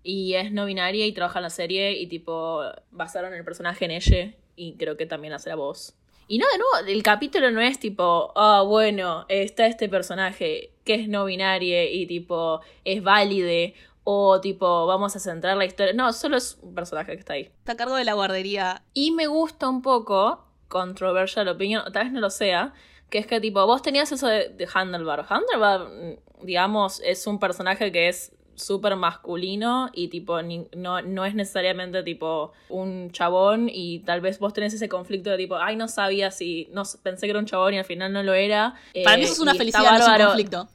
Y 0.03 0.35
es 0.35 0.51
no 0.51 0.65
binaria 0.65 1.07
y 1.07 1.13
trabaja 1.13 1.39
en 1.41 1.43
la 1.45 1.51
serie 1.51 1.93
y 1.93 2.07
tipo 2.07 2.63
basaron 2.91 3.35
el 3.35 3.45
personaje 3.45 3.85
en 3.85 3.91
ella 3.91 4.35
y 4.57 4.75
creo 4.77 4.97
que 4.97 5.05
también 5.07 5.35
hace 5.35 5.51
la 5.51 5.57
voz. 5.57 5.95
Y 6.27 6.39
no, 6.39 6.47
de 6.51 6.59
nuevo, 6.59 6.89
el 6.89 7.03
capítulo 7.03 7.51
no 7.51 7.61
es 7.61 7.79
tipo, 7.79 8.33
ah, 8.37 8.63
bueno, 8.67 9.27
está 9.29 9.67
este 9.67 9.89
personaje 9.89 10.71
que 10.85 10.95
es 10.95 11.09
no 11.09 11.25
binario 11.27 11.83
y 11.93 12.07
tipo 12.07 12.61
es 12.85 13.03
válide 13.03 13.75
o 14.13 14.41
tipo 14.41 14.87
vamos 14.87 15.15
a 15.15 15.21
centrar 15.21 15.57
la 15.57 15.65
historia. 15.65 15.93
No, 15.93 16.13
solo 16.13 16.37
es 16.37 16.59
un 16.63 16.75
personaje 16.75 17.13
que 17.13 17.19
está 17.21 17.35
ahí. 17.35 17.43
Está 17.59 17.73
a 17.73 17.77
cargo 17.77 17.95
de 17.97 18.05
la 18.05 18.15
guardería. 18.15 18.83
Y 18.95 19.13
me 19.13 19.27
gusta 19.29 19.69
un 19.69 19.83
poco, 19.83 20.45
controversial 20.69 21.47
opinion, 21.49 21.83
o 21.87 21.93
tal 21.93 22.05
vez 22.05 22.13
no 22.13 22.21
lo 22.21 22.31
sea, 22.31 22.73
que 23.09 23.19
es 23.19 23.27
que 23.27 23.41
tipo, 23.41 23.65
vos 23.67 23.83
tenías 23.83 24.11
eso 24.13 24.27
de, 24.27 24.49
de 24.49 24.69
Handlebar. 24.73 25.27
Handlebar, 25.29 25.81
mm, 25.89 26.45
digamos, 26.47 27.01
es 27.05 27.27
un 27.27 27.39
personaje 27.39 27.93
que 27.93 28.09
es 28.09 28.33
súper 28.57 28.95
masculino 28.97 29.89
y 29.95 30.09
tipo 30.09 30.43
ni- 30.43 30.67
no, 30.77 31.01
no 31.01 31.25
es 31.25 31.35
necesariamente 31.35 32.03
tipo 32.03 32.53
un 32.69 33.11
chabón 33.11 33.71
y 33.73 34.01
tal 34.01 34.21
vez 34.21 34.39
vos 34.39 34.53
tenés 34.53 34.75
ese 34.75 34.87
conflicto 34.89 35.31
de 35.31 35.39
tipo, 35.39 35.57
ay 35.57 35.77
no 35.77 35.89
sabía 35.89 36.31
si, 36.31 36.69
no 36.73 36.83
pensé 37.03 37.27
que 37.27 37.31
era 37.31 37.39
un 37.39 37.47
chabón 37.47 37.73
y 37.75 37.79
al 37.79 37.87
final 37.87 38.13
no 38.13 38.23
lo 38.23 38.35
era. 38.35 38.75
Para 39.05 39.17
mí 39.17 39.23
Eh, 39.23 39.25
eso 39.25 39.33
es 39.35 39.41
una 39.41 39.53
y 39.53 39.57
está 39.57 39.79
felicidad, 39.79 39.99
no 39.99 40.05
es 40.05 40.21
un 40.21 40.27
conflicto. 40.27 40.69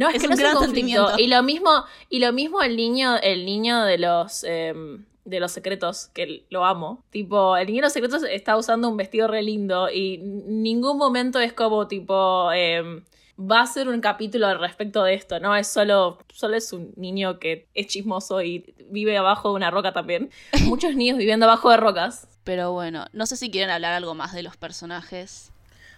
No, 0.00 0.08
es, 0.08 0.16
Es 0.16 0.22
que 0.22 0.28
un 0.28 0.34
no 0.34 0.48
es 0.48 0.54
un 0.54 0.58
conflicto. 0.64 1.06
sentimiento. 1.06 1.18
Y 1.18 1.26
lo 1.28 1.42
mismo, 1.42 1.84
y 2.08 2.18
lo 2.20 2.32
mismo 2.32 2.62
el 2.62 2.76
niño, 2.76 3.16
el 3.22 3.44
niño 3.44 3.84
de 3.84 3.98
los 3.98 4.44
em, 4.44 5.04
de 5.26 5.38
los 5.38 5.52
secretos, 5.52 6.08
que 6.14 6.44
lo 6.50 6.64
amo. 6.64 7.04
Tipo, 7.10 7.56
el 7.56 7.66
niño 7.66 7.76
de 7.78 7.82
los 7.82 7.92
secretos 7.92 8.22
está 8.24 8.56
usando 8.56 8.88
un 8.88 8.96
vestido 8.96 9.28
re 9.28 9.42
lindo 9.42 9.90
y 9.90 10.18
ningún 10.18 10.96
momento 10.96 11.38
es 11.38 11.52
como 11.52 11.86
tipo 11.86 12.50
em, 12.52 13.04
va 13.38 13.60
a 13.60 13.66
ser 13.66 13.88
un 13.88 14.00
capítulo 14.00 14.46
al 14.46 14.58
respecto 14.58 15.02
de 15.04 15.14
esto, 15.14 15.38
¿no? 15.38 15.54
Es 15.54 15.68
solo, 15.68 16.18
solo 16.32 16.56
es 16.56 16.72
un 16.72 16.92
niño 16.96 17.38
que 17.38 17.68
es 17.74 17.86
chismoso 17.86 18.42
y 18.42 18.74
vive 18.90 19.16
abajo 19.18 19.50
de 19.50 19.54
una 19.56 19.70
roca 19.70 19.92
también. 19.92 20.30
Muchos 20.64 20.94
niños 20.96 21.18
viviendo 21.18 21.44
abajo 21.46 21.70
de 21.70 21.76
rocas. 21.76 22.26
Pero 22.44 22.72
bueno, 22.72 23.04
no 23.12 23.26
sé 23.26 23.36
si 23.36 23.50
quieren 23.50 23.70
hablar 23.70 23.92
algo 23.92 24.14
más 24.14 24.32
de 24.32 24.42
los 24.42 24.56
personajes. 24.56 25.52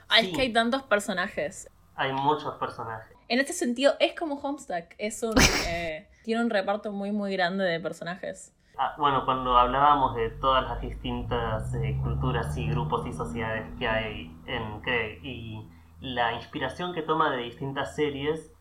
Ay, 0.09 0.25
Sí. 0.25 0.31
es 0.31 0.37
que 0.37 0.43
hay 0.43 0.53
tantos 0.53 0.83
personajes. 0.83 1.69
Hay 1.95 2.13
muchos 2.13 2.55
personajes. 2.57 3.17
En 3.33 3.41
este 3.41 3.55
sentido, 3.55 3.95
es 3.99 4.15
como 4.15 4.35
Homestuck. 4.35 4.95
Es 4.99 5.23
un, 5.23 5.33
eh, 5.67 6.07
tiene 6.23 6.45
un 6.45 6.51
reparto 6.51 6.93
muy, 6.93 7.13
muy 7.13 7.33
grande 7.33 7.65
de 7.65 7.81
personajes. 7.81 8.55
Ah, 8.77 8.95
bueno, 8.99 9.25
cuando 9.25 9.57
hablábamos 9.57 10.15
de 10.17 10.29
todas 10.29 10.65
las 10.65 10.83
distintas 10.83 11.73
eh, 11.73 11.99
culturas 12.03 12.55
y 12.59 12.69
grupos 12.69 13.07
y 13.07 13.13
sociedades 13.15 13.65
que 13.79 13.89
hay 13.89 14.37
en 14.45 14.83
Craig 14.83 15.21
y 15.25 15.67
la 16.03 16.35
inspiración 16.35 16.93
que 16.93 17.01
toma 17.01 17.31
de 17.31 17.39
distintas 17.45 17.97
series, 17.97 18.53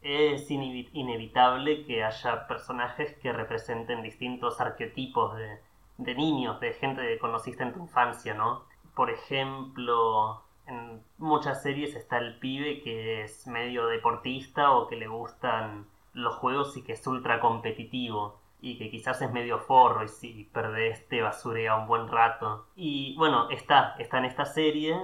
es 0.00 0.48
inevi- 0.48 0.90
inevitable 0.92 1.84
que 1.84 2.04
haya 2.04 2.46
personajes 2.46 3.12
que 3.16 3.32
representen 3.32 4.00
distintos 4.04 4.60
arquetipos 4.60 5.36
de, 5.38 5.58
de 5.98 6.14
niños, 6.14 6.60
de 6.60 6.72
gente 6.74 7.02
que 7.02 7.18
conociste 7.18 7.64
en 7.64 7.72
tu 7.72 7.80
infancia, 7.80 8.34
¿no? 8.34 8.64
Por 8.94 9.10
ejemplo, 9.10 10.44
en 10.70 11.02
muchas 11.18 11.62
series 11.62 11.94
está 11.94 12.18
el 12.18 12.38
pibe 12.38 12.80
que 12.82 13.22
es 13.22 13.46
medio 13.46 13.86
deportista 13.86 14.72
o 14.72 14.86
que 14.88 14.96
le 14.96 15.08
gustan 15.08 15.86
los 16.12 16.36
juegos 16.36 16.76
y 16.76 16.82
que 16.82 16.92
es 16.92 17.06
ultra 17.06 17.40
competitivo 17.40 18.40
y 18.60 18.78
que 18.78 18.90
quizás 18.90 19.22
es 19.22 19.32
medio 19.32 19.58
forro 19.58 20.04
y 20.04 20.08
si 20.08 20.44
perdés 20.52 21.08
te 21.08 21.22
basurea 21.22 21.76
un 21.76 21.86
buen 21.86 22.08
rato. 22.08 22.66
Y 22.76 23.16
bueno, 23.16 23.48
está, 23.50 23.96
está 23.98 24.18
en 24.18 24.26
esta 24.26 24.44
serie, 24.44 24.96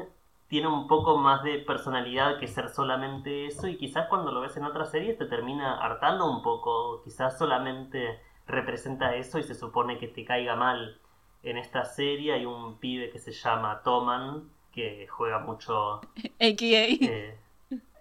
tiene 0.49 0.69
un 0.69 0.87
poco 0.87 1.17
más 1.17 1.43
de 1.43 1.59
personalidad 1.59 2.39
que 2.39 2.49
ser 2.49 2.69
solamente 2.69 3.47
eso 3.47 3.67
y 3.67 3.77
quizás 3.77 4.09
cuando 4.09 4.33
lo 4.33 4.41
ves 4.41 4.57
en 4.57 4.65
otra 4.65 4.85
serie 4.85 5.15
te 5.15 5.27
termina 5.27 5.79
hartando 5.79 6.31
un 6.31 6.43
poco, 6.43 7.03
quizás 7.03 7.39
solamente 7.39 8.21
representa 8.47 9.15
eso 9.17 9.39
y 9.39 9.43
se 9.43 9.55
supone 9.55 9.99
que 9.99 10.09
te 10.09 10.25
caiga 10.25 10.55
mal. 10.55 11.01
En 11.43 11.57
esta 11.59 11.85
serie 11.85 12.35
hay 12.35 12.47
un 12.47 12.79
pibe 12.79 13.11
que 13.11 13.19
se 13.19 13.33
llama 13.33 13.83
Toman, 13.83 14.51
que 14.77 15.09
juega 15.09 15.39
mucho, 15.39 16.03
AKA. 16.39 16.87
eh, 17.01 17.39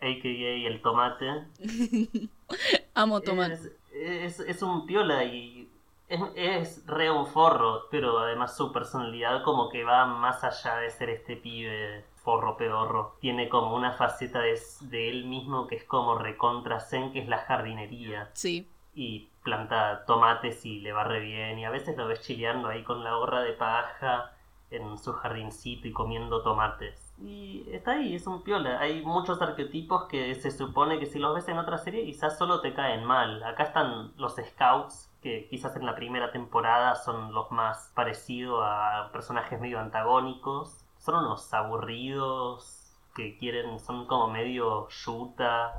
a.k.a. 0.01 0.67
el 0.67 0.82
tomate. 0.82 1.45
Amo 2.93 3.21
tomar. 3.21 3.51
Es, 3.53 3.71
es, 3.93 4.39
es 4.41 4.61
un 4.61 4.86
piola 4.86 5.23
y 5.23 5.69
es, 6.09 6.21
es 6.36 6.86
re 6.86 7.09
un 7.09 7.26
forro, 7.26 7.88
pero 7.89 8.19
además 8.19 8.55
su 8.55 8.73
personalidad 8.73 9.41
como 9.43 9.69
que 9.69 9.86
va 9.86 10.05
más 10.05 10.43
allá 10.43 10.76
de 10.78 10.89
ser 10.91 11.09
este 11.09 11.38
pibe 11.38 12.03
forro 12.15 12.57
pedorro. 12.57 13.15
Tiene 13.21 13.47
como 13.47 13.73
una 13.73 13.93
faceta 13.93 14.41
de, 14.41 14.59
de 14.82 15.09
él 15.09 15.26
mismo 15.26 15.67
que 15.67 15.78
es 15.78 15.86
como 15.86 16.17
recontra 16.17 16.82
zen, 16.82 17.13
que 17.13 17.19
es 17.19 17.28
la 17.30 17.38
jardinería. 17.38 18.30
Sí. 18.34 18.67
Y 18.93 19.30
planta 19.43 20.03
tomates 20.05 20.65
y 20.65 20.82
le 20.82 20.91
va 20.91 21.05
re 21.05 21.21
bien. 21.21 21.57
Y 21.57 21.65
a 21.65 21.69
veces 21.69 21.95
lo 21.95 22.05
ves 22.07 22.21
chileando 22.21 22.67
ahí 22.67 22.84
con 22.84 23.03
la 23.03 23.15
gorra 23.15 23.41
de 23.41 23.53
paja 23.53 24.34
en 24.76 24.97
su 24.97 25.13
jardincito 25.13 25.88
y 25.88 25.93
comiendo 25.93 26.41
tomates. 26.41 27.13
Y 27.21 27.65
está 27.71 27.91
ahí, 27.91 28.15
es 28.15 28.28
un 28.28 28.43
piola. 28.43 28.80
Hay 28.80 29.03
muchos 29.03 29.41
arquetipos 29.41 30.05
que 30.05 30.36
se 30.36 30.51
supone 30.51 30.99
que 30.99 31.05
si 31.05 31.19
los 31.19 31.34
ves 31.34 31.47
en 31.47 31.57
otra 31.57 31.78
serie 31.78 32.05
quizás 32.05 32.38
solo 32.38 32.61
te 32.61 32.73
caen 32.73 33.05
mal. 33.05 33.43
Acá 33.43 33.63
están 33.63 34.11
los 34.17 34.36
scouts, 34.36 35.09
que 35.21 35.47
quizás 35.47 35.76
en 35.76 35.86
la 35.86 35.95
primera 35.95 36.32
temporada 36.32 36.95
son 36.95 37.34
los 37.34 37.51
más 37.51 37.91
parecidos 37.95 38.61
a 38.63 39.09
personajes 39.11 39.59
medio 39.59 39.80
antagónicos. 39.80 40.84
Son 40.97 41.15
unos 41.15 41.53
aburridos 41.53 42.91
que 43.15 43.38
quieren, 43.38 43.80
son 43.80 44.07
como 44.07 44.28
medio 44.28 44.88
yuta. 44.89 45.73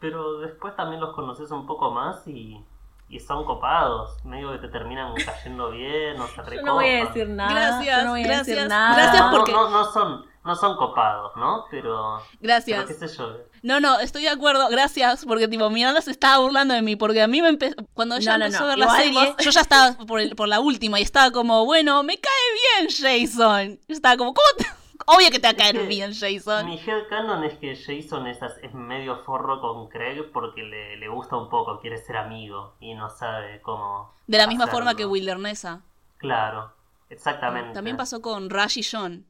Pero 0.00 0.38
después 0.38 0.74
también 0.76 1.00
los 1.00 1.14
conoces 1.14 1.50
un 1.50 1.66
poco 1.66 1.90
más 1.90 2.26
y, 2.26 2.64
y 3.10 3.20
son 3.20 3.44
copados. 3.44 4.16
Medio 4.24 4.52
que 4.52 4.58
te 4.58 4.68
terminan 4.68 5.12
cayendo 5.14 5.70
bien 5.70 6.18
o 6.20 6.26
se 6.28 6.36
Yo 6.36 6.42
recopan. 6.44 6.64
no 6.64 6.74
voy 6.74 6.88
a 6.88 7.04
decir 7.04 7.28
nada. 7.28 7.50
Gracias, 7.52 8.04
no 8.04 8.10
voy 8.12 8.22
a 8.22 8.26
gracias, 8.26 8.46
decir 8.46 8.68
nada. 8.68 8.94
gracias 8.96 9.22
no, 9.24 9.30
porque- 9.36 9.52
no, 9.52 9.68
no 9.70 9.92
son, 9.92 10.26
no 10.44 10.54
son 10.56 10.76
copados, 10.76 11.32
¿no? 11.36 11.64
Pero, 11.70 12.20
pero 12.20 12.38
Gracias. 12.40 12.84
qué 12.86 12.94
sé 12.94 13.08
yo. 13.08 13.36
No, 13.62 13.78
no, 13.78 13.98
estoy 14.00 14.22
de 14.22 14.30
acuerdo, 14.30 14.68
gracias, 14.70 15.26
porque 15.26 15.46
tipo, 15.48 15.68
Miranda 15.68 16.00
se 16.00 16.10
estaba 16.12 16.38
burlando 16.38 16.72
de 16.72 16.80
mí, 16.80 16.96
porque 16.96 17.20
a 17.20 17.26
mí 17.26 17.42
me 17.42 17.48
empezó, 17.48 17.74
cuando 17.92 18.16
ella 18.16 18.32
No, 18.32 18.38
no, 18.38 18.44
empezó 18.46 18.60
no, 18.64 18.66
a 18.66 18.68
ver 18.70 18.78
la 18.78 18.84
igual 18.86 19.02
serie, 19.02 19.18
vos- 19.34 19.44
yo 19.44 19.50
ya 19.50 19.60
estaba 19.60 19.92
por, 20.06 20.18
el- 20.20 20.34
por 20.34 20.48
la 20.48 20.60
última 20.60 20.98
y 20.98 21.02
estaba 21.02 21.30
como, 21.30 21.66
bueno, 21.66 22.02
me 22.02 22.16
cae 22.18 22.32
bien 22.78 22.88
Jason. 23.26 23.78
Yo 23.86 23.94
estaba 23.94 24.16
como, 24.16 24.32
¿cómo 24.32 24.46
te... 24.56 24.64
Obvio 25.06 25.30
que 25.30 25.38
te 25.38 25.46
va 25.48 25.52
a 25.52 25.56
caer 25.56 25.76
que 25.76 25.86
bien 25.86 26.12
Jason. 26.14 26.66
Mi 26.66 26.78
headcanon 26.78 27.44
es 27.44 27.54
que 27.58 27.74
Jason 27.76 28.26
es, 28.26 28.38
medio 28.74 29.16
forro 29.24 29.60
con 29.60 29.88
Craig 29.88 30.22
porque 30.32 30.62
le, 30.62 30.96
le 30.96 31.08
gusta 31.08 31.36
un 31.36 31.48
poco, 31.48 31.80
quiere 31.80 31.98
ser 31.98 32.16
amigo 32.16 32.74
y 32.80 32.94
no 32.94 33.08
sabe 33.10 33.60
cómo. 33.62 34.14
De 34.26 34.38
la 34.38 34.46
misma 34.46 34.64
hacerlo. 34.64 34.78
forma 34.78 34.94
que 34.96 35.06
Wildernessa. 35.06 35.82
Claro, 36.18 36.72
exactamente. 37.08 37.72
También 37.72 37.96
pasó 37.96 38.20
con 38.20 38.50
Rush 38.50 38.78
y 38.78 38.82
John. 38.82 39.26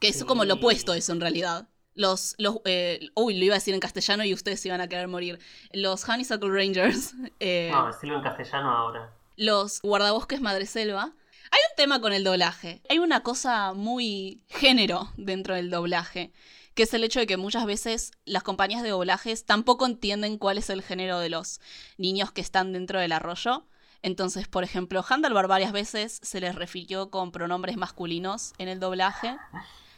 Que 0.00 0.08
es 0.08 0.18
Sí. 0.18 0.24
como 0.24 0.44
lo 0.44 0.54
opuesto 0.54 0.92
a 0.92 0.96
eso 0.96 1.12
en 1.12 1.20
realidad. 1.20 1.68
Los, 1.94 2.34
los, 2.38 2.56
eh, 2.64 2.98
uy, 3.14 3.38
lo 3.38 3.44
iba 3.44 3.54
a 3.54 3.58
decir 3.58 3.72
en 3.74 3.80
castellano 3.80 4.24
y 4.24 4.34
ustedes 4.34 4.60
se 4.60 4.68
iban 4.68 4.80
a 4.80 4.88
querer 4.88 5.06
morir. 5.06 5.38
Los 5.72 6.08
Honeysuckle 6.08 6.50
Rangers, 6.50 7.14
eh, 7.40 7.70
No, 7.72 7.86
decirlo 7.86 8.16
en 8.16 8.22
castellano 8.22 8.70
ahora. 8.70 9.12
los 9.36 9.80
guardabosques 9.82 10.40
madreselva. 10.40 11.12
Hay 11.54 11.60
un 11.70 11.76
tema 11.76 12.00
con 12.00 12.12
el 12.12 12.24
doblaje. 12.24 12.82
Hay 12.88 12.98
una 12.98 13.22
cosa 13.22 13.74
muy 13.74 14.42
género 14.48 15.12
dentro 15.16 15.54
del 15.54 15.70
doblaje, 15.70 16.32
que 16.74 16.82
es 16.82 16.92
el 16.94 17.04
hecho 17.04 17.20
de 17.20 17.28
que 17.28 17.36
muchas 17.36 17.64
veces 17.64 18.10
las 18.24 18.42
compañías 18.42 18.82
de 18.82 18.88
doblajes 18.88 19.46
tampoco 19.46 19.86
entienden 19.86 20.36
cuál 20.36 20.58
es 20.58 20.68
el 20.68 20.82
género 20.82 21.20
de 21.20 21.28
los 21.28 21.60
niños 21.96 22.32
que 22.32 22.40
están 22.40 22.72
dentro 22.72 22.98
del 22.98 23.12
arroyo. 23.12 23.68
Entonces, 24.02 24.48
por 24.48 24.64
ejemplo, 24.64 25.04
Handlebar 25.08 25.46
varias 25.46 25.70
veces 25.70 26.18
se 26.24 26.40
les 26.40 26.56
refirió 26.56 27.10
con 27.10 27.30
pronombres 27.30 27.76
masculinos 27.76 28.52
en 28.58 28.66
el 28.66 28.80
doblaje. 28.80 29.36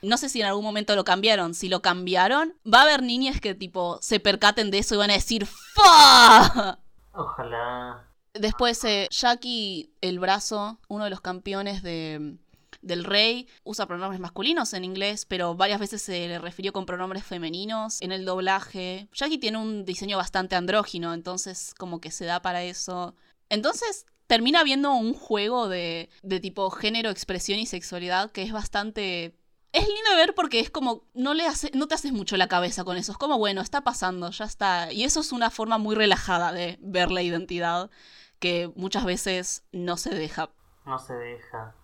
No 0.03 0.19
sé 0.19 0.29
si 0.29 0.43
en 0.43 0.49
algún 0.49 0.63
momento 0.63 0.95
lo 0.95 1.05
cambiaron. 1.05 1.55
Si 1.55 1.71
lo 1.71 1.81
cambiaron, 1.81 2.53
va 2.71 2.81
a 2.81 2.83
haber 2.83 3.03
niñas 3.03 3.41
que 3.41 3.55
tipo 3.55 3.99
se 4.03 4.21
percaten 4.21 4.71
de 4.71 4.81
eso 4.81 4.95
y 4.95 4.99
van 4.99 5.11
a 5.11 5.15
decir 5.15 5.47
¡Fa! 5.47 6.81
Ojalá. 7.13 8.05
Después, 8.41 8.83
eh, 8.85 9.09
Jackie 9.11 9.91
el 10.01 10.19
brazo, 10.19 10.79
uno 10.89 11.05
de 11.05 11.11
los 11.11 11.21
campeones 11.21 11.83
de, 11.83 12.37
del 12.83 13.05
rey, 13.05 13.49
usa 13.65 13.87
pronombres 13.87 14.21
masculinos 14.21 14.73
en 14.73 14.85
inglés, 14.85 15.27
pero 15.27 15.55
varias 15.55 15.81
veces 15.81 16.03
se 16.03 16.29
le 16.29 16.39
refirió 16.39 16.73
con 16.73 16.87
pronombres 16.87 17.25
femeninos 17.25 18.01
en 18.01 18.13
el 18.13 18.25
doblaje. 18.25 19.09
Jackie 19.13 19.39
tiene 19.39 19.59
un 19.59 19.85
diseño 19.85 20.17
bastante 20.17 20.57
andrógino, 20.57 21.15
entonces 21.15 21.75
como 21.77 22.01
que 22.01 22.11
se 22.11 22.25
da 22.25 22.41
para 22.41 22.63
eso. 22.63 23.15
Entonces 23.49 24.07
termina 24.27 24.65
viendo 24.65 24.93
un 24.93 25.15
juego 25.15 25.69
de, 25.69 26.11
de 26.23 26.41
tipo 26.41 26.71
género, 26.71 27.11
expresión 27.11 27.59
y 27.59 27.67
sexualidad 27.67 28.33
que 28.33 28.43
es 28.43 28.53
bastante... 28.53 29.35
Es 29.73 29.87
lindo 29.87 30.11
de 30.11 30.17
ver 30.17 30.35
porque 30.35 30.59
es 30.61 30.71
como, 30.71 31.05
no, 31.13 31.35
le 31.35 31.45
hace, 31.45 31.71
no 31.75 31.87
te 31.87 31.95
haces 31.95 32.13
mucho 32.13 32.39
la 32.39 32.49
cabeza 32.49 32.83
con 32.83 32.97
eso, 32.97 33.13
es 33.13 33.19
como, 33.19 33.37
bueno, 33.37 33.61
está 33.61 33.83
pasando, 33.83 34.31
ya 34.31 34.47
está. 34.47 34.91
Y 34.91 35.05
eso 35.05 35.21
es 35.21 35.33
una 35.33 35.51
forma 35.51 35.77
muy 35.77 35.95
relajada 35.95 36.51
de 36.53 36.79
ver 36.81 37.11
la 37.11 37.21
identidad 37.21 37.91
que 38.39 38.71
muchas 38.75 39.05
veces 39.05 39.67
no 39.73 39.97
se 39.97 40.15
deja. 40.15 40.51
No 40.85 40.99
se 40.99 41.15
deja. 41.15 41.75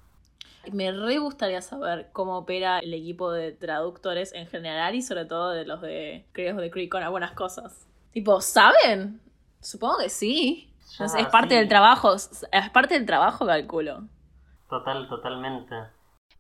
Me 0.71 0.93
re 0.93 1.19
gustaría 1.19 1.61
saber 1.61 2.11
cómo 2.13 2.39
opera 2.39 2.79
el 2.79 2.95
equipo 2.95 3.33
de 3.33 3.53
traductores 3.53 4.33
en 4.33 4.47
general 4.47 4.95
y 4.95 5.03
sobre 5.03 5.25
todo 5.25 5.51
de 5.51 5.65
los 5.65 5.81
de 5.81 6.27
Creos 6.33 6.57
de 6.57 6.71
Creek 6.71 6.91
con 6.91 7.03
algunas 7.03 7.33
cosas. 7.33 7.87
Tipo, 8.13 8.41
¿saben? 8.41 9.21
Supongo 9.61 9.99
que 9.99 10.09
sí. 10.09 10.73
Ya, 10.99 11.07
es 11.07 11.27
parte 11.29 11.55
sí. 11.55 11.59
del 11.59 11.69
trabajo. 11.69 12.15
Es 12.15 12.71
parte 12.73 12.95
del 12.95 13.07
trabajo, 13.07 13.47
calculo. 13.47 14.05
Total, 14.69 15.09
totalmente. 15.09 15.75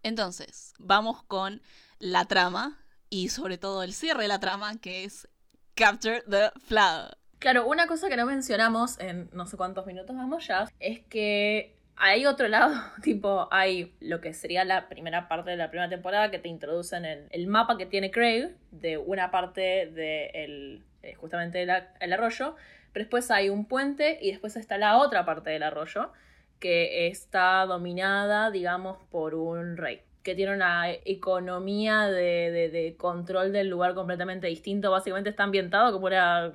Entonces, 0.02 0.74
vamos 0.78 1.22
con 1.24 1.62
la 1.98 2.24
trama 2.26 2.78
y 3.10 3.28
sobre 3.28 3.58
todo 3.58 3.82
el 3.82 3.92
cierre 3.92 4.22
de 4.22 4.28
la 4.28 4.40
trama 4.40 4.78
que 4.78 5.04
es 5.04 5.28
Capture 5.74 6.22
the 6.28 6.50
Flag. 6.60 7.16
Claro, 7.42 7.66
una 7.66 7.88
cosa 7.88 8.08
que 8.08 8.16
no 8.16 8.24
mencionamos 8.24 9.00
en 9.00 9.28
no 9.32 9.46
sé 9.46 9.56
cuántos 9.56 9.84
minutos 9.84 10.14
vamos 10.16 10.46
ya 10.46 10.68
es 10.78 11.00
que 11.00 11.74
hay 11.96 12.24
otro 12.24 12.46
lado, 12.46 12.72
tipo, 13.02 13.48
hay 13.50 13.92
lo 14.00 14.20
que 14.20 14.32
sería 14.32 14.64
la 14.64 14.88
primera 14.88 15.26
parte 15.28 15.50
de 15.50 15.56
la 15.56 15.68
primera 15.68 15.88
temporada 15.90 16.30
que 16.30 16.38
te 16.38 16.48
introducen 16.48 17.04
en 17.04 17.26
el 17.30 17.48
mapa 17.48 17.76
que 17.76 17.86
tiene 17.86 18.12
Craig 18.12 18.50
de 18.70 18.96
una 18.96 19.32
parte 19.32 19.60
de 19.90 20.26
el, 20.34 20.84
eh, 21.02 21.14
justamente 21.14 21.62
el, 21.62 22.12
arroyo, 22.12 22.54
pero 22.92 23.02
después 23.04 23.28
hay 23.32 23.48
un 23.50 23.64
puente 23.66 24.18
y 24.22 24.30
después 24.30 24.54
está 24.56 24.78
la 24.78 24.98
otra 24.98 25.24
parte 25.24 25.50
del 25.50 25.64
arroyo 25.64 26.12
que 26.60 27.08
está 27.08 27.66
dominada, 27.66 28.52
digamos, 28.52 28.98
por 29.10 29.34
un 29.34 29.76
rey 29.76 30.00
que 30.22 30.36
tiene 30.36 30.54
una 30.54 30.92
economía 30.92 32.02
de, 32.06 32.52
de- 32.52 32.68
de 32.70 32.96
control 32.96 33.52
del 33.52 33.68
lugar 33.68 33.94
completamente 33.94 34.46
distinto. 34.46 34.92
Básicamente 34.92 35.30
está 35.30 35.42
ambientado 35.42 35.92
como 35.92 36.06
una. 36.06 36.52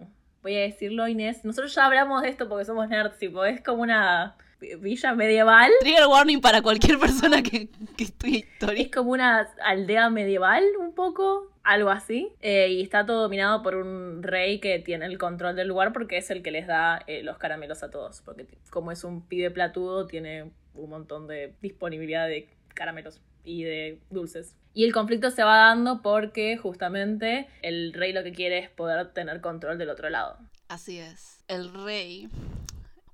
Voy 0.47 0.55
a 0.55 0.61
decirlo, 0.61 1.05
Inés. 1.09 1.43
Nosotros 1.43 1.75
ya 1.75 1.85
hablamos 1.87 2.21
de 2.21 2.29
esto 2.29 2.47
porque 2.47 2.63
somos 2.63 2.87
nerds, 2.87 3.17
tipo, 3.17 3.43
es 3.43 3.59
como 3.61 3.81
una 3.81 4.37
villa 4.79 5.13
medieval. 5.13 5.69
Trigger 5.81 6.07
warning 6.07 6.39
para 6.39 6.61
cualquier 6.61 6.97
persona 6.99 7.43
que, 7.43 7.67
que 7.97 8.05
estudie 8.05 8.37
Es 8.39 8.45
historia. 8.53 8.89
como 8.93 9.11
una 9.11 9.45
aldea 9.61 10.09
medieval, 10.09 10.63
un 10.79 10.95
poco, 10.95 11.51
algo 11.65 11.89
así. 11.89 12.31
Eh, 12.39 12.69
y 12.69 12.81
está 12.81 13.05
todo 13.05 13.23
dominado 13.23 13.61
por 13.61 13.75
un 13.75 14.23
rey 14.23 14.61
que 14.61 14.79
tiene 14.79 15.05
el 15.07 15.17
control 15.17 15.57
del 15.57 15.67
lugar 15.67 15.91
porque 15.91 16.15
es 16.15 16.29
el 16.31 16.41
que 16.41 16.51
les 16.51 16.65
da 16.65 17.03
eh, 17.07 17.23
los 17.23 17.37
caramelos 17.37 17.83
a 17.83 17.91
todos. 17.91 18.21
Porque 18.21 18.47
como 18.69 18.93
es 18.93 19.03
un 19.03 19.27
pibe 19.27 19.51
platudo, 19.51 20.07
tiene 20.07 20.53
un 20.75 20.89
montón 20.89 21.27
de 21.27 21.55
disponibilidad 21.61 22.25
de 22.25 22.47
caramelos 22.73 23.19
y 23.47 23.63
de 23.63 23.99
dulces. 24.09 24.55
Y 24.73 24.83
el 24.83 24.93
conflicto 24.93 25.31
se 25.31 25.43
va 25.43 25.57
dando 25.57 26.03
porque 26.03 26.57
justamente 26.57 27.47
el 27.63 27.93
rey 27.93 28.13
lo 28.13 28.23
que 28.23 28.31
quiere 28.31 28.59
es 28.59 28.69
poder 28.69 29.11
tener 29.13 29.41
control 29.41 29.79
del 29.79 29.89
otro 29.89 30.09
lado. 30.09 30.37
Así 30.67 30.99
es. 30.99 31.43
El 31.47 31.73
rey. 31.73 32.29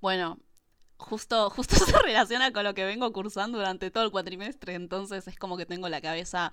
Bueno, 0.02 0.40
justo, 0.98 1.50
justo 1.50 1.76
se 1.86 1.98
relaciona 2.00 2.52
con 2.52 2.64
lo 2.64 2.74
que 2.74 2.84
vengo 2.84 3.14
cursando 3.14 3.60
durante 3.60 3.92
todo 3.92 4.04
el 4.04 4.12
cuatrimestre, 4.12 4.74
entonces 4.74 5.28
es 5.28 5.38
como 5.38 5.56
que 5.56 5.66
tengo 5.66 5.88
la 5.88 6.02
cabeza. 6.02 6.52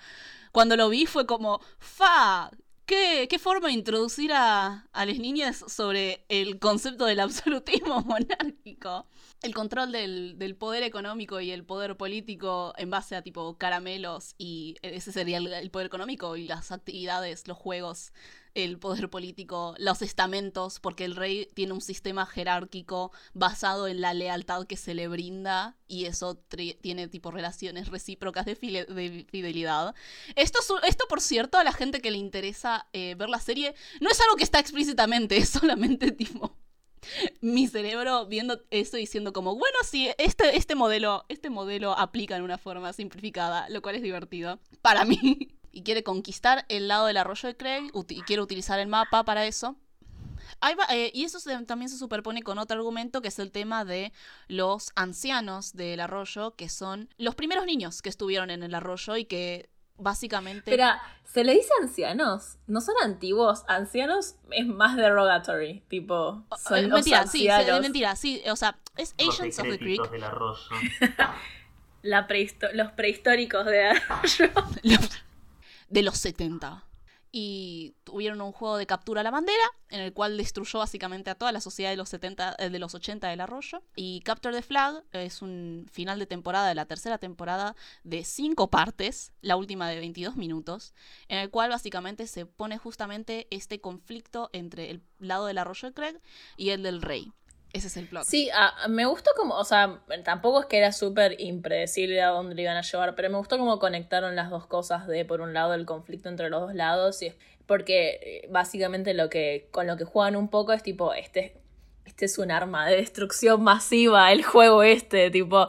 Cuando 0.53 0.77
lo 0.77 0.89
vi 0.89 1.07
fue 1.07 1.27
como, 1.27 1.61
¡fa! 1.79 2.51
¿Qué, 2.87 3.29
qué 3.31 3.39
forma 3.39 3.69
de 3.69 3.75
introducir 3.75 4.33
a, 4.33 4.89
a 4.93 5.07
las 5.07 5.19
niñas 5.19 5.65
sobre 5.69 6.25
el 6.29 6.59
concepto 6.59 7.05
del 7.05 7.21
absolutismo 7.21 8.01
monárquico? 8.05 9.07
El 9.43 9.55
control 9.55 9.91
del, 9.93 10.57
poder 10.59 10.83
económico 10.83 11.41
y 11.41 11.51
el 11.51 11.65
poder 11.65 11.97
político 11.97 12.75
en 12.77 12.91
base 12.91 13.17
a 13.17 13.23
tipo 13.23 13.57
caramelos 13.57 14.35
y 14.37 14.77
ese 14.83 15.13
sería 15.13 15.39
el, 15.39 15.71
poder 15.71 15.87
económico 15.87 16.37
y 16.37 16.47
las 16.47 16.73
actividades, 16.73 17.49
los 17.49 17.57
juegos 17.57 18.13
el 18.55 18.79
poder 18.79 19.09
político, 19.09 19.75
los 19.79 20.03
estamentos, 20.03 20.81
porque 20.81 21.05
el 21.05 21.17
rey 21.17 21.49
tiene 21.55 21.73
un 21.73 21.81
sistema 21.81 22.27
jerárquico 22.27 23.13
basado 23.33 23.87
en 23.87 24.01
la 24.01 24.13
lealtad 24.13 24.67
que 24.67 24.77
se 24.77 24.93
le 24.93 25.09
brinda 25.09 25.77
y 25.87 26.07
eso 26.07 26.37
tiene 26.81 27.09
tipo 27.09 27.31
relaciones 27.31 27.89
recíprocas 27.89 28.47
de, 28.47 28.57
fidelidad. 28.57 29.95
Esto, 30.37 30.59
esto, 30.83 31.05
por 31.09 31.21
cierto, 31.21 31.59
a 31.59 31.65
la 31.65 31.73
gente 31.73 32.01
que 32.01 32.11
le 32.11 32.19
interesa 32.19 32.89
eh, 32.93 33.15
ver 33.15 33.29
la 33.29 33.41
serie, 33.41 33.75
no 34.01 34.11
es 34.11 34.21
algo 34.21 34.37
que 34.37 34.45
está 34.45 34.59
explícitamente, 34.59 35.37
es 35.39 35.49
solamente 35.49 36.11
tipo 36.11 36.57
mi 37.41 37.67
cerebro 37.67 38.27
viendo 38.27 38.61
esto 38.71 38.97
y 38.97 39.01
diciendo 39.01 39.33
como, 39.33 39.57
bueno, 39.57 39.79
sí, 39.85 40.11
este, 40.19 40.57
este 40.57 40.75
modelo, 40.75 41.25
este 41.29 41.51
modelo 41.51 41.99
aplica 41.99 42.37
en 42.37 42.43
una 42.43 42.59
forma 42.59 42.93
simplificada, 42.93 43.69
lo 43.69 43.83
cual 43.83 43.97
es 43.97 44.03
divertido 44.03 44.59
para 44.83 45.05
mí. 45.05 45.49
Y 45.73 45.85
quiere 45.85 46.03
conquistar 46.03 46.67
el 46.69 46.89
lado 46.89 47.07
del 47.07 47.17
arroyo 47.17 47.47
de 47.47 47.57
Craig 47.57 47.93
y 48.09 48.23
quiere 48.23 48.43
utilizar 48.43 48.81
el 48.81 48.89
mapa 48.89 49.25
para 49.25 49.47
eso. 49.47 49.77
Va, 50.61 50.87
eh, 50.93 51.13
y 51.15 51.25
eso 51.25 51.39
también 51.65 51.89
se 51.89 51.97
superpone 51.97 52.43
con 52.43 52.59
otro 52.59 52.77
argumento 52.77 53.23
que 53.23 53.29
es 53.29 53.39
el 53.39 53.53
tema 53.53 53.85
de 53.85 54.13
los 54.49 54.91
ancianos 54.97 55.75
del 55.75 56.01
arroyo, 56.01 56.57
que 56.57 56.69
son 56.69 57.09
los 57.19 57.37
primeros 57.37 57.67
niños 57.67 58.03
que 58.03 58.09
estuvieron 58.09 58.51
en 58.51 58.65
el 58.65 58.75
arroyo 58.75 59.17
y 59.17 59.27
que 59.27 59.71
básicamente... 60.01 60.71
Espera, 60.71 61.01
¿se 61.25 61.45
le 61.45 61.53
dice 61.55 61.71
ancianos? 61.83 62.57
¿No 62.67 62.81
son 62.81 62.95
antiguos? 63.03 63.63
Ancianos 63.69 64.35
es 64.51 64.67
más 64.67 64.97
derogatory, 64.97 65.83
tipo. 65.89 66.45
Son 66.59 66.79
Eh, 66.79 66.83
los 66.83 66.93
mentira, 66.93 67.27
sí, 67.27 67.47
se- 67.49 67.81
mentira, 67.81 68.17
sí, 68.17 68.43
o 68.51 68.57
sea, 68.57 68.77
es 68.97 69.15
Los 69.19 69.39
Agents 69.41 69.59
of 69.61 69.69
the 69.69 69.79
Creek. 69.79 70.11
del 70.11 70.25
arroyo. 70.25 70.61
La 72.03 72.27
prehisto- 72.27 72.71
los 72.73 72.93
prehistóricos 72.93 73.67
de 73.67 73.85
Arroyo. 73.89 74.51
de 75.91 76.03
los 76.03 76.17
70. 76.17 76.83
Y 77.33 77.95
tuvieron 78.05 78.41
un 78.41 78.53
juego 78.53 78.77
de 78.77 78.87
captura 78.87 79.21
a 79.21 79.25
la 79.25 79.31
bandera, 79.31 79.65
en 79.89 80.01
el 80.01 80.13
cual 80.13 80.37
destruyó 80.37 80.81
básicamente 80.81 81.31
a 81.31 81.35
toda 81.35 81.53
la 81.53 81.61
sociedad 81.61 81.91
de 81.91 81.97
los 81.97 82.09
70, 82.09 82.57
eh, 82.59 82.71
de 82.71 82.79
los 82.79 82.95
80 82.95 83.29
del 83.29 83.41
arroyo. 83.41 83.83
Y 83.95 84.21
Capture 84.21 84.57
the 84.57 84.63
Flag 84.63 85.05
es 85.13 85.43
un 85.43 85.87
final 85.91 86.19
de 86.19 86.27
temporada 86.27 86.69
de 86.69 86.75
la 86.75 86.87
tercera 86.87 87.19
temporada 87.19 87.77
de 88.03 88.25
cinco 88.25 88.69
partes, 88.69 89.33
la 89.43 89.57
última 89.57 89.89
de 89.89 90.01
22 90.01 90.37
minutos, 90.37 90.95
en 91.29 91.39
el 91.39 91.51
cual 91.51 91.71
básicamente 91.71 92.27
se 92.27 92.47
pone 92.47 92.79
justamente 92.79 93.47
este 93.51 93.81
conflicto 93.81 94.51
entre 94.53 94.91
el 94.91 95.03
lado 95.19 95.47
del 95.47 95.59
arroyo 95.59 95.89
de 95.89 95.95
Craig 95.95 96.21
y 96.57 96.71
el 96.71 96.83
del 96.83 97.03
rey. 97.03 97.33
Ese 97.73 97.87
es 97.87 97.97
el 97.97 98.09
plot. 98.09 98.25
Sí, 98.25 98.51
me 98.89 99.07
gustó 99.07 99.31
como, 99.37 99.55
o 99.55 99.65
sea, 99.65 100.01
tampoco 100.25 100.61
es 100.61 100.67
que 100.67 100.79
era 100.79 100.93
súper 100.93 101.41
impredecible 101.41 102.21
a 102.21 102.29
dónde 102.29 102.55
le 102.55 102.63
iban 102.63 102.77
a 102.77 102.83
llevar, 102.83 103.15
pero 103.15 103.31
me 103.31 103.37
gustó 103.37 103.59
cómo 103.59 103.79
conectaron 103.79 104.35
las 104.35 104.51
dos 104.51 104.67
cosas 104.67 105.07
de, 105.07 105.25
por 105.25 105.41
un 105.41 105.55
lado, 105.55 105.75
el 105.75 105.87
conflicto 105.87 106.29
entre 106.29 106.51
los 106.51 106.61
dos 106.61 106.75
lados, 106.75 107.23
y 107.23 107.33
porque 107.67 108.19
eh, 108.23 108.49
básicamente 108.51 109.15
lo 109.15 109.31
que, 109.31 109.69
con 109.71 109.87
lo 109.87 109.97
que 109.97 110.05
juegan 110.05 110.35
un 110.35 110.49
poco 110.49 110.73
es 110.73 110.83
tipo, 110.83 111.15
este, 111.15 111.57
este 112.05 112.25
es 112.25 112.39
un 112.39 112.51
arma 112.51 112.89
de 112.89 112.97
destrucción 112.97 113.63
masiva, 113.63 114.33
el 114.33 114.43
juego 114.43 114.83
este, 114.83 115.31
tipo... 115.31 115.69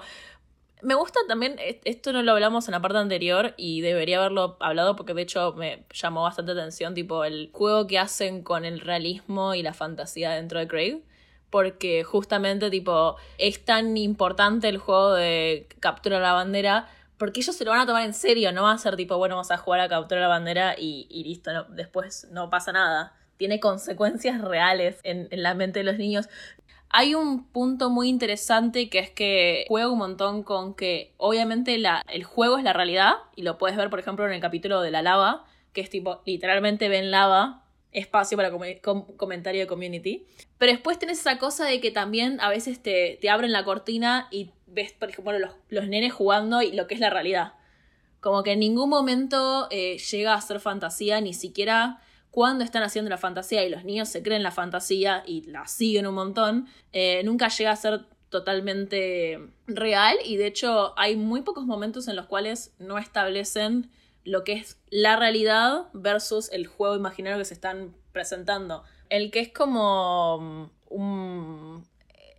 Me 0.81 0.95
gusta 0.95 1.19
también, 1.27 1.59
e- 1.59 1.79
esto 1.85 2.11
no 2.11 2.23
lo 2.23 2.31
hablamos 2.31 2.67
en 2.67 2.71
la 2.71 2.81
parte 2.81 2.97
anterior 2.97 3.53
y 3.55 3.81
debería 3.81 4.17
haberlo 4.17 4.57
hablado 4.59 4.95
porque 4.95 5.13
de 5.13 5.21
hecho 5.21 5.53
me 5.53 5.85
llamó 5.93 6.23
bastante 6.23 6.53
atención, 6.53 6.95
tipo 6.95 7.23
el 7.23 7.51
juego 7.53 7.85
que 7.85 7.99
hacen 7.99 8.41
con 8.41 8.65
el 8.65 8.79
realismo 8.79 9.53
y 9.53 9.61
la 9.61 9.75
fantasía 9.75 10.31
dentro 10.31 10.57
de 10.57 10.67
Craig 10.67 11.03
porque 11.51 12.03
justamente 12.03 12.71
tipo 12.71 13.17
es 13.37 13.63
tan 13.63 13.95
importante 13.97 14.67
el 14.69 14.79
juego 14.79 15.13
de 15.13 15.67
captura 15.79 16.19
la 16.19 16.33
bandera 16.33 16.87
porque 17.21 17.41
ellos 17.41 17.55
se 17.55 17.65
lo 17.65 17.69
van 17.69 17.81
a 17.81 17.85
tomar 17.85 18.03
en 18.03 18.15
serio, 18.15 18.51
no 18.51 18.63
va 18.63 18.71
a 18.71 18.77
ser 18.79 18.95
tipo, 18.95 19.15
bueno, 19.15 19.35
vamos 19.35 19.51
a 19.51 19.57
jugar 19.57 19.79
a 19.79 19.87
captura 19.87 20.21
la 20.21 20.27
bandera 20.27 20.73
y, 20.75 21.23
listo, 21.23 21.51
después 21.69 22.27
no 22.31 22.49
pasa 22.49 22.71
nada. 22.71 23.13
Tiene 23.37 23.59
consecuencias 23.59 24.41
reales 24.41 24.99
en, 25.03 25.27
en 25.29 25.43
la 25.43 25.53
mente 25.53 25.81
de 25.81 25.83
los 25.85 25.99
niños. 25.99 26.29
Hay 26.89 27.13
un 27.13 27.45
punto 27.45 27.91
muy 27.91 28.09
interesante 28.09 28.89
que 28.89 28.97
es 28.97 29.11
que 29.11 29.65
juega 29.67 29.87
un 29.91 29.99
montón 29.99 30.41
con 30.41 30.73
que 30.73 31.13
obviamente 31.17 31.77
la, 31.77 32.01
el 32.09 32.23
juego 32.23 32.57
es 32.57 32.63
la 32.63 32.73
realidad 32.73 33.13
y 33.35 33.43
lo 33.43 33.59
puedes 33.59 33.77
ver 33.77 33.91
por 33.91 33.99
ejemplo 33.99 34.25
en 34.25 34.33
el 34.33 34.41
capítulo 34.41 34.81
de 34.81 34.89
la 34.89 35.03
lava, 35.03 35.45
que 35.73 35.81
es 35.81 35.91
tipo 35.91 36.23
literalmente 36.25 36.89
ven 36.89 37.11
lava, 37.11 37.63
espacio 37.91 38.37
para 38.37 38.51
comentario 39.17 39.61
de 39.61 39.67
community. 39.67 40.25
Pero 40.57 40.71
después 40.71 40.99
tenés 40.99 41.19
esa 41.19 41.37
cosa 41.37 41.65
de 41.65 41.81
que 41.81 41.91
también 41.91 42.39
a 42.41 42.49
veces 42.49 42.81
te, 42.81 43.17
te 43.21 43.29
abren 43.29 43.51
la 43.51 43.63
cortina 43.63 44.27
y 44.31 44.51
ves, 44.67 44.93
por 44.93 45.09
ejemplo, 45.09 45.37
los, 45.37 45.51
los 45.69 45.87
nenes 45.87 46.13
jugando 46.13 46.61
y 46.61 46.71
lo 46.71 46.87
que 46.87 46.93
es 46.93 46.99
la 46.99 47.09
realidad. 47.09 47.53
Como 48.19 48.43
que 48.43 48.53
en 48.53 48.59
ningún 48.59 48.89
momento 48.89 49.67
eh, 49.71 49.97
llega 49.97 50.33
a 50.33 50.41
ser 50.41 50.59
fantasía, 50.59 51.19
ni 51.21 51.33
siquiera 51.33 52.01
cuando 52.31 52.63
están 52.63 52.81
haciendo 52.83 53.09
la 53.09 53.17
fantasía 53.17 53.65
y 53.65 53.69
los 53.69 53.83
niños 53.83 54.07
se 54.07 54.23
creen 54.23 54.41
la 54.41 54.51
fantasía 54.51 55.23
y 55.27 55.41
la 55.43 55.67
siguen 55.67 56.07
un 56.07 56.15
montón, 56.15 56.67
eh, 56.93 57.21
nunca 57.25 57.49
llega 57.49 57.71
a 57.71 57.75
ser 57.75 58.05
totalmente 58.29 59.49
real 59.67 60.15
y 60.23 60.37
de 60.37 60.47
hecho 60.47 60.93
hay 60.97 61.17
muy 61.17 61.41
pocos 61.41 61.65
momentos 61.65 62.07
en 62.07 62.15
los 62.15 62.27
cuales 62.27 62.73
no 62.79 62.97
establecen 62.97 63.91
lo 64.23 64.43
que 64.43 64.53
es 64.53 64.77
la 64.89 65.15
realidad 65.15 65.85
versus 65.93 66.51
el 66.51 66.67
juego 66.67 66.95
imaginario 66.95 67.37
que 67.39 67.45
se 67.45 67.53
están 67.53 67.93
presentando. 68.11 68.83
El 69.09 69.31
que 69.31 69.39
es 69.39 69.49
como 69.51 70.37
mm, 70.39 70.69
un... 70.93 71.85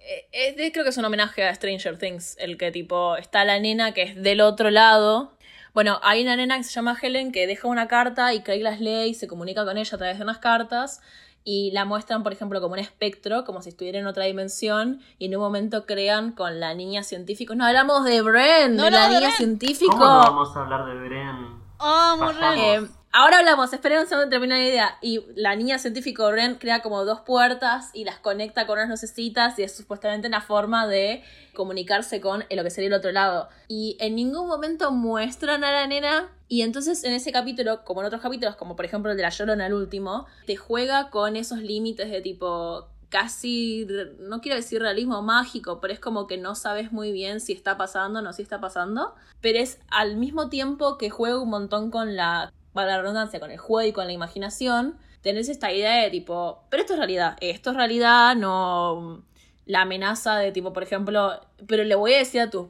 eh, 0.00 0.26
Es 0.32 0.56
de- 0.56 0.72
creo 0.72 0.84
que 0.84 0.90
es 0.90 0.96
un 0.96 1.04
homenaje 1.04 1.44
a 1.44 1.54
Stranger 1.54 1.98
Things, 1.98 2.36
el 2.38 2.56
que 2.56 2.70
tipo 2.70 3.16
está 3.16 3.44
la 3.44 3.58
nena 3.58 3.92
que 3.92 4.02
es 4.02 4.22
del 4.22 4.40
otro 4.40 4.70
lado. 4.70 5.32
Bueno, 5.74 5.98
hay 6.02 6.22
una 6.22 6.36
nena 6.36 6.56
que 6.58 6.64
se 6.64 6.70
llama 6.72 6.96
Helen 7.00 7.32
que 7.32 7.46
deja 7.46 7.66
una 7.66 7.88
carta 7.88 8.34
y 8.34 8.42
Craig 8.42 8.62
las 8.62 8.78
lee 8.80 9.08
y 9.08 9.14
se 9.14 9.26
comunica 9.26 9.64
con 9.64 9.78
ella 9.78 9.94
a 9.94 9.98
través 9.98 10.18
de 10.18 10.24
unas 10.24 10.38
cartas 10.38 11.00
y 11.44 11.70
la 11.72 11.84
muestran, 11.86 12.22
por 12.22 12.32
ejemplo, 12.32 12.60
como 12.60 12.74
un 12.74 12.78
espectro, 12.78 13.44
como 13.44 13.62
si 13.62 13.70
estuviera 13.70 13.98
en 13.98 14.06
otra 14.06 14.24
dimensión 14.26 15.00
y 15.18 15.26
en 15.26 15.34
un 15.36 15.42
momento 15.42 15.86
crean 15.86 16.32
con 16.32 16.60
la 16.60 16.74
niña 16.74 17.02
científica. 17.02 17.54
No 17.54 17.64
hablamos 17.64 18.04
de 18.04 18.20
Bren, 18.22 18.76
No 18.76 18.84
de 18.84 18.90
la 18.92 19.02
de 19.04 19.08
niña 19.08 19.20
Bren. 19.20 19.32
científico. 19.32 19.92
¿Cómo 19.92 20.04
no 20.06 20.18
vamos 20.20 20.56
a 20.56 20.60
hablar 20.62 20.84
de 20.86 20.94
Bren? 21.08 21.61
¡Oh. 21.82 22.16
Morren! 22.16 22.58
Eh, 22.58 22.88
ahora 23.10 23.38
hablamos, 23.38 23.72
esperen 23.72 24.00
un 24.00 24.06
segundo 24.06 24.28
terminar 24.28 24.58
la 24.58 24.64
idea. 24.64 24.98
Y 25.00 25.24
la 25.34 25.56
niña 25.56 25.78
científico 25.78 26.30
Ren 26.30 26.54
crea 26.54 26.80
como 26.80 27.04
dos 27.04 27.20
puertas 27.20 27.90
y 27.92 28.04
las 28.04 28.18
conecta 28.18 28.66
con 28.66 28.78
unas 28.78 28.88
lucecitas 28.88 29.58
y 29.58 29.64
es 29.64 29.74
supuestamente 29.74 30.28
una 30.28 30.40
forma 30.40 30.86
de 30.86 31.24
comunicarse 31.54 32.20
con 32.20 32.44
lo 32.48 32.62
que 32.62 32.70
sería 32.70 32.88
el 32.88 32.94
otro 32.94 33.10
lado. 33.10 33.48
Y 33.66 33.96
en 33.98 34.14
ningún 34.14 34.46
momento 34.46 34.92
muestran 34.92 35.64
a 35.64 35.72
la 35.72 35.86
nena. 35.88 36.30
Y 36.46 36.62
entonces 36.62 37.02
en 37.02 37.14
ese 37.14 37.32
capítulo, 37.32 37.82
como 37.84 38.02
en 38.02 38.06
otros 38.06 38.22
capítulos, 38.22 38.54
como 38.54 38.76
por 38.76 38.84
ejemplo 38.84 39.10
el 39.10 39.16
de 39.16 39.24
la 39.24 39.30
Llorona, 39.30 39.66
el 39.66 39.74
último, 39.74 40.26
te 40.46 40.54
juega 40.54 41.10
con 41.10 41.34
esos 41.34 41.58
límites 41.58 42.10
de 42.10 42.20
tipo 42.20 42.91
casi, 43.12 43.86
no 44.20 44.40
quiero 44.40 44.56
decir 44.56 44.80
realismo 44.80 45.20
mágico, 45.20 45.80
pero 45.80 45.92
es 45.92 46.00
como 46.00 46.26
que 46.26 46.38
no 46.38 46.54
sabes 46.54 46.92
muy 46.92 47.12
bien 47.12 47.40
si 47.40 47.52
está 47.52 47.76
pasando 47.76 48.20
o 48.20 48.22
no 48.22 48.32
si 48.32 48.40
está 48.40 48.58
pasando, 48.58 49.14
pero 49.42 49.58
es 49.58 49.78
al 49.88 50.16
mismo 50.16 50.48
tiempo 50.48 50.96
que 50.96 51.10
juega 51.10 51.38
un 51.38 51.50
montón 51.50 51.90
con 51.90 52.16
la, 52.16 52.50
para 52.72 52.92
la 52.92 53.02
redundancia, 53.02 53.38
con 53.38 53.50
el 53.50 53.58
juego 53.58 53.86
y 53.86 53.92
con 53.92 54.06
la 54.06 54.12
imaginación, 54.12 54.96
tenés 55.20 55.50
esta 55.50 55.70
idea 55.70 56.02
de 56.02 56.08
tipo, 56.08 56.64
pero 56.70 56.80
esto 56.80 56.94
es 56.94 56.98
realidad, 56.98 57.36
esto 57.42 57.72
es 57.72 57.76
realidad, 57.76 58.34
no 58.34 59.22
la 59.66 59.82
amenaza 59.82 60.36
de 60.36 60.50
tipo, 60.50 60.72
por 60.72 60.82
ejemplo, 60.82 61.38
pero 61.66 61.84
le 61.84 61.94
voy 61.94 62.14
a 62.14 62.18
decir 62.18 62.40
a 62.40 62.48
tus 62.48 62.68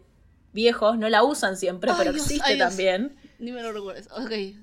viejos, 0.52 0.98
no 0.98 1.08
la 1.08 1.22
usan 1.22 1.56
siempre, 1.56 1.92
Ay, 1.92 1.96
pero 1.98 2.12
Dios, 2.12 2.26
existe 2.26 2.52
ay, 2.54 2.58
también. 2.58 3.16
Ni 3.38 3.52
me 3.52 3.62
lo 3.62 3.70
recuerdes. 3.72 4.08
Ok. 4.10 4.56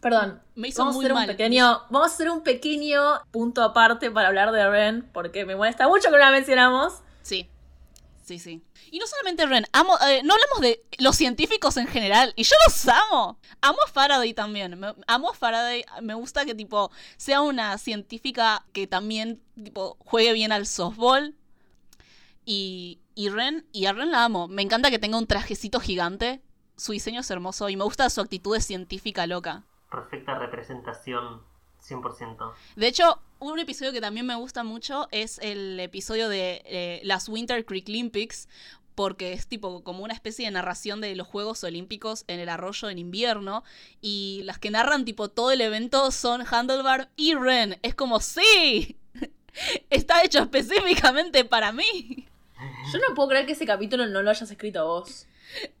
Perdón, 0.00 0.42
Me 0.54 0.68
hizo 0.68 0.78
vamos 0.80 0.94
a 0.94 0.96
muy 0.96 1.04
hacer 1.06 1.16
un 1.16 1.26
pequeño, 1.26 1.82
vamos 1.90 2.10
a 2.10 2.14
hacer 2.14 2.30
un 2.30 2.42
pequeño 2.42 3.00
punto 3.30 3.62
aparte 3.62 4.10
para 4.10 4.28
hablar 4.28 4.52
de 4.52 4.68
Ren, 4.68 5.08
porque 5.12 5.44
me 5.44 5.56
molesta 5.56 5.88
mucho 5.88 6.04
que 6.08 6.12
no 6.12 6.18
la 6.18 6.30
mencionamos. 6.30 6.94
Sí. 7.22 7.48
Sí, 8.24 8.38
sí. 8.40 8.62
Y 8.90 8.98
no 8.98 9.06
solamente 9.06 9.46
Ren, 9.46 9.66
amo, 9.72 9.96
eh, 10.08 10.20
no 10.24 10.34
hablamos 10.34 10.60
de 10.60 10.84
los 10.98 11.14
científicos 11.16 11.76
en 11.76 11.86
general, 11.86 12.32
y 12.36 12.42
yo 12.42 12.56
los 12.66 12.88
amo. 12.88 13.38
Amo 13.60 13.78
a 13.84 13.88
Faraday 13.90 14.34
también. 14.34 14.78
Me- 14.78 14.94
amo 15.06 15.30
a 15.30 15.34
Faraday. 15.34 15.84
Me 16.02 16.14
gusta 16.14 16.44
que 16.44 16.54
tipo 16.54 16.90
sea 17.16 17.40
una 17.42 17.78
científica 17.78 18.64
que 18.72 18.86
también 18.88 19.40
tipo 19.62 19.96
juegue 20.00 20.32
bien 20.32 20.50
al 20.52 20.66
softball. 20.66 21.34
Y, 22.44 23.00
y 23.14 23.28
Ren, 23.28 23.66
y 23.72 23.86
a 23.86 23.92
Ren 23.92 24.10
la 24.12 24.24
amo. 24.24 24.48
Me 24.48 24.62
encanta 24.62 24.90
que 24.90 24.98
tenga 24.98 25.18
un 25.18 25.26
trajecito 25.26 25.80
gigante. 25.80 26.42
su 26.76 26.92
diseño 26.92 27.20
es 27.20 27.30
hermoso 27.30 27.68
y 27.70 27.76
me 27.76 27.84
gusta 27.84 28.10
su 28.10 28.20
actitud 28.20 28.54
de 28.54 28.60
científica 28.60 29.26
loca. 29.26 29.64
Perfecta 29.96 30.38
representación, 30.38 31.40
100%. 31.82 32.52
De 32.76 32.86
hecho, 32.86 33.18
un 33.38 33.58
episodio 33.58 33.92
que 33.92 34.02
también 34.02 34.26
me 34.26 34.34
gusta 34.34 34.62
mucho 34.62 35.08
es 35.10 35.38
el 35.38 35.80
episodio 35.80 36.28
de 36.28 36.60
eh, 36.66 37.00
las 37.02 37.30
Winter 37.30 37.64
Creek 37.64 37.88
Olympics, 37.88 38.46
porque 38.94 39.32
es 39.32 39.46
tipo 39.46 39.82
como 39.82 40.04
una 40.04 40.12
especie 40.12 40.44
de 40.44 40.50
narración 40.50 41.00
de 41.00 41.16
los 41.16 41.26
Juegos 41.26 41.64
Olímpicos 41.64 42.24
en 42.28 42.40
el 42.40 42.50
arroyo 42.50 42.90
en 42.90 42.98
invierno 42.98 43.64
y 44.02 44.42
las 44.44 44.58
que 44.58 44.70
narran 44.70 45.06
tipo 45.06 45.30
todo 45.30 45.50
el 45.50 45.62
evento 45.62 46.10
son 46.10 46.44
Handlebar 46.46 47.08
y 47.16 47.34
Ren. 47.34 47.78
Es 47.82 47.94
como, 47.94 48.20
sí, 48.20 48.98
está 49.90 50.22
hecho 50.24 50.40
específicamente 50.40 51.46
para 51.46 51.72
mí. 51.72 52.26
Yo 52.92 52.98
no 52.98 53.14
puedo 53.14 53.30
creer 53.30 53.46
que 53.46 53.52
ese 53.52 53.64
capítulo 53.64 54.06
no 54.06 54.20
lo 54.20 54.28
hayas 54.28 54.50
escrito 54.50 54.86
vos. 54.86 55.26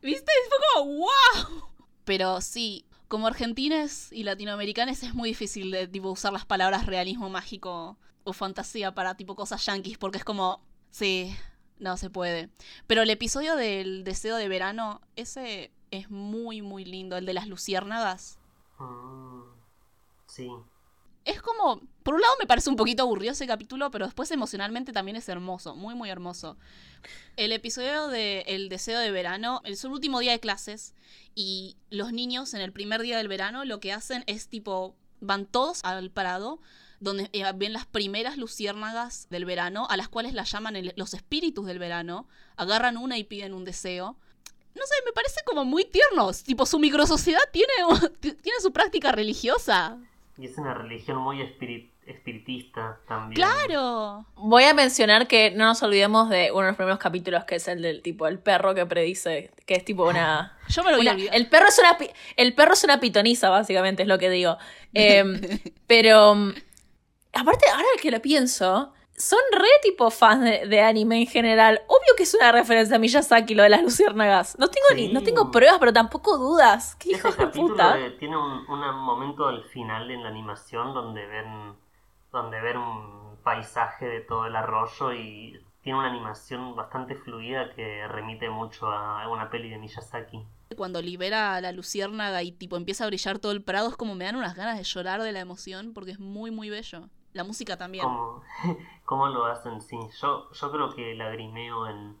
¿Viste? 0.00 0.32
Fue 0.48 0.58
como, 0.74 0.96
wow. 0.96 1.68
Pero 2.06 2.40
sí, 2.40 2.85
como 3.08 3.26
argentines 3.26 4.12
y 4.12 4.24
latinoamericanos 4.24 5.02
es 5.02 5.14
muy 5.14 5.30
difícil 5.30 5.70
de 5.70 5.86
tipo 5.86 6.10
usar 6.10 6.32
las 6.32 6.44
palabras 6.44 6.86
realismo 6.86 7.30
mágico 7.30 7.96
o 8.24 8.32
fantasía 8.32 8.94
para 8.94 9.16
tipo 9.16 9.36
cosas 9.36 9.64
yankees 9.64 9.98
porque 9.98 10.18
es 10.18 10.24
como, 10.24 10.60
sí, 10.90 11.34
no 11.78 11.96
se 11.96 12.10
puede. 12.10 12.50
Pero 12.86 13.02
el 13.02 13.10
episodio 13.10 13.56
del 13.56 14.04
deseo 14.04 14.36
de 14.36 14.48
verano, 14.48 15.00
ese 15.14 15.70
es 15.90 16.10
muy, 16.10 16.62
muy 16.62 16.84
lindo. 16.84 17.16
El 17.16 17.26
de 17.26 17.34
las 17.34 17.46
luciérnagas. 17.46 18.38
Mm, 18.78 19.42
sí. 20.26 20.50
Es 21.26 21.42
como, 21.42 21.82
por 22.04 22.14
un 22.14 22.20
lado 22.20 22.34
me 22.38 22.46
parece 22.46 22.70
un 22.70 22.76
poquito 22.76 23.02
aburrido 23.02 23.32
ese 23.32 23.48
capítulo, 23.48 23.90
pero 23.90 24.06
después 24.06 24.30
emocionalmente 24.30 24.92
también 24.92 25.16
es 25.16 25.28
hermoso, 25.28 25.74
muy, 25.74 25.96
muy 25.96 26.08
hermoso. 26.08 26.56
El 27.36 27.50
episodio 27.50 28.06
de 28.06 28.44
El 28.46 28.68
deseo 28.68 29.00
de 29.00 29.10
verano 29.10 29.60
es 29.64 29.84
el 29.84 29.90
último 29.90 30.20
día 30.20 30.30
de 30.30 30.38
clases 30.38 30.94
y 31.34 31.76
los 31.90 32.12
niños 32.12 32.54
en 32.54 32.60
el 32.60 32.72
primer 32.72 33.02
día 33.02 33.16
del 33.16 33.26
verano 33.26 33.64
lo 33.64 33.80
que 33.80 33.92
hacen 33.92 34.22
es 34.28 34.46
tipo, 34.46 34.94
van 35.20 35.46
todos 35.46 35.80
al 35.82 36.12
parado 36.12 36.60
donde 37.00 37.28
eh, 37.32 37.42
ven 37.56 37.72
las 37.72 37.86
primeras 37.86 38.36
luciérnagas 38.36 39.26
del 39.28 39.44
verano, 39.46 39.88
a 39.90 39.96
las 39.96 40.08
cuales 40.08 40.32
las 40.32 40.48
llaman 40.52 40.76
los 40.94 41.12
espíritus 41.12 41.66
del 41.66 41.80
verano, 41.80 42.28
agarran 42.56 42.96
una 42.96 43.18
y 43.18 43.24
piden 43.24 43.52
un 43.52 43.64
deseo. 43.64 44.16
No 44.76 44.82
sé, 44.86 44.94
me 45.04 45.12
parece 45.12 45.40
como 45.44 45.64
muy 45.64 45.84
tiernos. 45.84 46.44
Tipo, 46.44 46.66
su 46.66 46.78
microsociedad 46.78 47.40
tiene, 47.52 47.72
tiene 48.20 48.60
su 48.62 48.72
práctica 48.72 49.10
religiosa. 49.10 49.98
Y 50.38 50.46
es 50.46 50.58
una 50.58 50.74
religión 50.74 51.18
muy 51.18 51.40
espiri- 51.40 51.90
espiritista 52.06 52.98
también. 53.08 53.34
¡Claro! 53.36 54.26
Voy 54.36 54.64
a 54.64 54.74
mencionar 54.74 55.26
que 55.26 55.50
no 55.52 55.64
nos 55.64 55.82
olvidemos 55.82 56.28
de 56.28 56.50
uno 56.52 56.62
de 56.62 56.66
los 56.68 56.76
primeros 56.76 56.98
capítulos 56.98 57.44
que 57.44 57.54
es 57.56 57.66
el 57.68 57.80
del 57.82 58.02
tipo 58.02 58.26
el 58.26 58.38
perro 58.38 58.74
que 58.74 58.84
predice, 58.84 59.50
que 59.64 59.74
es 59.74 59.84
tipo 59.84 60.06
una... 60.08 60.58
Yo 60.68 60.82
me 60.84 60.90
lo 60.90 60.98
voy 60.98 61.08
una- 61.08 61.32
el 61.34 61.48
perro 61.48 61.68
es 61.68 61.78
una 61.78 61.96
pi- 61.96 62.10
el 62.36 62.54
perro 62.54 62.74
es 62.74 62.84
una 62.84 63.00
pitoniza, 63.00 63.48
básicamente, 63.50 64.02
es 64.02 64.08
lo 64.08 64.18
que 64.18 64.28
digo. 64.30 64.58
Em, 64.92 65.40
pero 65.86 66.34
mm, 66.34 66.52
aparte, 67.32 67.66
ahora 67.70 67.86
que 68.00 68.10
lo 68.10 68.20
pienso, 68.20 68.92
son 69.18 69.38
re 69.52 69.68
tipo 69.82 70.10
fans 70.10 70.44
de, 70.44 70.66
de 70.66 70.80
anime 70.80 71.20
en 71.20 71.26
general. 71.26 71.82
Obvio 71.86 72.14
que 72.16 72.24
es 72.24 72.34
una 72.34 72.52
referencia 72.52 72.96
a 72.96 72.98
Miyazaki 72.98 73.54
lo 73.54 73.62
de 73.62 73.70
las 73.70 73.82
luciérnagas. 73.82 74.58
No 74.58 74.68
tengo 74.68 74.86
ni, 74.94 75.08
no 75.12 75.22
tengo 75.22 75.50
pruebas, 75.50 75.78
pero 75.78 75.92
tampoco 75.92 76.36
dudas. 76.38 76.96
Qué 76.96 77.10
Ese 77.12 77.18
hijos 77.18 77.36
de 77.36 77.44
capítulo 77.44 77.68
puta. 77.68 77.94
de- 77.96 78.10
tiene 78.12 78.36
un, 78.36 78.68
un 78.68 78.98
momento 79.00 79.46
al 79.46 79.64
final 79.64 80.10
en 80.10 80.22
la 80.22 80.28
animación 80.28 80.94
donde 80.94 81.26
ven, 81.26 81.74
donde 82.32 82.60
ven 82.60 82.76
un 82.76 83.36
paisaje 83.42 84.06
de 84.06 84.20
todo 84.20 84.46
el 84.46 84.56
arroyo 84.56 85.12
y 85.12 85.60
tiene 85.82 85.98
una 85.98 86.08
animación 86.08 86.74
bastante 86.74 87.14
fluida 87.14 87.70
que 87.74 88.06
remite 88.08 88.50
mucho 88.50 88.88
a 88.90 89.28
una 89.28 89.48
peli 89.50 89.70
de 89.70 89.78
Miyazaki. 89.78 90.44
Cuando 90.76 91.00
libera 91.00 91.54
a 91.54 91.60
la 91.60 91.70
luciérnaga 91.70 92.42
y 92.42 92.50
tipo 92.50 92.76
empieza 92.76 93.04
a 93.04 93.06
brillar 93.06 93.38
todo 93.38 93.52
el 93.52 93.62
prado, 93.62 93.88
es 93.88 93.96
como 93.96 94.16
me 94.16 94.24
dan 94.24 94.34
unas 94.36 94.56
ganas 94.56 94.76
de 94.76 94.82
llorar 94.84 95.22
de 95.22 95.30
la 95.32 95.38
emoción 95.40 95.92
porque 95.94 96.10
es 96.10 96.18
muy, 96.18 96.50
muy 96.50 96.70
bello. 96.70 97.08
La 97.36 97.44
música 97.44 97.76
también. 97.76 98.04
¿Cómo, 98.04 98.42
cómo 99.04 99.28
lo 99.28 99.46
hacen? 99.46 99.80
Sí, 99.80 99.98
yo, 100.20 100.50
yo 100.52 100.72
creo 100.72 100.94
que 100.94 101.14
lagrimeo 101.14 101.86
en 101.86 102.16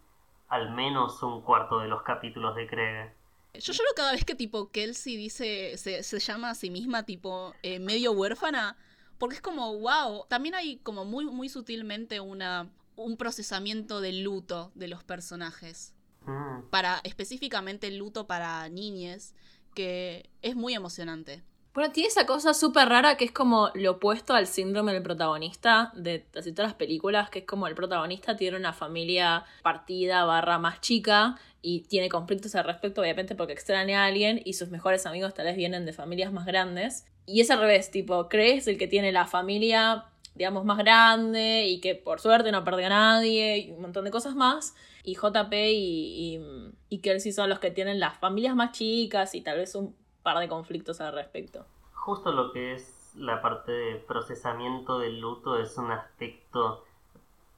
al 0.48 0.70
menos 0.70 1.22
un 1.22 1.42
cuarto 1.42 1.80
de 1.80 1.88
los 1.88 2.02
capítulos 2.02 2.54
de 2.54 2.66
Craig. 2.68 3.10
Yo 3.54 3.72
lloro 3.72 3.90
cada 3.96 4.12
vez 4.12 4.24
que 4.24 4.34
tipo 4.34 4.70
Kelsey 4.70 5.16
dice, 5.16 5.76
se, 5.78 6.02
se 6.02 6.18
llama 6.20 6.50
a 6.50 6.54
sí 6.54 6.70
misma 6.70 7.04
tipo 7.04 7.54
eh, 7.62 7.80
medio 7.80 8.12
huérfana, 8.12 8.76
porque 9.18 9.36
es 9.36 9.40
como, 9.40 9.78
wow, 9.78 10.26
también 10.28 10.54
hay 10.54 10.76
como 10.76 11.04
muy, 11.04 11.24
muy 11.24 11.48
sutilmente 11.48 12.20
una, 12.20 12.68
un 12.96 13.16
procesamiento 13.16 14.00
del 14.00 14.22
luto 14.22 14.70
de 14.74 14.88
los 14.88 15.02
personajes, 15.02 15.96
Mm, 16.26 16.62
para 16.70 17.00
específicamente 17.04 17.86
el 17.86 17.98
luto 17.98 18.26
para 18.26 18.68
niñes, 18.68 19.34
que 19.74 20.28
es 20.42 20.56
muy 20.56 20.74
emocionante. 20.74 21.42
Bueno, 21.76 21.92
tiene 21.92 22.08
esa 22.08 22.24
cosa 22.24 22.54
súper 22.54 22.88
rara 22.88 23.18
que 23.18 23.26
es 23.26 23.32
como 23.32 23.70
lo 23.74 23.90
opuesto 23.90 24.32
al 24.32 24.46
síndrome 24.46 24.94
del 24.94 25.02
protagonista 25.02 25.92
de 25.94 26.24
casi 26.32 26.52
todas 26.52 26.70
las 26.70 26.78
películas, 26.78 27.28
que 27.28 27.40
es 27.40 27.44
como 27.44 27.66
el 27.66 27.74
protagonista 27.74 28.34
tiene 28.34 28.56
una 28.56 28.72
familia 28.72 29.44
partida 29.62 30.24
barra 30.24 30.58
más 30.58 30.80
chica 30.80 31.36
y 31.60 31.80
tiene 31.80 32.08
conflictos 32.08 32.54
al 32.54 32.64
respecto, 32.64 33.02
obviamente 33.02 33.34
porque 33.34 33.52
extraña 33.52 34.04
a 34.04 34.06
alguien 34.06 34.40
y 34.42 34.54
sus 34.54 34.70
mejores 34.70 35.04
amigos 35.04 35.34
tal 35.34 35.44
vez 35.44 35.56
vienen 35.58 35.84
de 35.84 35.92
familias 35.92 36.32
más 36.32 36.46
grandes. 36.46 37.04
Y 37.26 37.42
es 37.42 37.50
al 37.50 37.60
revés, 37.60 37.90
tipo, 37.90 38.26
crees 38.30 38.66
el 38.68 38.78
que 38.78 38.88
tiene 38.88 39.12
la 39.12 39.26
familia, 39.26 40.06
digamos, 40.34 40.64
más 40.64 40.78
grande 40.78 41.66
y 41.66 41.80
que 41.80 41.94
por 41.94 42.20
suerte 42.20 42.52
no 42.52 42.64
perdió 42.64 42.86
a 42.86 42.88
nadie 42.88 43.58
y 43.58 43.72
un 43.72 43.82
montón 43.82 44.06
de 44.06 44.10
cosas 44.10 44.34
más. 44.34 44.74
Y 45.04 45.14
JP 45.14 45.52
y, 45.52 46.38
y, 46.38 46.40
y 46.88 46.98
Kelsey 47.00 47.32
son 47.32 47.50
los 47.50 47.58
que 47.58 47.70
tienen 47.70 48.00
las 48.00 48.16
familias 48.16 48.56
más 48.56 48.72
chicas 48.72 49.34
y 49.34 49.42
tal 49.42 49.58
vez 49.58 49.74
un 49.74 49.94
par 50.26 50.38
de 50.40 50.48
conflictos 50.48 51.00
al 51.00 51.12
respecto. 51.14 51.64
Justo 51.92 52.32
lo 52.32 52.52
que 52.52 52.74
es 52.74 53.12
la 53.14 53.40
parte 53.40 53.70
de 53.70 53.94
procesamiento 53.96 54.98
del 54.98 55.20
luto 55.20 55.56
es 55.58 55.78
un 55.78 55.92
aspecto 55.92 56.84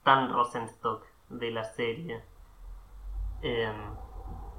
tan 0.05 0.31
Rosenstock 0.31 1.03
de 1.31 1.51
la 1.51 1.65
serie. 1.65 2.23
Eh, 3.43 3.73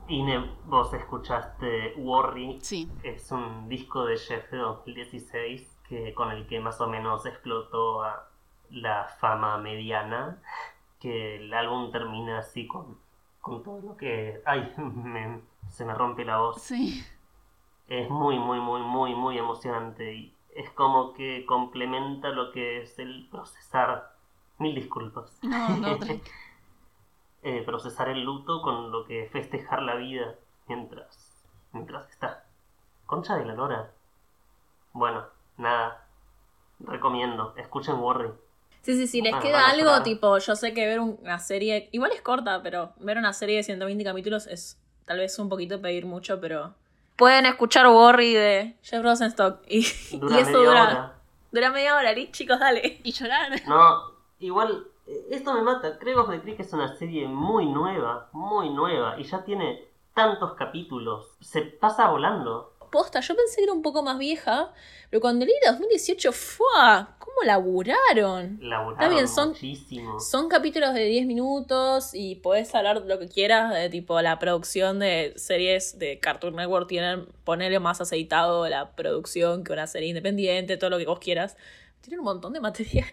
Ine, 0.08 0.50
vos 0.66 0.92
escuchaste 0.94 1.94
Worry, 1.98 2.60
Sí, 2.62 2.90
es 3.04 3.32
un 3.32 3.70
disco 3.70 4.06
de 4.06 4.18
Jeff 4.18 4.50
de 4.52 4.58
2016 4.58 5.80
que, 5.88 6.14
con 6.16 6.32
el 6.32 6.48
que 6.48 6.60
más 6.60 6.82
o 6.82 6.88
menos 6.88 7.26
explotó 7.28 8.04
a 8.04 8.28
la 8.72 9.06
fama 9.20 9.58
mediana, 9.60 10.42
que 11.00 11.36
el 11.38 11.54
álbum 11.54 11.92
termina 11.92 12.40
así 12.40 12.66
con, 12.68 12.98
con 13.42 13.62
todo 13.64 13.82
lo 13.82 13.98
que... 13.98 14.42
¡Ay! 14.46 14.74
me- 14.78 15.42
se 15.70 15.86
me 15.86 15.94
rompe 15.94 16.26
la 16.26 16.38
voz. 16.40 16.60
sí. 16.62 17.04
Es 17.90 18.10
muy, 18.10 18.40
muy, 18.40 18.60
muy, 18.60 18.82
muy, 18.82 19.16
muy 19.16 19.38
emocionante 19.38 20.14
y 20.14 20.34
es 20.56 20.70
como 20.72 21.14
que 21.14 21.46
complementa 21.46 22.30
lo 22.30 22.52
que 22.52 22.82
es 22.82 22.98
el 23.00 23.28
procesar. 23.30 24.16
Mil 24.60 24.76
disculpas. 24.76 25.38
No, 25.44 25.70
no. 25.78 26.00
Eh, 27.42 27.64
procesar 27.66 28.10
el 28.10 28.22
luto 28.26 28.62
con 28.62 28.92
lo 28.92 29.06
que 29.06 29.30
festejar 29.32 29.82
la 29.82 29.96
vida 29.96 30.36
mientras, 30.68 31.42
mientras 31.72 32.10
está. 32.10 32.44
Concha 33.06 33.38
de 33.38 33.46
la 33.46 33.54
lora. 33.54 33.92
Bueno, 34.92 35.24
nada. 35.56 36.06
Recomiendo. 36.82 37.54
Escuchen 37.56 37.96
Worry. 37.96 38.30
Sí, 38.82 38.96
sí, 38.96 39.08
sí, 39.08 39.22
les 39.22 39.32
Bueno, 39.32 39.46
queda 39.46 39.70
algo 39.70 39.86
llorar. 39.86 40.04
tipo, 40.04 40.38
yo 40.38 40.56
sé 40.58 40.74
que 40.74 40.86
ver 40.86 41.00
una 41.00 41.40
serie, 41.40 41.88
igual 41.94 42.12
es 42.12 42.22
corta, 42.22 42.62
pero 42.62 42.92
ver 42.98 43.18
una 43.18 43.32
serie 43.32 43.56
de 43.56 43.64
120 43.64 44.04
capítulos 44.04 44.46
es 44.48 44.78
tal 45.06 45.20
vez 45.20 45.40
un 45.40 45.48
poquito 45.48 45.82
pedir 45.82 46.06
mucho, 46.06 46.42
pero... 46.42 46.76
Pueden 47.20 47.46
escuchar 47.46 47.86
Worry 47.86 48.34
de 48.34 48.78
Jeff 48.82 49.04
Rosenstock 49.04 49.60
y, 49.68 49.86
Dura 50.18 50.38
y 50.38 50.40
eso 50.40 50.52
media 50.52 50.70
dura, 50.70 50.84
hora. 50.84 51.14
dura 51.52 51.70
media 51.70 51.96
hora, 51.98 52.14
¿li? 52.14 52.32
chicos, 52.32 52.58
dale. 52.58 53.02
Y 53.04 53.12
llorar. 53.12 53.62
No, 53.68 54.14
igual, 54.40 54.88
eh, 55.06 55.28
esto 55.32 55.54
me 55.54 55.62
mata. 55.62 56.00
Creo 56.00 56.26
que 56.30 56.40
Creek 56.40 56.62
es 56.62 56.72
una 56.72 56.96
serie 56.96 57.28
muy 57.28 57.66
nueva, 57.66 58.30
muy 58.32 58.70
nueva, 58.70 59.20
y 59.20 59.26
ya 59.26 59.44
tiene 59.44 59.84
tantos 60.14 60.54
capítulos. 60.54 61.36
Se 61.42 61.62
pasa 61.64 62.10
volando. 62.10 62.72
Posta, 62.90 63.20
yo 63.20 63.36
pensé 63.36 63.58
que 63.58 63.64
era 63.64 63.74
un 63.74 63.82
poco 63.82 64.04
más 64.04 64.18
vieja, 64.18 64.74
pero 65.10 65.22
cuando 65.22 65.46
leí 65.46 65.54
de 65.64 65.72
2018, 65.72 66.32
¡fue! 66.32 66.66
¿Cómo 67.20 67.44
laburaron? 67.46 68.58
Laburaron 68.62 68.92
Está 68.92 69.10
bien, 69.10 69.28
son- 69.28 69.50
muchísimo. 69.50 70.20
Son 70.20 70.50
capítulos 70.50 70.94
de 70.94 71.06
10 71.06 71.26
minutos 71.26 72.12
y 72.14 72.36
podés 72.36 72.74
hablar 72.76 73.04
lo 73.06 73.20
que 73.20 73.28
quieras 73.28 73.74
de 73.74 73.90
tipo 73.90 74.20
la 74.22 74.40
producción 74.40 75.00
de 75.00 75.34
series 75.38 76.00
de 76.00 76.20
Cartoon 76.20 76.56
Network 76.56 76.88
tienen, 76.88 77.28
ponerle 77.44 77.80
más 77.80 78.02
aceitado 78.02 78.68
la 78.68 78.92
producción 78.96 79.64
que 79.64 79.74
una 79.74 79.88
serie 79.88 80.10
independiente, 80.10 80.78
todo 80.78 80.90
lo 80.90 80.98
que 80.98 81.06
vos 81.06 81.20
quieras. 81.20 81.58
Tienen 82.02 82.20
un 82.20 82.26
montón 82.26 82.54
de 82.54 82.60
material. 82.62 83.06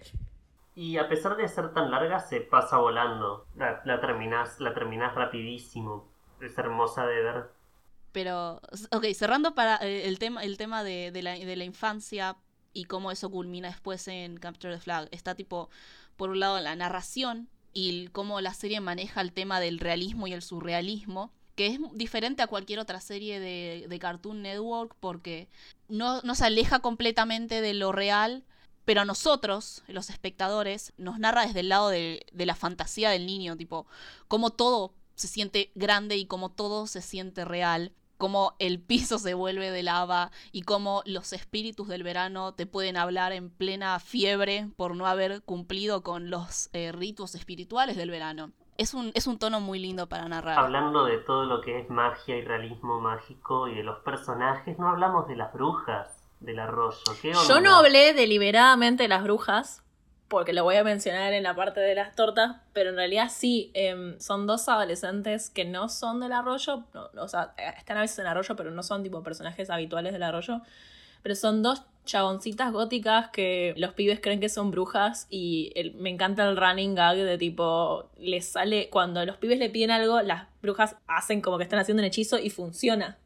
Y 0.76 0.98
a 0.98 1.08
pesar 1.08 1.36
de 1.36 1.48
ser 1.48 1.72
tan 1.72 1.90
larga, 1.90 2.20
se 2.20 2.40
pasa 2.40 2.78
volando. 2.78 3.46
La, 3.56 3.80
la 3.84 4.00
terminás, 4.00 4.60
la 4.60 4.74
terminás 4.74 5.14
rapidísimo. 5.14 6.04
Es 6.40 6.56
hermosa 6.58 7.06
de 7.06 7.22
ver. 7.22 7.44
Pero, 8.16 8.62
ok, 8.92 9.04
cerrando 9.14 9.54
para 9.54 9.76
eh, 9.82 10.08
el 10.08 10.18
tema, 10.18 10.42
el 10.42 10.56
tema 10.56 10.82
de, 10.82 11.10
de 11.10 11.20
la, 11.20 11.32
de 11.32 11.54
la 11.54 11.64
infancia 11.64 12.38
y 12.72 12.84
cómo 12.84 13.10
eso 13.10 13.30
culmina 13.30 13.68
después 13.68 14.08
en 14.08 14.38
Capture 14.38 14.74
the 14.74 14.80
Flag. 14.80 15.06
Está 15.10 15.34
tipo, 15.34 15.68
por 16.16 16.30
un 16.30 16.40
lado, 16.40 16.58
la 16.60 16.74
narración 16.76 17.50
y 17.74 18.08
cómo 18.08 18.40
la 18.40 18.54
serie 18.54 18.80
maneja 18.80 19.20
el 19.20 19.34
tema 19.34 19.60
del 19.60 19.78
realismo 19.78 20.26
y 20.26 20.32
el 20.32 20.40
surrealismo. 20.40 21.30
que 21.56 21.66
es 21.66 21.78
diferente 21.92 22.42
a 22.42 22.46
cualquier 22.46 22.78
otra 22.78 23.02
serie 23.02 23.38
de, 23.38 23.84
de 23.86 23.98
Cartoon 23.98 24.40
Network 24.40 24.96
porque 24.98 25.50
no, 25.88 26.22
no 26.22 26.34
se 26.34 26.46
aleja 26.46 26.78
completamente 26.78 27.60
de 27.60 27.74
lo 27.74 27.92
real, 27.92 28.44
pero 28.86 29.02
a 29.02 29.04
nosotros, 29.04 29.82
los 29.88 30.08
espectadores, 30.08 30.94
nos 30.96 31.18
narra 31.18 31.46
desde 31.46 31.60
el 31.60 31.68
lado 31.68 31.90
de, 31.90 32.24
de 32.32 32.46
la 32.46 32.54
fantasía 32.54 33.10
del 33.10 33.26
niño, 33.26 33.58
tipo, 33.58 33.86
cómo 34.26 34.48
todo 34.48 34.94
se 35.16 35.28
siente 35.28 35.70
grande 35.74 36.16
y 36.16 36.24
cómo 36.24 36.50
todo 36.50 36.86
se 36.86 37.02
siente 37.02 37.44
real 37.44 37.92
cómo 38.16 38.54
el 38.58 38.80
piso 38.80 39.18
se 39.18 39.34
vuelve 39.34 39.70
de 39.70 39.82
lava 39.82 40.30
y 40.52 40.62
cómo 40.62 41.02
los 41.06 41.32
espíritus 41.32 41.88
del 41.88 42.02
verano 42.02 42.54
te 42.54 42.66
pueden 42.66 42.96
hablar 42.96 43.32
en 43.32 43.50
plena 43.50 43.98
fiebre 43.98 44.68
por 44.76 44.96
no 44.96 45.06
haber 45.06 45.42
cumplido 45.42 46.02
con 46.02 46.30
los 46.30 46.70
eh, 46.72 46.92
ritos 46.92 47.34
espirituales 47.34 47.96
del 47.96 48.10
verano. 48.10 48.52
Es 48.78 48.92
un, 48.92 49.10
es 49.14 49.26
un 49.26 49.38
tono 49.38 49.60
muy 49.60 49.78
lindo 49.78 50.06
para 50.06 50.28
narrar. 50.28 50.58
Hablando 50.58 51.04
de 51.04 51.18
todo 51.18 51.46
lo 51.46 51.62
que 51.62 51.80
es 51.80 51.88
magia 51.88 52.36
y 52.36 52.42
realismo 52.42 53.00
mágico 53.00 53.68
y 53.68 53.74
de 53.74 53.82
los 53.82 54.00
personajes, 54.00 54.78
no 54.78 54.88
hablamos 54.88 55.26
de 55.28 55.36
las 55.36 55.52
brujas 55.52 56.26
del 56.40 56.58
arroyo. 56.58 56.98
¿Qué 57.22 57.32
Yo 57.32 57.60
no 57.60 57.76
hablé 57.76 58.12
deliberadamente 58.12 59.04
de 59.04 59.08
las 59.08 59.22
brujas, 59.22 59.82
porque 60.28 60.52
lo 60.52 60.64
voy 60.64 60.76
a 60.76 60.84
mencionar 60.84 61.32
en 61.32 61.42
la 61.42 61.54
parte 61.54 61.80
de 61.80 61.94
las 61.94 62.14
tortas, 62.16 62.56
pero 62.72 62.90
en 62.90 62.96
realidad 62.96 63.28
sí, 63.32 63.70
em, 63.74 64.18
son 64.18 64.46
dos 64.46 64.68
adolescentes 64.68 65.50
que 65.50 65.64
no 65.64 65.88
son 65.88 66.20
del 66.20 66.32
arroyo, 66.32 66.84
no, 66.94 67.08
o 67.22 67.28
sea, 67.28 67.54
eh, 67.58 67.72
están 67.78 67.96
a 67.98 68.00
veces 68.00 68.18
en 68.18 68.26
arroyo, 68.26 68.56
pero 68.56 68.70
no 68.70 68.82
son 68.82 69.02
tipo 69.02 69.22
personajes 69.22 69.70
habituales 69.70 70.12
del 70.12 70.22
arroyo, 70.24 70.62
pero 71.22 71.34
son 71.34 71.62
dos 71.62 71.82
chaboncitas 72.04 72.72
góticas 72.72 73.30
que 73.30 73.74
los 73.76 73.92
pibes 73.94 74.20
creen 74.20 74.38
que 74.40 74.48
son 74.48 74.70
brujas 74.70 75.26
y 75.28 75.72
el- 75.74 75.94
me 75.94 76.08
encanta 76.10 76.48
el 76.48 76.56
running 76.56 76.94
gag 76.94 77.16
de 77.16 77.36
tipo, 77.38 78.08
les 78.18 78.46
sale, 78.46 78.88
cuando 78.90 79.24
los 79.24 79.36
pibes 79.36 79.58
le 79.58 79.70
piden 79.70 79.90
algo, 79.90 80.22
las 80.22 80.46
brujas 80.62 80.96
hacen 81.08 81.40
como 81.40 81.58
que 81.58 81.64
están 81.64 81.80
haciendo 81.80 82.00
un 82.02 82.04
hechizo 82.06 82.38
y 82.38 82.50
funciona. 82.50 83.18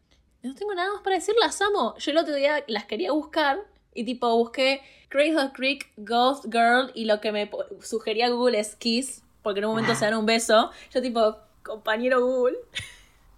No 0.42 0.54
tengo 0.54 0.74
nada 0.74 0.90
más 0.94 1.02
para 1.02 1.16
decir, 1.16 1.34
las 1.38 1.60
amo. 1.60 1.94
Yo 1.98 2.12
el 2.12 2.16
otro 2.18 2.34
día 2.34 2.64
las 2.68 2.86
quería 2.86 3.12
buscar 3.12 3.58
y 3.94 4.04
tipo 4.04 4.34
busqué 4.36 4.80
Cradle 5.08 5.50
Creek 5.52 5.90
Ghost 5.96 6.44
Girl 6.44 6.90
y 6.94 7.04
lo 7.06 7.20
que 7.20 7.32
me 7.32 7.50
sugería 7.82 8.28
Google 8.30 8.58
es 8.60 8.76
Kiss, 8.76 9.22
porque 9.42 9.60
en 9.60 9.66
un 9.66 9.72
momento 9.72 9.94
se 9.94 10.04
dan 10.04 10.14
un 10.14 10.26
beso. 10.26 10.70
Yo 10.92 11.02
tipo, 11.02 11.36
compañero 11.62 12.20
Google. 12.24 12.56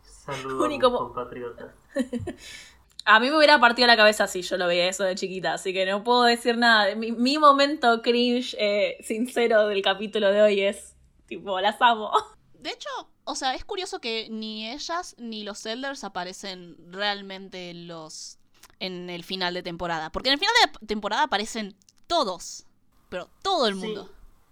Saludos 0.04 0.60
Único 0.66 0.86
a 0.86 0.90
mis 0.90 1.00
mo- 1.00 1.06
compatriotas. 1.06 1.72
A 3.04 3.18
mí 3.18 3.30
me 3.30 3.36
hubiera 3.36 3.58
partido 3.58 3.88
la 3.88 3.96
cabeza 3.96 4.28
si 4.28 4.42
yo 4.42 4.56
lo 4.56 4.68
veía 4.68 4.88
eso 4.88 5.02
de 5.02 5.16
chiquita, 5.16 5.54
así 5.54 5.72
que 5.72 5.84
no 5.86 6.04
puedo 6.04 6.22
decir 6.22 6.56
nada. 6.56 6.94
Mi, 6.94 7.10
mi 7.10 7.36
momento 7.36 8.00
cringe 8.00 8.54
eh, 8.60 8.96
sincero 9.02 9.66
del 9.66 9.82
capítulo 9.82 10.30
de 10.30 10.40
hoy 10.40 10.60
es 10.60 10.94
tipo, 11.26 11.60
las 11.60 11.82
amo. 11.82 12.12
De 12.60 12.70
hecho, 12.70 12.88
o 13.24 13.34
sea, 13.34 13.56
es 13.56 13.64
curioso 13.64 14.00
que 14.00 14.28
ni 14.30 14.70
ellas 14.70 15.16
ni 15.18 15.42
los 15.42 15.66
Elders 15.66 16.04
aparecen 16.04 16.76
realmente 16.92 17.70
en 17.70 17.88
los 17.88 18.38
en 18.80 19.10
el 19.10 19.24
final 19.24 19.54
de 19.54 19.62
temporada, 19.62 20.10
porque 20.10 20.28
en 20.28 20.34
el 20.34 20.38
final 20.38 20.54
de 20.80 20.86
temporada 20.86 21.24
aparecen 21.24 21.74
todos, 22.06 22.64
pero 23.08 23.28
todo 23.42 23.66
el 23.68 23.74
Sí, 23.74 23.80
mundo. 23.80 24.08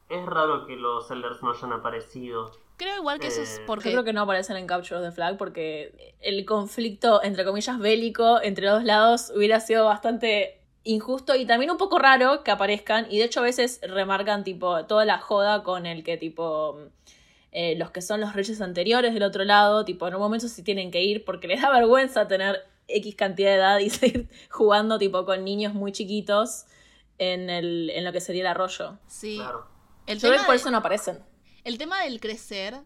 es 0.08 0.24
raro 0.26 0.66
que 0.66 0.76
los 0.76 1.10
Elders 1.10 1.42
no 1.42 1.52
hayan 1.52 1.72
aparecido. 1.72 2.52
Creo 2.76 2.96
igual 2.96 3.18
que 3.20 3.26
eso 3.26 3.42
es 3.42 3.58
Eh, 3.58 3.62
porque 3.66 3.90
Yo 3.90 3.96
creo 3.96 4.04
que 4.04 4.12
no 4.14 4.22
aparecen 4.22 4.56
en 4.56 4.66
Capture 4.66 5.02
the 5.02 5.12
Flag 5.12 5.36
porque 5.36 6.14
el 6.20 6.44
conflicto, 6.46 7.22
entre 7.22 7.44
comillas, 7.44 7.78
bélico 7.78 8.40
entre 8.42 8.64
los 8.66 8.76
dos 8.76 8.84
lados 8.84 9.32
hubiera 9.36 9.60
sido 9.60 9.84
bastante 9.84 10.58
injusto 10.84 11.34
y 11.36 11.44
también 11.44 11.70
un 11.70 11.76
poco 11.76 11.98
raro 11.98 12.42
que 12.42 12.50
aparezcan. 12.50 13.06
Y 13.10 13.18
de 13.18 13.24
hecho 13.24 13.40
a 13.40 13.42
veces 13.42 13.80
remarcan 13.82 14.44
tipo 14.44 14.86
toda 14.86 15.04
la 15.04 15.18
joda 15.18 15.62
con 15.62 15.84
el 15.84 16.02
que 16.02 16.16
tipo 16.16 16.78
eh, 17.52 17.74
los 17.76 17.90
que 17.90 18.00
son 18.00 18.20
los 18.22 18.32
reyes 18.32 18.62
anteriores 18.62 19.12
del 19.12 19.24
otro 19.24 19.44
lado, 19.44 19.84
tipo 19.84 20.08
en 20.08 20.14
un 20.14 20.20
momento 20.22 20.48
se 20.48 20.62
tienen 20.62 20.90
que 20.90 21.02
ir 21.02 21.24
porque 21.26 21.48
les 21.48 21.60
da 21.60 21.70
vergüenza 21.70 22.28
tener 22.28 22.64
X 22.96 23.14
cantidad 23.16 23.50
de 23.50 23.56
edad 23.56 23.78
y 23.78 23.90
seguir 23.90 24.28
jugando 24.50 24.98
tipo 24.98 25.24
con 25.24 25.44
niños 25.44 25.74
muy 25.74 25.92
chiquitos 25.92 26.64
en, 27.18 27.50
el, 27.50 27.90
en 27.90 28.04
lo 28.04 28.12
que 28.12 28.20
sería 28.20 28.42
el 28.42 28.46
arroyo. 28.48 28.98
sí. 29.06 29.36
Claro. 29.36 29.66
El 30.06 30.18
Yo 30.18 30.22
creo 30.28 30.32
tema 30.32 30.42
que 30.42 30.46
por 30.46 30.54
de- 30.56 30.60
eso 30.60 30.70
no 30.70 30.78
aparecen. 30.78 31.18
El 31.62 31.78
tema 31.78 32.02
del 32.02 32.18
crecer 32.20 32.80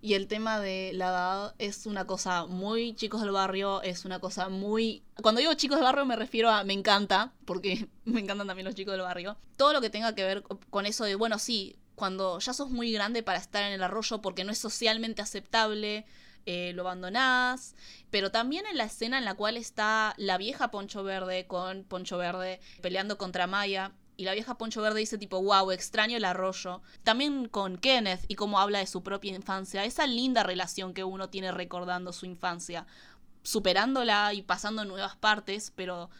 y 0.00 0.14
el 0.14 0.28
tema 0.28 0.60
de 0.60 0.92
la 0.94 1.08
edad 1.08 1.54
es 1.58 1.84
una 1.84 2.06
cosa 2.06 2.46
muy 2.46 2.94
chicos 2.94 3.20
del 3.20 3.32
barrio, 3.32 3.82
es 3.82 4.04
una 4.06 4.18
cosa 4.18 4.48
muy... 4.48 5.02
Cuando 5.20 5.40
digo 5.40 5.52
chicos 5.54 5.76
del 5.76 5.84
barrio 5.84 6.06
me 6.06 6.16
refiero 6.16 6.48
a 6.48 6.64
me 6.64 6.72
encanta, 6.72 7.32
porque 7.44 7.86
me 8.04 8.20
encantan 8.20 8.46
también 8.46 8.64
los 8.64 8.74
chicos 8.74 8.92
del 8.92 9.02
barrio. 9.02 9.36
Todo 9.56 9.74
lo 9.74 9.80
que 9.82 9.90
tenga 9.90 10.14
que 10.14 10.24
ver 10.24 10.42
con 10.70 10.86
eso 10.86 11.04
de, 11.04 11.16
bueno, 11.16 11.38
sí, 11.38 11.76
cuando 11.96 12.38
ya 12.38 12.54
sos 12.54 12.70
muy 12.70 12.92
grande 12.92 13.22
para 13.22 13.38
estar 13.38 13.62
en 13.64 13.72
el 13.72 13.82
arroyo 13.82 14.22
porque 14.22 14.44
no 14.44 14.52
es 14.52 14.58
socialmente 14.58 15.20
aceptable, 15.20 16.06
eh, 16.46 16.72
lo 16.74 16.82
abandonás, 16.82 17.74
pero 18.10 18.30
también 18.30 18.66
en 18.66 18.76
la 18.76 18.84
escena 18.84 19.18
en 19.18 19.24
la 19.24 19.34
cual 19.34 19.56
está 19.56 20.14
la 20.16 20.38
vieja 20.38 20.70
Poncho 20.70 21.02
Verde 21.02 21.46
con 21.46 21.84
Poncho 21.84 22.18
Verde 22.18 22.60
peleando 22.80 23.18
contra 23.18 23.46
Maya. 23.46 23.92
Y 24.16 24.24
la 24.24 24.34
vieja 24.34 24.58
Poncho 24.58 24.82
Verde 24.82 25.00
dice 25.00 25.16
tipo, 25.16 25.42
wow, 25.42 25.70
extraño 25.70 26.18
el 26.18 26.24
arroyo. 26.24 26.82
También 27.04 27.48
con 27.48 27.78
Kenneth 27.78 28.24
y 28.28 28.34
cómo 28.34 28.60
habla 28.60 28.80
de 28.80 28.86
su 28.86 29.02
propia 29.02 29.34
infancia. 29.34 29.84
Esa 29.84 30.06
linda 30.06 30.42
relación 30.42 30.92
que 30.92 31.04
uno 31.04 31.30
tiene 31.30 31.52
recordando 31.52 32.12
su 32.12 32.26
infancia. 32.26 32.86
Superándola 33.42 34.34
y 34.34 34.42
pasando 34.42 34.84
nuevas 34.84 35.16
partes, 35.16 35.72
pero 35.74 36.10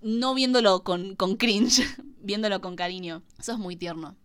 no 0.00 0.34
viéndolo 0.34 0.82
con, 0.82 1.14
con 1.14 1.36
cringe, 1.36 1.82
viéndolo 2.20 2.60
con 2.60 2.74
cariño. 2.74 3.22
Eso 3.38 3.52
es 3.52 3.58
muy 3.58 3.76
tierno. 3.76 4.16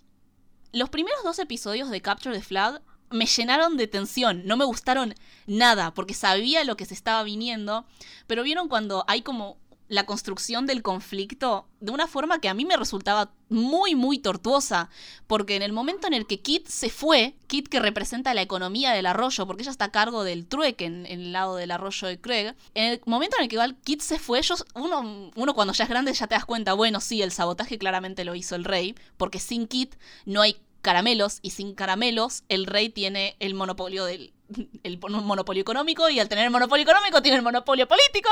Los 0.74 0.90
primeros 0.90 1.24
dos 1.24 1.38
episodios 1.40 1.90
de 1.90 2.02
Capture 2.02 2.36
the 2.36 2.42
Flag 2.42 2.82
me 3.12 3.26
llenaron 3.26 3.78
de 3.78 3.88
tensión, 3.88 4.44
no 4.46 4.58
me 4.58 4.66
gustaron 4.66 5.16
nada, 5.48 5.94
porque 5.94 6.14
sabía 6.14 6.64
lo 6.64 6.78
que 6.78 6.86
se 6.86 6.94
estaba 6.94 7.24
viniendo, 7.24 7.86
pero 8.28 8.44
vieron 8.44 8.68
cuando 8.68 9.04
hay 9.08 9.22
como 9.22 9.58
la 9.92 10.06
construcción 10.06 10.68
del 10.68 10.84
conflicto 10.84 11.68
de 11.82 11.92
una 11.92 12.08
forma 12.08 12.40
que 12.40 12.48
a 12.48 12.54
mí 12.54 12.64
me 12.64 12.78
resultaba 12.78 13.34
muy, 13.50 13.94
muy 13.94 14.20
tortuosa, 14.20 14.90
porque 15.28 15.58
en 15.58 15.64
el 15.64 15.74
momento 15.74 16.08
en 16.08 16.14
el 16.14 16.26
que 16.28 16.40
Kit 16.40 16.66
se 16.70 16.90
fue, 16.90 17.36
Kit 17.48 17.68
que 17.68 17.82
representa 17.82 18.34
la 18.34 18.42
economía 18.42 18.92
del 18.92 19.06
arroyo, 19.06 19.46
porque 19.46 19.64
ella 19.64 19.72
está 19.72 19.86
a 19.86 19.92
cargo 19.92 20.24
del 20.24 20.48
trueque 20.48 20.86
en, 20.86 21.06
el 21.08 21.34
lado 21.34 21.58
del 21.58 21.72
arroyo 21.72 22.08
de 22.08 22.22
Craig, 22.22 22.56
en 22.74 22.86
el 22.86 23.02
momento 23.06 23.36
en 23.38 23.44
el 23.44 23.50
que 23.50 23.76
Kit 23.84 24.00
se 24.00 24.18
fue, 24.18 24.40
ellos, 24.40 24.66
uno, 24.76 25.30
uno 25.36 25.54
cuando 25.54 25.74
ya 25.74 25.84
es 25.84 25.90
grande 25.90 26.14
ya 26.14 26.28
te 26.28 26.36
das 26.36 26.46
cuenta, 26.46 26.72
bueno, 26.72 27.02
sí, 27.02 27.22
el 27.22 27.34
sabotaje 27.34 27.78
claramente 27.78 28.24
lo 28.24 28.34
hizo 28.34 28.56
el 28.56 28.64
rey, 28.64 28.96
porque 29.18 29.40
sin 29.40 29.68
Kit 29.68 29.96
no 30.26 30.42
hay 30.42 30.56
caramelos 30.82 31.40
y 31.42 31.52
sin 31.52 31.76
caramelos 31.76 32.44
el 32.50 32.66
rey 32.66 32.90
tiene 32.90 33.36
el 33.40 33.54
monopolio 33.54 34.06
del 34.06 34.34
el 34.84 35.00
monopolio 35.00 35.62
económico 35.62 36.10
y 36.10 36.20
al 36.20 36.30
tener 36.30 36.46
el 36.46 36.52
monopolio 36.52 36.84
económico 36.84 37.22
tiene 37.22 37.38
el 37.38 37.44
monopolio 37.44 37.88
político. 37.88 38.30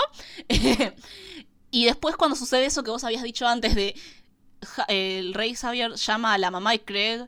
Y 1.72 1.86
después 1.86 2.16
cuando 2.16 2.36
sucede 2.36 2.66
eso 2.66 2.84
que 2.84 2.92
vos 2.92 3.04
habías 3.04 3.24
dicho 3.24 3.48
antes 3.48 3.76
de 3.76 3.96
el 4.88 5.34
rey 5.34 5.56
Xavier 5.56 5.94
llama 5.94 6.34
a 6.34 6.38
la 6.38 6.52
mamá 6.52 6.72
de 6.72 6.82
Craig 6.82 7.28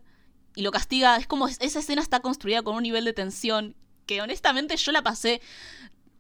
y 0.55 0.63
lo 0.63 0.71
castiga 0.71 1.15
es 1.17 1.27
como 1.27 1.47
esa 1.47 1.79
escena 1.79 2.01
está 2.01 2.19
construida 2.21 2.61
con 2.61 2.75
un 2.75 2.83
nivel 2.83 3.05
de 3.05 3.13
tensión 3.13 3.75
que 4.05 4.21
honestamente 4.21 4.75
yo 4.75 4.91
la 4.91 5.03
pasé 5.03 5.41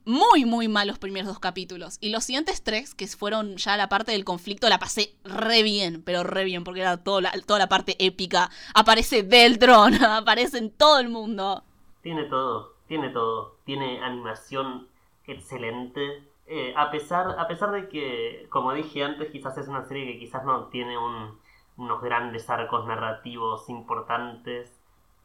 muy, 0.05 0.45
muy 0.45 0.67
mal 0.67 0.87
los 0.87 0.99
primeros 0.99 1.27
dos 1.27 1.39
capítulos. 1.39 1.97
Y 2.01 2.09
los 2.09 2.23
siguientes 2.23 2.63
tres, 2.63 2.95
que 2.95 3.07
fueron 3.07 3.57
ya 3.57 3.77
la 3.77 3.89
parte 3.89 4.11
del 4.11 4.25
conflicto, 4.25 4.69
la 4.69 4.79
pasé 4.79 5.15
re 5.23 5.63
bien, 5.63 6.01
pero 6.03 6.23
re 6.23 6.43
bien, 6.43 6.63
porque 6.63 6.81
era 6.81 6.97
toda 7.03 7.21
la, 7.21 7.31
toda 7.45 7.59
la 7.59 7.69
parte 7.69 7.95
épica. 8.03 8.49
Aparece 8.73 9.23
Deltron, 9.23 9.95
aparece 10.03 10.57
en 10.57 10.71
todo 10.71 10.99
el 10.99 11.09
mundo. 11.09 11.63
Tiene 12.01 12.23
todo, 12.25 12.75
tiene 12.87 13.09
todo. 13.09 13.57
Tiene 13.65 14.01
animación 14.03 14.87
excelente. 15.27 16.23
Eh, 16.47 16.73
a, 16.75 16.91
pesar, 16.91 17.35
a 17.39 17.47
pesar 17.47 17.71
de 17.71 17.87
que, 17.87 18.47
como 18.49 18.73
dije 18.73 19.03
antes, 19.03 19.29
quizás 19.31 19.57
es 19.57 19.67
una 19.67 19.83
serie 19.85 20.05
que 20.05 20.19
quizás 20.19 20.43
no 20.45 20.65
tiene 20.67 20.97
un- 20.97 21.39
unos 21.77 22.01
grandes 22.01 22.49
arcos 22.49 22.85
narrativos 22.85 23.69
importantes. 23.69 24.80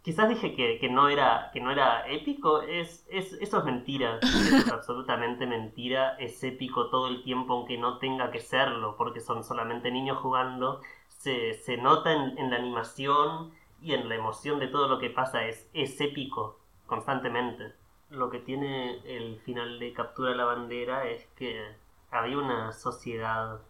Quizás 0.07 0.29
dije 0.29 0.55
que, 0.55 0.79
que 0.79 0.89
no, 0.89 1.09
era, 1.09 1.51
que 1.53 1.61
no 1.61 1.73
era 1.73 2.07
épico. 2.07 2.63
Es, 2.63 3.05
es, 3.11 3.33
eso 3.33 3.59
es 3.59 3.65
mentira. 3.65 4.21
Eso 4.23 4.57
es 4.57 4.69
absolutamente 4.71 5.47
mentira. 5.49 6.15
Es 6.21 6.45
épico 6.45 6.91
todo 6.91 7.09
el 7.09 7.25
tiempo, 7.25 7.55
aunque 7.55 7.77
no 7.77 7.99
tenga 7.99 8.31
que 8.31 8.39
serlo, 8.39 8.95
porque 8.97 9.19
son 9.21 9.43
solamente 9.43 9.91
niños 9.91 10.19
jugando. 10.19 10.81
Se, 11.09 11.55
se 11.55 11.77
nota 11.77 12.13
en, 12.13 12.39
en 12.39 12.51
la 12.51 12.57
animación 12.57 13.51
y 13.83 13.95
en 13.95 14.09
la 14.09 14.15
emoción 14.15 14.61
de 14.61 14.69
todo 14.69 14.87
lo 14.87 15.01
que 15.01 15.11
pasa. 15.11 15.45
Es, 15.45 15.69
es 15.73 16.01
épico 16.01 16.61
constantemente. 16.87 17.73
Lo 18.09 18.31
que 18.31 18.39
tiene 18.39 19.01
el 19.05 19.41
final 19.41 19.81
de 19.81 19.93
Captura 19.93 20.31
de 20.31 20.37
la 20.37 20.45
Bandera 20.45 21.09
es 21.09 21.27
que 21.35 21.75
había 22.13 22.39
una 22.39 22.73
sociedad 22.73 23.61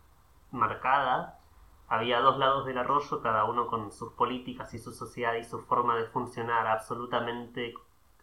marcada, 0.51 1.41
había 1.89 2.21
dos 2.21 2.39
lados 2.39 2.67
del 2.67 2.79
arroyo, 2.79 3.21
cada 3.23 3.45
uno 3.45 3.67
con 3.67 3.93
sus 3.93 4.13
políticas 4.13 4.75
y 4.75 4.79
su 4.79 4.93
sociedad 4.93 5.35
y 5.35 5.45
su 5.45 5.61
forma 5.61 5.97
de 5.97 6.07
funcionar 6.07 6.67
absolutamente 6.67 7.75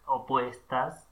opuestas, 0.06 1.08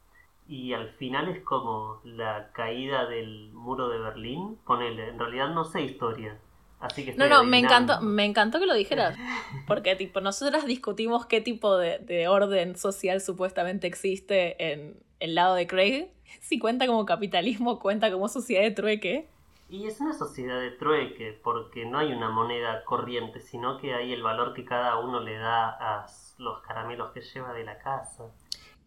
y 0.49 0.73
al 0.73 0.91
final 0.91 1.29
es 1.29 1.43
como 1.43 2.01
la 2.05 2.51
caída 2.53 3.07
del 3.07 3.53
muro 3.53 3.89
de 3.89 3.99
Berlín. 3.99 4.59
Ponele, 4.67 5.09
en 5.09 5.19
realidad 5.19 5.49
no 5.49 5.65
sé 5.65 5.83
historia. 5.83 6.37
Así 6.81 7.05
que 7.05 7.15
No, 7.15 7.29
no, 7.29 7.45
me 7.45 7.59
encantó, 7.59 8.01
me 8.01 8.25
encantó 8.25 8.59
que 8.59 8.67
lo 8.67 8.75
dijeras. 8.75 9.17
Porque, 9.67 9.95
tipo, 9.95 10.21
nosotras 10.21 10.67
discutimos 10.67 11.27
qué 11.27 11.41
tipo 11.41 11.77
de, 11.79 11.99
de 12.01 12.27
orden 12.29 12.77
social 12.77 13.21
supuestamente 13.21 13.87
existe 13.87 14.73
en 14.73 15.01
el 15.21 15.35
lado 15.35 15.55
de 15.55 15.67
Craig. 15.67 16.09
Si 16.41 16.59
cuenta 16.59 16.87
como 16.87 17.05
capitalismo, 17.05 17.79
cuenta 17.79 18.11
como 18.11 18.27
sociedad 18.27 18.63
de 18.63 18.71
trueque. 18.71 19.29
Y 19.73 19.87
es 19.87 20.01
una 20.03 20.13
sociedad 20.13 20.61
de 20.61 20.71
trueque, 20.73 21.41
porque 21.43 21.87
no 21.87 21.99
hay 21.99 22.13
una 22.13 22.29
moneda 22.29 22.85
corriente, 22.85 23.41
sino 23.41 23.79
que 23.79 23.95
hay 23.95 24.13
el 24.13 24.23
valor 24.23 24.53
que 24.53 24.67
cada 24.67 24.99
uno 24.99 25.19
le 25.21 25.39
da 25.39 25.71
a 25.71 26.07
los 26.37 26.61
caramelos 26.61 27.11
que 27.13 27.23
lleva 27.23 27.55
de 27.55 27.65
la 27.65 27.79
casa. 27.79 28.25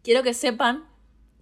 Quiero 0.04 0.22
que 0.22 0.32
sepan 0.32 0.84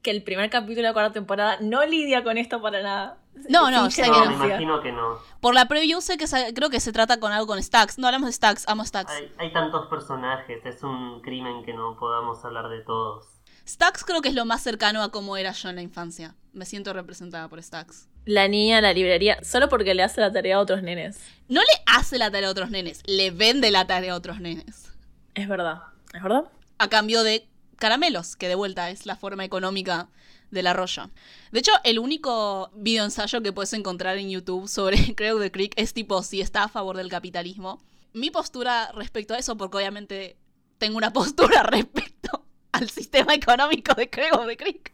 que 0.01 0.11
el 0.13 0.23
primer 0.23 0.49
capítulo 0.49 0.77
de 0.77 0.83
la 0.85 0.93
cuarta 0.95 1.13
temporada 1.13 1.59
no 1.61 1.85
lidia 1.85 2.25
con 2.25 2.39
esto 2.39 2.63
para 2.63 2.83
nada. 2.83 3.19
No, 3.51 3.71
no, 3.71 3.83
Finge 3.91 3.91
sé 3.91 4.03
que 4.05 4.09
No, 4.11 4.27
me 4.27 4.47
imagino 4.47 4.81
que 4.81 4.93
no. 4.93 5.19
Por 5.43 5.55
la 5.55 5.67
preview 5.69 6.01
sé 6.01 6.17
que 6.17 6.27
se- 6.27 6.55
creo 6.55 6.71
que 6.71 6.81
se 6.81 6.93
trata 6.93 7.21
con 7.21 7.31
algo 7.31 7.47
con 7.47 7.63
Stacks. 7.63 7.99
No 7.99 8.07
hablamos 8.07 8.29
de 8.29 8.33
Stacks, 8.33 8.67
amo 8.67 8.83
Stacks. 8.85 9.13
Hay, 9.13 9.31
hay 9.37 9.53
tantos 9.53 9.89
personajes, 9.89 10.65
es 10.65 10.83
un 10.83 11.21
crimen 11.21 11.65
que 11.65 11.75
no 11.75 11.99
podamos 11.99 12.43
hablar 12.47 12.71
de 12.71 12.81
todos. 12.81 13.27
Stacks 13.67 14.05
creo 14.05 14.21
que 14.21 14.29
es 14.29 14.35
lo 14.35 14.45
más 14.45 14.63
cercano 14.63 15.03
a 15.03 15.11
cómo 15.11 15.37
era 15.37 15.53
yo 15.53 15.71
en 15.71 15.77
la 15.77 15.83
infancia. 15.83 16.35
Me 16.53 16.67
siento 16.67 16.93
representada 16.93 17.49
por 17.49 17.63
Stacks. 17.63 18.09
La 18.27 18.47
niña 18.47 18.79
en 18.79 18.83
la 18.85 18.93
librería, 18.93 19.39
solo 19.43 19.69
porque 19.69 19.95
le 19.95 20.03
hace 20.03 20.21
la 20.21 20.33
tarea 20.33 20.57
a 20.57 20.61
otros 20.61 20.83
nenes. 20.83 21.19
No 21.49 21.61
le 21.61 21.83
hace 21.87 22.19
la 22.19 22.31
tarea 22.31 22.49
a 22.49 22.53
otros 22.53 22.71
nenes, 22.71 23.03
le 23.07 23.31
vende 23.31 23.71
la 23.71 23.87
tarea 23.87 24.13
a 24.13 24.17
otros 24.17 24.41
nenes. 24.41 24.93
Es 25.35 25.49
verdad. 25.49 25.83
¿Es 26.13 26.23
verdad? 26.23 26.45
A 26.79 26.89
cambio 26.89 27.23
de 27.23 27.49
caramelos, 27.77 28.37
que 28.37 28.49
de 28.49 28.55
vuelta 28.55 28.91
es 28.91 29.07
la 29.07 29.17
forma 29.17 29.45
económica 29.45 30.09
del 30.51 30.67
arroyo. 30.67 31.11
De 31.51 31.59
hecho, 31.59 31.73
el 31.85 31.99
único 31.99 32.71
video 32.75 33.05
ensayo 33.05 33.43
que 33.43 33.53
puedes 33.53 33.73
encontrar 33.73 34.19
en 34.19 34.31
YouTube 34.31 34.69
sobre 34.69 35.15
Creo 35.17 35.39
de 35.39 35.51
Creek 35.51 35.73
es 35.77 35.93
tipo 35.95 36.23
si 36.23 36.41
está 36.41 36.65
a 36.65 36.69
favor 36.69 36.97
del 36.97 37.09
capitalismo. 37.09 37.83
Mi 38.13 38.31
postura 38.31 38.91
respecto 38.95 39.35
a 39.35 39.39
eso, 39.39 39.57
porque 39.57 39.79
obviamente 39.79 40.37
tengo 40.79 40.99
una 40.99 41.13
postura 41.15 41.63
respecto 41.63 42.45
al 42.75 42.91
sistema 42.91 43.35
económico 43.35 43.95
de 43.95 44.11
Creo 44.11 44.45
de 44.47 44.57
Creek, 44.57 44.93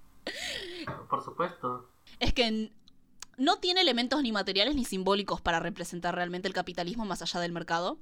Por 1.09 1.24
supuesto. 1.24 1.91
es 2.18 2.33
que 2.35 2.70
no 3.37 3.59
tiene 3.59 3.81
elementos 3.81 4.22
ni 4.22 4.33
materiales 4.33 4.74
ni 4.76 4.85
simbólicos 4.85 5.41
para 5.41 5.61
representar 5.61 6.14
realmente 6.14 6.47
el 6.47 6.55
capitalismo 6.55 7.05
más 7.07 7.22
allá 7.22 7.41
del 7.41 7.53
mercado. 7.53 7.99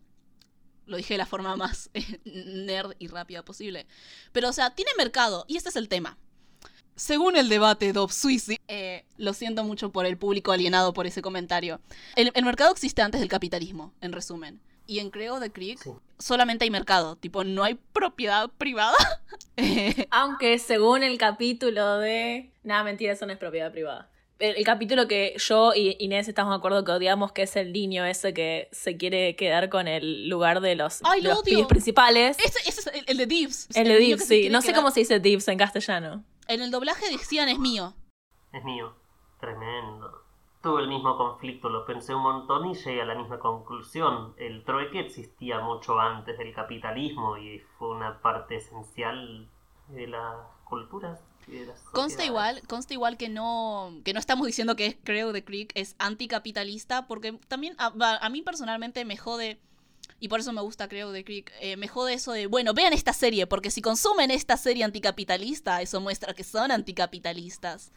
Lo 0.87 0.97
dije 0.97 1.15
de 1.15 1.19
la 1.19 1.27
forma 1.27 1.55
más 1.55 1.91
eh, 1.95 2.21
nerd 2.25 2.95
y 2.99 3.09
rápida 3.09 3.45
posible. 3.45 3.87
Pero, 4.33 4.49
o 4.49 4.53
sea, 4.53 4.75
tiene 4.75 4.91
mercado, 4.97 5.45
y 5.47 5.57
este 5.57 5.69
es 5.69 5.77
el 5.77 5.89
tema. 5.89 6.19
Según 6.97 7.37
el 7.37 7.49
debate 7.49 7.93
Dob 7.93 8.11
Suisi, 8.11 8.59
eh, 8.67 9.05
lo 9.17 9.33
siento 9.33 9.63
mucho 9.63 9.93
por 9.93 10.07
el 10.07 10.19
público 10.19 10.51
alienado 10.51 10.93
por 10.93 11.07
ese 11.07 11.23
comentario. 11.23 11.81
El, 12.17 12.33
el 12.35 12.45
mercado 12.45 12.73
existe 12.73 13.03
antes 13.03 13.21
del 13.21 13.29
capitalismo, 13.29 13.93
en 14.01 14.13
resumen. 14.13 14.61
Y 14.89 14.99
en 15.01 15.11
Creo 15.11 15.39
de 15.39 15.53
Creek 15.53 15.79
Sí. 15.79 15.91
solamente 16.19 16.65
hay 16.65 16.71
mercado, 16.71 17.15
tipo, 17.17 17.45
no 17.45 17.63
hay 17.63 17.75
propiedad 17.93 18.51
privada. 18.59 18.97
Aunque 20.11 20.59
según 20.59 21.03
el 21.03 21.19
capítulo 21.19 21.99
de... 21.99 22.53
Nada, 22.63 22.85
mentira, 22.85 23.13
eso 23.13 23.27
no 23.27 23.33
es 23.33 23.39
propiedad 23.39 23.71
privada. 23.71 24.11
El, 24.39 24.57
el 24.57 24.65
capítulo 24.65 25.09
que 25.09 25.35
yo 25.37 25.73
y 25.75 25.97
Inés 25.99 26.29
estamos 26.29 26.53
de 26.53 26.59
acuerdo 26.59 26.85
que 26.85 26.93
odiamos, 26.93 27.33
que 27.33 27.43
es 27.43 27.57
el 27.57 27.73
niño 27.73 28.05
ese 28.05 28.33
que 28.33 28.69
se 28.73 28.97
quiere 28.97 29.35
quedar 29.37 29.69
con 29.69 29.89
el 29.89 30.29
lugar 30.29 30.61
de 30.61 30.75
los, 30.77 31.01
Ay, 31.05 31.21
de 31.21 31.29
lo 31.29 31.35
los 31.35 31.43
odio. 31.43 31.55
pibes 31.57 31.67
principales. 31.67 32.39
ese, 32.39 32.59
ese 32.69 32.81
es 32.81 32.87
el, 32.87 33.05
el 33.09 33.17
de 33.19 33.27
Divs. 33.27 33.69
el 33.75 33.89
de 33.89 33.97
Divs, 33.99 34.25
sí. 34.27 34.49
No 34.49 34.63
sé 34.63 34.69
quedar- 34.69 34.77
cómo 34.77 34.91
se 34.93 35.01
dice 35.01 35.19
Divs 35.21 35.49
en 35.49 35.59
castellano. 35.59 36.25
En 36.47 36.63
el 36.63 36.71
doblaje 36.71 37.11
decían 37.11 37.49
es 37.49 37.59
mío. 37.59 37.95
Es 38.53 38.65
mío. 38.65 38.95
Tremendo. 39.41 40.18
Tuve 40.61 40.83
el 40.83 40.89
mismo 40.89 41.17
conflicto, 41.17 41.69
lo 41.69 41.87
pensé 41.87 42.15
un 42.15 42.23
montón 42.23 42.67
y 42.67 42.75
llegué 42.75 43.03
a 43.03 43.05
la 43.05 43.15
misma 43.15 43.39
conclusión. 43.39 44.35
El 44.37 44.65
trueque 44.65 45.01
existía 45.01 45.61
mucho 45.61 45.99
antes 46.01 46.37
del 46.37 46.53
capitalismo 46.53 47.37
y 47.37 47.61
fue 47.79 47.91
una 47.91 48.21
parte 48.21 48.57
esencial 48.57 49.49
de 49.89 50.09
las 50.09 50.37
culturas 50.65 51.21
y 51.47 51.53
de 51.53 51.67
las 51.67 51.81
Consta 51.93 52.25
igual, 52.25 52.61
consta 52.67 52.93
igual 52.93 53.17
que 53.17 53.29
no, 53.29 53.93
que 54.05 54.13
no 54.13 54.19
estamos 54.19 54.47
diciendo 54.47 54.75
que 54.75 54.87
es, 54.87 54.97
creo 55.05 55.33
de 55.33 55.45
Creek 55.45 55.71
es 55.75 55.95
anticapitalista, 55.99 57.07
porque 57.07 57.39
también 57.47 57.75
a, 57.79 57.93
a 58.21 58.29
mí 58.29 58.43
personalmente 58.43 59.05
me 59.05 59.17
jode, 59.17 59.61
y 60.21 60.29
por 60.29 60.41
eso 60.41 60.53
me 60.53 60.61
gusta 60.61 60.89
creo 60.89 61.13
de 61.13 61.25
Creek, 61.25 61.53
eh, 61.61 61.77
me 61.77 61.87
jode 61.87 62.15
eso 62.15 62.33
de, 62.33 62.49
bueno, 62.49 62.75
vean 62.75 62.93
esta 62.93 63.13
serie, 63.13 63.47
porque 63.47 63.71
si 63.71 63.81
consumen 63.81 64.33
esta 64.33 64.57
serie 64.57 64.83
anticapitalista, 64.85 65.81
eso 65.81 66.01
muestra 66.01 66.35
que 66.35 66.45
son 66.45 66.73
anticapitalistas. 66.73 67.93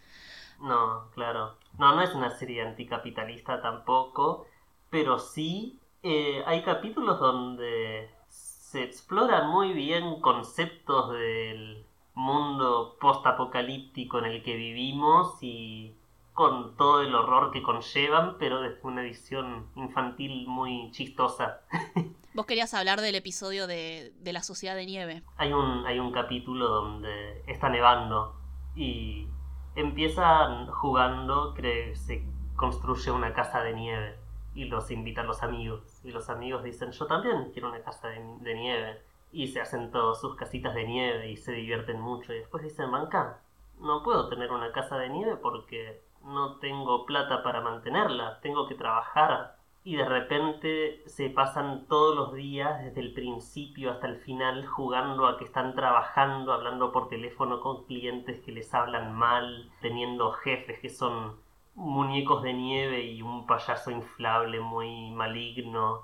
No, 0.62 1.10
claro. 1.14 1.58
No, 1.78 1.96
no 1.96 2.02
es 2.02 2.14
una 2.14 2.30
serie 2.30 2.62
anticapitalista 2.62 3.62
tampoco, 3.62 4.46
pero 4.90 5.20
sí 5.20 5.80
eh, 6.04 6.44
hay 6.46 6.64
capítulos 6.64 7.20
donde 7.20 8.10
se 8.28 8.84
exploran 8.84 9.50
muy 9.50 9.74
bien 9.74 10.22
conceptos 10.22 11.12
del 11.12 11.86
mundo 12.14 12.98
post-apocalíptico 13.00 14.20
en 14.20 14.26
el 14.26 14.44
que 14.44 14.56
vivimos 14.56 15.38
y 15.42 15.96
con 16.34 16.76
todo 16.78 17.02
el 17.02 17.14
horror 17.14 17.52
que 17.52 17.62
conllevan, 17.62 18.38
pero 18.38 18.62
desde 18.62 18.80
una 18.84 19.02
visión 19.02 19.68
infantil 19.76 20.48
muy 20.48 20.90
chistosa. 20.92 21.62
Vos 22.34 22.46
querías 22.46 22.74
hablar 22.74 23.02
del 23.02 23.16
episodio 23.16 23.68
de, 23.68 24.14
de 24.18 24.34
la 24.34 24.42
Sociedad 24.42 24.76
de 24.76 24.86
Nieve. 24.86 25.24
Hay 25.36 25.52
un, 25.52 25.86
hay 25.86 26.00
un 26.00 26.12
capítulo 26.14 26.70
donde 26.70 27.44
está 27.46 27.68
nevando 27.70 28.36
y 28.74 29.28
empiezan 29.76 30.68
jugando, 30.68 31.54
que 31.54 31.96
se 31.96 32.26
construye 32.56 33.12
una 33.12 33.34
casa 33.34 33.62
de 33.62 33.74
nieve 33.74 34.18
y 34.54 34.66
los 34.66 34.92
invitan 34.92 35.28
los 35.28 35.44
amigos. 35.44 36.02
Y 36.04 36.12
los 36.12 36.30
amigos 36.30 36.64
dicen, 36.64 36.92
yo 36.92 37.06
también 37.08 37.52
quiero 37.54 37.70
una 37.70 37.82
casa 37.82 38.10
de, 38.10 38.22
de 38.40 38.54
nieve. 38.56 39.02
Y 39.32 39.48
se 39.48 39.62
hacen 39.62 39.92
todos 39.92 40.20
sus 40.20 40.36
casitas 40.36 40.76
de 40.76 40.86
nieve 40.86 41.30
y 41.30 41.38
se 41.38 41.54
divierten 41.54 42.02
mucho. 42.02 42.34
Y 42.34 42.40
después 42.40 42.64
dicen, 42.64 42.90
manca, 42.90 43.40
no 43.80 44.04
puedo 44.04 44.28
tener 44.30 44.52
una 44.52 44.72
casa 44.72 44.98
de 44.98 45.10
nieve 45.10 45.38
porque 45.38 46.02
no 46.24 46.58
tengo 46.58 47.06
plata 47.06 47.44
para 47.44 47.62
mantenerla, 47.62 48.40
tengo 48.42 48.68
que 48.68 48.76
trabajar. 48.76 49.58
Y 49.84 49.96
de 49.96 50.06
repente 50.06 51.02
se 51.08 51.30
pasan 51.30 51.88
todos 51.88 52.16
los 52.16 52.34
días, 52.34 52.84
desde 52.84 53.02
el 53.02 53.14
principio 53.14 53.92
hasta 53.92 54.08
el 54.08 54.18
final, 54.18 54.66
jugando 54.68 55.26
a 55.26 55.40
que 55.40 55.46
están 55.46 55.74
trabajando, 55.74 56.54
hablando 56.54 56.92
por 56.92 57.10
teléfono 57.10 57.62
con 57.62 57.86
clientes 57.86 58.42
que 58.42 58.52
les 58.52 58.72
hablan 58.76 59.14
mal, 59.16 59.72
teniendo 59.82 60.32
jefes 60.34 60.80
que 60.80 60.90
son 60.90 61.36
muñecos 61.74 62.44
de 62.44 62.54
nieve 62.54 63.06
y 63.06 63.22
un 63.24 63.48
payaso 63.48 63.90
inflable 63.90 64.60
muy 64.60 65.10
maligno 65.12 66.04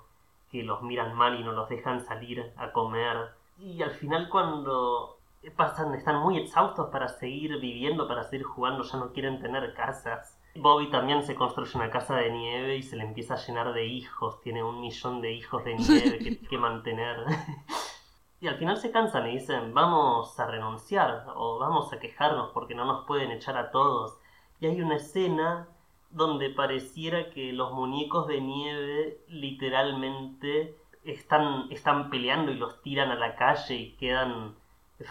que 0.52 0.64
los 0.64 0.82
miran 0.82 1.14
mal 1.14 1.40
y 1.40 1.44
no 1.44 1.52
los 1.52 1.70
dejan 1.70 2.02
salir 2.02 2.52
a 2.58 2.72
comer. 2.72 3.30
Y 3.60 3.82
al 3.84 3.92
final 3.92 4.30
cuando 4.30 5.18
pasan, 5.56 5.94
están 5.94 6.20
muy 6.20 6.38
exhaustos 6.38 6.90
para 6.90 7.08
seguir 7.08 7.60
viviendo, 7.60 8.08
para 8.08 8.24
seguir 8.24 8.46
jugando, 8.46 8.84
ya 8.84 8.98
no 8.98 9.14
quieren 9.14 9.40
tener 9.40 9.74
casas. 9.74 10.37
Bobby 10.60 10.90
también 10.90 11.24
se 11.24 11.36
construye 11.36 11.72
una 11.76 11.90
casa 11.90 12.16
de 12.16 12.32
nieve 12.32 12.78
y 12.78 12.84
se 12.84 12.96
le 12.96 13.04
empieza 13.04 13.36
a 13.36 13.38
llenar 13.38 13.74
de 13.74 13.86
hijos, 13.86 14.42
tiene 14.42 14.64
un 14.64 14.82
millón 14.82 15.22
de 15.22 15.34
hijos 15.34 15.64
de 15.64 15.76
nieve 15.76 16.20
que, 16.20 16.40
que 16.50 16.58
mantener. 16.58 17.18
Y 18.40 18.48
al 18.48 18.58
final 18.58 18.78
se 18.78 18.92
cansan 18.92 19.28
y 19.28 19.32
dicen, 19.32 19.74
vamos 19.74 20.40
a 20.40 20.46
renunciar 20.46 21.26
o 21.36 21.58
vamos 21.58 21.92
a 21.92 22.00
quejarnos 22.00 22.52
porque 22.54 22.76
no 22.76 22.86
nos 22.86 23.06
pueden 23.08 23.32
echar 23.32 23.58
a 23.58 23.72
todos. 23.72 24.20
Y 24.60 24.68
hay 24.68 24.80
una 24.80 24.98
escena 24.98 25.68
donde 26.12 26.52
pareciera 26.52 27.32
que 27.32 27.52
los 27.52 27.74
muñecos 27.74 28.28
de 28.28 28.40
nieve 28.42 29.24
literalmente 29.28 30.78
están, 31.04 31.72
están 31.72 32.12
peleando 32.12 32.52
y 32.52 32.58
los 32.58 32.82
tiran 32.84 33.10
a 33.10 33.16
la 33.16 33.36
calle 33.36 33.76
y 33.76 33.96
quedan 33.96 34.56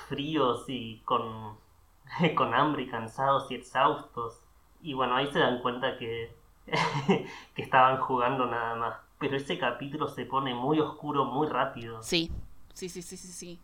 fríos 0.08 0.64
y 0.68 1.00
con, 1.00 1.58
con 2.36 2.54
hambre 2.54 2.82
y 2.82 2.88
cansados 2.88 3.50
y 3.50 3.56
exhaustos. 3.56 4.40
Y 4.80 4.94
bueno, 4.94 5.16
ahí 5.16 5.30
se 5.32 5.38
dan 5.38 5.60
cuenta 5.60 5.98
que, 5.98 6.34
que 7.54 7.62
estaban 7.62 7.98
jugando 8.00 8.46
nada 8.46 8.74
más. 8.76 8.96
Pero 9.18 9.36
ese 9.36 9.58
capítulo 9.58 10.08
se 10.08 10.26
pone 10.26 10.54
muy 10.54 10.78
oscuro 10.80 11.24
muy 11.24 11.48
rápido. 11.48 12.02
Sí, 12.02 12.30
sí, 12.74 12.88
sí, 12.88 13.02
sí, 13.02 13.16
sí, 13.16 13.28
sí. 13.28 13.60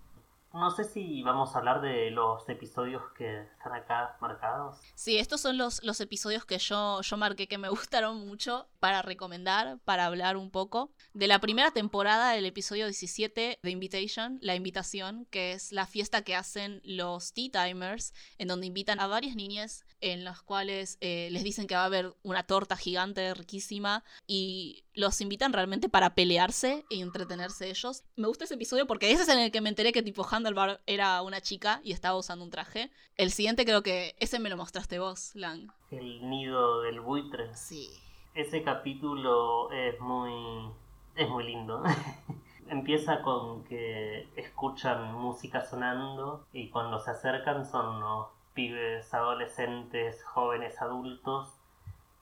No 0.54 0.70
sé 0.70 0.84
si 0.84 1.22
vamos 1.22 1.54
a 1.54 1.58
hablar 1.58 1.80
de 1.80 2.10
los 2.10 2.46
episodios 2.48 3.02
que 3.16 3.42
están 3.42 3.72
acá 3.72 4.16
marcados. 4.20 4.78
Sí, 4.94 5.18
estos 5.18 5.40
son 5.40 5.56
los, 5.56 5.82
los 5.82 6.00
episodios 6.00 6.44
que 6.44 6.58
yo, 6.58 7.00
yo 7.00 7.16
marqué 7.16 7.48
que 7.48 7.58
me 7.58 7.68
gustaron 7.70 8.26
mucho 8.26 8.68
para 8.78 9.00
recomendar, 9.00 9.78
para 9.84 10.06
hablar 10.06 10.36
un 10.36 10.50
poco. 10.50 10.92
De 11.14 11.26
la 11.26 11.40
primera 11.40 11.70
temporada, 11.70 12.36
el 12.36 12.44
episodio 12.44 12.86
17 12.86 13.60
de 13.62 13.70
Invitation, 13.70 14.38
La 14.42 14.54
Invitación, 14.54 15.26
que 15.30 15.52
es 15.52 15.72
la 15.72 15.86
fiesta 15.86 16.22
que 16.22 16.36
hacen 16.36 16.80
los 16.84 17.32
Tea 17.32 17.50
Timers, 17.50 18.12
en 18.38 18.48
donde 18.48 18.66
invitan 18.66 19.00
a 19.00 19.06
varias 19.06 19.36
niñas 19.36 19.84
en 20.00 20.24
las 20.24 20.42
cuales 20.42 20.98
eh, 21.00 21.28
les 21.30 21.44
dicen 21.44 21.66
que 21.66 21.76
va 21.76 21.82
a 21.82 21.86
haber 21.86 22.14
una 22.22 22.42
torta 22.42 22.76
gigante, 22.76 23.32
riquísima, 23.34 24.04
y 24.26 24.84
los 24.94 25.20
invitan 25.20 25.52
realmente 25.52 25.88
para 25.88 26.14
pelearse 26.14 26.84
y 26.88 27.00
entretenerse 27.00 27.68
ellos. 27.70 28.04
Me 28.16 28.26
gusta 28.28 28.44
ese 28.44 28.54
episodio 28.54 28.86
porque 28.86 29.10
ese 29.10 29.22
es 29.22 29.28
en 29.28 29.38
el 29.38 29.50
que 29.50 29.60
me 29.60 29.68
enteré 29.68 29.92
que 29.92 30.02
tipo 30.02 30.26
Handlebar 30.28 30.80
era 30.86 31.22
una 31.22 31.40
chica 31.40 31.80
y 31.82 31.92
estaba 31.92 32.18
usando 32.18 32.44
un 32.44 32.50
traje. 32.50 32.90
El 33.16 33.30
siguiente 33.30 33.64
creo 33.64 33.82
que 33.82 34.14
ese 34.18 34.38
me 34.38 34.48
lo 34.48 34.56
mostraste 34.56 34.98
vos, 34.98 35.34
Lang. 35.34 35.70
El 35.90 36.28
nido 36.28 36.82
del 36.82 37.00
buitre. 37.00 37.54
Sí. 37.54 37.90
Ese 38.34 38.62
capítulo 38.62 39.70
es 39.72 39.98
muy, 40.00 40.70
es 41.16 41.28
muy 41.28 41.44
lindo. 41.44 41.82
Empieza 42.68 43.22
con 43.22 43.64
que 43.64 44.28
escuchan 44.36 45.14
música 45.14 45.62
sonando 45.62 46.46
y 46.52 46.70
cuando 46.70 47.00
se 47.00 47.10
acercan 47.10 47.66
son 47.66 48.00
los 48.00 48.28
pibes, 48.54 49.12
adolescentes, 49.12 50.22
jóvenes, 50.24 50.80
adultos 50.80 51.61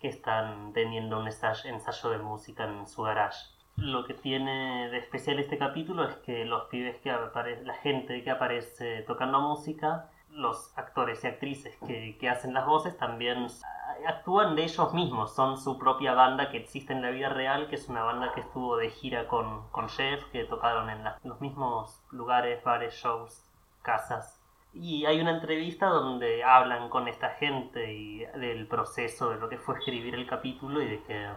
que 0.01 0.09
están 0.09 0.73
teniendo 0.73 1.19
un 1.19 1.27
ensayo 1.27 2.11
de 2.11 2.19
música 2.19 2.65
en 2.65 2.87
su 2.87 3.03
garage. 3.03 3.47
Lo 3.77 4.05
que 4.05 4.15
tiene 4.15 4.89
de 4.91 4.99
especial 4.99 5.39
este 5.39 5.59
capítulo 5.59 6.05
es 6.09 6.17
que 6.17 6.45
los 6.45 6.65
pibes 6.65 6.97
que 7.01 7.11
aparecen, 7.11 7.67
la 7.67 7.75
gente 7.75 8.23
que 8.23 8.31
aparece 8.31 9.03
tocando 9.03 9.41
música, 9.41 10.11
los 10.31 10.77
actores 10.77 11.25
y 11.25 11.27
actrices 11.27 11.77
que, 11.87 12.17
que 12.19 12.29
hacen 12.29 12.55
las 12.55 12.67
voces 12.67 12.97
también 12.97 13.49
actúan 14.07 14.57
de 14.57 14.65
ellos 14.65 14.95
mismos, 14.95 15.35
son 15.35 15.59
su 15.59 15.79
propia 15.79 16.15
banda 16.15 16.51
que 16.51 16.59
existe 16.59 16.93
en 16.93 17.03
la 17.03 17.11
vida 17.11 17.29
real, 17.29 17.69
que 17.69 17.77
es 17.77 17.89
una 17.89 18.03
banda 18.03 18.33
que 18.33 18.41
estuvo 18.41 18.77
de 18.77 18.91
gira 18.91 19.29
con, 19.29 19.69
con 19.71 19.89
Jeff, 19.89 20.25
que 20.33 20.45
tocaron 20.45 20.91
en 20.91 21.05
los 21.25 21.41
mismos 21.41 22.03
lugares, 22.11 22.63
bares, 22.65 22.95
shows, 22.95 23.45
casas. 23.83 24.40
Y 24.73 25.05
hay 25.07 25.21
una 25.21 25.33
entrevista 25.33 25.87
donde 25.87 26.45
hablan 26.45 26.89
con 26.89 27.09
esta 27.09 27.31
gente 27.31 27.93
y 27.93 28.19
del 28.19 28.67
proceso 28.67 29.31
de 29.31 29.39
lo 29.39 29.49
que 29.49 29.59
fue 29.59 29.79
escribir 29.79 30.15
el 30.15 30.27
capítulo 30.27 30.81
y 30.81 30.89
de 30.89 31.03
que 31.03 31.29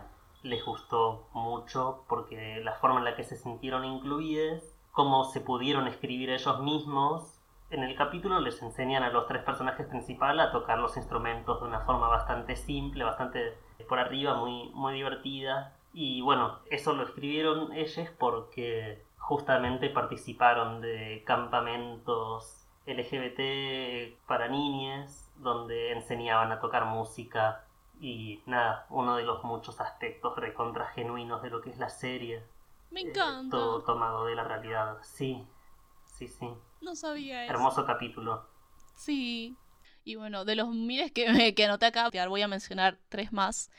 les 0.44 0.64
gustó 0.64 1.30
mucho 1.34 2.06
porque 2.08 2.62
la 2.64 2.74
forma 2.74 3.00
en 3.00 3.06
la 3.06 3.16
que 3.16 3.24
se 3.24 3.38
sintieron 3.38 3.86
incluidas, 3.86 4.78
cómo 4.92 5.24
se 5.26 5.42
pudieron 5.42 5.88
escribir 5.88 6.30
ellos 6.30 6.60
mismos 6.60 7.44
en 7.74 7.84
el 7.84 7.96
capítulo 7.96 8.40
les 8.40 8.62
enseñan 8.62 9.02
a 9.02 9.10
los 9.10 9.26
tres 9.28 9.42
personajes 9.44 9.88
principales 9.88 10.46
a 10.46 10.52
tocar 10.52 10.78
los 10.78 10.96
instrumentos 10.96 11.60
de 11.60 11.68
una 11.68 11.80
forma 11.80 12.08
bastante 12.08 12.56
simple, 12.56 13.04
bastante 13.04 13.58
por 13.90 13.98
arriba, 13.98 14.36
muy, 14.36 14.70
muy 14.76 14.94
divertida. 14.94 15.76
Y 15.92 16.22
bueno, 16.22 16.60
eso 16.70 16.94
lo 16.94 17.04
escribieron 17.04 17.74
ellos 17.74 18.10
porque 18.20 19.04
justamente 19.18 19.90
participaron 19.90 20.82
de 20.82 21.24
campamentos 21.26 22.63
LGBT 22.86 24.18
para 24.28 24.48
niñas, 24.48 25.32
donde 25.38 25.92
enseñaban 25.92 26.52
a 26.52 26.60
tocar 26.60 26.86
música 26.86 27.66
y 28.00 28.42
nada, 28.46 28.86
uno 28.90 29.16
de 29.16 29.24
los 29.24 29.44
muchos 29.44 29.80
aspectos 29.80 30.36
recontra 30.36 30.88
genuinos 30.88 31.42
de 31.42 31.50
lo 31.50 31.62
que 31.62 31.70
es 31.70 31.78
la 31.78 31.90
serie. 31.90 32.44
Me 32.92 33.02
encanta. 33.02 33.58
todo 33.58 33.82
tomado 33.84 34.26
de 34.26 34.36
la 34.36 34.44
realidad, 34.44 34.98
sí, 35.02 35.48
sí, 36.06 36.28
sí. 36.28 36.50
No 36.82 36.96
sabía 36.96 37.46
eso. 37.46 37.54
Hermoso 37.54 37.86
capítulo. 37.86 38.46
Sí. 38.96 39.56
Y 40.04 40.16
bueno, 40.16 40.44
de 40.44 40.56
los 40.56 40.68
miles 40.70 41.12
que, 41.12 41.32
me, 41.32 41.56
que 41.56 41.66
anoté 41.66 41.86
acá, 41.86 42.10
voy 42.28 42.42
a 42.42 42.48
mencionar 42.48 43.00
tres 43.10 43.32
más. 43.32 43.72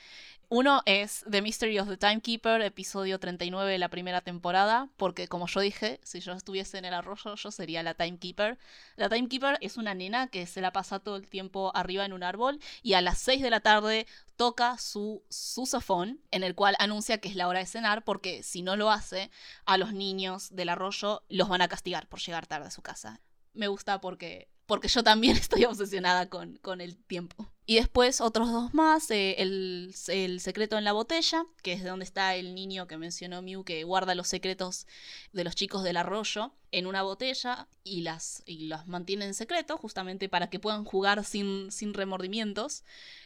Uno 0.48 0.82
es 0.86 1.24
The 1.30 1.42
Mystery 1.42 1.78
of 1.78 1.88
the 1.88 1.96
Timekeeper, 1.96 2.60
episodio 2.60 3.18
39 3.18 3.72
de 3.72 3.78
la 3.78 3.88
primera 3.88 4.20
temporada, 4.20 4.88
porque 4.96 5.26
como 5.26 5.46
yo 5.46 5.60
dije, 5.60 6.00
si 6.02 6.20
yo 6.20 6.32
estuviese 6.32 6.78
en 6.78 6.84
el 6.84 6.94
arroyo, 6.94 7.34
yo 7.34 7.50
sería 7.50 7.82
la 7.82 7.94
Timekeeper. 7.94 8.58
La 8.96 9.08
Timekeeper 9.08 9.58
es 9.60 9.76
una 9.76 9.94
nena 9.94 10.28
que 10.28 10.46
se 10.46 10.60
la 10.60 10.72
pasa 10.72 10.98
todo 11.00 11.16
el 11.16 11.28
tiempo 11.28 11.72
arriba 11.74 12.04
en 12.04 12.12
un 12.12 12.22
árbol 12.22 12.60
y 12.82 12.94
a 12.94 13.00
las 13.00 13.18
6 13.18 13.42
de 13.42 13.50
la 13.50 13.60
tarde 13.60 14.06
toca 14.36 14.78
su 14.78 15.22
susofón, 15.28 16.20
en 16.30 16.42
el 16.44 16.54
cual 16.54 16.76
anuncia 16.78 17.18
que 17.18 17.28
es 17.28 17.36
la 17.36 17.48
hora 17.48 17.60
de 17.60 17.66
cenar, 17.66 18.04
porque 18.04 18.42
si 18.42 18.62
no 18.62 18.76
lo 18.76 18.90
hace, 18.90 19.30
a 19.64 19.78
los 19.78 19.92
niños 19.92 20.54
del 20.54 20.68
arroyo 20.68 21.22
los 21.28 21.48
van 21.48 21.62
a 21.62 21.68
castigar 21.68 22.08
por 22.08 22.20
llegar 22.20 22.46
tarde 22.46 22.68
a 22.68 22.70
su 22.70 22.82
casa. 22.82 23.20
Me 23.52 23.68
gusta 23.68 24.00
porque 24.00 24.48
porque 24.66 24.88
yo 24.88 25.02
también 25.02 25.36
estoy 25.36 25.64
obsesionada 25.64 26.28
con, 26.28 26.56
con 26.56 26.80
el 26.80 26.96
tiempo. 26.96 27.50
Y 27.66 27.76
después 27.76 28.20
otros 28.20 28.52
dos 28.52 28.74
más, 28.74 29.10
eh, 29.10 29.36
el, 29.38 29.94
el, 30.08 30.40
secreto 30.40 30.76
en 30.76 30.84
la 30.84 30.92
botella, 30.92 31.46
que 31.62 31.72
es 31.72 31.82
de 31.82 31.88
donde 31.88 32.04
está 32.04 32.34
el 32.34 32.54
niño 32.54 32.86
que 32.86 32.98
mencionó 32.98 33.40
Mew, 33.40 33.64
que 33.64 33.84
guarda 33.84 34.14
los 34.14 34.28
secretos 34.28 34.86
de 35.32 35.44
los 35.44 35.54
chicos 35.54 35.82
del 35.82 35.96
arroyo 35.96 36.52
en 36.72 36.86
una 36.86 37.02
botella 37.02 37.66
y 37.82 38.02
las, 38.02 38.42
y 38.44 38.66
las 38.66 38.86
mantiene 38.86 39.24
en 39.24 39.32
secreto, 39.32 39.78
justamente 39.78 40.28
para 40.28 40.50
que 40.50 40.58
puedan 40.58 40.84
jugar 40.84 41.24
sin, 41.24 41.72
sin 41.72 41.94
remordimientos. 41.94 42.84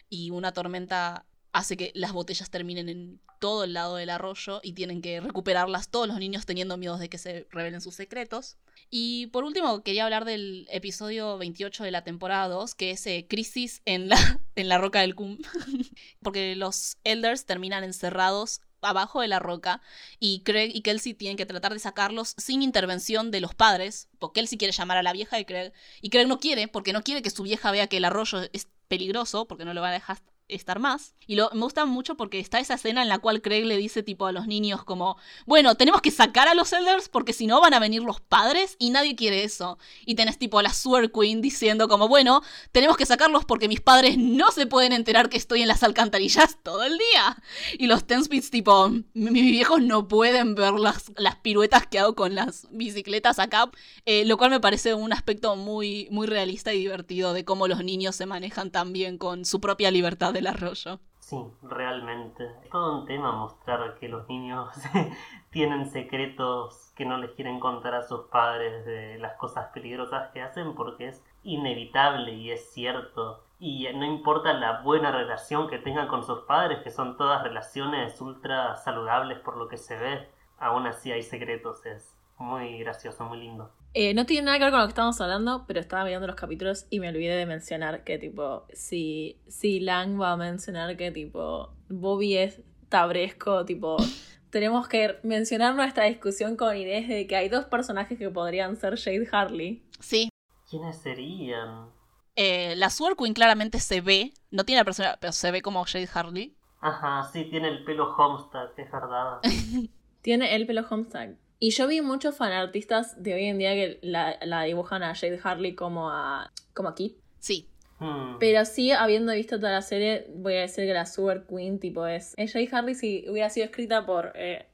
Y 0.09 0.31
una 0.31 0.53
tormenta 0.53 1.27
hace 1.53 1.77
que 1.77 1.91
las 1.95 2.13
botellas 2.13 2.51
terminen 2.51 2.89
en 2.89 3.21
todo 3.41 3.65
el 3.65 3.73
lado 3.73 3.97
del 3.97 4.11
arroyo 4.11 4.61
y 4.63 4.73
tienen 4.73 5.03
que 5.03 5.21
recuperarlas 5.21 5.89
todos 5.89 6.07
los 6.07 6.19
niños 6.19 6.47
teniendo 6.47 6.77
miedo 6.77 6.97
de 6.99 7.09
que 7.09 7.19
se 7.19 7.49
revelen 7.51 7.81
sus 7.81 7.97
secretos. 7.97 8.57
Y 8.91 9.27
por 9.29 9.45
último, 9.45 9.83
quería 9.83 10.05
hablar 10.05 10.25
del 10.25 10.67
episodio 10.71 11.37
28 11.37 11.85
de 11.85 11.91
la 11.91 12.05
temporada 12.05 12.49
2, 12.49 12.75
que 12.75 12.93
es 12.93 13.07
eh, 13.07 13.27
Crisis 13.29 13.83
en 13.85 14.09
la, 14.09 14.17
en 14.57 14.69
la 14.69 14.79
Roca 14.79 15.01
del 15.01 15.15
Cum. 15.15 15.39
Porque 16.23 16.57
los 16.57 16.97
Elders 17.05 17.45
terminan 17.45 17.85
encerrados 17.85 18.61
abajo 18.81 19.21
de 19.21 19.27
la 19.29 19.41
roca 19.41 19.83
y 20.21 20.43
Craig 20.45 20.71
y 20.73 20.83
Kelsey 20.83 21.13
tienen 21.13 21.37
que 21.37 21.47
tratar 21.47 21.73
de 21.73 21.81
sacarlos 21.81 22.35
sin 22.39 22.63
intervención 22.63 23.33
de 23.33 23.41
los 23.41 23.53
padres, 23.53 24.09
porque 24.21 24.41
Kelsey 24.41 24.57
quiere 24.57 24.71
llamar 24.71 24.99
a 24.99 25.03
la 25.03 25.13
vieja 25.13 25.37
de 25.37 25.45
Craig 25.45 25.73
y 26.01 26.11
Craig 26.11 26.27
no 26.27 26.39
quiere 26.39 26.69
porque 26.69 26.93
no 26.93 27.03
quiere 27.03 27.21
que 27.21 27.31
su 27.31 27.43
vieja 27.43 27.73
vea 27.73 27.89
que 27.89 27.97
el 27.97 28.05
arroyo 28.05 28.39
es 28.53 28.69
peligroso, 28.87 29.47
porque 29.47 29.65
no 29.65 29.75
lo 29.75 29.81
van 29.81 29.91
a 29.91 29.95
dejar 29.95 30.19
estar 30.49 30.79
más. 30.79 31.15
Y 31.27 31.37
me 31.37 31.61
gusta 31.61 31.85
mucho 31.85 32.17
porque 32.17 32.41
está 32.41 32.59
esa 32.59 32.75
escena 32.75 33.03
en 33.03 33.09
la 33.09 33.19
cual 33.19 33.43
Craig 33.43 33.65
le 33.65 33.77
dice 33.77 34.03
tipo 34.03 34.27
a 34.27 34.33
los 34.33 34.47
niños 34.47 34.83
como, 34.85 35.19
bueno, 35.47 35.75
tenemos 35.75 36.01
que 36.01 36.11
sacar 36.11 36.49
a 36.49 36.55
los 36.55 36.73
Elders 36.73 37.09
porque 37.09 37.33
si 37.33 37.47
no 37.47 37.61
van 37.61 37.75
a 37.75 37.79
venir 37.79 38.03
los 38.03 38.21
padres 38.21 38.77
y 38.79 38.91
nadie 38.91 39.15
quiere 39.15 39.45
eso. 39.45 39.79
Y 40.07 40.15
tenés 40.15 40.39
tipo 40.39 40.59
a 40.59 40.63
la 40.63 40.73
Swear 40.73 41.13
Queen 41.13 41.43
diciendo 41.43 41.87
como, 41.89 42.09
bueno, 42.09 42.43
tenemos 42.73 42.97
que 42.97 43.07
sacarlos 43.07 43.45
porque 43.45 43.69
mis 43.69 43.81
padres 43.81 44.17
no 44.17 44.51
se 44.51 44.67
pueden 44.67 44.93
enterar 44.93 45.29
que 45.29 45.37
estoy 45.37 45.63
en 45.63 45.69
las 45.69 45.83
alcantarillas 45.83 46.59
todo 46.63 46.83
el 46.85 46.97
día. 46.97 47.43
Y 47.79 47.87
los 47.87 48.07
Tenspits 48.07 48.51
tipo, 48.51 48.89
mis 49.13 49.33
viejos 49.33 49.83
no 49.83 50.09
pueden 50.09 50.55
ver 50.55 50.75
las, 50.75 51.13
las 51.17 51.37
piruetas 51.37 51.87
que 51.87 51.99
hago 51.99 52.15
con 52.15 52.35
las 52.35 52.67
bicicletas 52.71 53.39
acá. 53.39 53.71
Eh, 54.07 54.25
lo 54.25 54.39
cual 54.39 54.51
me 54.51 54.61
parece 54.61 54.95
un 54.95 55.13
aspecto 55.13 55.57
muy, 55.57 56.09
muy 56.11 56.27
realista 56.27 56.73
y 56.73 56.79
divertido 56.79 57.33
de 57.33 57.45
cómo 57.45 57.69
los 57.69 57.85
niños 57.85 58.17
se 58.17 58.27
manejan 58.27 58.71
también 58.71 59.19
con 59.19 59.45
su 59.45 59.61
propia 59.61 59.91
libertad 59.91 60.33
arroyo. 60.47 61.01
Sí, 61.19 61.37
realmente. 61.63 62.45
Es 62.63 62.71
todo 62.71 63.01
un 63.01 63.07
tema 63.07 63.33
mostrar 63.33 63.99
que 63.99 64.09
los 64.09 64.27
niños 64.29 64.71
tienen 65.51 65.91
secretos 65.91 66.93
que 66.97 67.05
no 67.05 67.19
les 67.19 67.33
quieren 67.33 67.61
contar 67.61 67.95
a 67.95 68.03
sus 68.03 68.27
padres 68.29 68.87
de 68.87 69.19
las 69.19 69.35
cosas 69.37 69.67
peligrosas 69.75 70.31
que 70.33 70.41
hacen 70.41 70.75
porque 70.75 71.09
es 71.09 71.23
inevitable 71.43 72.33
y 72.33 72.51
es 72.51 72.73
cierto. 72.73 73.45
Y 73.59 73.89
no 73.95 74.05
importa 74.05 74.53
la 74.55 74.81
buena 74.81 75.11
relación 75.11 75.69
que 75.69 75.79
tengan 75.79 76.09
con 76.09 76.25
sus 76.25 76.41
padres, 76.41 76.79
que 76.83 76.91
son 76.91 77.17
todas 77.17 77.43
relaciones 77.43 78.21
ultra 78.21 78.77
saludables 78.77 79.39
por 79.41 79.57
lo 79.57 79.69
que 79.69 79.77
se 79.77 79.99
ve, 79.99 80.29
aún 80.59 80.87
así 80.87 81.13
hay 81.13 81.23
secretos. 81.23 81.85
Es 81.85 82.17
muy 82.39 82.79
gracioso, 82.79 83.25
muy 83.25 83.39
lindo. 83.39 83.71
Eh, 83.95 84.15
no 84.15 84.27
tiene 84.27 84.47
nada 84.47 84.59
que 84.59 84.65
ver 84.65 84.73
con 84.73 84.81
lo 84.81 84.87
que 84.87 84.91
estamos 84.91 85.21
hablando, 85.21 85.65
pero 85.67 85.81
estaba 85.81 86.05
mirando 86.05 86.27
los 86.27 86.37
capítulos 86.37 86.87
y 86.91 87.01
me 87.01 87.09
olvidé 87.09 87.35
de 87.37 87.47
mencionar 87.47 88.05
que, 88.05 88.19
tipo, 88.19 88.67
si, 88.73 89.41
si 89.49 89.81
Lang 89.81 90.21
va 90.21 90.33
a 90.33 90.37
mencionar 90.37 90.97
que, 90.97 91.11
tipo, 91.11 91.75
Bobby 91.89 92.37
es 92.37 92.61
tabresco, 92.89 93.65
tipo, 93.65 93.97
tenemos 94.51 94.89
que 94.89 95.19
mencionar 95.23 95.75
nuestra 95.75 96.05
discusión 96.05 96.57
con 96.57 96.77
Inés 96.77 97.09
de 97.09 97.27
que 97.27 97.37
hay 97.37 97.49
dos 97.49 97.65
personajes 97.65 98.19
que 98.19 98.31
podrían 98.31 98.77
ser 98.77 98.99
Jade 98.99 99.29
Harley. 99.33 99.83
Sí. 100.01 100.29
¿Quiénes 100.69 100.99
serían? 100.99 101.91
Eh, 102.37 102.77
la 102.77 102.91
Sword 102.91 103.17
Queen 103.17 103.35
claramente 103.35 103.81
se 103.81 104.01
ve, 104.01 104.33
no 104.51 104.65
tiene 104.65 104.81
la 104.81 104.85
persona, 104.85 105.17
pero 105.21 105.33
se 105.33 105.51
ve 105.51 105.63
como 105.63 105.85
Jade 105.85 106.09
Harley. 106.13 106.57
Ajá, 106.81 107.29
sí, 107.33 107.45
tiene 107.47 107.69
el 107.69 107.85
pelo 107.85 108.15
Homestad, 108.15 108.69
es 108.79 108.93
verdad. 108.93 109.41
tiene 110.23 110.55
el 110.55 110.67
pelo 110.67 110.87
Homestad. 110.89 111.31
Y 111.61 111.71
yo 111.71 111.89
vi 111.89 112.03
muchos 112.03 112.37
fanartistas 112.37 113.21
de 113.21 113.35
hoy 113.35 113.47
en 113.47 113.59
día 113.59 113.75
que 113.75 113.99
la, 114.03 114.63
dibujan 114.63 115.03
a 115.03 115.13
Jade 115.15 115.41
Harley 115.43 115.75
como 115.75 116.09
a, 116.11 116.53
como 116.73 116.91
a 116.91 116.95
Kit. 116.95 117.17
Sí. 117.41 117.69
Hmm. 117.99 118.39
Pero 118.39 118.65
sí, 118.65 118.93
habiendo 118.93 119.33
visto 119.33 119.59
toda 119.59 119.73
la 119.73 119.83
serie, 119.83 120.27
voy 120.31 120.55
a 120.55 120.61
decir 120.61 120.87
que 120.87 120.95
la 120.95 121.05
Super 121.05 121.45
Queen, 121.49 121.81
tipo, 121.81 122.07
es. 122.07 122.35
es 122.37 122.53
Jade 122.53 122.69
Harley 122.71 122.95
si 122.95 123.29
hubiera 123.29 123.51
sido 123.51 123.67
escrita 123.67 124.07
por 124.07 124.31
eh, 124.37 124.67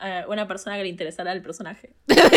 eh, 0.00 0.24
una 0.26 0.48
persona 0.48 0.76
que 0.76 0.84
le 0.84 0.88
interesara 0.88 1.32
el 1.32 1.42
personaje. 1.42 1.92
Pobre 2.06 2.30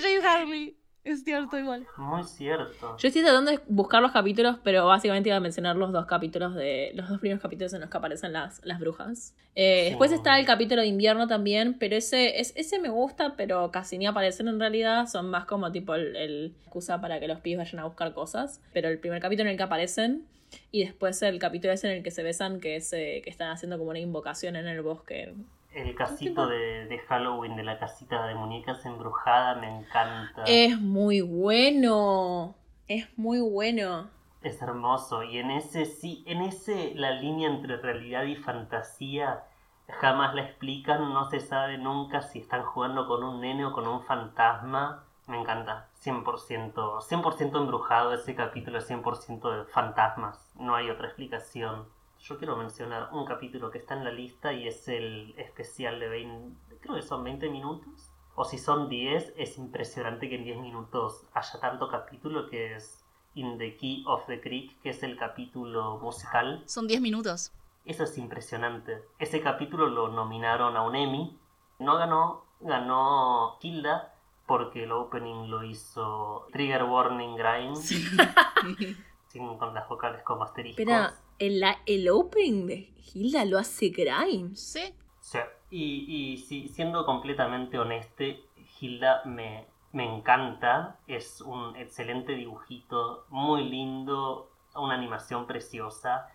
Jade 0.00 0.26
Harley. 0.26 0.78
Es 1.08 1.24
cierto, 1.24 1.58
igual. 1.58 1.86
Muy 1.96 2.22
cierto. 2.22 2.94
Yo 2.98 3.08
estoy 3.08 3.22
tratando 3.22 3.50
de 3.50 3.60
buscar 3.66 4.02
los 4.02 4.12
capítulos, 4.12 4.58
pero 4.62 4.84
básicamente 4.84 5.30
iba 5.30 5.36
a 5.36 5.40
mencionar 5.40 5.74
los 5.74 5.90
dos 5.90 6.04
capítulos 6.04 6.54
de. 6.54 6.90
los 6.94 7.08
dos 7.08 7.18
primeros 7.18 7.40
capítulos 7.40 7.72
en 7.72 7.80
los 7.80 7.88
que 7.88 7.96
aparecen 7.96 8.34
las, 8.34 8.60
las 8.62 8.78
brujas. 8.78 9.34
Eh, 9.54 9.86
después 9.88 10.12
está 10.12 10.38
el 10.38 10.44
capítulo 10.44 10.82
de 10.82 10.88
invierno 10.88 11.26
también, 11.26 11.78
pero 11.78 11.96
ese, 11.96 12.40
es, 12.40 12.52
ese 12.56 12.78
me 12.78 12.90
gusta, 12.90 13.36
pero 13.38 13.70
casi 13.70 13.96
ni 13.96 14.06
aparecen 14.06 14.48
en 14.48 14.60
realidad. 14.60 15.06
Son 15.06 15.30
más 15.30 15.46
como 15.46 15.72
tipo 15.72 15.94
el, 15.94 16.54
excusa 16.64 17.00
para 17.00 17.18
que 17.20 17.26
los 17.26 17.40
pibes 17.40 17.64
vayan 17.64 17.78
a 17.78 17.86
buscar 17.86 18.12
cosas. 18.12 18.60
Pero 18.74 18.90
el 18.90 18.98
primer 18.98 19.22
capítulo 19.22 19.48
en 19.48 19.52
el 19.52 19.56
que 19.56 19.62
aparecen. 19.62 20.26
Y 20.70 20.84
después 20.84 21.22
el 21.22 21.38
capítulo 21.38 21.72
ese 21.72 21.90
en 21.90 21.96
el 21.96 22.02
que 22.02 22.10
se 22.10 22.22
besan, 22.22 22.60
que 22.60 22.76
es 22.76 22.92
eh, 22.92 23.22
que 23.24 23.30
están 23.30 23.50
haciendo 23.50 23.78
como 23.78 23.90
una 23.90 23.98
invocación 23.98 24.56
en 24.56 24.66
el 24.66 24.82
bosque 24.82 25.32
el 25.72 25.94
casito 25.94 26.46
de, 26.46 26.86
de, 26.86 26.98
Halloween 26.98 27.56
de 27.56 27.64
la 27.64 27.78
casita 27.78 28.26
de 28.26 28.34
muñecas 28.34 28.84
embrujada 28.86 29.54
me 29.56 29.68
encanta. 29.68 30.44
Es 30.46 30.80
muy 30.80 31.20
bueno. 31.20 32.54
Es 32.86 33.06
muy 33.18 33.40
bueno. 33.40 34.08
es 34.42 34.62
hermoso. 34.62 35.22
Y 35.22 35.38
en 35.38 35.50
ese, 35.50 35.84
sí, 35.84 36.24
en 36.26 36.40
ese, 36.42 36.94
la 36.94 37.10
línea 37.10 37.50
entre 37.50 37.76
realidad 37.76 38.24
y 38.24 38.36
fantasía 38.36 39.44
jamás 39.88 40.34
la 40.34 40.42
explican, 40.42 41.12
no 41.12 41.28
se 41.30 41.40
sabe 41.40 41.78
nunca 41.78 42.22
si 42.22 42.40
están 42.40 42.62
jugando 42.62 43.06
con 43.06 43.22
un 43.24 43.40
nene 43.40 43.64
o 43.66 43.72
con 43.72 43.86
un 43.86 44.02
fantasma. 44.02 45.04
Me 45.26 45.38
encanta, 45.38 45.88
100%, 46.02 46.72
100% 46.72 47.56
embrujado 47.58 48.14
ese 48.14 48.34
capítulo, 48.34 48.80
100% 48.80 49.58
de 49.58 49.64
fantasmas, 49.66 50.54
no 50.56 50.74
hay 50.74 50.88
otra 50.88 51.06
explicación. 51.08 51.86
Yo 52.20 52.36
quiero 52.38 52.56
mencionar 52.56 53.10
un 53.12 53.24
capítulo 53.24 53.70
que 53.70 53.78
está 53.78 53.94
en 53.94 54.04
la 54.04 54.10
lista 54.10 54.52
y 54.52 54.66
es 54.66 54.88
el 54.88 55.34
especial 55.38 56.00
de 56.00 56.08
20, 56.08 56.76
creo 56.80 56.96
que 56.96 57.02
son 57.02 57.22
20 57.24 57.48
minutos, 57.48 58.10
o 58.34 58.44
si 58.44 58.58
son 58.58 58.88
10, 58.88 59.34
es 59.36 59.56
impresionante 59.58 60.28
que 60.28 60.34
en 60.36 60.44
10 60.44 60.58
minutos 60.58 61.24
haya 61.32 61.60
tanto 61.60 61.88
capítulo 61.88 62.48
que 62.48 62.74
es 62.74 63.04
In 63.34 63.56
the 63.58 63.76
Key 63.76 64.04
of 64.06 64.26
the 64.26 64.40
Creek, 64.40 64.80
que 64.80 64.90
es 64.90 65.02
el 65.02 65.16
capítulo 65.16 65.98
musical. 65.98 66.62
Son 66.66 66.86
10 66.88 67.00
minutos. 67.00 67.52
Eso 67.84 68.04
es 68.04 68.18
impresionante. 68.18 69.02
Ese 69.18 69.40
capítulo 69.40 69.86
lo 69.86 70.08
nominaron 70.08 70.76
a 70.76 70.82
un 70.82 70.96
Emmy. 70.96 71.38
No 71.78 71.96
ganó, 71.96 72.44
ganó 72.60 73.58
Hilda 73.62 74.12
porque 74.46 74.84
el 74.84 74.92
opening 74.92 75.48
lo 75.48 75.62
hizo 75.62 76.46
Trigger 76.52 76.82
Warning 76.84 77.36
Grimes. 77.36 77.86
sin- 79.28 79.58
con 79.58 79.72
las 79.74 79.88
vocales 79.88 80.22
como 80.22 80.42
asteriscos. 80.44 80.80
Espera, 80.80 81.14
el, 81.38 81.60
la- 81.60 81.78
el 81.86 82.08
opening 82.08 82.66
de 82.66 82.92
Hilda 83.14 83.44
lo 83.44 83.58
hace 83.58 83.88
Grimes. 83.88 84.60
Sí. 84.60 84.94
Sí, 85.20 85.38
y, 85.70 86.32
y 86.32 86.36
sí, 86.38 86.68
siendo 86.68 87.04
completamente 87.04 87.78
honeste, 87.78 88.42
Hilda 88.80 89.22
me, 89.24 89.66
me 89.92 90.04
encanta. 90.04 90.98
Es 91.06 91.40
un 91.40 91.76
excelente 91.76 92.32
dibujito, 92.32 93.24
muy 93.28 93.64
lindo, 93.68 94.50
una 94.74 94.94
animación 94.94 95.46
preciosa. 95.46 96.28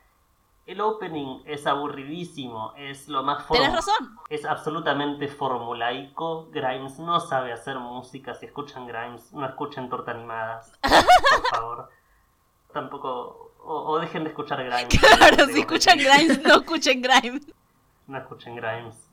El 0.66 0.80
opening 0.80 1.42
es 1.46 1.68
aburridísimo, 1.68 2.74
es 2.78 3.10
lo 3.10 3.22
más 3.24 3.46
form- 3.46 3.74
razón. 3.74 4.16
Es 4.30 4.46
absolutamente 4.46 5.28
formulaico. 5.28 6.50
Grimes 6.52 7.00
no 7.00 7.20
sabe 7.20 7.52
hacer 7.52 7.80
música. 7.80 8.34
Si 8.36 8.46
escuchan 8.46 8.88
Grimes, 8.88 9.34
no 9.34 9.46
escuchen 9.46 9.90
torta 9.90 10.12
animadas. 10.12 10.72
Por 10.82 11.48
favor. 11.50 11.90
Tampoco. 12.74 13.53
O, 13.66 13.92
o 13.94 14.00
dejen 14.00 14.24
de 14.24 14.30
escuchar 14.30 14.64
Grimes. 14.64 15.00
Claro, 15.18 15.46
si 15.48 15.60
escuchan 15.62 15.98
Grimes, 16.06 16.42
no 16.44 16.56
escuchen 16.58 17.02
Grimes. 17.02 17.48
no 18.08 18.18
escuchen 18.18 18.56
Grimes. 18.56 19.10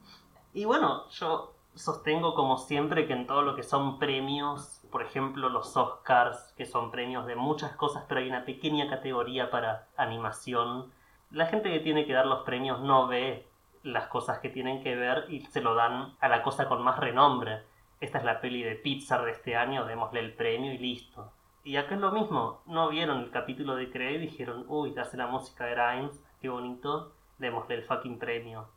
Y 0.52 0.64
bueno, 0.64 1.08
yo 1.10 1.54
sostengo 1.74 2.34
como 2.34 2.58
siempre 2.58 3.06
que 3.06 3.12
en 3.12 3.26
todo 3.26 3.42
lo 3.42 3.54
que 3.54 3.62
son 3.62 3.98
premios, 4.00 4.80
por 4.90 5.02
ejemplo 5.02 5.48
los 5.48 5.76
Oscars, 5.76 6.52
que 6.56 6.66
son 6.66 6.90
premios 6.90 7.26
de 7.26 7.36
muchas 7.36 7.76
cosas, 7.76 8.04
pero 8.08 8.20
hay 8.20 8.28
una 8.28 8.44
pequeña 8.44 8.88
categoría 8.88 9.50
para 9.50 9.86
animación, 9.96 10.92
la 11.30 11.46
gente 11.46 11.70
que 11.70 11.78
tiene 11.80 12.06
que 12.06 12.12
dar 12.12 12.26
los 12.26 12.40
premios 12.44 12.80
no 12.80 13.06
ve 13.06 13.48
las 13.84 14.08
cosas 14.08 14.40
que 14.40 14.48
tienen 14.48 14.82
que 14.82 14.96
ver 14.96 15.26
y 15.30 15.40
se 15.46 15.60
lo 15.60 15.74
dan 15.74 16.16
a 16.20 16.28
la 16.28 16.42
cosa 16.42 16.68
con 16.68 16.82
más 16.82 16.98
renombre. 16.98 17.62
Esta 18.00 18.18
es 18.18 18.24
la 18.24 18.40
peli 18.40 18.62
de 18.64 18.74
Pixar 18.74 19.24
de 19.24 19.30
este 19.30 19.56
año, 19.56 19.84
démosle 19.84 20.20
el 20.20 20.34
premio 20.34 20.72
y 20.72 20.78
listo. 20.78 21.32
Y 21.62 21.76
acá 21.76 21.94
es 21.94 22.00
lo 22.00 22.10
mismo, 22.12 22.62
no 22.66 22.88
vieron 22.88 23.18
el 23.20 23.30
capítulo 23.30 23.76
de 23.76 23.90
Craig 23.90 24.14
y 24.16 24.18
dijeron, 24.18 24.64
uy, 24.68 24.96
hace 24.98 25.16
la 25.16 25.26
música 25.26 25.66
de 25.66 25.74
Grimes, 25.74 26.24
qué 26.40 26.48
bonito, 26.48 27.12
démosle 27.38 27.74
el 27.76 27.82
fucking 27.84 28.18
premio. 28.18 28.68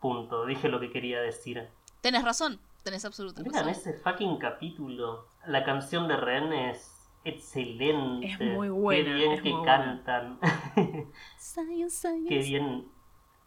Punto, 0.00 0.44
dije 0.44 0.68
lo 0.68 0.78
que 0.80 0.90
quería 0.90 1.20
decir. 1.20 1.68
Tenés 2.00 2.24
razón. 2.24 2.60
Tenés 2.82 3.04
absoluta 3.04 3.40
Vean 3.42 3.54
razón. 3.54 3.68
ese 3.70 3.94
fucking 3.94 4.36
capítulo. 4.38 5.26
La 5.46 5.64
canción 5.64 6.08
de 6.08 6.16
Ren 6.16 6.52
es 6.52 7.08
excelente. 7.24 8.26
Es 8.26 8.40
muy 8.40 8.68
buena, 8.68 9.04
Qué 9.04 9.14
bien 9.14 9.32
es 9.32 9.42
que 9.42 9.52
buena. 9.52 10.02
cantan. 10.02 10.38
Qué 12.28 12.38
bien 12.38 12.90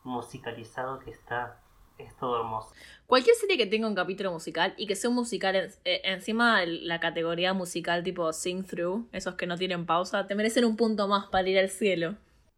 musicalizado 0.04 1.00
que 1.00 1.12
está. 1.12 1.62
Es 1.98 2.16
todo 2.18 2.40
hermoso. 2.40 2.74
Cualquier 3.08 3.36
serie 3.36 3.58
que 3.58 3.66
tenga 3.68 3.88
un 3.88 3.96
capítulo 3.96 4.32
musical 4.32 4.74
y 4.78 4.86
que 4.88 4.96
sea 4.96 5.10
un 5.10 5.16
musical 5.16 5.56
en- 5.56 5.72
eh, 5.86 6.02
encima 6.06 6.60
de 6.62 6.68
la 6.68 7.00
categoría 7.00 7.54
musical 7.54 8.04
tipo 8.04 8.32
sing 8.34 8.64
through, 8.66 9.08
esos 9.12 9.36
que 9.36 9.46
no 9.48 9.58
tienen 9.58 9.86
pausa, 9.86 10.28
te 10.28 10.36
merecen 10.36 10.66
un 10.66 10.76
punto 10.76 11.08
más 11.08 11.28
para 11.28 11.48
ir 11.48 11.58
al 11.60 11.70
cielo. 11.70 12.16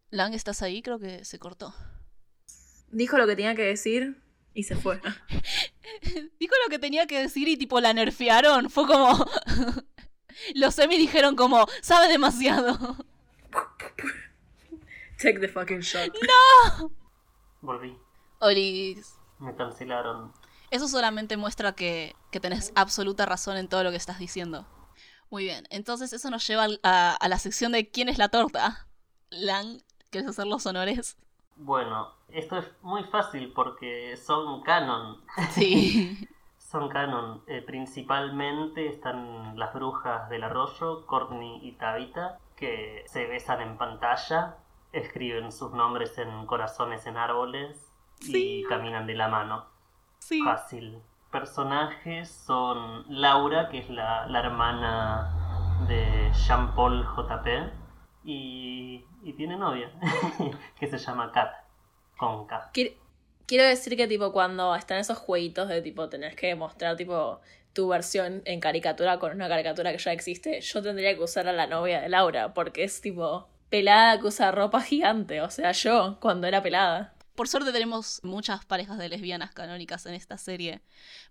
Lang, 0.09 0.33
¿estás 0.33 0.61
ahí? 0.61 0.81
Creo 0.81 0.99
que 0.99 1.23
se 1.25 1.37
cortó. 1.37 1.73
Dijo 2.89 3.17
lo 3.17 3.27
que 3.27 3.35
tenía 3.35 3.53
que 3.55 3.63
decir 3.63 4.15
y 4.53 4.63
se 4.63 4.75
fue. 4.75 4.99
Dijo 6.39 6.55
lo 6.63 6.69
que 6.69 6.79
tenía 6.79 7.05
que 7.05 7.19
decir 7.19 7.47
y 7.47 7.57
tipo 7.57 7.79
la 7.81 7.93
nerfearon. 7.93 8.69
Fue 8.69 8.87
como... 8.87 9.25
Los 10.55 10.75
semi 10.75 10.97
dijeron 10.97 11.35
como, 11.35 11.65
sabe 11.81 12.07
demasiado. 12.09 12.95
Take 15.21 15.39
the 15.39 15.47
fucking 15.47 15.79
shot. 15.81 16.13
Volví. 17.61 17.97
Olis. 18.39 19.15
Me 19.39 19.55
cancelaron. 19.55 20.33
Eso 20.71 20.87
solamente 20.87 21.37
muestra 21.37 21.73
que, 21.73 22.15
que 22.31 22.39
tenés 22.39 22.73
absoluta 22.75 23.25
razón 23.25 23.57
en 23.57 23.67
todo 23.67 23.83
lo 23.83 23.91
que 23.91 23.97
estás 23.97 24.19
diciendo. 24.19 24.65
Muy 25.29 25.43
bien, 25.43 25.67
entonces 25.69 26.13
eso 26.13 26.29
nos 26.29 26.45
lleva 26.47 26.67
a, 26.83 27.15
a 27.15 27.27
la 27.27 27.39
sección 27.39 27.71
de 27.71 27.89
¿Quién 27.89 28.09
es 28.09 28.17
la 28.17 28.29
torta? 28.29 28.87
Lang, 29.29 29.81
¿quieres 30.09 30.29
hacer 30.29 30.47
los 30.47 30.65
honores? 30.65 31.17
Bueno, 31.55 32.13
esto 32.29 32.57
es 32.57 32.71
muy 32.81 33.03
fácil 33.05 33.51
porque 33.53 34.15
son 34.17 34.61
canon. 34.63 35.21
Sí. 35.51 36.27
Son 36.57 36.89
canon. 36.89 37.41
Eh, 37.47 37.61
principalmente 37.61 38.89
están 38.89 39.57
las 39.57 39.73
brujas 39.73 40.29
del 40.29 40.43
arroyo, 40.43 41.05
Courtney 41.05 41.61
y 41.65 41.71
Tabitha, 41.71 42.39
que 42.57 43.05
se 43.07 43.25
besan 43.25 43.61
en 43.61 43.77
pantalla, 43.77 44.57
escriben 44.91 45.53
sus 45.53 45.71
nombres 45.71 46.17
en 46.17 46.45
corazones 46.45 47.05
en 47.05 47.15
árboles 47.15 47.86
Sí. 48.19 48.59
y 48.59 48.63
caminan 48.63 49.07
de 49.07 49.15
la 49.15 49.27
mano. 49.27 49.65
Sí. 50.19 50.41
Fácil. 50.43 51.01
Personajes 51.31 52.29
son 52.29 53.05
Laura, 53.09 53.69
que 53.69 53.79
es 53.79 53.89
la, 53.89 54.27
la 54.27 54.39
hermana 54.39 55.85
de 55.87 56.31
Jean-Paul 56.33 57.05
JP, 57.05 57.47
y, 58.23 59.05
y 59.23 59.33
tiene 59.33 59.57
novia, 59.57 59.91
que 60.79 60.87
se 60.87 60.97
llama 60.97 61.31
Kat, 61.31 61.53
con 62.17 62.45
K. 62.45 62.71
Quiero, 62.73 62.95
quiero 63.45 63.63
decir 63.63 63.95
que 63.95 64.07
tipo 64.07 64.31
cuando 64.31 64.75
están 64.75 64.97
esos 64.99 65.17
jueguitos 65.17 65.69
de 65.69 65.81
tipo 65.81 66.09
tenés 66.09 66.35
que 66.35 66.53
mostrar 66.55 66.97
tipo 66.97 67.39
tu 67.73 67.87
versión 67.87 68.41
en 68.45 68.59
caricatura 68.59 69.19
con 69.19 69.31
una 69.31 69.47
caricatura 69.47 69.91
que 69.91 69.97
ya 69.97 70.11
existe, 70.11 70.59
yo 70.61 70.81
tendría 70.81 71.15
que 71.15 71.23
usar 71.23 71.47
a 71.47 71.53
la 71.53 71.67
novia 71.67 72.01
de 72.01 72.09
Laura, 72.09 72.53
porque 72.53 72.83
es 72.83 73.01
tipo 73.01 73.47
pelada 73.69 74.19
que 74.19 74.27
usa 74.27 74.51
ropa 74.51 74.81
gigante, 74.81 75.41
o 75.41 75.49
sea, 75.49 75.71
yo 75.71 76.17
cuando 76.19 76.47
era 76.47 76.61
pelada. 76.61 77.13
Por 77.37 77.47
suerte 77.47 77.71
tenemos 77.71 78.19
muchas 78.23 78.65
parejas 78.65 78.97
de 78.97 79.09
lesbianas 79.09 79.53
canónicas 79.53 80.07
en 80.07 80.15
esta 80.15 80.39
serie, 80.39 80.81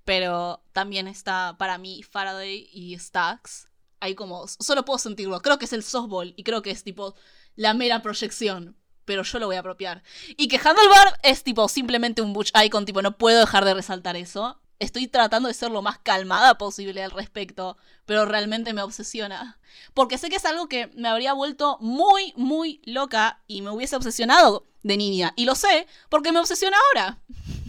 pero 0.05 0.63
también 0.73 1.09
está 1.09 1.57
para 1.59 1.79
mí 1.79 2.05
Faraday 2.05 2.71
y 2.73 2.97
Stax. 2.97 3.67
Hay 3.99 4.15
como, 4.15 4.47
solo 4.47 4.85
puedo 4.85 5.01
sentirlo, 5.01 5.43
creo 5.43 5.59
que 5.59 5.65
es 5.65 5.73
el 5.73 5.83
softball 5.83 6.33
y 6.37 6.45
creo 6.45 6.63
que 6.63 6.71
es 6.71 6.85
tipo 6.85 7.17
la 7.57 7.75
mera 7.75 8.03
proyección, 8.03 8.77
pero 9.05 9.25
yo 9.25 9.41
lo 9.41 9.47
voy 9.47 9.57
a 9.57 9.61
apropiar. 9.61 10.05
Y 10.37 10.47
que 10.47 10.59
Handlebar 10.59 11.19
es 11.25 11.43
tipo 11.43 11.69
simplemente 11.69 12.23
un 12.23 12.33
butch 12.33 12.53
icon, 12.65 12.85
tipo 12.85 13.03
no 13.03 13.19
puedo 13.19 13.41
dejar 13.41 13.65
de 13.65 13.75
resaltar 13.75 14.15
eso. 14.15 14.61
Estoy 14.79 15.09
tratando 15.09 15.49
de 15.49 15.55
ser 15.55 15.71
lo 15.71 15.81
más 15.83 15.99
calmada 15.99 16.59
posible 16.59 17.03
al 17.03 17.11
respecto, 17.11 17.77
pero 18.05 18.27
realmente 18.27 18.73
me 18.75 18.83
obsesiona. 18.83 19.59
Porque 19.95 20.19
sé 20.19 20.29
que 20.29 20.37
es 20.37 20.45
algo 20.45 20.69
que 20.69 20.89
me 20.95 21.09
habría 21.09 21.33
vuelto 21.33 21.79
muy, 21.81 22.33
muy 22.37 22.81
loca 22.85 23.41
y 23.47 23.63
me 23.63 23.71
hubiese 23.71 23.97
obsesionado 23.97 24.67
de 24.83 24.97
niña. 24.97 25.33
Y 25.37 25.47
lo 25.47 25.55
sé 25.55 25.87
porque 26.11 26.33
me 26.33 26.41
obsesiona 26.41 26.77
ahora. 26.89 27.19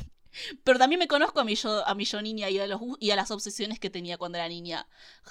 Pero 0.63 0.77
también 0.77 0.99
me 0.99 1.07
conozco 1.07 1.39
a 1.39 1.43
mi 1.43 1.55
yo, 1.55 1.87
a 1.87 1.95
mi 1.95 2.05
yo 2.05 2.21
niña 2.21 2.47
y 2.49 2.59
a, 2.59 2.67
los, 2.67 2.79
y 2.99 3.09
a 3.09 3.15
las 3.15 3.31
obsesiones 3.31 3.79
que 3.79 3.89
tenía 3.89 4.17
cuando 4.19 4.37
era 4.37 4.47
niña. 4.47 4.85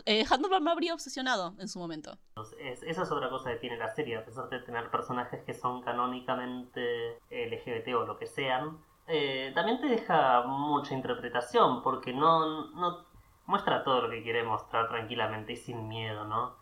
Eh, 0.04 0.24
me 0.60 0.70
habría 0.70 0.94
obsesionado 0.94 1.54
en 1.58 1.68
su 1.68 1.78
momento. 1.78 2.18
Es- 2.60 2.82
esa 2.82 3.02
es 3.02 3.10
otra 3.12 3.30
cosa 3.30 3.50
que 3.50 3.56
tiene 3.58 3.76
la 3.76 3.94
serie, 3.94 4.16
a 4.16 4.24
pesar 4.24 4.48
de 4.48 4.58
tener 4.60 4.90
personajes 4.90 5.44
que 5.44 5.54
son 5.54 5.82
canónicamente 5.82 7.18
LGBT 7.30 7.94
o 7.94 8.04
lo 8.04 8.18
que 8.18 8.26
sean, 8.26 8.78
eh, 9.08 9.52
también 9.54 9.80
te 9.80 9.86
deja 9.86 10.42
mucha 10.42 10.94
interpretación, 10.94 11.82
porque 11.82 12.12
no, 12.12 12.70
no 12.72 13.06
muestra 13.46 13.84
todo 13.84 14.02
lo 14.02 14.10
que 14.10 14.22
quiere 14.22 14.42
mostrar 14.42 14.88
tranquilamente 14.88 15.52
y 15.52 15.56
sin 15.56 15.88
miedo, 15.88 16.24
¿no? 16.24 16.56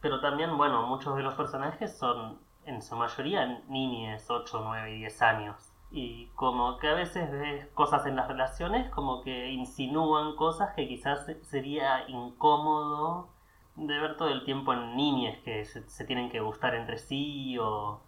Pero 0.00 0.20
también, 0.20 0.56
bueno, 0.56 0.86
muchos 0.86 1.16
de 1.16 1.22
los 1.22 1.34
personajes 1.34 1.96
son 1.96 2.40
en 2.64 2.82
su 2.82 2.96
mayoría 2.96 3.62
niñes, 3.68 4.30
8, 4.30 4.62
9 4.64 4.94
y 4.94 4.98
10 5.00 5.22
años. 5.22 5.72
Y 5.90 6.28
como 6.34 6.78
que 6.78 6.88
a 6.88 6.94
veces 6.94 7.30
ves 7.30 7.66
cosas 7.74 8.06
en 8.06 8.16
las 8.16 8.28
relaciones 8.28 8.88
como 8.90 9.22
que 9.22 9.50
insinúan 9.50 10.36
cosas 10.36 10.74
que 10.74 10.88
quizás 10.88 11.26
sería 11.42 12.08
incómodo 12.08 13.28
de 13.76 13.98
ver 13.98 14.16
todo 14.16 14.28
el 14.28 14.44
tiempo 14.44 14.72
en 14.72 14.96
niñas 14.96 15.38
que 15.44 15.64
se, 15.64 16.04
tienen 16.04 16.30
que 16.30 16.40
gustar 16.40 16.74
entre 16.74 16.98
sí 16.98 17.58
o 17.58 18.00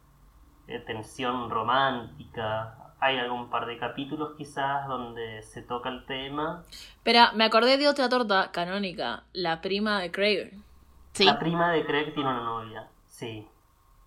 eh, 0.67 0.81
tensión 0.81 1.51
romántica. 1.51 2.84
Hay 3.05 3.19
algún 3.19 3.51
par 3.51 3.67
de 3.67 3.77
capítulos 3.77 4.33
quizás 4.39 4.89
donde 4.89 5.43
se 5.43 5.61
toca 5.61 5.91
el 5.91 6.07
tema. 6.07 6.65
Espera, 6.71 7.33
me 7.33 7.45
acordé 7.45 7.77
de 7.77 7.87
otra 7.87 8.09
torta 8.09 8.51
canónica, 8.51 9.25
la 9.35 9.61
prima 9.61 10.01
de 10.01 10.11
Craig. 10.11 10.53
Sí. 11.13 11.25
La 11.27 11.39
prima 11.39 11.71
de 11.73 11.85
Craig 11.85 12.15
tiene 12.15 12.31
una 12.31 12.43
novia, 12.43 12.89
sí. 13.07 13.47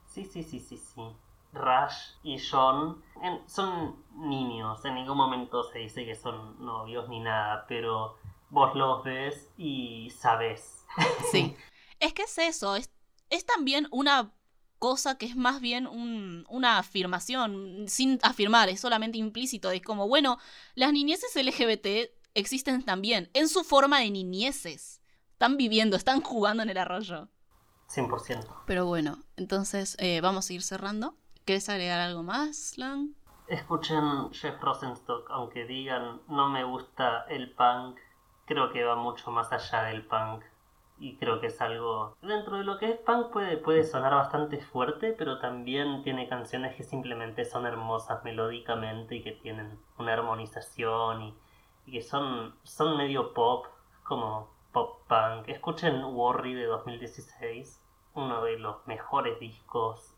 Sí, 0.07 0.25
sí, 0.25 0.41
sí, 0.41 0.59
sí, 0.59 0.77
sí. 0.77 1.01
Rush 1.53 2.15
y 2.23 2.39
John 2.39 3.03
en- 3.21 3.47
son 3.47 4.03
niños, 4.15 4.83
en 4.83 4.95
ningún 4.95 5.17
momento 5.17 5.63
se 5.63 5.77
dice 5.77 6.03
que 6.03 6.15
son 6.15 6.55
novios 6.65 7.07
ni 7.07 7.19
nada, 7.19 7.65
pero 7.67 8.17
vos 8.49 8.75
los 8.75 9.03
ves 9.03 9.51
y 9.57 10.09
sabes. 10.09 10.87
Sí. 11.31 11.55
Es 11.99 12.13
que 12.13 12.23
es 12.23 12.37
eso, 12.37 12.75
es, 12.75 12.91
es 13.31 13.45
también 13.45 13.87
una 13.91 14.31
cosa 14.79 15.17
que 15.17 15.25
es 15.25 15.35
más 15.35 15.59
bien 15.61 15.87
un- 15.87 16.45
una 16.49 16.77
afirmación, 16.79 17.85
sin 17.87 18.19
afirmar, 18.23 18.69
es 18.69 18.79
solamente 18.79 19.17
implícito. 19.17 19.71
Es 19.71 19.81
como, 19.81 20.07
bueno, 20.07 20.37
las 20.75 20.91
niñeces 20.93 21.35
LGBT 21.35 22.11
existen 22.35 22.83
también, 22.83 23.29
en 23.33 23.47
su 23.49 23.63
forma 23.63 23.99
de 23.99 24.11
niñeces. 24.11 25.01
Están 25.31 25.57
viviendo, 25.57 25.95
están 25.97 26.21
jugando 26.21 26.63
en 26.63 26.69
el 26.69 26.77
arroyo. 26.77 27.29
100%. 27.89 28.63
Pero 28.65 28.85
bueno, 28.85 29.23
entonces 29.37 29.95
eh, 29.99 30.19
vamos 30.21 30.49
a 30.49 30.53
ir 30.53 30.61
cerrando. 30.61 31.15
¿Quieres 31.45 31.69
agregar 31.69 31.99
algo 31.99 32.23
más, 32.23 32.77
Lan? 32.77 33.15
Escuchen 33.47 34.31
Jeff 34.33 34.59
Rosenstock, 34.61 35.29
aunque 35.31 35.65
digan 35.65 36.21
no 36.27 36.49
me 36.49 36.65
gusta 36.65 37.23
el 37.29 37.51
punk, 37.53 37.97
creo 38.45 38.73
que 38.73 38.83
va 38.83 38.97
mucho 38.97 39.31
más 39.31 39.51
allá 39.53 39.83
del 39.83 40.05
punk. 40.05 40.43
Y 40.99 41.17
creo 41.17 41.39
que 41.39 41.47
es 41.47 41.61
algo... 41.61 42.17
Dentro 42.21 42.57
de 42.57 42.63
lo 42.63 42.77
que 42.77 42.89
es 42.89 42.97
punk 42.97 43.31
puede, 43.31 43.57
puede 43.57 43.83
sonar 43.83 44.13
bastante 44.13 44.59
fuerte, 44.59 45.13
pero 45.13 45.39
también 45.39 46.01
tiene 46.01 46.27
canciones 46.27 46.75
que 46.75 46.83
simplemente 46.83 47.45
son 47.45 47.65
hermosas 47.65 48.23
melódicamente 48.23 49.15
y 49.15 49.23
que 49.23 49.33
tienen 49.33 49.79
una 49.99 50.13
armonización 50.13 51.21
y, 51.21 51.33
y 51.85 51.91
que 51.91 52.01
son, 52.01 52.55
son 52.63 52.97
medio 52.97 53.33
pop, 53.33 53.67
como 54.03 54.49
pop 54.71 55.01
punk. 55.07 55.47
Escuchen 55.47 56.03
Worry 56.03 56.53
de 56.55 56.65
2016, 56.65 57.83
uno 58.15 58.43
de 58.43 58.57
los 58.57 58.85
mejores 58.87 59.39
discos 59.39 60.15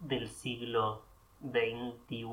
del 0.00 0.28
siglo 0.28 1.02
XXI. 1.42 2.26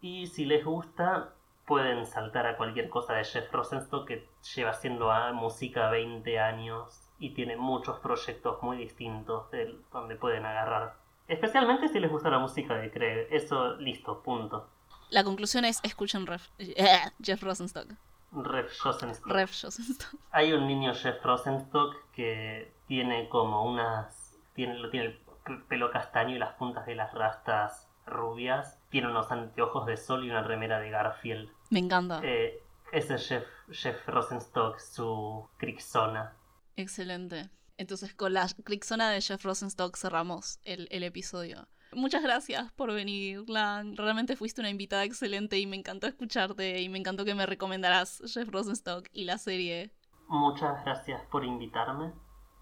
Y 0.00 0.26
si 0.26 0.44
les 0.44 0.64
gusta, 0.64 1.34
pueden 1.66 2.06
saltar 2.06 2.46
a 2.46 2.56
cualquier 2.56 2.88
cosa 2.88 3.14
de 3.14 3.24
Jeff 3.24 3.50
Rosenstock 3.52 4.06
que 4.06 4.28
lleva 4.54 4.70
haciendo 4.70 5.10
a- 5.10 5.32
música 5.32 5.88
20 5.90 6.38
años 6.38 7.00
y 7.18 7.30
tiene 7.30 7.56
muchos 7.56 7.98
proyectos 8.00 8.62
muy 8.62 8.76
distintos 8.76 9.50
del- 9.50 9.82
donde 9.92 10.16
pueden 10.16 10.44
agarrar. 10.46 10.96
Especialmente 11.28 11.88
si 11.88 12.00
les 12.00 12.10
gusta 12.10 12.28
la 12.28 12.38
música 12.38 12.74
de 12.74 12.90
Craig. 12.90 13.28
Eso, 13.30 13.76
listo, 13.76 14.22
punto. 14.22 14.68
La 15.10 15.24
conclusión 15.24 15.64
es 15.64 15.80
escuchen 15.82 16.26
Ref- 16.26 16.50
eh, 16.58 16.98
Jeff 17.22 17.42
Rosenstock. 17.42 17.88
Ref 18.32 18.82
Rosenstock. 18.82 19.26
Ref 19.32 19.62
Rosenstock. 19.62 20.20
Hay 20.32 20.52
un 20.52 20.66
niño 20.66 20.92
Jeff 20.94 21.22
Rosenstock 21.24 21.94
que 22.12 22.72
tiene 22.86 23.28
como 23.28 23.64
unas. 23.64 24.36
Tiene, 24.54 24.74
lo 24.78 24.90
tiene 24.90 25.18
el 25.46 25.62
pelo 25.68 25.90
castaño 25.90 26.34
y 26.36 26.38
las 26.38 26.52
puntas 26.54 26.84
de 26.86 26.94
las 26.94 27.12
rastas 27.14 27.88
rubias. 28.06 28.78
Tiene 28.90 29.08
unos 29.08 29.30
anteojos 29.30 29.86
de 29.86 29.96
sol 29.96 30.24
y 30.24 30.30
una 30.30 30.42
remera 30.42 30.80
de 30.80 30.90
Garfield. 30.90 31.50
Me 31.70 31.80
encanta. 31.80 32.20
Eh, 32.22 32.62
ese 32.92 33.14
es 33.14 33.28
Jeff, 33.28 33.46
Jeff 33.70 34.06
Rosenstock, 34.06 34.78
su 34.78 35.48
Crixona. 35.56 36.36
Excelente. 36.76 37.50
Entonces 37.76 38.14
con 38.14 38.32
la 38.32 38.46
clickzona 38.64 39.10
de 39.10 39.20
Jeff 39.20 39.44
Rosenstock 39.44 39.96
cerramos 39.96 40.60
el, 40.64 40.86
el 40.90 41.02
episodio. 41.02 41.66
Muchas 41.92 42.22
gracias 42.22 42.72
por 42.72 42.92
venir, 42.92 43.48
Lan. 43.48 43.96
Realmente 43.96 44.36
fuiste 44.36 44.60
una 44.60 44.70
invitada 44.70 45.04
excelente 45.04 45.58
y 45.58 45.66
me 45.66 45.76
encantó 45.76 46.06
escucharte 46.06 46.80
y 46.80 46.88
me 46.88 46.98
encantó 46.98 47.24
que 47.24 47.34
me 47.34 47.46
recomendaras 47.46 48.20
Jeff 48.26 48.48
Rosenstock 48.48 49.08
y 49.12 49.24
la 49.24 49.38
serie. 49.38 49.92
Muchas 50.26 50.84
gracias 50.84 51.22
por 51.30 51.44
invitarme 51.44 52.12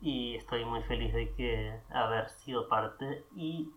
y 0.02 0.34
estoy 0.36 0.64
muy 0.64 0.82
feliz 0.82 1.14
de 1.14 1.32
que 1.34 1.80
haber 1.90 2.28
sido 2.28 2.68
parte 2.68 3.24
y 3.36 3.70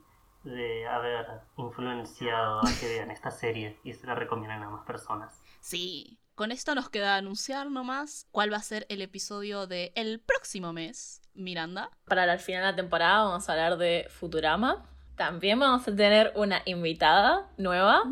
de 0.46 0.88
haber 0.88 1.26
influenciado 1.58 2.60
a 2.60 2.70
que 2.80 2.88
vean 2.88 3.12
esta 3.12 3.32
serie 3.32 3.80
y 3.84 3.94
se 3.94 4.08
la 4.08 4.16
recomienden 4.16 4.64
a 4.64 4.70
más 4.70 4.86
personas. 4.86 5.42
Sí. 5.60 6.20
Con 6.36 6.52
esto 6.52 6.76
nos 6.76 6.90
queda 6.90 7.16
anunciar 7.16 7.72
nomás 7.72 8.28
cuál 8.32 8.52
va 8.52 8.58
a 8.58 8.62
ser 8.62 8.86
el 8.90 9.02
episodio 9.02 9.68
del 9.68 9.94
el 9.96 10.20
próximo 10.20 10.74
mes, 10.74 11.22
Miranda. 11.34 11.90
Para 12.06 12.32
el 12.32 12.40
final 12.40 12.62
de 12.62 12.72
la 12.72 12.76
temporada 12.76 13.24
vamos 13.24 13.48
a 13.48 13.54
hablar 13.54 13.78
de 13.78 14.08
Futurama. 14.10 14.86
También 15.16 15.60
vamos 15.60 15.88
a 15.88 15.96
tener 15.96 16.34
una 16.36 16.62
invitada 16.66 17.50
nueva, 17.58 18.04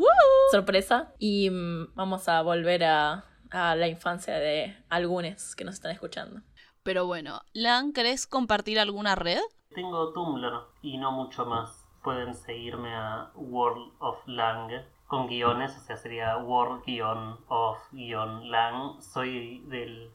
sorpresa, 0.51 1.11
y 1.19 1.49
mm, 1.49 1.95
vamos 1.95 2.29
a 2.29 2.41
volver 2.43 2.85
a, 2.85 3.25
a 3.51 3.75
la 3.75 3.89
infancia 3.89 4.35
de 4.35 4.77
algunos 4.89 5.53
que 5.57 5.65
nos 5.65 5.75
están 5.75 5.91
escuchando. 5.91 6.41
Pero 6.81 7.05
bueno, 7.05 7.41
Lan, 7.51 7.91
¿querés 7.91 8.25
compartir 8.25 8.79
alguna 8.79 9.15
red? 9.15 9.41
Tengo 9.75 10.13
Tumblr 10.13 10.67
y 10.81 10.97
no 10.97 11.11
mucho 11.11 11.45
más. 11.45 11.82
Pueden 12.03 12.35
seguirme 12.35 12.93
a 12.93 13.31
World 13.35 13.93
of 13.99 14.27
Lang 14.27 14.69
con 15.07 15.27
guiones, 15.27 15.77
o 15.77 15.79
sea, 15.79 15.95
sería 15.95 16.35
World-of-lang. 16.37 19.01
Soy 19.01 19.59
del, 19.67 20.11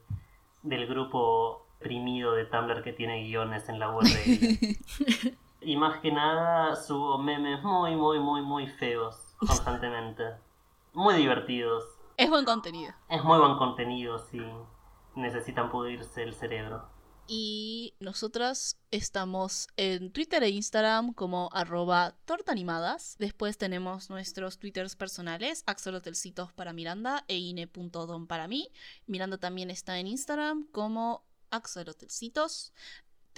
del 0.61 0.85
grupo 0.87 1.65
primido 1.79 2.33
de 2.33 2.45
Tumblr 2.45 2.83
que 2.83 2.93
tiene 2.93 3.23
guiones 3.23 3.67
en 3.69 3.79
la 3.79 3.95
URL. 3.95 4.05
y 5.61 5.77
más 5.77 5.99
que 6.01 6.11
nada 6.11 6.75
subo 6.75 7.17
memes 7.17 7.63
muy, 7.63 7.95
muy, 7.95 8.19
muy, 8.19 8.41
muy 8.41 8.67
feos 8.67 9.33
constantemente. 9.39 10.35
Muy 10.93 11.15
divertidos. 11.15 11.85
Es 12.17 12.29
buen 12.29 12.45
contenido. 12.45 12.93
Es 13.07 13.23
muy 13.23 13.39
buen 13.39 13.57
contenido 13.57 14.19
si 14.19 14.41
necesitan 15.15 15.69
pudrirse 15.69 16.23
el 16.23 16.33
cerebro. 16.33 16.83
Y 17.31 17.93
nosotras 17.99 18.79
estamos 18.89 19.67
en 19.77 20.11
Twitter 20.11 20.41
e 20.41 20.49
Instagram 20.49 21.13
como 21.13 21.51
arroba 21.53 22.17
tortaanimadas. 22.25 23.17
Después 23.19 23.55
tenemos 23.55 24.09
nuestros 24.09 24.57
twitters 24.57 24.95
personales, 24.95 25.61
axolotelcitos 25.67 26.51
para 26.53 26.73
Miranda 26.73 27.25
e 27.27 27.37
ine.don 27.37 28.25
para 28.25 28.47
mí. 28.47 28.71
Miranda 29.05 29.37
también 29.37 29.69
está 29.69 29.99
en 29.99 30.07
Instagram 30.07 30.65
como 30.71 31.23
axolotelcitos. 31.51 32.73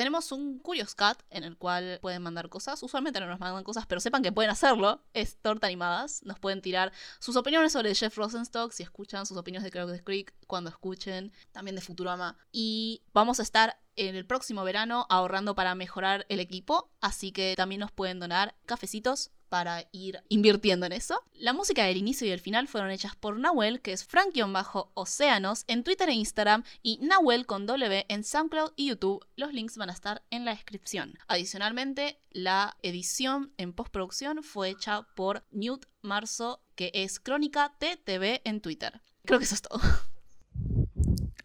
Tenemos 0.01 0.31
un 0.31 0.57
Curious 0.57 0.95
Cat 0.95 1.21
en 1.29 1.43
el 1.43 1.57
cual 1.57 1.99
pueden 2.01 2.23
mandar 2.23 2.49
cosas. 2.49 2.81
Usualmente 2.81 3.19
no 3.19 3.27
nos 3.27 3.39
mandan 3.39 3.63
cosas, 3.63 3.85
pero 3.85 4.01
sepan 4.01 4.23
que 4.23 4.31
pueden 4.31 4.49
hacerlo. 4.49 5.03
Es 5.13 5.37
Torta 5.37 5.67
Animadas. 5.67 6.23
Nos 6.23 6.39
pueden 6.39 6.59
tirar 6.59 6.91
sus 7.19 7.35
opiniones 7.35 7.73
sobre 7.73 7.93
Jeff 7.93 8.17
Rosenstock, 8.17 8.71
si 8.71 8.81
escuchan, 8.81 9.27
sus 9.27 9.37
opiniones 9.37 9.63
de 9.63 9.69
Crowded 9.69 10.03
Creek, 10.03 10.33
cuando 10.47 10.71
escuchen, 10.71 11.31
también 11.51 11.75
de 11.75 11.83
Futurama. 11.83 12.35
Y 12.51 13.03
vamos 13.13 13.39
a 13.39 13.43
estar 13.43 13.79
en 13.95 14.15
el 14.15 14.25
próximo 14.25 14.63
verano 14.63 15.05
ahorrando 15.07 15.53
para 15.53 15.75
mejorar 15.75 16.25
el 16.29 16.39
equipo, 16.39 16.89
así 16.99 17.31
que 17.31 17.53
también 17.55 17.81
nos 17.81 17.91
pueden 17.91 18.19
donar 18.19 18.55
cafecitos 18.65 19.29
para 19.51 19.83
ir 19.91 20.23
invirtiendo 20.29 20.85
en 20.85 20.93
eso. 20.93 21.21
La 21.33 21.51
música 21.51 21.83
del 21.83 21.97
inicio 21.97 22.25
y 22.25 22.31
el 22.31 22.39
final 22.39 22.69
fueron 22.69 22.89
hechas 22.89 23.17
por 23.17 23.37
Nahuel, 23.37 23.81
que 23.81 23.91
es 23.91 24.05
Frank-Océanos 24.05 25.65
en 25.67 25.83
Twitter 25.83 26.07
e 26.07 26.13
Instagram, 26.13 26.63
y 26.81 26.99
Nahuel 27.01 27.45
con 27.45 27.65
W 27.65 28.05
en 28.07 28.23
SoundCloud 28.23 28.71
y 28.77 28.87
YouTube. 28.87 29.27
Los 29.35 29.51
links 29.53 29.75
van 29.75 29.89
a 29.89 29.93
estar 29.93 30.21
en 30.29 30.45
la 30.45 30.51
descripción. 30.51 31.19
Adicionalmente, 31.27 32.17
la 32.31 32.77
edición 32.81 33.51
en 33.57 33.73
postproducción 33.73 34.41
fue 34.41 34.69
hecha 34.69 35.01
por 35.15 35.43
Newt 35.51 35.85
Marzo, 36.01 36.61
que 36.75 36.91
es 36.93 37.19
Crónica 37.19 37.73
TTV 37.77 38.39
en 38.45 38.61
Twitter. 38.61 39.01
Creo 39.25 39.37
que 39.37 39.43
eso 39.43 39.55
es 39.55 39.63
todo. 39.63 39.81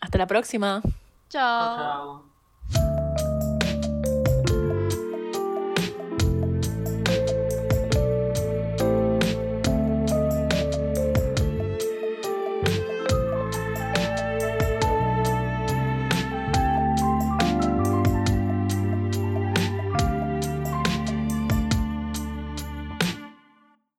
Hasta 0.00 0.18
la 0.18 0.28
próxima. 0.28 0.80
Chao. 1.28 1.76
Chao. 1.76 2.35